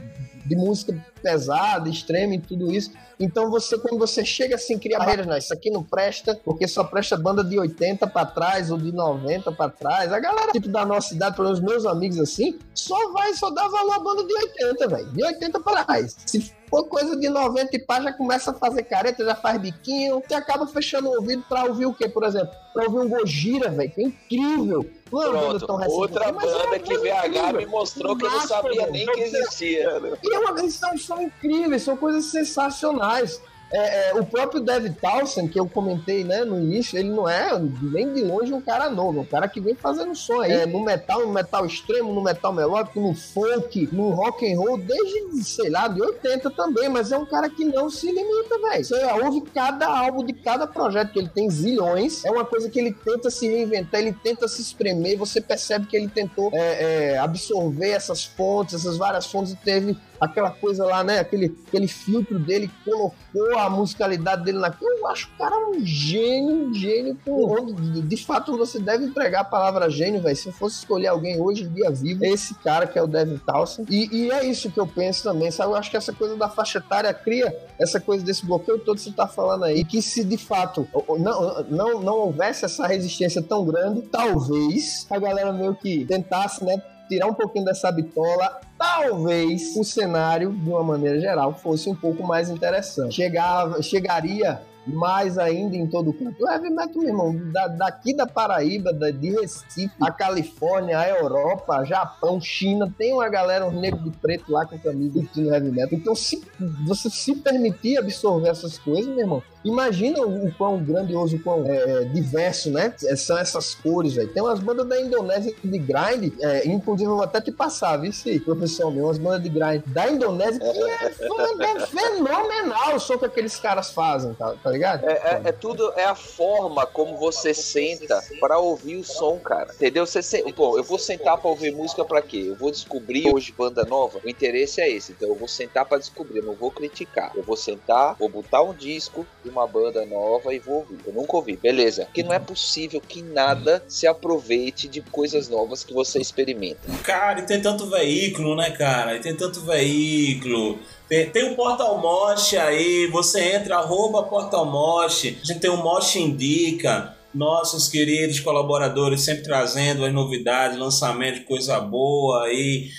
de 0.45 0.57
música 0.57 1.01
pesada, 1.25 1.89
extrema 1.89 2.35
e 2.35 2.39
tudo 2.39 2.71
isso. 2.71 2.93
Então 3.19 3.51
você, 3.51 3.79
quando 3.79 3.99
você 3.99 4.23
chega 4.25 4.57
assim, 4.57 4.79
cria 4.79 4.99
barreiras, 4.99 5.27
não, 5.27 5.37
isso 5.37 5.55
aqui 5.55 5.71
não 5.71 5.83
presta, 5.83 6.39
porque 6.45 6.69
só 6.69 6.85
presta 6.85 7.17
banda 7.17 7.43
de 7.43 7.59
80 7.59 8.07
para 8.09 8.27
trás 8.27 8.71
ou 8.71 8.77
de 8.77 8.93
90 8.93 9.51
para 9.53 9.71
trás. 9.71 10.13
A 10.13 10.21
galera, 10.21 10.53
tipo, 10.53 10.69
da 10.69 10.85
nossa 10.85 11.15
idade, 11.15 11.35
pelos 11.35 11.61
meus 11.61 11.87
amigos 11.87 12.21
assim, 12.21 12.59
só 12.75 13.11
vai, 13.13 13.33
só 13.33 13.51
dá 13.51 13.67
valor 13.67 13.95
à 13.95 13.99
banda 14.01 14.25
de 14.25 14.35
80, 14.35 14.89
velho. 14.89 15.13
De 15.13 15.25
80 15.25 15.61
para 15.61 15.85
trás. 15.85 16.17
Se 16.27 16.53
for 16.75 16.89
coisa 16.89 17.17
de 17.17 17.29
90 17.29 17.77
e 17.77 17.79
pá, 17.79 18.01
já 18.01 18.13
começa 18.13 18.51
a 18.51 18.55
fazer 18.55 18.83
careta, 18.83 19.25
já 19.25 19.37
faz 19.37 19.61
biquinho, 19.61 20.21
você 20.21 20.35
acaba 20.35 20.67
fechando 20.67 21.09
o 21.09 21.15
ouvido 21.15 21.45
pra 21.49 21.67
ouvir 21.67 21.87
o 21.87 21.95
quê, 21.95 22.09
por 22.09 22.25
exemplo? 22.25 22.51
Pra 22.73 22.85
ouvir 22.85 22.99
um 22.99 23.09
Gojira, 23.09 23.71
velho, 23.71 23.93
que 23.93 24.03
é 24.03 24.05
incrível. 24.07 24.81
É 24.81 25.09
Pronto, 25.09 25.67
outra 25.93 26.25
é 26.25 26.33
banda 26.33 26.79
que 26.81 26.99
VH 26.99 27.57
me 27.57 27.67
mostrou 27.67 28.17
que 28.17 28.25
eu 28.25 28.31
não 28.31 28.41
sabia 28.41 28.89
nem 28.89 29.07
que 29.07 29.21
existia. 29.21 29.89
E 30.21 30.35
é 30.35 30.39
uma, 30.41 30.69
são, 30.69 30.99
são 30.99 31.23
incríveis, 31.23 31.83
são 31.83 31.97
coisas 31.97 32.25
sensacionais. 32.25 33.41
É, 33.75 34.11
é, 34.11 34.15
o 34.15 34.25
próprio 34.25 34.61
Dev 34.61 34.87
Townsend, 35.01 35.49
que 35.49 35.59
eu 35.59 35.69
comentei 35.69 36.23
né, 36.23 36.45
no 36.45 36.57
início, 36.57 36.97
ele 36.97 37.11
não 37.11 37.29
é 37.29 37.59
nem 37.59 38.13
de 38.13 38.23
longe 38.23 38.53
um 38.53 38.61
cara 38.61 38.89
novo, 38.89 39.19
é 39.19 39.23
um 39.23 39.27
cara 39.27 39.49
que 39.49 39.61
vem 39.61 39.75
fazendo 39.75 40.15
som 40.15 40.41
aí, 40.41 40.53
é, 40.53 40.67
no 40.67 40.85
metal, 40.85 41.27
no 41.27 41.33
metal 41.33 41.67
extremo, 41.67 42.13
no 42.13 42.23
metal 42.23 42.53
melódico, 42.53 43.01
no 43.01 43.13
folk, 43.15 43.89
no 43.91 44.11
rock 44.11 44.47
and 44.47 44.57
roll, 44.57 44.79
desde, 44.79 45.43
sei 45.43 45.71
lá, 45.71 45.89
de 45.89 46.01
80 46.01 46.51
também, 46.53 46.89
mas 46.89 47.11
é 47.11 47.19
um 47.19 47.27
cara 47.27 47.51
que 47.51 47.65
não 47.65 47.91
se 47.91 48.07
limita, 48.07 48.61
velho. 48.61 48.85
Você 48.85 49.05
ouve 49.25 49.41
cada 49.53 49.89
álbum 49.89 50.25
de 50.25 50.33
cada 50.33 50.69
projeto 50.69 51.13
que 51.13 51.19
ele 51.19 51.29
tem 51.29 51.51
zilhões, 51.51 52.25
é 52.25 52.31
uma 52.31 52.45
coisa 52.45 52.71
que 52.71 52.79
ele 52.79 52.93
tenta 52.93 53.29
se 53.29 53.49
reinventar, 53.49 54.01
ele 54.01 54.13
tenta 54.13 54.47
se 54.47 54.63
espremer, 54.63 55.19
você 55.19 55.41
percebe 55.41 55.87
que 55.87 55.97
ele 55.97 56.09
tentou 56.09 56.49
é, 56.53 57.15
é, 57.15 57.19
absorver 57.19 57.91
essas 57.91 58.25
fontes, 58.25 58.75
essas 58.75 58.97
várias 58.97 59.27
fontes 59.27 59.53
e 59.53 59.57
teve 59.57 59.99
aquela 60.25 60.51
coisa 60.51 60.85
lá, 60.85 61.03
né? 61.03 61.19
Aquele, 61.19 61.57
aquele 61.67 61.89
filtro 61.89 62.39
dele, 62.39 62.71
colocou 62.85 63.59
a 63.59 63.69
musicalidade 63.71 64.45
dele 64.45 64.59
naquilo. 64.59 64.91
Eu 64.91 65.07
acho 65.09 65.29
o 65.29 65.39
cara 65.39 65.57
um 65.69 65.85
gênio, 65.85 66.69
um 66.69 66.75
gênio. 66.75 67.19
Com, 67.25 67.67
de, 67.67 68.03
de 68.03 68.17
fato, 68.17 68.57
você 68.57 68.79
deve 68.79 69.05
empregar 69.05 69.43
a 69.43 69.45
palavra 69.45 69.91
gênio, 69.91 70.21
velho. 70.21 70.37
Se 70.37 70.49
eu 70.49 70.53
fosse 70.53 70.79
escolher 70.79 71.09
alguém 71.09 71.41
hoje, 71.41 71.69
dia 71.69 71.91
vivo, 71.91 72.25
é 72.25 72.29
esse 72.29 72.55
cara 72.55 72.87
que 72.87 72.99
é 72.99 73.03
o 73.03 73.07
Devin 73.07 73.39
Townsend. 73.39 73.89
E, 73.91 74.09
e 74.15 74.31
é 74.31 74.45
isso 74.45 74.71
que 74.71 74.79
eu 74.79 74.87
penso 74.87 75.23
também, 75.23 75.51
sabe? 75.51 75.73
Eu 75.73 75.77
acho 75.77 75.91
que 75.91 75.97
essa 75.97 76.13
coisa 76.13 76.37
da 76.37 76.49
faixa 76.49 76.79
etária 76.79 77.13
cria 77.13 77.55
essa 77.79 78.01
coisa 78.01 78.25
desse 78.25 78.45
bloqueio 78.45 78.79
todo 78.79 78.97
que 78.97 79.03
você 79.03 79.13
tá 79.13 79.27
falando 79.27 79.65
aí. 79.65 79.81
E 79.81 79.85
que 79.85 80.01
se 80.01 80.25
de 80.25 80.37
fato 80.37 80.87
não, 81.19 81.65
não, 81.65 82.01
não 82.01 82.15
houvesse 82.15 82.65
essa 82.65 82.87
resistência 82.87 83.43
tão 83.43 83.65
grande, 83.65 84.03
talvez 84.03 85.07
a 85.11 85.19
galera 85.19 85.53
meio 85.53 85.75
que 85.75 86.05
tentasse, 86.05 86.65
né? 86.65 86.83
tirar 87.09 87.27
um 87.27 87.35
pouquinho 87.35 87.65
dessa 87.65 87.91
bitola, 87.91 88.61
talvez 88.85 89.75
o 89.77 89.83
cenário, 89.85 90.53
de 90.53 90.69
uma 90.69 90.83
maneira 90.83 91.19
geral, 91.19 91.55
fosse 91.55 91.89
um 91.89 91.95
pouco 91.95 92.23
mais 92.23 92.51
interessante. 92.51 93.15
Chegava, 93.15 93.81
chegaria 93.83 94.61
mais 94.87 95.39
ainda 95.39 95.75
em 95.75 95.87
todo 95.87 96.11
o 96.11 96.13
canto. 96.13 96.45
O 96.45 96.51
heavy 96.51 96.69
metal, 96.69 96.97
meu 96.97 97.09
irmão, 97.09 97.35
da, 97.51 97.69
daqui 97.69 98.15
da 98.15 98.27
Paraíba, 98.27 98.93
da, 98.93 99.11
de 99.11 99.31
Recife, 99.31 99.91
a 99.99 100.11
Califórnia, 100.11 100.99
a 100.99 101.09
Europa, 101.09 101.85
Japão, 101.85 102.39
China, 102.39 102.93
tem 102.99 103.15
uma 103.15 103.29
galera, 103.31 103.67
um 103.67 103.81
negro 103.81 104.03
de 104.03 104.11
preto 104.11 104.53
lá 104.53 104.67
com 104.67 104.79
camisa 104.79 105.19
curtindo 105.19 105.55
heavy 105.55 105.71
metal. 105.71 105.99
Então, 105.99 106.15
se 106.15 106.43
você 106.87 107.09
se 107.09 107.35
permitir 107.37 107.97
absorver 107.97 108.51
essas 108.51 108.77
coisas, 108.77 109.07
meu 109.07 109.21
irmão, 109.21 109.43
imagina 109.65 110.21
o, 110.21 110.47
o 110.47 110.55
quão 110.55 110.83
grandioso, 110.83 111.37
o 111.37 111.43
quão 111.43 111.65
é, 111.67 112.05
diverso, 112.05 112.71
né? 112.71 112.95
São 113.17 113.39
essas 113.39 113.75
cores, 113.75 114.15
velho. 114.15 114.29
Tem 114.29 114.43
umas 114.43 114.61
bandas 114.61 114.87
da 114.87 115.01
Indonésia 115.01 115.55
de 115.63 115.79
grind, 115.79 116.33
é, 116.41 116.67
inclusive 116.67 117.11
eu 117.11 117.17
vou 117.17 117.25
até 117.25 117.41
te 117.41 117.53
passar, 117.53 117.97
viu, 117.97 118.13
se 118.13 118.39
professor 118.41 118.91
meu, 118.91 119.05
umas 119.05 119.19
bandas 119.19 119.43
de 119.43 119.49
grind 119.49 119.83
da 119.87 120.11
Indonésia 120.11 120.61
que 120.61 120.83
é, 120.83 121.07
é 121.07 121.87
fenomenal 121.87 122.97
o 122.97 123.01
som 123.01 123.19
que 123.19 123.25
aqueles 123.25 123.57
caras 123.57 123.91
fazem, 123.91 124.35
tá, 124.35 124.55
tá 124.63 124.71
ligado? 124.71 125.09
É, 125.09 125.13
é, 125.13 125.41
é 125.45 125.53
tudo, 125.53 125.93
é 125.97 126.05
a 126.05 126.15
forma 126.15 126.87
como 126.87 127.17
você 127.17 127.55
senta 127.55 128.23
pra 128.41 128.59
ouvir 128.59 128.97
o 128.97 129.05
som, 129.05 129.39
cara. 129.39 129.73
Entendeu? 129.75 130.07
Você 130.07 130.23
se... 130.23 130.41
Eu 130.41 130.85
vou 130.85 130.99
sentar 130.99 131.39
pra 131.39 131.51
ouvir 131.51 131.73
música 131.75 132.05
pra 132.05 132.21
quê? 132.23 132.45
Eu 132.49 132.57
vou 132.57 132.71
descobrir 132.71 133.33
hoje 133.33 133.55
banda 133.57 133.85
nova. 133.85 134.21
O 134.25 134.29
interesse 134.29 134.81
é 134.81 134.91
esse. 134.91 135.13
Então 135.13 135.29
eu 135.29 135.35
vou 135.35 135.49
sentar 135.49 135.85
pra 135.85 135.99
descobrir, 135.99 136.43
não 136.43 136.55
vou 136.55 136.71
criticar. 136.71 137.33
Eu 137.35 137.43
vou 137.43 137.57
sentar, 137.57 138.17
vou 138.19 138.29
botar 138.29 138.63
um 138.63 138.75
disco 138.75 139.27
e 139.45 139.51
uma 139.55 139.67
banda 139.67 140.05
nova 140.05 140.53
e 140.53 140.59
vou 140.59 140.77
ouvir. 140.77 140.99
Eu 141.07 141.13
nunca 141.13 141.37
ouvi, 141.37 141.57
beleza. 141.57 142.05
Porque 142.05 142.23
não 142.23 142.33
é 142.33 142.39
possível 142.39 143.01
que 143.01 143.23
nada 143.23 143.83
se 143.89 144.07
aproveite 144.07 144.89
de 144.89 145.01
coisas 145.01 145.49
novas 145.49 145.85
que 145.85 145.95
você 145.95 146.21
experimenta. 146.21 146.81
Cara, 147.03 147.41
e 147.41 147.47
tem 147.47 147.63
tanto 147.63 147.87
veículo, 147.87 148.57
né, 148.57 148.71
cara? 148.71 149.17
E 149.17 149.21
tem 149.21 149.35
tanto 149.35 149.61
veículo. 149.61 150.79
Tem, 151.09 151.31
tem 151.31 151.45
um 151.45 151.55
Portal 151.55 151.99
Mosh 151.99 152.55
aí, 152.55 153.07
você 153.09 153.55
entra, 153.55 153.77
arroba 153.77 154.23
Portal 154.23 154.65
Mosh, 154.65 155.27
a 155.27 155.45
gente 155.45 155.61
tem 155.61 155.71
um 155.71 155.83
Mosh 155.83 156.17
Indica, 156.17 157.15
nossos 157.35 157.89
queridos 157.89 158.41
colaboradores 158.41 159.21
sempre 159.21 159.43
trazendo 159.43 160.05
as 160.05 160.13
novidades, 160.13 160.79
lançamento 160.79 161.41
de 161.41 161.45
coisa 161.45 161.81
boa 161.81 162.45
aí. 162.45 162.55
E, 162.55 162.91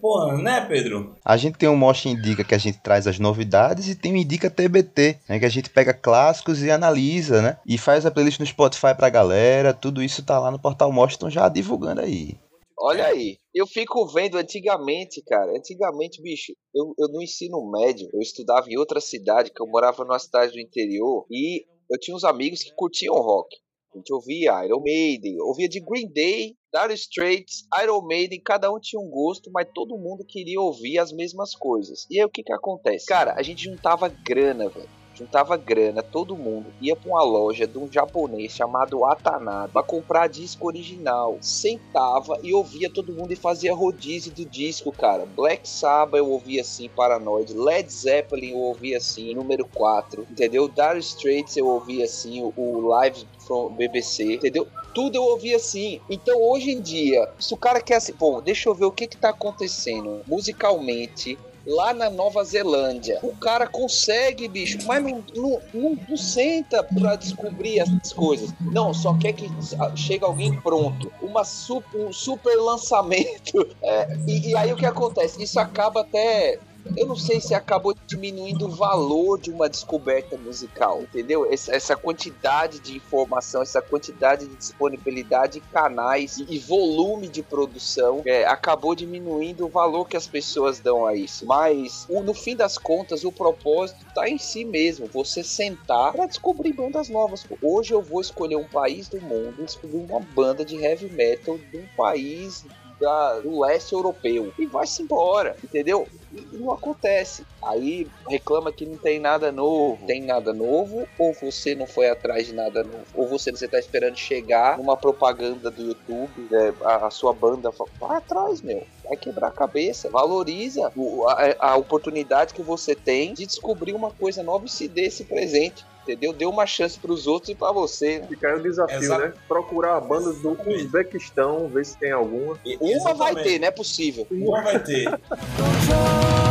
pô, 0.00 0.32
né, 0.32 0.64
Pedro? 0.66 1.16
A 1.24 1.36
gente 1.36 1.58
tem 1.58 1.68
um 1.68 1.76
Mosh 1.76 2.06
Indica 2.06 2.44
que 2.44 2.54
a 2.54 2.58
gente 2.58 2.78
traz 2.78 3.06
as 3.06 3.18
novidades 3.18 3.88
e 3.88 3.96
tem 3.96 4.12
o 4.12 4.16
Indica 4.16 4.48
TBT, 4.48 5.18
né, 5.28 5.38
que 5.38 5.44
a 5.44 5.50
gente 5.50 5.70
pega 5.70 5.92
clássicos 5.92 6.62
e 6.62 6.70
analisa, 6.70 7.42
né? 7.42 7.58
E 7.66 7.76
faz 7.76 8.06
a 8.06 8.10
playlist 8.10 8.38
no 8.38 8.46
Spotify 8.46 8.94
pra 8.96 9.10
galera, 9.10 9.74
tudo 9.74 10.02
isso 10.02 10.24
tá 10.24 10.38
lá 10.38 10.50
no 10.50 10.58
Portal 10.58 10.92
Mosh, 10.92 11.16
então 11.16 11.30
já 11.30 11.48
divulgando 11.48 12.00
aí. 12.00 12.36
Olha 12.78 13.06
aí, 13.06 13.38
eu 13.54 13.66
fico 13.66 14.06
vendo 14.06 14.36
antigamente, 14.36 15.22
cara. 15.26 15.50
Antigamente, 15.50 16.22
bicho, 16.22 16.52
eu, 16.74 16.94
eu 16.98 17.08
no 17.08 17.22
ensino 17.22 17.70
médio, 17.70 18.08
eu 18.12 18.20
estudava 18.20 18.68
em 18.68 18.76
outra 18.76 19.00
cidade, 19.00 19.50
que 19.50 19.62
eu 19.62 19.66
morava 19.66 20.04
numa 20.04 20.18
cidade 20.18 20.52
do 20.52 20.60
interior, 20.60 21.26
e 21.30 21.64
eu 21.90 21.98
tinha 21.98 22.14
uns 22.14 22.24
amigos 22.24 22.62
que 22.62 22.74
curtiam 22.76 23.14
rock. 23.14 23.56
A 23.94 23.98
gente 23.98 24.12
ouvia 24.12 24.64
Iron 24.64 24.82
Maiden, 24.82 25.40
ouvia 25.40 25.68
de 25.68 25.80
Green 25.80 26.12
Day, 26.12 26.54
Dire 26.72 26.94
Straits, 26.94 27.66
Iron 27.82 28.02
Maiden, 28.02 28.40
cada 28.40 28.70
um 28.70 28.78
tinha 28.78 29.00
um 29.00 29.08
gosto, 29.08 29.50
mas 29.52 29.66
todo 29.74 29.96
mundo 29.96 30.24
queria 30.26 30.60
ouvir 30.60 30.98
as 30.98 31.12
mesmas 31.12 31.54
coisas. 31.54 32.06
E 32.10 32.18
aí 32.18 32.24
o 32.24 32.30
que 32.30 32.42
que 32.42 32.52
acontece? 32.52 33.06
Cara, 33.06 33.34
a 33.36 33.42
gente 33.42 33.64
juntava 33.64 34.08
grana, 34.08 34.68
velho 34.68 34.88
juntava 35.16 35.56
grana, 35.56 36.02
todo 36.02 36.36
mundo 36.36 36.66
ia 36.80 36.94
para 36.94 37.10
uma 37.10 37.22
loja 37.22 37.66
de 37.66 37.78
um 37.78 37.90
japonês 37.90 38.52
chamado 38.52 39.04
Atanabe 39.04 39.72
para 39.72 39.82
comprar 39.82 40.28
disco 40.28 40.66
original, 40.66 41.38
sentava 41.40 42.38
e 42.42 42.52
ouvia 42.52 42.90
todo 42.92 43.12
mundo 43.12 43.32
e 43.32 43.36
fazia 43.36 43.74
rodízio 43.74 44.32
do 44.32 44.44
disco, 44.44 44.92
cara. 44.92 45.24
Black 45.24 45.66
Sabbath 45.66 46.18
eu 46.18 46.30
ouvia 46.30 46.60
assim, 46.60 46.88
Paranoid, 46.88 47.52
Led 47.54 47.90
Zeppelin 47.90 48.50
eu 48.50 48.58
ouvia 48.58 48.98
assim, 48.98 49.34
número 49.34 49.66
4, 49.66 50.26
entendeu? 50.30 50.68
Dire 50.68 50.98
Straits 50.98 51.56
eu 51.56 51.66
ouvia 51.66 52.04
assim, 52.04 52.42
o, 52.42 52.52
o 52.56 52.86
Live 52.88 53.26
from 53.46 53.72
BBC, 53.74 54.34
entendeu? 54.34 54.66
Tudo 54.94 55.16
eu 55.16 55.22
ouvia 55.22 55.56
assim. 55.56 56.00
Então 56.10 56.40
hoje 56.42 56.70
em 56.70 56.80
dia, 56.80 57.28
se 57.38 57.52
o 57.54 57.56
cara 57.56 57.80
quer 57.80 57.96
assim, 57.96 58.12
bom, 58.12 58.40
deixa 58.40 58.68
eu 58.68 58.74
ver 58.74 58.86
o 58.86 58.92
que 58.92 59.06
que 59.06 59.16
tá 59.16 59.30
acontecendo 59.30 60.22
musicalmente 60.26 61.38
lá 61.66 61.92
na 61.92 62.08
Nova 62.08 62.44
Zelândia. 62.44 63.18
O 63.22 63.36
cara 63.36 63.66
consegue, 63.66 64.46
bicho, 64.46 64.78
mas 64.86 65.02
não, 65.02 65.24
não, 65.34 65.60
não, 65.74 65.98
não 66.08 66.16
senta 66.16 66.82
pra 66.84 67.16
descobrir 67.16 67.80
as 67.80 68.12
coisas. 68.12 68.54
Não, 68.60 68.94
só 68.94 69.14
quer 69.14 69.32
que 69.32 69.50
chegue 69.96 70.24
alguém 70.24 70.58
pronto. 70.60 71.12
Uma 71.20 71.44
super, 71.44 72.00
um 72.00 72.12
super 72.12 72.54
lançamento. 72.56 73.66
É, 73.82 74.16
e, 74.26 74.50
e 74.50 74.56
aí 74.56 74.72
o 74.72 74.76
que 74.76 74.86
acontece? 74.86 75.42
Isso 75.42 75.60
acaba 75.60 76.00
até 76.00 76.58
eu 76.96 77.06
não 77.06 77.16
sei 77.16 77.40
se 77.40 77.54
acabou 77.54 77.94
diminuindo 78.06 78.66
o 78.66 78.70
valor 78.70 79.40
de 79.40 79.50
uma 79.50 79.68
descoberta 79.68 80.36
musical, 80.36 81.02
entendeu? 81.02 81.48
Essa 81.50 81.96
quantidade 81.96 82.80
de 82.80 82.96
informação, 82.96 83.62
essa 83.62 83.80
quantidade 83.80 84.46
de 84.46 84.56
disponibilidade 84.56 85.54
de 85.54 85.60
canais 85.60 86.38
e 86.48 86.58
volume 86.58 87.28
de 87.28 87.42
produção 87.42 88.22
é, 88.24 88.44
acabou 88.44 88.94
diminuindo 88.94 89.66
o 89.66 89.68
valor 89.68 90.08
que 90.08 90.16
as 90.16 90.26
pessoas 90.26 90.78
dão 90.78 91.06
a 91.06 91.14
isso. 91.14 91.46
Mas 91.46 92.06
no 92.08 92.34
fim 92.34 92.56
das 92.56 92.76
contas, 92.76 93.24
o 93.24 93.32
propósito 93.32 94.04
está 94.08 94.28
em 94.28 94.38
si 94.38 94.64
mesmo. 94.64 95.06
Você 95.06 95.42
sentar 95.42 96.12
para 96.12 96.26
descobrir 96.26 96.72
bandas 96.72 97.08
novas. 97.08 97.46
Hoje 97.62 97.92
eu 97.92 98.02
vou 98.02 98.20
escolher 98.20 98.56
um 98.56 98.68
país 98.68 99.08
do 99.08 99.20
mundo, 99.20 99.64
descobrir 99.64 99.98
uma 99.98 100.20
banda 100.20 100.64
de 100.64 100.76
heavy 100.76 101.08
metal 101.10 101.58
de 101.58 101.78
um 101.78 101.86
país 101.96 102.64
da, 103.00 103.40
do 103.40 103.60
leste 103.60 103.92
europeu 103.92 104.52
e 104.58 104.66
vai-se 104.66 105.02
embora, 105.02 105.56
entendeu? 105.62 106.08
E 106.52 106.56
não 106.56 106.72
acontece. 106.72 107.44
Aí 107.62 108.06
reclama 108.28 108.72
que 108.72 108.86
não 108.86 108.96
tem 108.96 109.18
nada 109.18 109.50
novo. 109.50 110.06
Tem 110.06 110.22
nada 110.22 110.52
novo, 110.52 111.06
ou 111.18 111.32
você 111.32 111.74
não 111.74 111.86
foi 111.86 112.08
atrás 112.08 112.46
de 112.46 112.52
nada 112.52 112.82
novo, 112.82 113.04
ou 113.14 113.26
você, 113.26 113.50
você 113.50 113.66
tá 113.66 113.78
esperando 113.78 114.16
chegar 114.16 114.78
numa 114.78 114.96
propaganda 114.96 115.70
do 115.70 115.82
YouTube, 115.82 116.48
né, 116.50 116.74
a, 116.82 117.06
a, 117.06 117.10
sua 117.10 117.32
banda 117.32 117.72
fala, 117.72 117.90
vai 117.98 118.16
atrás, 118.18 118.62
meu. 118.62 118.86
Vai 119.04 119.16
quebrar 119.16 119.48
a 119.48 119.52
cabeça, 119.52 120.10
valoriza 120.10 120.92
o, 120.96 121.26
a, 121.28 121.54
a 121.58 121.76
oportunidade 121.76 122.54
que 122.54 122.62
você 122.62 122.94
tem 122.94 123.34
de 123.34 123.46
descobrir 123.46 123.94
uma 123.94 124.10
coisa 124.10 124.42
nova 124.42 124.66
e 124.66 124.68
se 124.68 124.88
dê 124.88 125.06
esse 125.06 125.24
presente 125.24 125.84
entendeu? 126.06 126.32
Deu 126.32 126.48
uma 126.48 126.66
chance 126.66 126.98
para 126.98 127.12
os 127.12 127.26
outros 127.26 127.50
e 127.50 127.54
para 127.54 127.72
você. 127.72 128.20
Né? 128.20 128.26
Fica 128.28 128.48
aí 128.48 128.54
o 128.58 128.62
desafio, 128.62 128.96
Exato. 128.96 129.22
né? 129.22 129.32
Procurar 129.48 130.00
bandas 130.00 130.38
do 130.38 130.56
Uzbequistão, 130.66 131.68
ver 131.68 131.84
se 131.84 131.98
tem 131.98 132.12
alguma. 132.12 132.58
Uma 132.80 133.14
vai 133.14 133.34
ter, 133.34 133.58
não 133.58 133.68
é 133.68 133.70
possível. 133.70 134.26
Uma 134.30 134.62
vai 134.62 134.78
ter. 134.78 135.06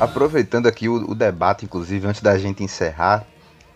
Aproveitando 0.00 0.66
aqui 0.66 0.88
o, 0.88 1.10
o, 1.10 1.14
debate, 1.14 1.64
inclusive, 1.64 2.06
antes 2.06 2.22
da 2.22 2.38
gente 2.38 2.62
encerrar, 2.62 3.26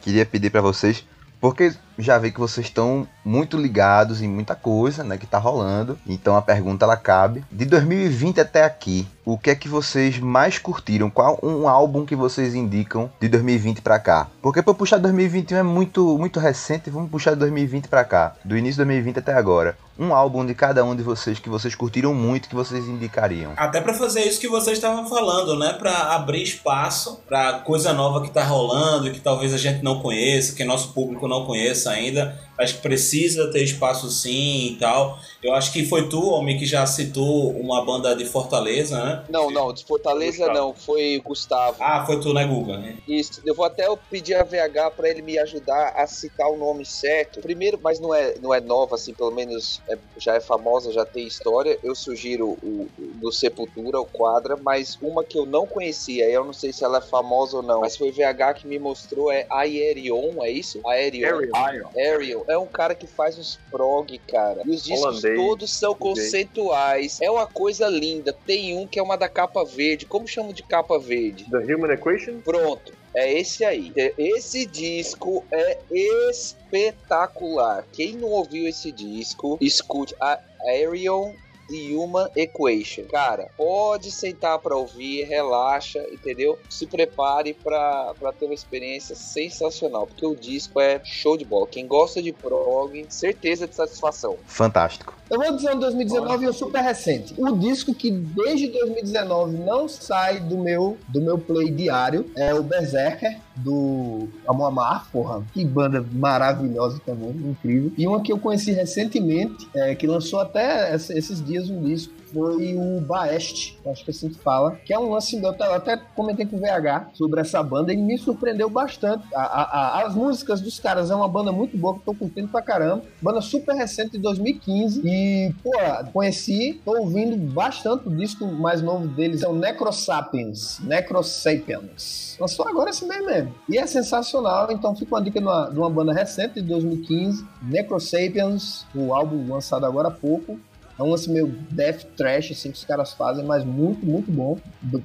queria 0.01 0.25
pedir 0.25 0.51
para 0.51 0.61
vocês, 0.61 1.05
porque 1.41 1.75
já 1.99 2.19
vi 2.19 2.31
que 2.31 2.41
vocês 2.41 2.67
estão 2.67 3.07
muito 3.25 3.57
ligados 3.57 4.23
em 4.23 4.29
muita 4.29 4.55
coisa, 4.55 5.05
né, 5.05 5.17
que 5.17 5.27
tá 5.27 5.39
rolando. 5.39 5.99
Então 6.07 6.37
a 6.37 6.43
pergunta 6.43 6.85
ela 6.85 6.97
cabe. 6.97 7.45
De 7.51 7.65
2020 7.65 8.41
até 8.41 8.65
aqui, 8.65 9.07
o 9.25 9.39
que 9.39 9.51
é 9.51 9.55
que 9.55 9.69
vocês 9.69 10.19
mais 10.19 10.59
curtiram? 10.59 11.11
Qual 11.11 11.39
um 11.43 11.69
álbum 11.69 12.05
que 12.05 12.17
vocês 12.17 12.55
indicam 12.55 13.11
de 13.21 13.29
2020 13.29 13.81
para 13.81 13.99
cá? 13.99 14.29
Porque 14.41 14.63
para 14.63 14.75
puxar 14.75 14.99
2021 14.99 15.59
é 15.59 15.63
muito 15.63 16.19
muito 16.19 16.41
recente, 16.41 16.91
vamos 16.91 17.11
puxar 17.11 17.35
2020 17.35 17.89
para 17.89 18.05
cá, 18.05 18.35
do 18.45 18.57
início 18.57 18.75
de 18.75 18.79
2020 18.79 19.19
até 19.19 19.33
agora. 19.33 19.77
Um 19.99 20.15
álbum 20.15 20.45
de 20.45 20.55
cada 20.55 20.83
um 20.85 20.97
de 20.97 21.03
vocês 21.03 21.39
que 21.39 21.51
vocês 21.51 21.75
curtiram 21.75 22.15
muito 22.15 22.49
que 22.49 22.55
vocês 22.55 22.89
indicariam. 22.89 23.53
Até 23.57 23.81
para 23.81 23.93
fazer 23.93 24.23
isso 24.23 24.41
que 24.41 24.49
vocês 24.49 24.79
estavam 24.79 25.07
falando, 25.07 25.57
né, 25.59 25.75
para 25.75 26.15
abrir 26.15 26.43
espaço 26.43 27.21
para 27.29 27.61
coisa 27.61 27.93
nova 27.93 28.23
que 28.23 28.31
tá 28.31 28.43
rolando, 28.43 29.13
que 29.13 29.21
talvez 29.21 29.53
a 29.53 29.59
gente 29.59 29.85
não 29.85 30.01
conheça, 30.01 30.55
que 30.55 30.65
nosso 30.65 30.93
público 30.93 31.29
não 31.29 31.45
conheça 31.45 31.82
ainda 31.87 32.37
acho 32.63 32.77
que 32.77 32.83
precisa 32.83 33.51
ter 33.51 33.63
espaço 33.63 34.11
sim 34.11 34.73
e 34.73 34.77
tal. 34.79 35.19
Eu 35.43 35.55
acho 35.55 35.73
que 35.73 35.85
foi 35.85 36.09
tu, 36.09 36.25
homem, 36.31 36.57
que 36.57 36.65
já 36.65 36.87
citou 36.87 37.51
uma 37.51 37.85
banda 37.85 38.15
de 38.15 38.25
Fortaleza, 38.25 39.03
né? 39.05 39.25
Não, 39.29 39.51
não, 39.51 39.73
de 39.73 39.85
Fortaleza 39.85 40.47
Gustavo. 40.47 40.59
não, 40.59 40.75
foi 40.75 41.21
Gustavo. 41.25 41.77
Ah, 41.81 42.05
foi 42.07 42.21
tu, 42.21 42.33
né, 42.33 42.45
Guga? 42.45 42.83
Isso, 43.09 43.41
eu 43.45 43.55
vou 43.55 43.65
até 43.65 43.85
pedir 44.09 44.35
a 44.35 44.45
VH 44.45 44.93
para 44.97 45.09
ele 45.09 45.23
me 45.23 45.39
ajudar 45.39 45.95
a 45.97 46.07
citar 46.07 46.49
o 46.49 46.57
nome 46.57 46.85
certo. 46.85 47.41
Primeiro, 47.41 47.79
mas 47.83 47.99
não 47.99 48.15
é, 48.15 48.35
não 48.41 48.55
é 48.55 48.61
nova, 48.61 48.95
assim, 48.95 49.13
pelo 49.13 49.33
menos 49.33 49.81
é, 49.89 49.99
já 50.17 50.35
é 50.35 50.41
famosa, 50.41 50.93
já 50.93 51.05
tem 51.05 51.27
história. 51.27 51.79
Eu 51.83 51.95
sugiro 51.95 52.51
o, 52.63 52.89
o 52.99 53.13
do 53.15 53.33
Sepultura, 53.33 54.01
o 54.01 54.07
Quadra, 54.07 54.57
mas 54.57 54.97
uma 55.03 55.25
que 55.25 55.39
eu 55.39 55.45
não 55.47 55.67
conhecia, 55.67 56.29
eu 56.29 56.45
não 56.45 56.53
sei 56.53 56.73
se 56.73 56.85
ela 56.85 56.99
é 56.99 57.01
famosa 57.01 57.57
ou 57.57 57.63
não, 57.63 57.81
mas 57.81 57.97
foi 57.97 58.11
VH 58.13 58.55
que 58.55 58.67
me 58.67 58.79
mostrou, 58.79 59.31
é 59.31 59.47
Aerion, 59.51 60.43
é 60.43 60.51
isso? 60.51 60.81
Aerion. 60.87 61.51
Aerion. 61.55 61.89
Aerion 61.97 62.43
é 62.53 62.59
um 62.59 62.67
cara 62.67 62.95
que 62.95 63.07
faz 63.07 63.39
os 63.39 63.59
prog, 63.71 64.19
cara. 64.29 64.63
E 64.65 64.71
os 64.71 64.85
discos 64.85 65.03
Holandês, 65.03 65.37
todos 65.37 65.71
são 65.73 65.95
conceituais. 65.95 67.21
É 67.21 67.31
uma 67.31 67.47
coisa 67.47 67.89
linda. 67.89 68.33
Tem 68.33 68.77
um 68.77 68.87
que 68.87 68.99
é 68.99 69.03
uma 69.03 69.17
da 69.17 69.29
capa 69.29 69.65
verde. 69.65 70.07
Como 70.07 70.27
chama 70.27 70.53
de 70.53 70.63
capa 70.63 70.99
verde? 70.99 71.47
The 71.51 71.59
Human 71.59 71.93
Equation? 71.93 72.41
Pronto. 72.41 72.93
É 73.15 73.33
esse 73.33 73.65
aí. 73.65 73.93
Esse 74.17 74.65
disco 74.65 75.45
é 75.51 75.79
espetacular. 75.91 77.85
Quem 77.93 78.15
não 78.15 78.29
ouviu 78.29 78.67
esse 78.67 78.91
disco, 78.91 79.59
escute. 79.61 80.15
A 80.21 80.39
Arion 80.67 81.33
The 81.73 81.97
Human 81.97 82.29
Equation. 82.37 83.05
Cara, 83.11 83.49
pode 83.57 84.11
sentar 84.11 84.59
para 84.59 84.77
ouvir, 84.77 85.25
relaxa, 85.25 86.05
entendeu? 86.13 86.59
Se 86.69 86.87
prepare 86.87 87.55
para 87.55 88.15
ter 88.39 88.45
uma 88.45 88.53
experiência 88.53 89.17
sensacional, 89.17 90.07
porque 90.07 90.27
o 90.27 90.37
disco 90.37 90.79
é 90.79 91.01
show 91.03 91.35
de 91.35 91.47
bola. 91.47 91.67
Quem 91.67 91.87
gosta 91.87 92.23
de 92.23 92.31
prog, 92.31 93.07
certeza 93.09 93.67
de 93.67 93.75
satisfação. 93.75 94.37
Fantástico. 94.45 95.15
Eu 95.33 95.41
vou 95.41 95.57
dizer 95.57 95.75
um 95.75 95.79
2019 95.79 96.45
e 96.45 96.49
um 96.51 96.53
super 96.53 96.83
recente. 96.83 97.35
O 97.39 97.57
disco 97.57 97.95
que 97.95 98.11
desde 98.11 98.69
2019 98.69 99.57
não 99.57 99.89
sai 99.89 100.41
do 100.41 100.59
meu 100.59 100.99
do 101.09 101.23
meu 101.23 101.39
play 101.39 101.71
diário 101.71 102.31
é 102.37 102.53
o 102.53 102.63
Berserker 102.63 103.39
do 103.57 104.29
Amor 104.47 104.67
Amar, 104.67 105.09
porra, 105.11 105.43
que 105.55 105.65
banda 105.65 106.05
maravilhosa 106.13 107.01
também, 107.07 107.31
incrível. 107.31 107.91
E 107.97 108.07
uma 108.07 108.21
que 108.21 108.31
eu 108.31 108.39
conheci 108.39 108.73
recentemente, 108.73 109.67
é, 109.75 109.95
que 109.95 110.07
lançou 110.07 110.39
até 110.39 110.95
esses 110.95 111.43
dias 111.43 111.71
um 111.71 111.83
disco, 111.83 112.13
foi 112.33 112.75
o 112.77 113.01
Baest, 113.01 113.79
acho 113.87 114.05
que 114.05 114.11
é 114.11 114.15
assim 114.15 114.29
que 114.31 114.39
fala, 114.39 114.73
que 114.85 114.93
é 114.93 114.99
um 114.99 115.11
lance, 115.11 115.41
eu 115.41 115.75
até 115.75 115.97
comentei 116.15 116.47
com 116.47 116.57
o 116.57 116.61
VH 116.61 117.11
sobre 117.15 117.41
essa 117.41 117.63
banda 117.63 117.93
e 117.93 117.97
me 117.97 118.19
surpreendeu 118.19 118.69
bastante. 118.69 119.25
A, 119.35 119.43
a, 119.43 119.63
a, 119.63 120.07
as 120.07 120.15
músicas 120.15 120.61
dos 120.61 120.79
caras 120.81 121.11
é 121.11 121.15
uma 121.15 121.29
banda 121.29 121.53
muito 121.53 121.77
boa 121.77 121.95
que 121.95 122.01
eu 122.01 122.05
tô 122.07 122.15
curtindo 122.15 122.49
pra 122.49 122.63
caramba. 122.63 123.05
Banda 123.21 123.41
super 123.41 123.75
recente 123.75 124.13
de 124.13 124.19
2015 124.19 125.03
e, 125.05 125.55
pô, 125.63 125.73
conheci, 126.13 126.81
tô 126.85 126.99
ouvindo 126.99 127.37
bastante 127.53 128.09
o 128.09 128.17
disco 128.17 128.47
mais 128.47 128.83
novo 128.83 129.07
deles, 129.09 129.43
é 129.43 129.49
o 129.49 129.55
Necrosapiens, 129.55 130.79
Necrosapiens. 130.81 132.37
Lançou 132.41 132.67
agora 132.67 132.91
esse 132.91 133.05
mês 133.07 133.25
mesmo. 133.25 133.55
E 133.69 133.79
é 133.79 133.87
sensacional, 133.87 134.71
então 134.71 134.95
fica 134.95 135.15
uma 135.15 135.23
dica 135.23 135.41
de 135.41 135.47
uma, 135.47 135.71
de 135.71 135.79
uma 135.79 135.91
banda 135.91 136.13
recente 136.13 136.55
de 136.55 136.63
2015, 136.63 137.47
Necrosapiens, 137.63 138.87
o 138.95 139.15
álbum 139.15 139.53
lançado 139.53 139.85
agora 139.87 140.09
há 140.09 140.11
pouco. 140.11 140.59
É 140.99 141.03
um 141.03 141.11
lance 141.11 141.31
meio 141.31 141.49
death 141.71 142.05
trash, 142.17 142.53
assim, 142.53 142.71
que 142.71 142.77
os 142.77 142.85
caras 142.85 143.13
fazem, 143.13 143.45
mas 143.45 143.65
muito, 143.65 144.05
muito 144.05 144.31
bom. 144.31 144.59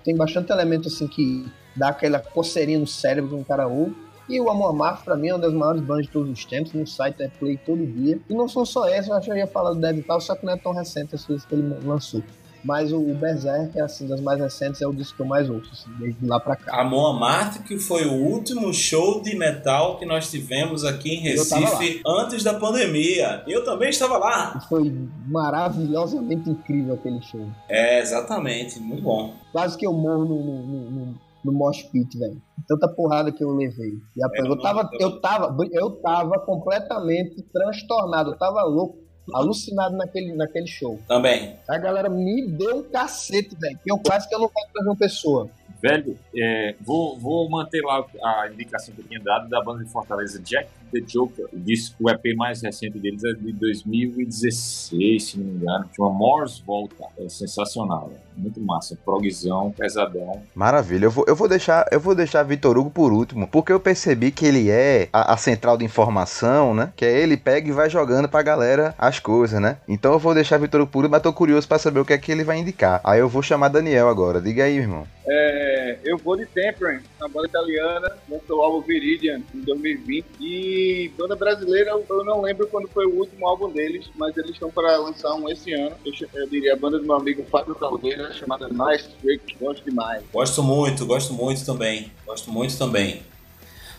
Tem 0.03 0.15
bastante 0.15 0.51
elemento, 0.51 0.87
assim, 0.87 1.07
que 1.07 1.45
dá 1.75 1.89
aquela 1.89 2.19
coceirinha 2.19 2.79
no 2.79 2.87
cérebro 2.87 3.29
que 3.29 3.35
um 3.35 3.43
cara 3.43 3.67
ouve. 3.67 3.95
E 4.29 4.41
o 4.41 4.49
Amor 4.49 4.71
Amargo, 4.71 5.03
pra 5.05 5.15
mim, 5.15 5.29
é 5.29 5.33
uma 5.33 5.39
das 5.39 5.53
maiores 5.53 5.81
bandas 5.81 6.05
de 6.07 6.11
todos 6.11 6.29
os 6.29 6.43
tempos. 6.43 6.73
No 6.73 6.85
site 6.85 7.23
é 7.23 7.29
play 7.29 7.57
todo 7.57 7.85
dia. 7.85 8.19
E 8.29 8.33
não 8.33 8.49
são 8.49 8.65
só 8.65 8.85
essas, 8.87 9.07
eu 9.07 9.15
acho 9.15 9.25
que 9.25 9.31
eu 9.31 9.37
ia 9.37 9.47
falar 9.47 9.71
do 9.71 9.79
Dead 9.79 10.03
Tal, 10.05 10.19
só 10.19 10.35
que 10.35 10.45
não 10.45 10.53
é 10.53 10.57
tão 10.57 10.73
recente 10.73 11.15
as 11.15 11.25
coisas 11.25 11.45
que 11.45 11.55
ele 11.55 11.73
lançou. 11.85 12.21
Mas 12.67 12.91
o, 12.91 12.99
Berserk, 13.13 13.79
assim, 13.79 14.05
das 14.07 14.19
mais 14.19 14.41
recentes, 14.41 14.81
é 14.81 14.85
o 14.85 14.91
disco 14.91 15.15
que 15.15 15.21
eu 15.21 15.25
mais 15.25 15.49
ouço, 15.49 15.71
assim, 15.71 15.89
desde 15.97 16.25
lá 16.27 16.37
pra 16.37 16.57
cá. 16.57 16.81
Amon 16.81 17.15
Amarth, 17.15 17.63
que 17.63 17.79
foi 17.79 18.05
o 18.05 18.11
último 18.11 18.73
show 18.73 19.21
de 19.21 19.37
metal 19.37 19.97
que 19.97 20.05
nós 20.05 20.29
tivemos 20.29 20.83
aqui 20.83 21.15
em 21.15 21.21
Recife 21.21 22.01
antes 22.05 22.43
da 22.43 22.55
pandemia. 22.55 23.41
Eu 23.47 23.63
também 23.63 23.87
estava 23.89 24.17
lá. 24.17 24.59
Foi 24.67 24.93
maravilhosamente 25.27 26.49
incrível 26.49 26.95
aquele 26.95 27.21
show. 27.21 27.47
É, 27.69 28.01
exatamente. 28.01 28.81
Muito 28.81 29.01
bom. 29.01 29.33
Quase 29.53 29.77
que 29.77 29.87
eu 29.87 29.93
morro 29.93 30.25
no, 30.25 30.43
no, 30.43 30.91
no, 30.91 31.15
no 31.45 31.53
mosh 31.53 31.83
pit, 31.83 32.19
velho. 32.19 32.41
Tanta 32.67 32.89
porrada 32.89 33.31
que 33.31 33.41
eu 33.41 33.51
levei. 33.55 33.93
Eu, 34.17 34.45
eu, 34.45 34.59
tava, 34.59 34.89
eu, 34.99 35.21
tava, 35.21 35.55
eu 35.71 35.91
tava 36.01 36.37
completamente 36.39 37.41
transtornado. 37.43 38.31
Eu 38.31 38.37
tava 38.37 38.61
louco 38.63 39.06
alucinado 39.33 39.95
naquele, 39.95 40.33
naquele 40.33 40.67
show. 40.67 40.99
Também. 41.07 41.55
A 41.67 41.77
galera 41.77 42.09
me 42.09 42.47
deu 42.47 42.77
um 42.77 42.83
cacete, 42.83 43.55
velho. 43.59 43.79
Que 43.83 43.91
eu 43.91 43.99
quase 43.99 44.27
que 44.27 44.35
eu 44.35 44.39
não 44.39 44.49
posso 44.49 44.67
fazer 44.73 44.89
uma 44.89 44.95
pessoa. 44.95 45.49
Velho, 45.81 46.17
é, 46.35 46.75
vou, 46.81 47.17
vou 47.17 47.49
manter 47.49 47.81
lá 47.81 48.05
a 48.23 48.49
indicação 48.51 48.93
que 48.93 49.01
eu 49.01 49.05
tinha 49.05 49.19
dado 49.19 49.47
da 49.49 49.61
banda 49.61 49.83
de 49.83 49.91
Fortaleza, 49.91 50.41
Jack 50.41 50.67
the 50.91 50.99
Joker. 51.01 51.45
Disco, 51.53 51.95
o 51.99 52.09
EP 52.09 52.35
mais 52.35 52.61
recente 52.61 52.97
deles 52.99 53.23
é 53.23 53.33
de 53.33 53.51
2016, 53.53 55.23
se 55.23 55.37
não 55.37 55.45
me 55.45 55.51
engano. 55.51 55.89
Chama 55.95 56.11
Morse 56.11 56.61
Volta. 56.65 57.05
É 57.17 57.29
sensacional, 57.29 58.07
véio. 58.09 58.21
muito 58.35 58.59
massa. 58.61 58.97
Progzão, 59.03 59.71
pesadão. 59.71 60.41
Maravilha. 60.55 61.05
Eu 61.05 61.11
vou, 61.11 61.25
eu 61.27 61.35
vou 61.35 61.47
deixar, 61.47 61.85
eu 61.91 61.99
vou 61.99 62.15
deixar 62.15 62.43
Vitor 62.43 62.77
Hugo 62.77 62.89
por 62.89 63.11
último, 63.11 63.47
porque 63.47 63.71
eu 63.71 63.79
percebi 63.79 64.31
que 64.31 64.45
ele 64.45 64.69
é 64.69 65.09
a, 65.11 65.33
a, 65.33 65.37
central 65.37 65.77
de 65.77 65.85
informação, 65.85 66.73
né? 66.73 66.91
Que 66.95 67.05
é 67.05 67.19
ele 67.19 67.37
pega 67.37 67.67
e 67.67 67.71
vai 67.71 67.89
jogando 67.89 68.27
pra 68.27 68.41
galera 68.41 68.95
as 68.97 69.19
coisas, 69.19 69.61
né? 69.61 69.77
Então 69.87 70.13
eu 70.13 70.19
vou 70.19 70.33
deixar 70.33 70.57
Vitor 70.57 70.81
Hugo 70.81 70.91
por 70.91 70.99
último, 70.99 71.11
mas 71.11 71.21
tô 71.21 71.33
curioso 71.33 71.67
para 71.67 71.79
saber 71.79 71.99
o 71.99 72.05
que 72.05 72.13
é 72.13 72.17
que 72.17 72.31
ele 72.31 72.43
vai 72.43 72.57
indicar. 72.57 73.01
Aí 73.03 73.19
eu 73.19 73.29
vou 73.29 73.41
chamar 73.41 73.69
Daniel 73.69 74.09
agora. 74.09 74.41
Diga 74.41 74.63
aí, 74.63 74.77
irmão. 74.77 75.05
É, 75.29 75.99
eu 76.05 76.17
vou 76.17 76.37
de 76.37 76.45
Temperance, 76.45 77.03
uma 77.19 77.27
banda 77.27 77.47
italiana, 77.47 78.17
lançou 78.29 78.59
o 78.59 78.63
álbum 78.63 78.81
Viridian 78.81 79.41
em 79.53 79.59
2020 79.59 80.25
e 80.39 81.11
banda 81.17 81.35
brasileira, 81.35 81.91
eu 81.91 82.23
não 82.23 82.41
lembro 82.41 82.65
quando 82.67 82.87
foi 82.87 83.05
o 83.05 83.19
último 83.19 83.45
álbum 83.45 83.69
deles, 83.69 84.09
mas 84.15 84.37
eles 84.37 84.51
estão 84.51 84.71
para 84.71 84.95
lançar 84.97 85.33
um 85.33 85.49
esse 85.49 85.73
ano. 85.73 85.95
Eu, 86.05 86.13
eu, 86.33 86.47
diria 86.47 86.73
a 86.73 86.75
banda 86.77 86.97
do 86.97 87.05
meu 87.05 87.15
amigo 87.17 87.43
Fábio 87.51 87.75
Caldeira, 87.75 88.31
chamada 88.33 88.69
Nice 88.69 89.09
Trick. 89.21 89.57
Gosto 89.59 89.83
demais. 89.83 90.23
Gosto 90.31 90.63
muito, 90.63 91.05
gosto 91.05 91.33
muito 91.33 91.65
também. 91.65 92.09
Gosto 92.25 92.49
muito 92.49 92.77
também. 92.77 93.21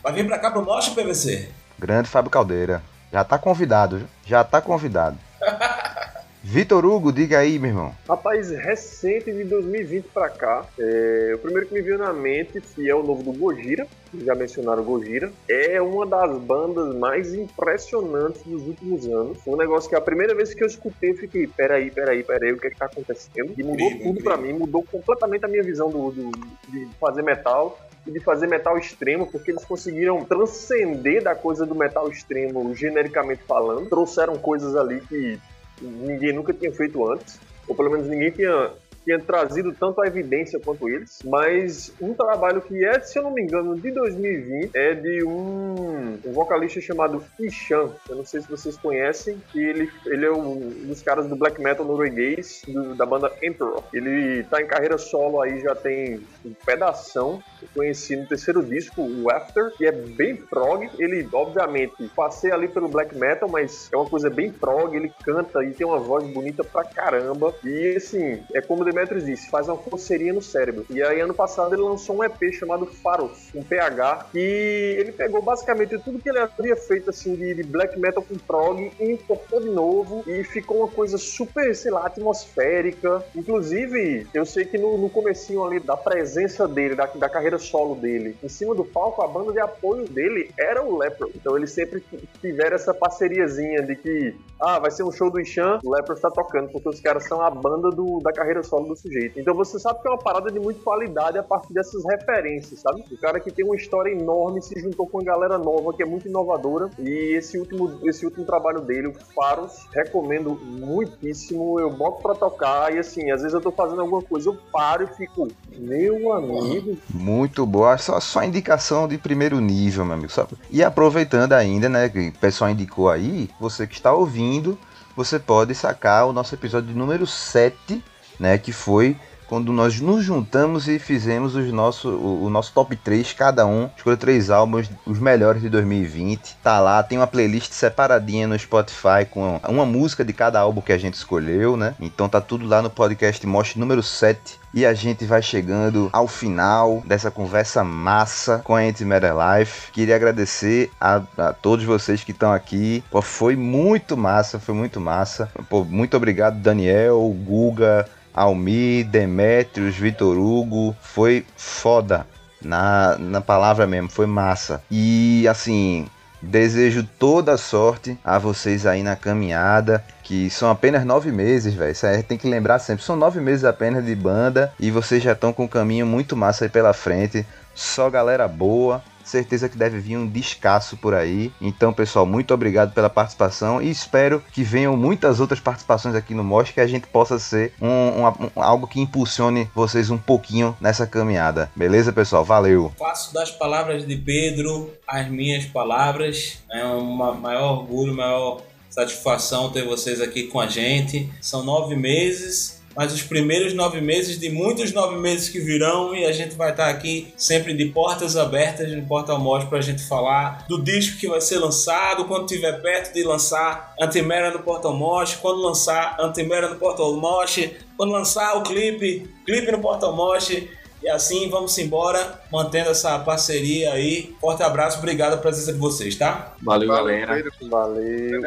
Vai 0.03 0.15
vir 0.15 0.27
para 0.27 0.39
cá 0.39 0.51
pro 0.51 0.65
Mostra 0.65 0.95
PVC. 0.95 1.51
Grande 1.79 2.09
Fábio 2.09 2.31
Caldeira. 2.31 2.83
Já 3.13 3.23
tá 3.23 3.39
convidado, 3.39 4.09
já 4.25 4.43
tá 4.45 4.61
convidado. 4.63 5.19
Vitor 6.51 6.83
Hugo, 6.87 7.13
diga 7.13 7.41
aí, 7.41 7.59
meu 7.59 7.69
irmão. 7.69 7.95
Rapaz, 8.09 8.49
recente 8.49 9.31
de 9.31 9.45
2020 9.45 10.07
pra 10.07 10.31
cá, 10.31 10.65
é, 10.79 11.33
o 11.35 11.39
primeiro 11.41 11.67
que 11.67 11.75
me 11.75 11.83
veio 11.83 11.99
na 11.99 12.11
mente, 12.11 12.59
que 12.59 12.89
é 12.89 12.95
o 12.95 13.03
novo 13.03 13.23
do 13.23 13.39
Gojira, 13.39 13.87
já 14.25 14.35
mencionaram 14.35 14.83
Gojira, 14.83 15.31
é 15.47 15.79
uma 15.83 16.07
das 16.07 16.39
bandas 16.39 16.97
mais 16.97 17.35
impressionantes 17.35 18.41
dos 18.45 18.67
últimos 18.67 19.07
anos. 19.07 19.37
Um 19.47 19.57
negócio 19.57 19.91
que 19.91 19.95
a 19.95 20.01
primeira 20.01 20.35
vez 20.35 20.55
que 20.55 20.63
eu 20.65 20.67
escutei, 20.67 21.11
eu 21.11 21.19
fiquei, 21.19 21.47
peraí, 21.47 21.91
peraí, 21.91 22.23
peraí, 22.23 22.51
o 22.51 22.59
que 22.59 22.69
é 22.69 22.71
que 22.71 22.79
tá 22.79 22.87
acontecendo? 22.87 23.53
E 23.55 23.63
mudou 23.63 23.91
tudo 23.99 24.25
para 24.25 24.39
mim, 24.39 24.55
mudou 24.55 24.83
completamente 24.91 25.45
a 25.45 25.49
minha 25.49 25.63
visão 25.63 25.91
do, 25.91 26.11
do, 26.11 26.31
de 26.67 26.89
fazer 26.99 27.21
metal 27.21 27.79
e 28.07 28.11
de 28.11 28.21
fazer 28.21 28.47
metal 28.47 28.79
extremo, 28.79 29.27
porque 29.27 29.51
eles 29.51 29.67
conseguiram 29.67 30.25
transcender 30.25 31.23
da 31.23 31.35
coisa 31.35 31.67
do 31.67 31.75
metal 31.75 32.09
extremo, 32.09 32.75
genericamente 32.75 33.43
falando. 33.43 33.87
Trouxeram 33.87 34.39
coisas 34.39 34.75
ali 34.75 35.03
que 35.03 35.39
ninguém 35.81 36.33
nunca 36.33 36.53
tinha 36.53 36.73
feito 36.73 37.11
antes, 37.11 37.41
ou 37.67 37.75
pelo 37.75 37.91
menos 37.91 38.07
ninguém 38.07 38.31
tinha 38.31 38.71
tinha 39.09 39.19
trazido 39.19 39.73
tanto 39.73 40.03
a 40.03 40.07
evidência 40.07 40.61
quanto 40.61 40.87
eles, 40.87 41.21
mas 41.25 41.91
um 41.99 42.13
trabalho 42.13 42.61
que 42.61 42.85
é, 42.85 43.01
se 43.01 43.19
eu 43.19 43.23
não 43.23 43.33
me 43.33 43.43
engano, 43.43 43.75
de 43.75 43.91
2020, 43.91 44.71
é 44.75 44.93
de 44.93 45.25
um, 45.25 46.19
um 46.27 46.33
vocalista 46.33 46.79
chamado 46.79 47.25
Ishan. 47.41 47.91
Eu 48.07 48.17
não 48.17 48.27
sei 48.27 48.43
se 48.43 48.51
vocês 48.51 48.77
conhecem, 48.77 49.41
que 49.51 49.59
ele, 49.59 49.91
ele 50.05 50.27
é 50.27 50.31
um 50.31 50.59
dos 50.85 51.01
caras 51.01 51.27
do 51.27 51.37
black 51.37 51.59
metal 51.59 51.87
norueguês, 51.87 52.61
do, 52.69 52.95
da 52.95 53.07
banda 53.07 53.33
Emperor. 53.43 53.83
Ele 53.95 54.43
tá 54.45 54.61
em 54.61 54.67
carreira 54.67 54.99
solo 54.99 55.41
aí 55.41 55.59
já 55.61 55.75
tem 55.75 56.21
um 56.45 56.53
pedação. 56.67 57.43
Eu 57.63 57.69
conheci 57.75 58.17
no 58.17 58.27
terceiro 58.27 58.63
disco, 58.63 59.03
o 59.03 59.31
After, 59.31 59.73
que 59.77 59.87
é 59.87 59.93
bem 59.93 60.37
prog. 60.37 60.89
Ele, 60.99 61.27
obviamente, 61.33 62.09
passei 62.15 62.53
ali 62.53 62.69
pelo 62.69 62.89
black 62.89 63.17
metal, 63.17 63.49
mas 63.49 63.89
é 63.93 63.97
uma 63.97 64.09
coisa 64.09 64.29
bem 64.29 64.53
prog. 64.53 64.95
Ele 64.95 65.13
canta 65.25 65.65
e 65.65 65.73
tem 65.73 65.87
uma 65.87 65.99
voz 65.99 66.25
bonita 66.33 66.63
pra 66.63 66.85
caramba. 66.85 67.55
E 67.65 67.97
assim, 67.97 68.43
é 68.55 68.61
como 68.61 68.85
The 68.85 68.93
Demetrius 68.99 69.25
disse, 69.25 69.51
faz 69.51 69.69
uma 69.69 69.77
coceirinha 69.77 70.33
no 70.33 70.43
cérebro. 70.43 70.85
E 70.91 71.03
aí, 71.03 71.21
ano 71.21 71.35
passado, 71.35 71.75
ele 71.75 71.83
lançou 71.83 72.17
um 72.17 72.25
EP 72.25 72.53
chamado 72.53 72.87
Faros, 72.87 73.49
um 73.55 73.63
PH, 73.63 74.29
que 74.33 74.39
ele 74.39 75.13
pegou 75.13 75.41
basicamente 75.41 75.99
tudo 75.99 76.19
que 76.19 76.29
ele 76.29 76.39
havia 76.39 76.77
feito, 76.77 77.11
assim, 77.11 77.35
de, 77.35 77.55
de 77.55 77.63
black 77.63 77.99
metal 77.99 78.23
com 78.23 78.37
prog 78.37 78.91
e 78.99 79.13
importou 79.13 79.61
de 79.61 79.69
novo 79.69 80.25
e 80.27 80.43
ficou 80.45 80.79
uma 80.79 80.89
coisa 80.89 81.17
super, 81.17 81.75
sei 81.75 81.91
lá, 81.91 82.07
atmosférica. 82.07 83.25
Inclusive, 83.35 84.27
eu 84.35 84.45
sei 84.45 84.65
que 84.65 84.77
no, 84.77 84.99
no 84.99 85.09
comecinho 85.09 85.65
ali 85.65 85.81
da 85.81 85.97
presença 85.97 86.67
dele, 86.67 86.95
da, 86.95 87.07
da 87.07 87.29
carreira 87.29 87.48
solo 87.57 87.95
dele, 87.95 88.37
em 88.43 88.49
cima 88.49 88.75
do 88.75 88.85
palco, 88.85 89.23
a 89.23 89.29
banda 89.29 89.53
de 89.53 89.61
apoio 89.61 90.09
dele 90.09 90.51
era 90.59 90.83
o 90.83 90.99
Leper. 90.99 91.29
Então, 91.35 91.57
eles 91.57 91.71
sempre 91.71 92.03
tiveram 92.41 92.75
essa 92.75 92.93
parceriazinha 92.93 93.83
de 93.83 93.95
que, 93.95 94.37
ah, 94.61 94.79
vai 94.79 94.91
ser 94.91 95.05
um 95.05 95.13
show 95.13 95.31
do 95.31 95.41
Ishan, 95.41 95.79
o 95.85 95.95
Leper 95.95 96.17
está 96.17 96.31
tocando, 96.31 96.69
porque 96.71 96.89
os 96.89 97.01
caras 97.01 97.25
são 97.29 97.41
a 97.41 97.51
banda 97.51 97.91
do, 97.91 98.19
da 98.21 98.33
carreira 98.33 98.63
solo 98.63 98.89
do 98.89 98.97
sujeito. 98.97 99.39
Então 99.39 99.55
você 99.55 99.79
sabe 99.79 100.03
que 100.03 100.09
é 100.09 100.11
uma 100.11 100.19
parada 100.19 100.51
de 100.51 100.59
muita 100.59 100.83
qualidade 100.83 101.39
a 101.39 101.43
partir 101.43 101.73
dessas 101.73 102.05
referências, 102.05 102.81
sabe? 102.81 103.05
O 103.11 103.21
cara 103.21 103.39
que 103.39 103.51
tem 103.51 103.65
uma 103.65 103.77
história 103.77 104.11
enorme 104.11 104.61
se 104.61 104.79
juntou 104.81 105.07
com 105.07 105.19
uma 105.19 105.25
galera 105.25 105.59
nova 105.59 105.93
que 105.93 106.03
é 106.03 106.07
muito 106.07 106.29
inovadora 106.29 106.91
e 106.99 107.37
esse 107.37 107.59
último, 107.59 108.01
esse 108.05 108.25
último 108.25 108.45
trabalho 108.45 108.81
dele, 108.81 109.09
o 109.09 109.15
Faros, 109.35 109.87
recomendo 109.95 110.55
muitíssimo. 110.55 111.79
Eu 111.79 111.91
boto 111.91 112.23
pra 112.23 112.35
tocar 112.35 112.95
e 112.95 112.99
assim, 112.99 113.31
às 113.31 113.43
vezes 113.43 113.55
eu 113.55 113.61
tô 113.61 113.71
fazendo 113.71 114.01
alguma 114.01 114.23
coisa, 114.23 114.51
eu 114.51 114.59
paro 114.73 115.05
e 115.05 115.17
fico, 115.17 115.49
meu 115.77 116.33
amigo. 116.33 116.97
Muito 117.13 117.38
boa, 117.67 117.99
só, 117.99 118.19
só 118.21 118.43
indicação 118.43 119.07
de 119.07 119.19
primeiro 119.19 119.61
nível, 119.61 120.05
meu 120.05 120.15
amigo. 120.15 120.33
E 120.71 120.83
aproveitando 120.83 121.53
ainda, 121.53 121.89
né, 121.89 122.09
que 122.09 122.29
o 122.29 122.33
pessoal 122.33 122.71
indicou 122.71 123.11
aí, 123.11 123.49
você 123.61 123.87
que 123.87 123.95
está 123.95 124.13
ouvindo, 124.13 124.79
você 125.17 125.39
pode 125.39 125.75
sacar 125.75 126.27
o 126.27 126.33
nosso 126.33 126.55
episódio 126.55 126.95
número 126.95 127.27
7 127.27 128.03
né? 128.39 128.57
Que 128.57 128.73
foi 128.73 129.17
quando 129.49 129.73
nós 129.73 129.99
nos 130.01 130.25
juntamos 130.25 130.87
e 130.89 130.99
fizemos 130.99 131.57
os 131.57 131.73
nosso, 131.73 132.11
o, 132.11 132.45
o, 132.45 132.51
nosso 132.51 132.73
top 132.73 132.95
3, 132.95 133.33
cada 133.33 133.67
um 133.67 133.89
escolheu 133.97 134.17
três 134.17 134.51
álbuns, 134.51 134.91
os 135.07 135.19
melhores 135.19 135.63
de 135.63 135.69
2020. 135.69 136.57
Tá 136.63 136.79
lá, 136.79 137.03
tem 137.03 137.19
uma 137.19 137.27
playlist 137.27 137.73
separadinha 137.73 138.47
no 138.47 138.59
Spotify 138.59 139.25
com 139.29 139.59
uma 139.69 139.87
música 139.87 140.25
de 140.25 140.33
cada 140.33 140.61
álbum 140.61 140.81
que 140.81 140.93
a 140.93 140.99
gente 140.99 141.15
escolheu, 141.15 141.77
né? 141.77 141.95
Então 141.99 142.29
tá 142.29 142.41
tudo 142.41 142.67
lá 142.67 142.83
no 142.83 142.91
podcast 142.91 143.45
Mosh 143.47 143.75
número 143.75 144.03
7. 144.03 144.59
E 144.75 144.85
a 144.85 144.93
gente 144.93 145.25
vai 145.25 145.41
chegando 145.41 146.11
ao 146.13 146.29
final 146.29 147.03
dessa 147.07 147.31
conversa 147.31 147.83
massa 147.83 148.61
com 148.63 148.77
a 148.77 148.81
Antimatter 148.81 149.33
Life. 149.33 149.91
Queria 149.93 150.15
agradecer 150.15 150.91
a, 151.01 151.23
a 151.39 151.53
todos 151.55 151.87
vocês 151.87 152.23
que 152.23 152.33
estão 152.33 152.53
aqui. 152.53 153.03
Pô, 153.11 153.23
foi 153.23 153.57
muito 153.57 154.15
massa, 154.15 154.59
foi 154.59 154.75
muito 154.75 155.01
massa. 155.01 155.51
Pô, 155.71 155.85
muito 155.85 156.17
obrigado, 156.17 156.59
Daniel, 156.59 157.35
Guga, 157.47 158.07
Almi, 158.39 159.03
Demetrios, 159.03 159.97
Vitor 159.97 160.39
Hugo, 160.39 160.95
foi 161.03 161.45
foda. 161.57 162.25
Na, 162.63 163.17
na 163.19 163.41
palavra 163.41 163.85
mesmo, 163.85 164.09
foi 164.09 164.27
massa. 164.27 164.81
E 164.89 165.47
assim, 165.49 166.07
desejo 166.41 167.09
toda 167.19 167.57
sorte 167.57 168.17
a 168.25 168.39
vocês 168.39 168.87
aí 168.87 169.03
na 169.03 169.17
caminhada. 169.17 170.05
Que 170.23 170.49
são 170.51 170.71
apenas 170.71 171.05
nove 171.05 171.33
meses, 171.33 171.75
velho. 171.75 171.91
Isso 171.91 172.07
aí 172.07 172.23
tem 172.23 172.39
que 172.39 172.49
lembrar 172.49 172.79
sempre. 172.79 173.05
São 173.05 173.17
nove 173.17 173.41
meses 173.41 173.65
apenas 173.65 174.05
de 174.05 174.15
banda. 174.15 174.73
E 174.79 174.91
vocês 174.91 175.21
já 175.21 175.33
estão 175.33 175.53
com 175.53 175.65
um 175.65 175.69
caminho 175.69 176.07
muito 176.07 176.37
massa 176.37 176.65
aí 176.65 176.69
pela 176.69 176.93
frente. 176.93 177.45
Só 177.75 178.09
galera 178.09 178.47
boa 178.47 179.03
certeza 179.29 179.69
que 179.69 179.77
deve 179.77 179.99
vir 179.99 180.17
um 180.17 180.27
descasso 180.27 180.97
por 180.97 181.15
aí. 181.15 181.53
Então, 181.61 181.93
pessoal, 181.93 182.27
muito 182.27 182.53
obrigado 182.55 182.93
pela 182.93 183.11
participação 183.11 183.81
e 183.81 183.91
espero 183.91 184.43
que 184.53 184.63
venham 184.63 184.97
muitas 184.97 185.41
outras 185.41 185.61
participações 185.61 186.15
aqui 186.15 186.35
no 186.35 186.45
Mosh 186.45 186.71
que 186.71 186.81
a 186.81 186.87
gente 186.87 187.07
possa 187.07 187.39
ser 187.39 187.73
um, 187.81 187.89
um, 187.89 188.27
um, 188.27 188.63
algo 188.63 188.87
que 188.87 189.01
impulsione 189.01 189.71
vocês 189.75 190.11
um 190.11 190.19
pouquinho 190.19 190.77
nessa 190.81 191.07
caminhada. 191.07 191.71
Beleza, 191.77 192.13
pessoal? 192.13 192.45
Valeu! 192.45 192.93
Faço 192.99 193.33
das 193.33 193.51
palavras 193.51 194.07
de 194.07 194.17
Pedro 194.17 194.93
as 195.07 195.29
minhas 195.29 195.67
palavras. 195.67 196.59
É 196.71 196.85
um 196.85 197.05
maior 197.41 197.81
orgulho, 197.81 198.15
maior 198.15 198.63
satisfação 198.89 199.71
ter 199.71 199.85
vocês 199.85 200.21
aqui 200.21 200.45
com 200.45 200.61
a 200.61 200.67
gente. 200.67 201.31
São 201.41 201.63
nove 201.63 201.95
meses 201.95 202.78
mas 202.99 203.13
os 203.13 203.23
primeiros 203.23 203.75
nove 203.75 204.01
meses 204.01 204.41
de 204.41 204.51
muitos 204.51 204.93
nove 204.93 205.19
meses 205.19 205.49
que 205.49 205.61
virão 205.61 206.17
e 206.17 206.25
a 206.25 206.33
gente 206.33 206.57
vai 206.57 206.73
estar 206.73 206.89
aqui 206.89 207.33
sempre 207.37 207.73
de 207.73 207.85
portas 207.85 208.37
abertas 208.37 208.91
no 208.91 209.07
Portal 209.07 209.39
Mod 209.39 209.67
para 209.67 209.79
a 209.79 209.83
gente 209.83 210.03
falar 210.03 210.67
do 210.69 210.83
disco 210.83 211.17
que 211.17 211.29
vai 211.29 211.41
ser 211.41 211.59
lançado, 211.59 212.25
quando 212.25 212.51
estiver 212.51 212.83
perto 212.83 213.15
de 213.15 213.23
lançar 213.23 213.95
Antimera 214.03 214.51
no 214.51 214.59
Portal 214.65 214.97
Mosh, 214.97 215.37
quando 215.37 215.63
lançar 215.63 216.17
Antimera 216.19 216.71
no 216.71 216.75
Portal 216.75 217.15
Mosh, 217.15 217.71
quando 217.97 218.11
lançar 218.11 218.57
o 218.57 218.65
clipe, 218.65 219.31
clipe 219.47 219.71
no 219.71 219.79
Portal 219.79 220.17
Mosh 220.17 220.61
e 221.03 221.09
assim 221.09 221.49
vamos 221.49 221.77
embora, 221.79 222.41
mantendo 222.51 222.91
essa 222.91 223.19
parceria 223.19 223.93
aí. 223.93 224.35
Forte 224.41 224.63
abraço, 224.63 224.99
obrigado 224.99 225.31
pela 225.31 225.43
presença 225.43 225.73
de 225.73 225.79
vocês, 225.79 226.17
tá? 226.17 226.55
Valeu, 226.63 226.89
galera. 226.89 227.45
Valeu. 227.69 228.41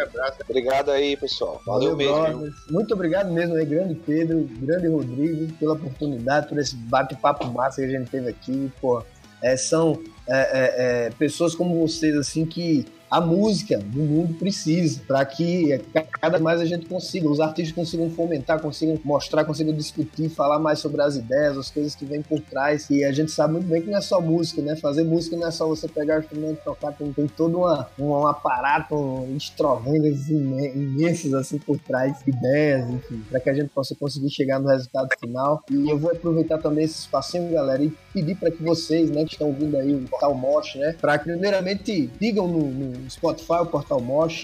Obrigado 0.50 0.92
aí, 0.92 1.16
pessoal. 1.18 1.62
Valeu, 1.66 1.96
Valeu 1.96 2.38
mesmo. 2.38 2.54
Muito 2.70 2.94
obrigado 2.94 3.32
mesmo 3.32 3.56
aí, 3.56 3.66
grande 3.66 3.96
Pedro, 3.96 4.48
grande 4.60 4.88
Rodrigo, 4.88 5.52
pela 5.54 5.74
oportunidade, 5.74 6.48
por 6.48 6.60
esse 6.60 6.76
bate-papo 6.76 7.48
massa 7.48 7.82
que 7.82 7.88
a 7.88 8.00
gente 8.00 8.10
teve 8.10 8.30
aqui. 8.30 8.72
Pô, 8.82 9.04
é, 9.42 9.56
são 9.56 10.02
é, 10.28 10.38
é, 10.40 11.08
é 11.08 11.10
pessoas 11.12 11.56
como 11.56 11.80
vocês, 11.80 12.16
assim, 12.16 12.46
que 12.46 12.86
a 13.12 13.20
música 13.20 13.78
do 13.78 14.00
mundo 14.00 14.36
precisa, 14.36 15.02
para 15.06 15.26
que 15.26 15.78
cada 16.22 16.30
vez 16.30 16.42
mais 16.42 16.62
a 16.62 16.66
gente 16.66 16.86
consiga, 16.86 17.30
os 17.30 17.42
artistas 17.42 17.76
consigam 17.76 18.10
fomentar, 18.10 18.62
consigam 18.62 18.98
mostrar, 19.04 19.44
consigam 19.44 19.76
discutir, 19.76 20.30
falar 20.30 20.60
mais 20.60 20.80
sobre 20.80 21.02
as 21.02 21.18
ideias, 21.18 21.58
as 21.58 21.70
coisas 21.70 21.94
que 21.94 22.06
vêm 22.06 22.22
por 22.22 22.40
trás. 22.40 22.90
E 22.90 23.04
a 23.04 23.12
gente 23.12 23.30
sabe 23.30 23.54
muito 23.54 23.68
bem 23.68 23.82
que 23.82 23.90
não 23.90 23.98
é 23.98 24.02
só 24.02 24.22
música, 24.22 24.62
né? 24.62 24.78
Fazer 24.78 25.04
música 25.04 25.36
não 25.36 25.48
é 25.48 25.52
só 25.52 25.68
você 25.68 25.90
pegar 25.90 26.18
o 26.18 26.20
instrumento 26.22 26.60
e 26.62 26.64
tocar, 26.64 26.94
tem, 26.94 27.12
tem 27.12 27.28
todo 27.28 27.58
uma, 27.58 27.90
um, 28.00 28.12
um 28.12 28.28
aparato, 28.28 28.96
um 28.96 29.36
instrumentos 29.36 30.30
imensos 30.30 31.34
assim 31.34 31.58
por 31.58 31.78
trás, 31.80 32.18
ideias, 32.26 32.90
enfim, 32.90 33.26
para 33.30 33.42
que 33.42 33.50
a 33.50 33.54
gente 33.54 33.70
possa 33.70 33.94
conseguir 33.94 34.30
chegar 34.30 34.58
no 34.58 34.70
resultado 34.70 35.10
final. 35.20 35.62
E 35.70 35.90
eu 35.90 36.00
vou 36.00 36.12
aproveitar 36.12 36.60
também 36.60 36.86
esse 36.86 37.00
espacinho, 37.00 37.52
galera, 37.52 37.84
e 37.84 37.92
pedir 38.14 38.36
para 38.36 38.52
que 38.52 38.64
vocês, 38.64 39.10
né, 39.10 39.26
que 39.26 39.34
estão 39.34 39.48
ouvindo 39.48 39.76
aí 39.76 39.94
o 39.94 40.08
Portal 40.08 40.34
Mosh, 40.34 40.76
né, 40.76 40.96
para 41.02 41.18
que 41.18 41.26
primeiramente 41.26 42.10
digam 42.20 42.48
no, 42.48 42.72
no 42.72 43.01
Spotify, 43.10 43.62
o 43.62 43.66
Portal 43.66 44.02
Mosh, 44.02 44.44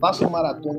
façam 0.00 0.30
maratona 0.30 0.78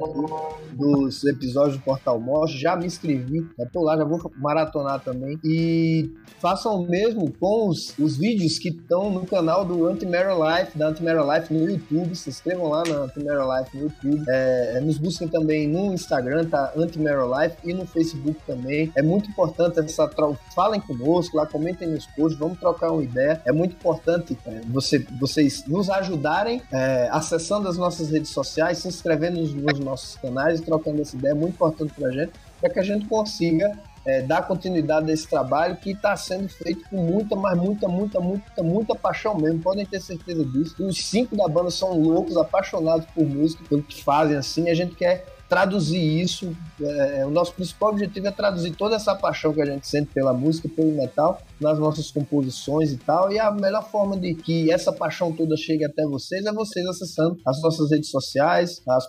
dos 0.74 1.24
episódios 1.26 1.78
do 1.78 1.84
Portal 1.84 2.20
Mosh, 2.20 2.52
já 2.52 2.76
me 2.76 2.86
inscrevi, 2.86 3.45
já 3.58 3.66
tô 3.68 3.84
lá, 3.84 3.97
já 3.97 4.04
vou 4.04 4.20
maratonar 4.38 5.02
também. 5.02 5.39
E 5.43 6.12
façam 6.39 6.82
o 6.82 6.88
mesmo 6.88 7.32
com 7.39 7.70
os, 7.70 7.97
os 8.00 8.18
vídeos 8.18 8.58
que 8.58 8.70
estão 8.70 9.10
no 9.10 9.26
canal 9.26 9.66
do 9.66 9.86
Antimero 9.88 10.36
Life, 10.43 10.78
da 10.78 10.88
Antimero 10.88 11.26
Life 11.32 11.54
no 11.54 11.70
YouTube, 11.70 12.16
se 12.16 12.30
inscrevam 12.30 12.70
lá 12.70 12.84
na 12.88 12.95
Antimero 13.04 13.43
Life 13.56 13.78
no 13.78 13.84
YouTube, 13.84 14.24
é, 14.28 14.74
é, 14.76 14.82
nos 14.82 14.97
busquem 14.97 15.28
também 15.28 15.68
no 15.68 15.93
Instagram, 15.93 16.45
tá? 16.45 16.74
Antimero 16.76 17.30
Life 17.39 17.58
e 17.64 17.74
no 17.74 17.86
Facebook 17.86 18.39
também. 18.45 18.91
É 18.95 19.02
muito 19.02 19.30
importante 19.30 19.80
essa 19.80 20.08
troca, 20.08 20.39
falem 20.56 20.82
conosco 20.82 21.38
lá, 21.38 21.45
comentem 21.45 21.88
nos 21.88 22.06
posts, 22.08 22.39
vamos 22.39 22.60
trocar 22.60 22.91
uma 22.91 23.04
ideia. 23.04 23.41
É 23.45 23.52
muito 23.52 23.74
importante 23.74 24.38
é, 24.45 24.62
você, 24.68 25.06
vocês 25.20 25.66
nos 25.68 25.89
ajudarem 25.89 26.62
é, 26.72 26.89
acessando 27.12 27.68
as 27.68 27.78
nossas 27.78 28.10
redes 28.10 28.30
sociais, 28.32 28.80
se 28.80 28.88
inscrevendo 28.88 29.40
nos, 29.40 29.54
nos 29.54 29.80
nossos 29.80 30.16
canais 30.16 30.60
e 30.60 30.64
trocando 30.64 31.02
essa 31.02 31.16
ideia, 31.16 31.32
é 31.32 31.36
muito 31.36 31.54
importante 31.54 31.94
para 31.94 32.08
a 32.08 32.12
gente, 32.12 32.32
para 32.60 32.70
que 32.70 32.80
a 32.80 32.84
gente 32.84 33.06
consiga 33.08 33.72
é, 34.06 34.22
dar 34.22 34.44
continuidade 34.44 35.10
a 35.10 35.14
esse 35.14 35.28
trabalho 35.28 35.76
que 35.76 35.92
está 35.92 36.16
sendo 36.16 36.48
feito 36.50 36.88
com 36.90 36.98
muita, 36.98 37.36
mas 37.36 37.58
muita, 37.58 37.88
muita, 37.88 38.20
muita, 38.20 38.64
muita 38.64 38.96
paixão 38.96 39.38
mesmo. 39.38 39.60
Podem 39.62 39.86
ter 39.86 40.00
certeza 40.00 40.44
disso. 40.46 40.76
Os 40.80 40.98
cinco 41.06 41.36
da 41.36 41.48
banda 41.48 41.70
são 41.70 41.98
loucos, 41.98 42.38
apaixonados 42.38 43.06
por 43.14 43.26
música, 43.26 43.64
pelo 43.68 43.84
que 43.84 44.04
fazem 44.04 44.38
assim. 44.38 44.70
A 44.70 44.74
gente 44.74 44.96
quer 44.96 45.26
traduzir 45.48 46.00
isso. 46.00 46.56
É, 46.82 47.26
o 47.26 47.30
nosso 47.30 47.54
principal 47.54 47.90
objetivo 47.90 48.28
é 48.28 48.32
traduzir 48.32 48.72
toda 48.76 48.96
essa 48.96 49.16
paixão 49.16 49.54
que 49.54 49.62
a 49.62 49.66
gente 49.66 49.88
sente 49.88 50.12
pela 50.14 50.34
música, 50.34 50.70
pelo 50.70 50.92
metal, 50.92 51.42
nas 51.60 51.80
nossas 51.80 52.12
composições 52.12 52.91
e 52.91 52.97
tal. 52.97 53.32
E 53.32 53.39
a 53.39 53.51
melhor 53.51 53.89
forma 53.89 54.18
de 54.18 54.34
que 54.36 54.72
essa 54.72 54.91
paixão 54.91 55.32
toda 55.32 55.55
chegue 55.57 55.86
até 55.86 56.03
vocês 56.05 56.45
é 56.45 56.51
vocês 56.51 56.86
acessando 56.86 57.38
as 57.45 57.62
nossas 57.62 57.91
redes 57.91 58.10
sociais, 58.10 58.82
as 58.88 59.07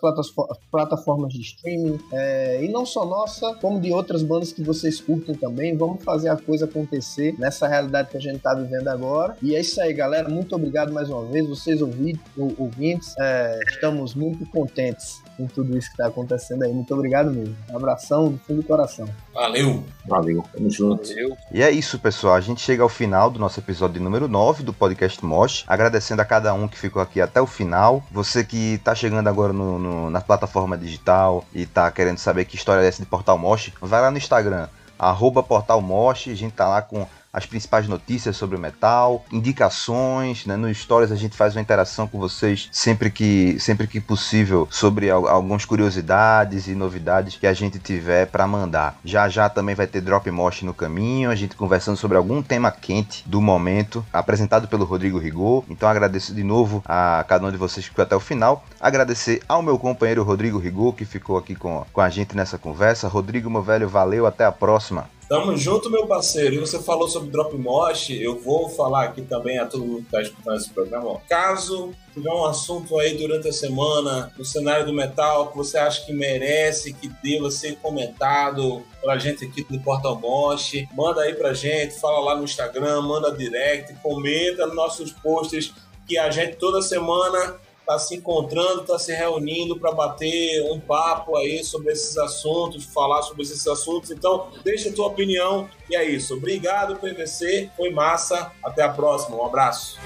plataformas 0.71 1.33
de 1.33 1.41
streaming, 1.41 1.99
é, 2.13 2.65
e 2.65 2.69
não 2.69 2.85
só 2.85 3.05
nossa, 3.05 3.55
como 3.57 3.81
de 3.81 3.93
outras 3.93 4.23
bandas 4.23 4.53
que 4.53 4.63
vocês 4.63 5.01
curtem 5.01 5.35
também. 5.35 5.77
Vamos 5.77 6.03
fazer 6.05 6.29
a 6.29 6.37
coisa 6.37 6.65
acontecer 6.65 7.35
nessa 7.39 7.67
realidade 7.67 8.11
que 8.11 8.17
a 8.17 8.21
gente 8.21 8.37
está 8.37 8.55
vivendo 8.55 8.89
agora. 8.89 9.37
E 9.43 9.55
é 9.55 9.61
isso 9.61 9.81
aí, 9.81 9.93
galera. 9.93 10.29
Muito 10.29 10.55
obrigado 10.55 10.93
mais 10.93 11.09
uma 11.09 11.25
vez, 11.25 11.49
vocês 11.49 11.81
ouvintes. 11.83 13.15
É, 13.19 13.59
estamos 13.69 14.15
muito 14.15 14.45
contentes 14.51 15.23
com 15.37 15.47
tudo 15.47 15.77
isso 15.77 15.89
que 15.89 15.95
está 15.95 16.07
acontecendo 16.07 16.65
aí. 16.65 16.73
Muito 16.73 16.93
obrigado 16.93 17.31
mesmo. 17.31 17.57
Abração 17.73 18.31
do 18.33 18.39
fundo 18.39 18.61
do 18.61 18.67
coração. 18.67 19.09
Valeu. 19.41 19.83
Valeu. 20.07 20.45
Tamo 20.53 20.69
junto. 20.69 21.09
Valeu. 21.09 21.35
E 21.51 21.63
é 21.63 21.71
isso, 21.71 21.99
pessoal 21.99 22.35
a 22.35 22.43
gente 22.43 22.61
chega 22.61 22.83
ao 22.83 22.91
final 22.91 23.31
do 23.31 23.39
nosso 23.39 23.59
episódio 23.59 24.03
número 24.03 24.29
9 24.29 24.63
do 24.63 24.71
podcast 24.71 25.25
Mosh, 25.25 25.65
agradecendo 25.67 26.21
a 26.21 26.27
cada 26.27 26.53
um 26.53 26.69
que 26.69 26.77
ficou 26.77 27.01
aqui 27.01 27.23
até 27.23 27.41
o 27.41 27.47
final. 27.47 28.05
Você 28.11 28.45
que 28.45 28.75
está 28.75 28.95
chegando 28.95 29.29
agora 29.29 29.51
no, 29.51 29.79
no, 29.79 30.11
na 30.11 30.21
plataforma 30.21 30.77
digital 30.77 31.43
e 31.55 31.63
está 31.63 31.91
querendo 31.91 32.19
saber 32.19 32.45
que 32.45 32.55
história 32.55 32.85
é 32.85 32.87
essa 32.87 33.03
de 33.03 33.09
Portal 33.09 33.39
Mosh, 33.39 33.73
vai 33.81 34.03
lá 34.03 34.11
no 34.11 34.19
Instagram, 34.19 34.69
arroba 34.99 35.43
Portal 35.43 35.81
Mosh, 35.81 36.29
a 36.29 36.35
gente 36.35 36.53
tá 36.53 36.69
lá 36.69 36.83
com 36.83 37.07
as 37.33 37.47
principais 37.47 37.87
notícias 37.87 38.37
sobre 38.37 38.57
o 38.57 38.61
metal, 38.61 39.25
indicações, 39.33 40.47
né? 40.47 40.57
No 40.57 40.73
Stories 40.75 41.13
a 41.13 41.17
gente 41.17 41.37
faz 41.37 41.55
uma 41.55 41.61
interação 41.61 42.07
com 42.07 42.19
vocês 42.19 42.69
sempre 42.73 43.11
que, 43.11 43.59
sempre 43.61 43.87
que 43.87 44.01
possível 44.01 44.67
sobre 44.71 45.11
algumas 45.11 45.65
curiosidades 45.65 46.67
e 46.67 46.75
novidades 46.75 47.37
que 47.37 47.47
a 47.47 47.53
gente 47.53 47.79
tiver 47.79 48.27
para 48.27 48.47
mandar. 48.47 48.99
Já 49.05 49.29
já 49.29 49.49
também 49.49 49.75
vai 49.75 49.87
ter 49.87 50.01
Drop 50.01 50.29
Mosh 50.31 50.63
no 50.63 50.75
caminho, 50.75 51.31
a 51.31 51.35
gente 51.35 51.57
conversando 51.57 51.97
sobre 51.97 52.17
algum 52.17 52.43
tema 52.43 52.71
quente 52.71 53.23
do 53.29 53.41
momento, 53.41 54.05
apresentado 54.13 54.69
pelo 54.69 54.85
Rodrigo 54.85 55.19
Rigor. 55.19 55.65
Então 55.69 55.89
agradeço 55.89 56.35
de 56.35 56.43
novo 56.43 56.83
a 56.87 57.25
cada 57.29 57.47
um 57.47 57.51
de 57.51 57.57
vocês 57.57 57.85
que 57.85 57.91
ficou 57.91 58.03
até 58.03 58.17
o 58.17 58.21
final. 58.21 58.65
Agradecer 58.81 59.43
ao 59.49 59.63
meu 59.63 59.79
companheiro 59.79 60.25
Rodrigo 60.25 60.59
Rigor, 60.59 60.95
que 60.95 61.05
ficou 61.05 61.37
aqui 61.37 61.55
com, 61.55 61.85
com 61.93 62.01
a 62.01 62.09
gente 62.09 62.37
nessa 62.37 62.59
conversa. 62.59 63.09
Rodrigo, 63.09 63.51
meu 63.51 63.63
velho, 63.63 63.89
valeu, 63.89 64.27
até 64.27 64.45
a 64.45 64.53
próxima. 64.53 65.09
Tamo 65.31 65.57
junto, 65.57 65.89
meu 65.89 66.09
parceiro. 66.09 66.57
E 66.57 66.59
você 66.59 66.83
falou 66.83 67.07
sobre 67.07 67.31
Drop 67.31 67.57
Mosh, 67.57 68.11
eu 68.11 68.37
vou 68.37 68.69
falar 68.69 69.05
aqui 69.05 69.23
também 69.23 69.61
a 69.61 69.65
todo 69.65 69.87
mundo 69.87 70.03
que 70.03 70.11
tá 70.11 70.21
escutando 70.21 70.57
esse 70.57 70.71
programa. 70.71 71.21
Caso 71.29 71.93
tiver 72.13 72.33
um 72.33 72.47
assunto 72.47 72.99
aí 72.99 73.17
durante 73.17 73.47
a 73.47 73.53
semana 73.53 74.33
no 74.37 74.45
cenário 74.45 74.85
do 74.85 74.93
metal 74.93 75.53
que 75.53 75.57
você 75.57 75.79
acha 75.79 76.05
que 76.05 76.13
merece, 76.13 76.93
que 76.93 77.09
deva 77.23 77.49
ser 77.49 77.77
comentado 77.77 78.83
pra 79.01 79.19
gente 79.19 79.45
aqui 79.45 79.63
do 79.63 79.79
Portal 79.79 80.19
Mosh, 80.19 80.85
manda 80.97 81.21
aí 81.21 81.33
pra 81.33 81.55
gente, 81.55 82.01
fala 82.01 82.19
lá 82.19 82.35
no 82.35 82.43
Instagram, 82.43 83.01
manda 83.03 83.31
direct, 83.31 83.95
comenta 84.03 84.67
nos 84.67 84.75
nossos 84.75 85.13
posts 85.13 85.73
que 86.09 86.19
a 86.19 86.29
gente 86.29 86.57
toda 86.57 86.83
semana 86.83 87.55
está 87.91 87.99
se 87.99 88.15
encontrando, 88.15 88.83
está 88.83 88.99
se 88.99 89.13
reunindo 89.13 89.79
para 89.79 89.91
bater 89.91 90.63
um 90.71 90.79
papo 90.79 91.37
aí 91.37 91.65
sobre 91.65 91.93
esses 91.93 92.17
assuntos, 92.17 92.85
falar 92.85 93.23
sobre 93.23 93.43
esses 93.43 93.67
assuntos. 93.67 94.11
Então, 94.11 94.49
deixa 94.63 94.91
a 94.91 94.93
tua 94.93 95.09
opinião 95.09 95.69
e 95.89 95.97
é 95.97 96.05
isso. 96.05 96.35
Obrigado, 96.35 96.97
PVC. 96.97 97.71
Foi 97.77 97.91
massa. 97.91 98.53
Até 98.63 98.83
a 98.83 98.89
próxima. 98.89 99.37
Um 99.37 99.45
abraço. 99.45 99.99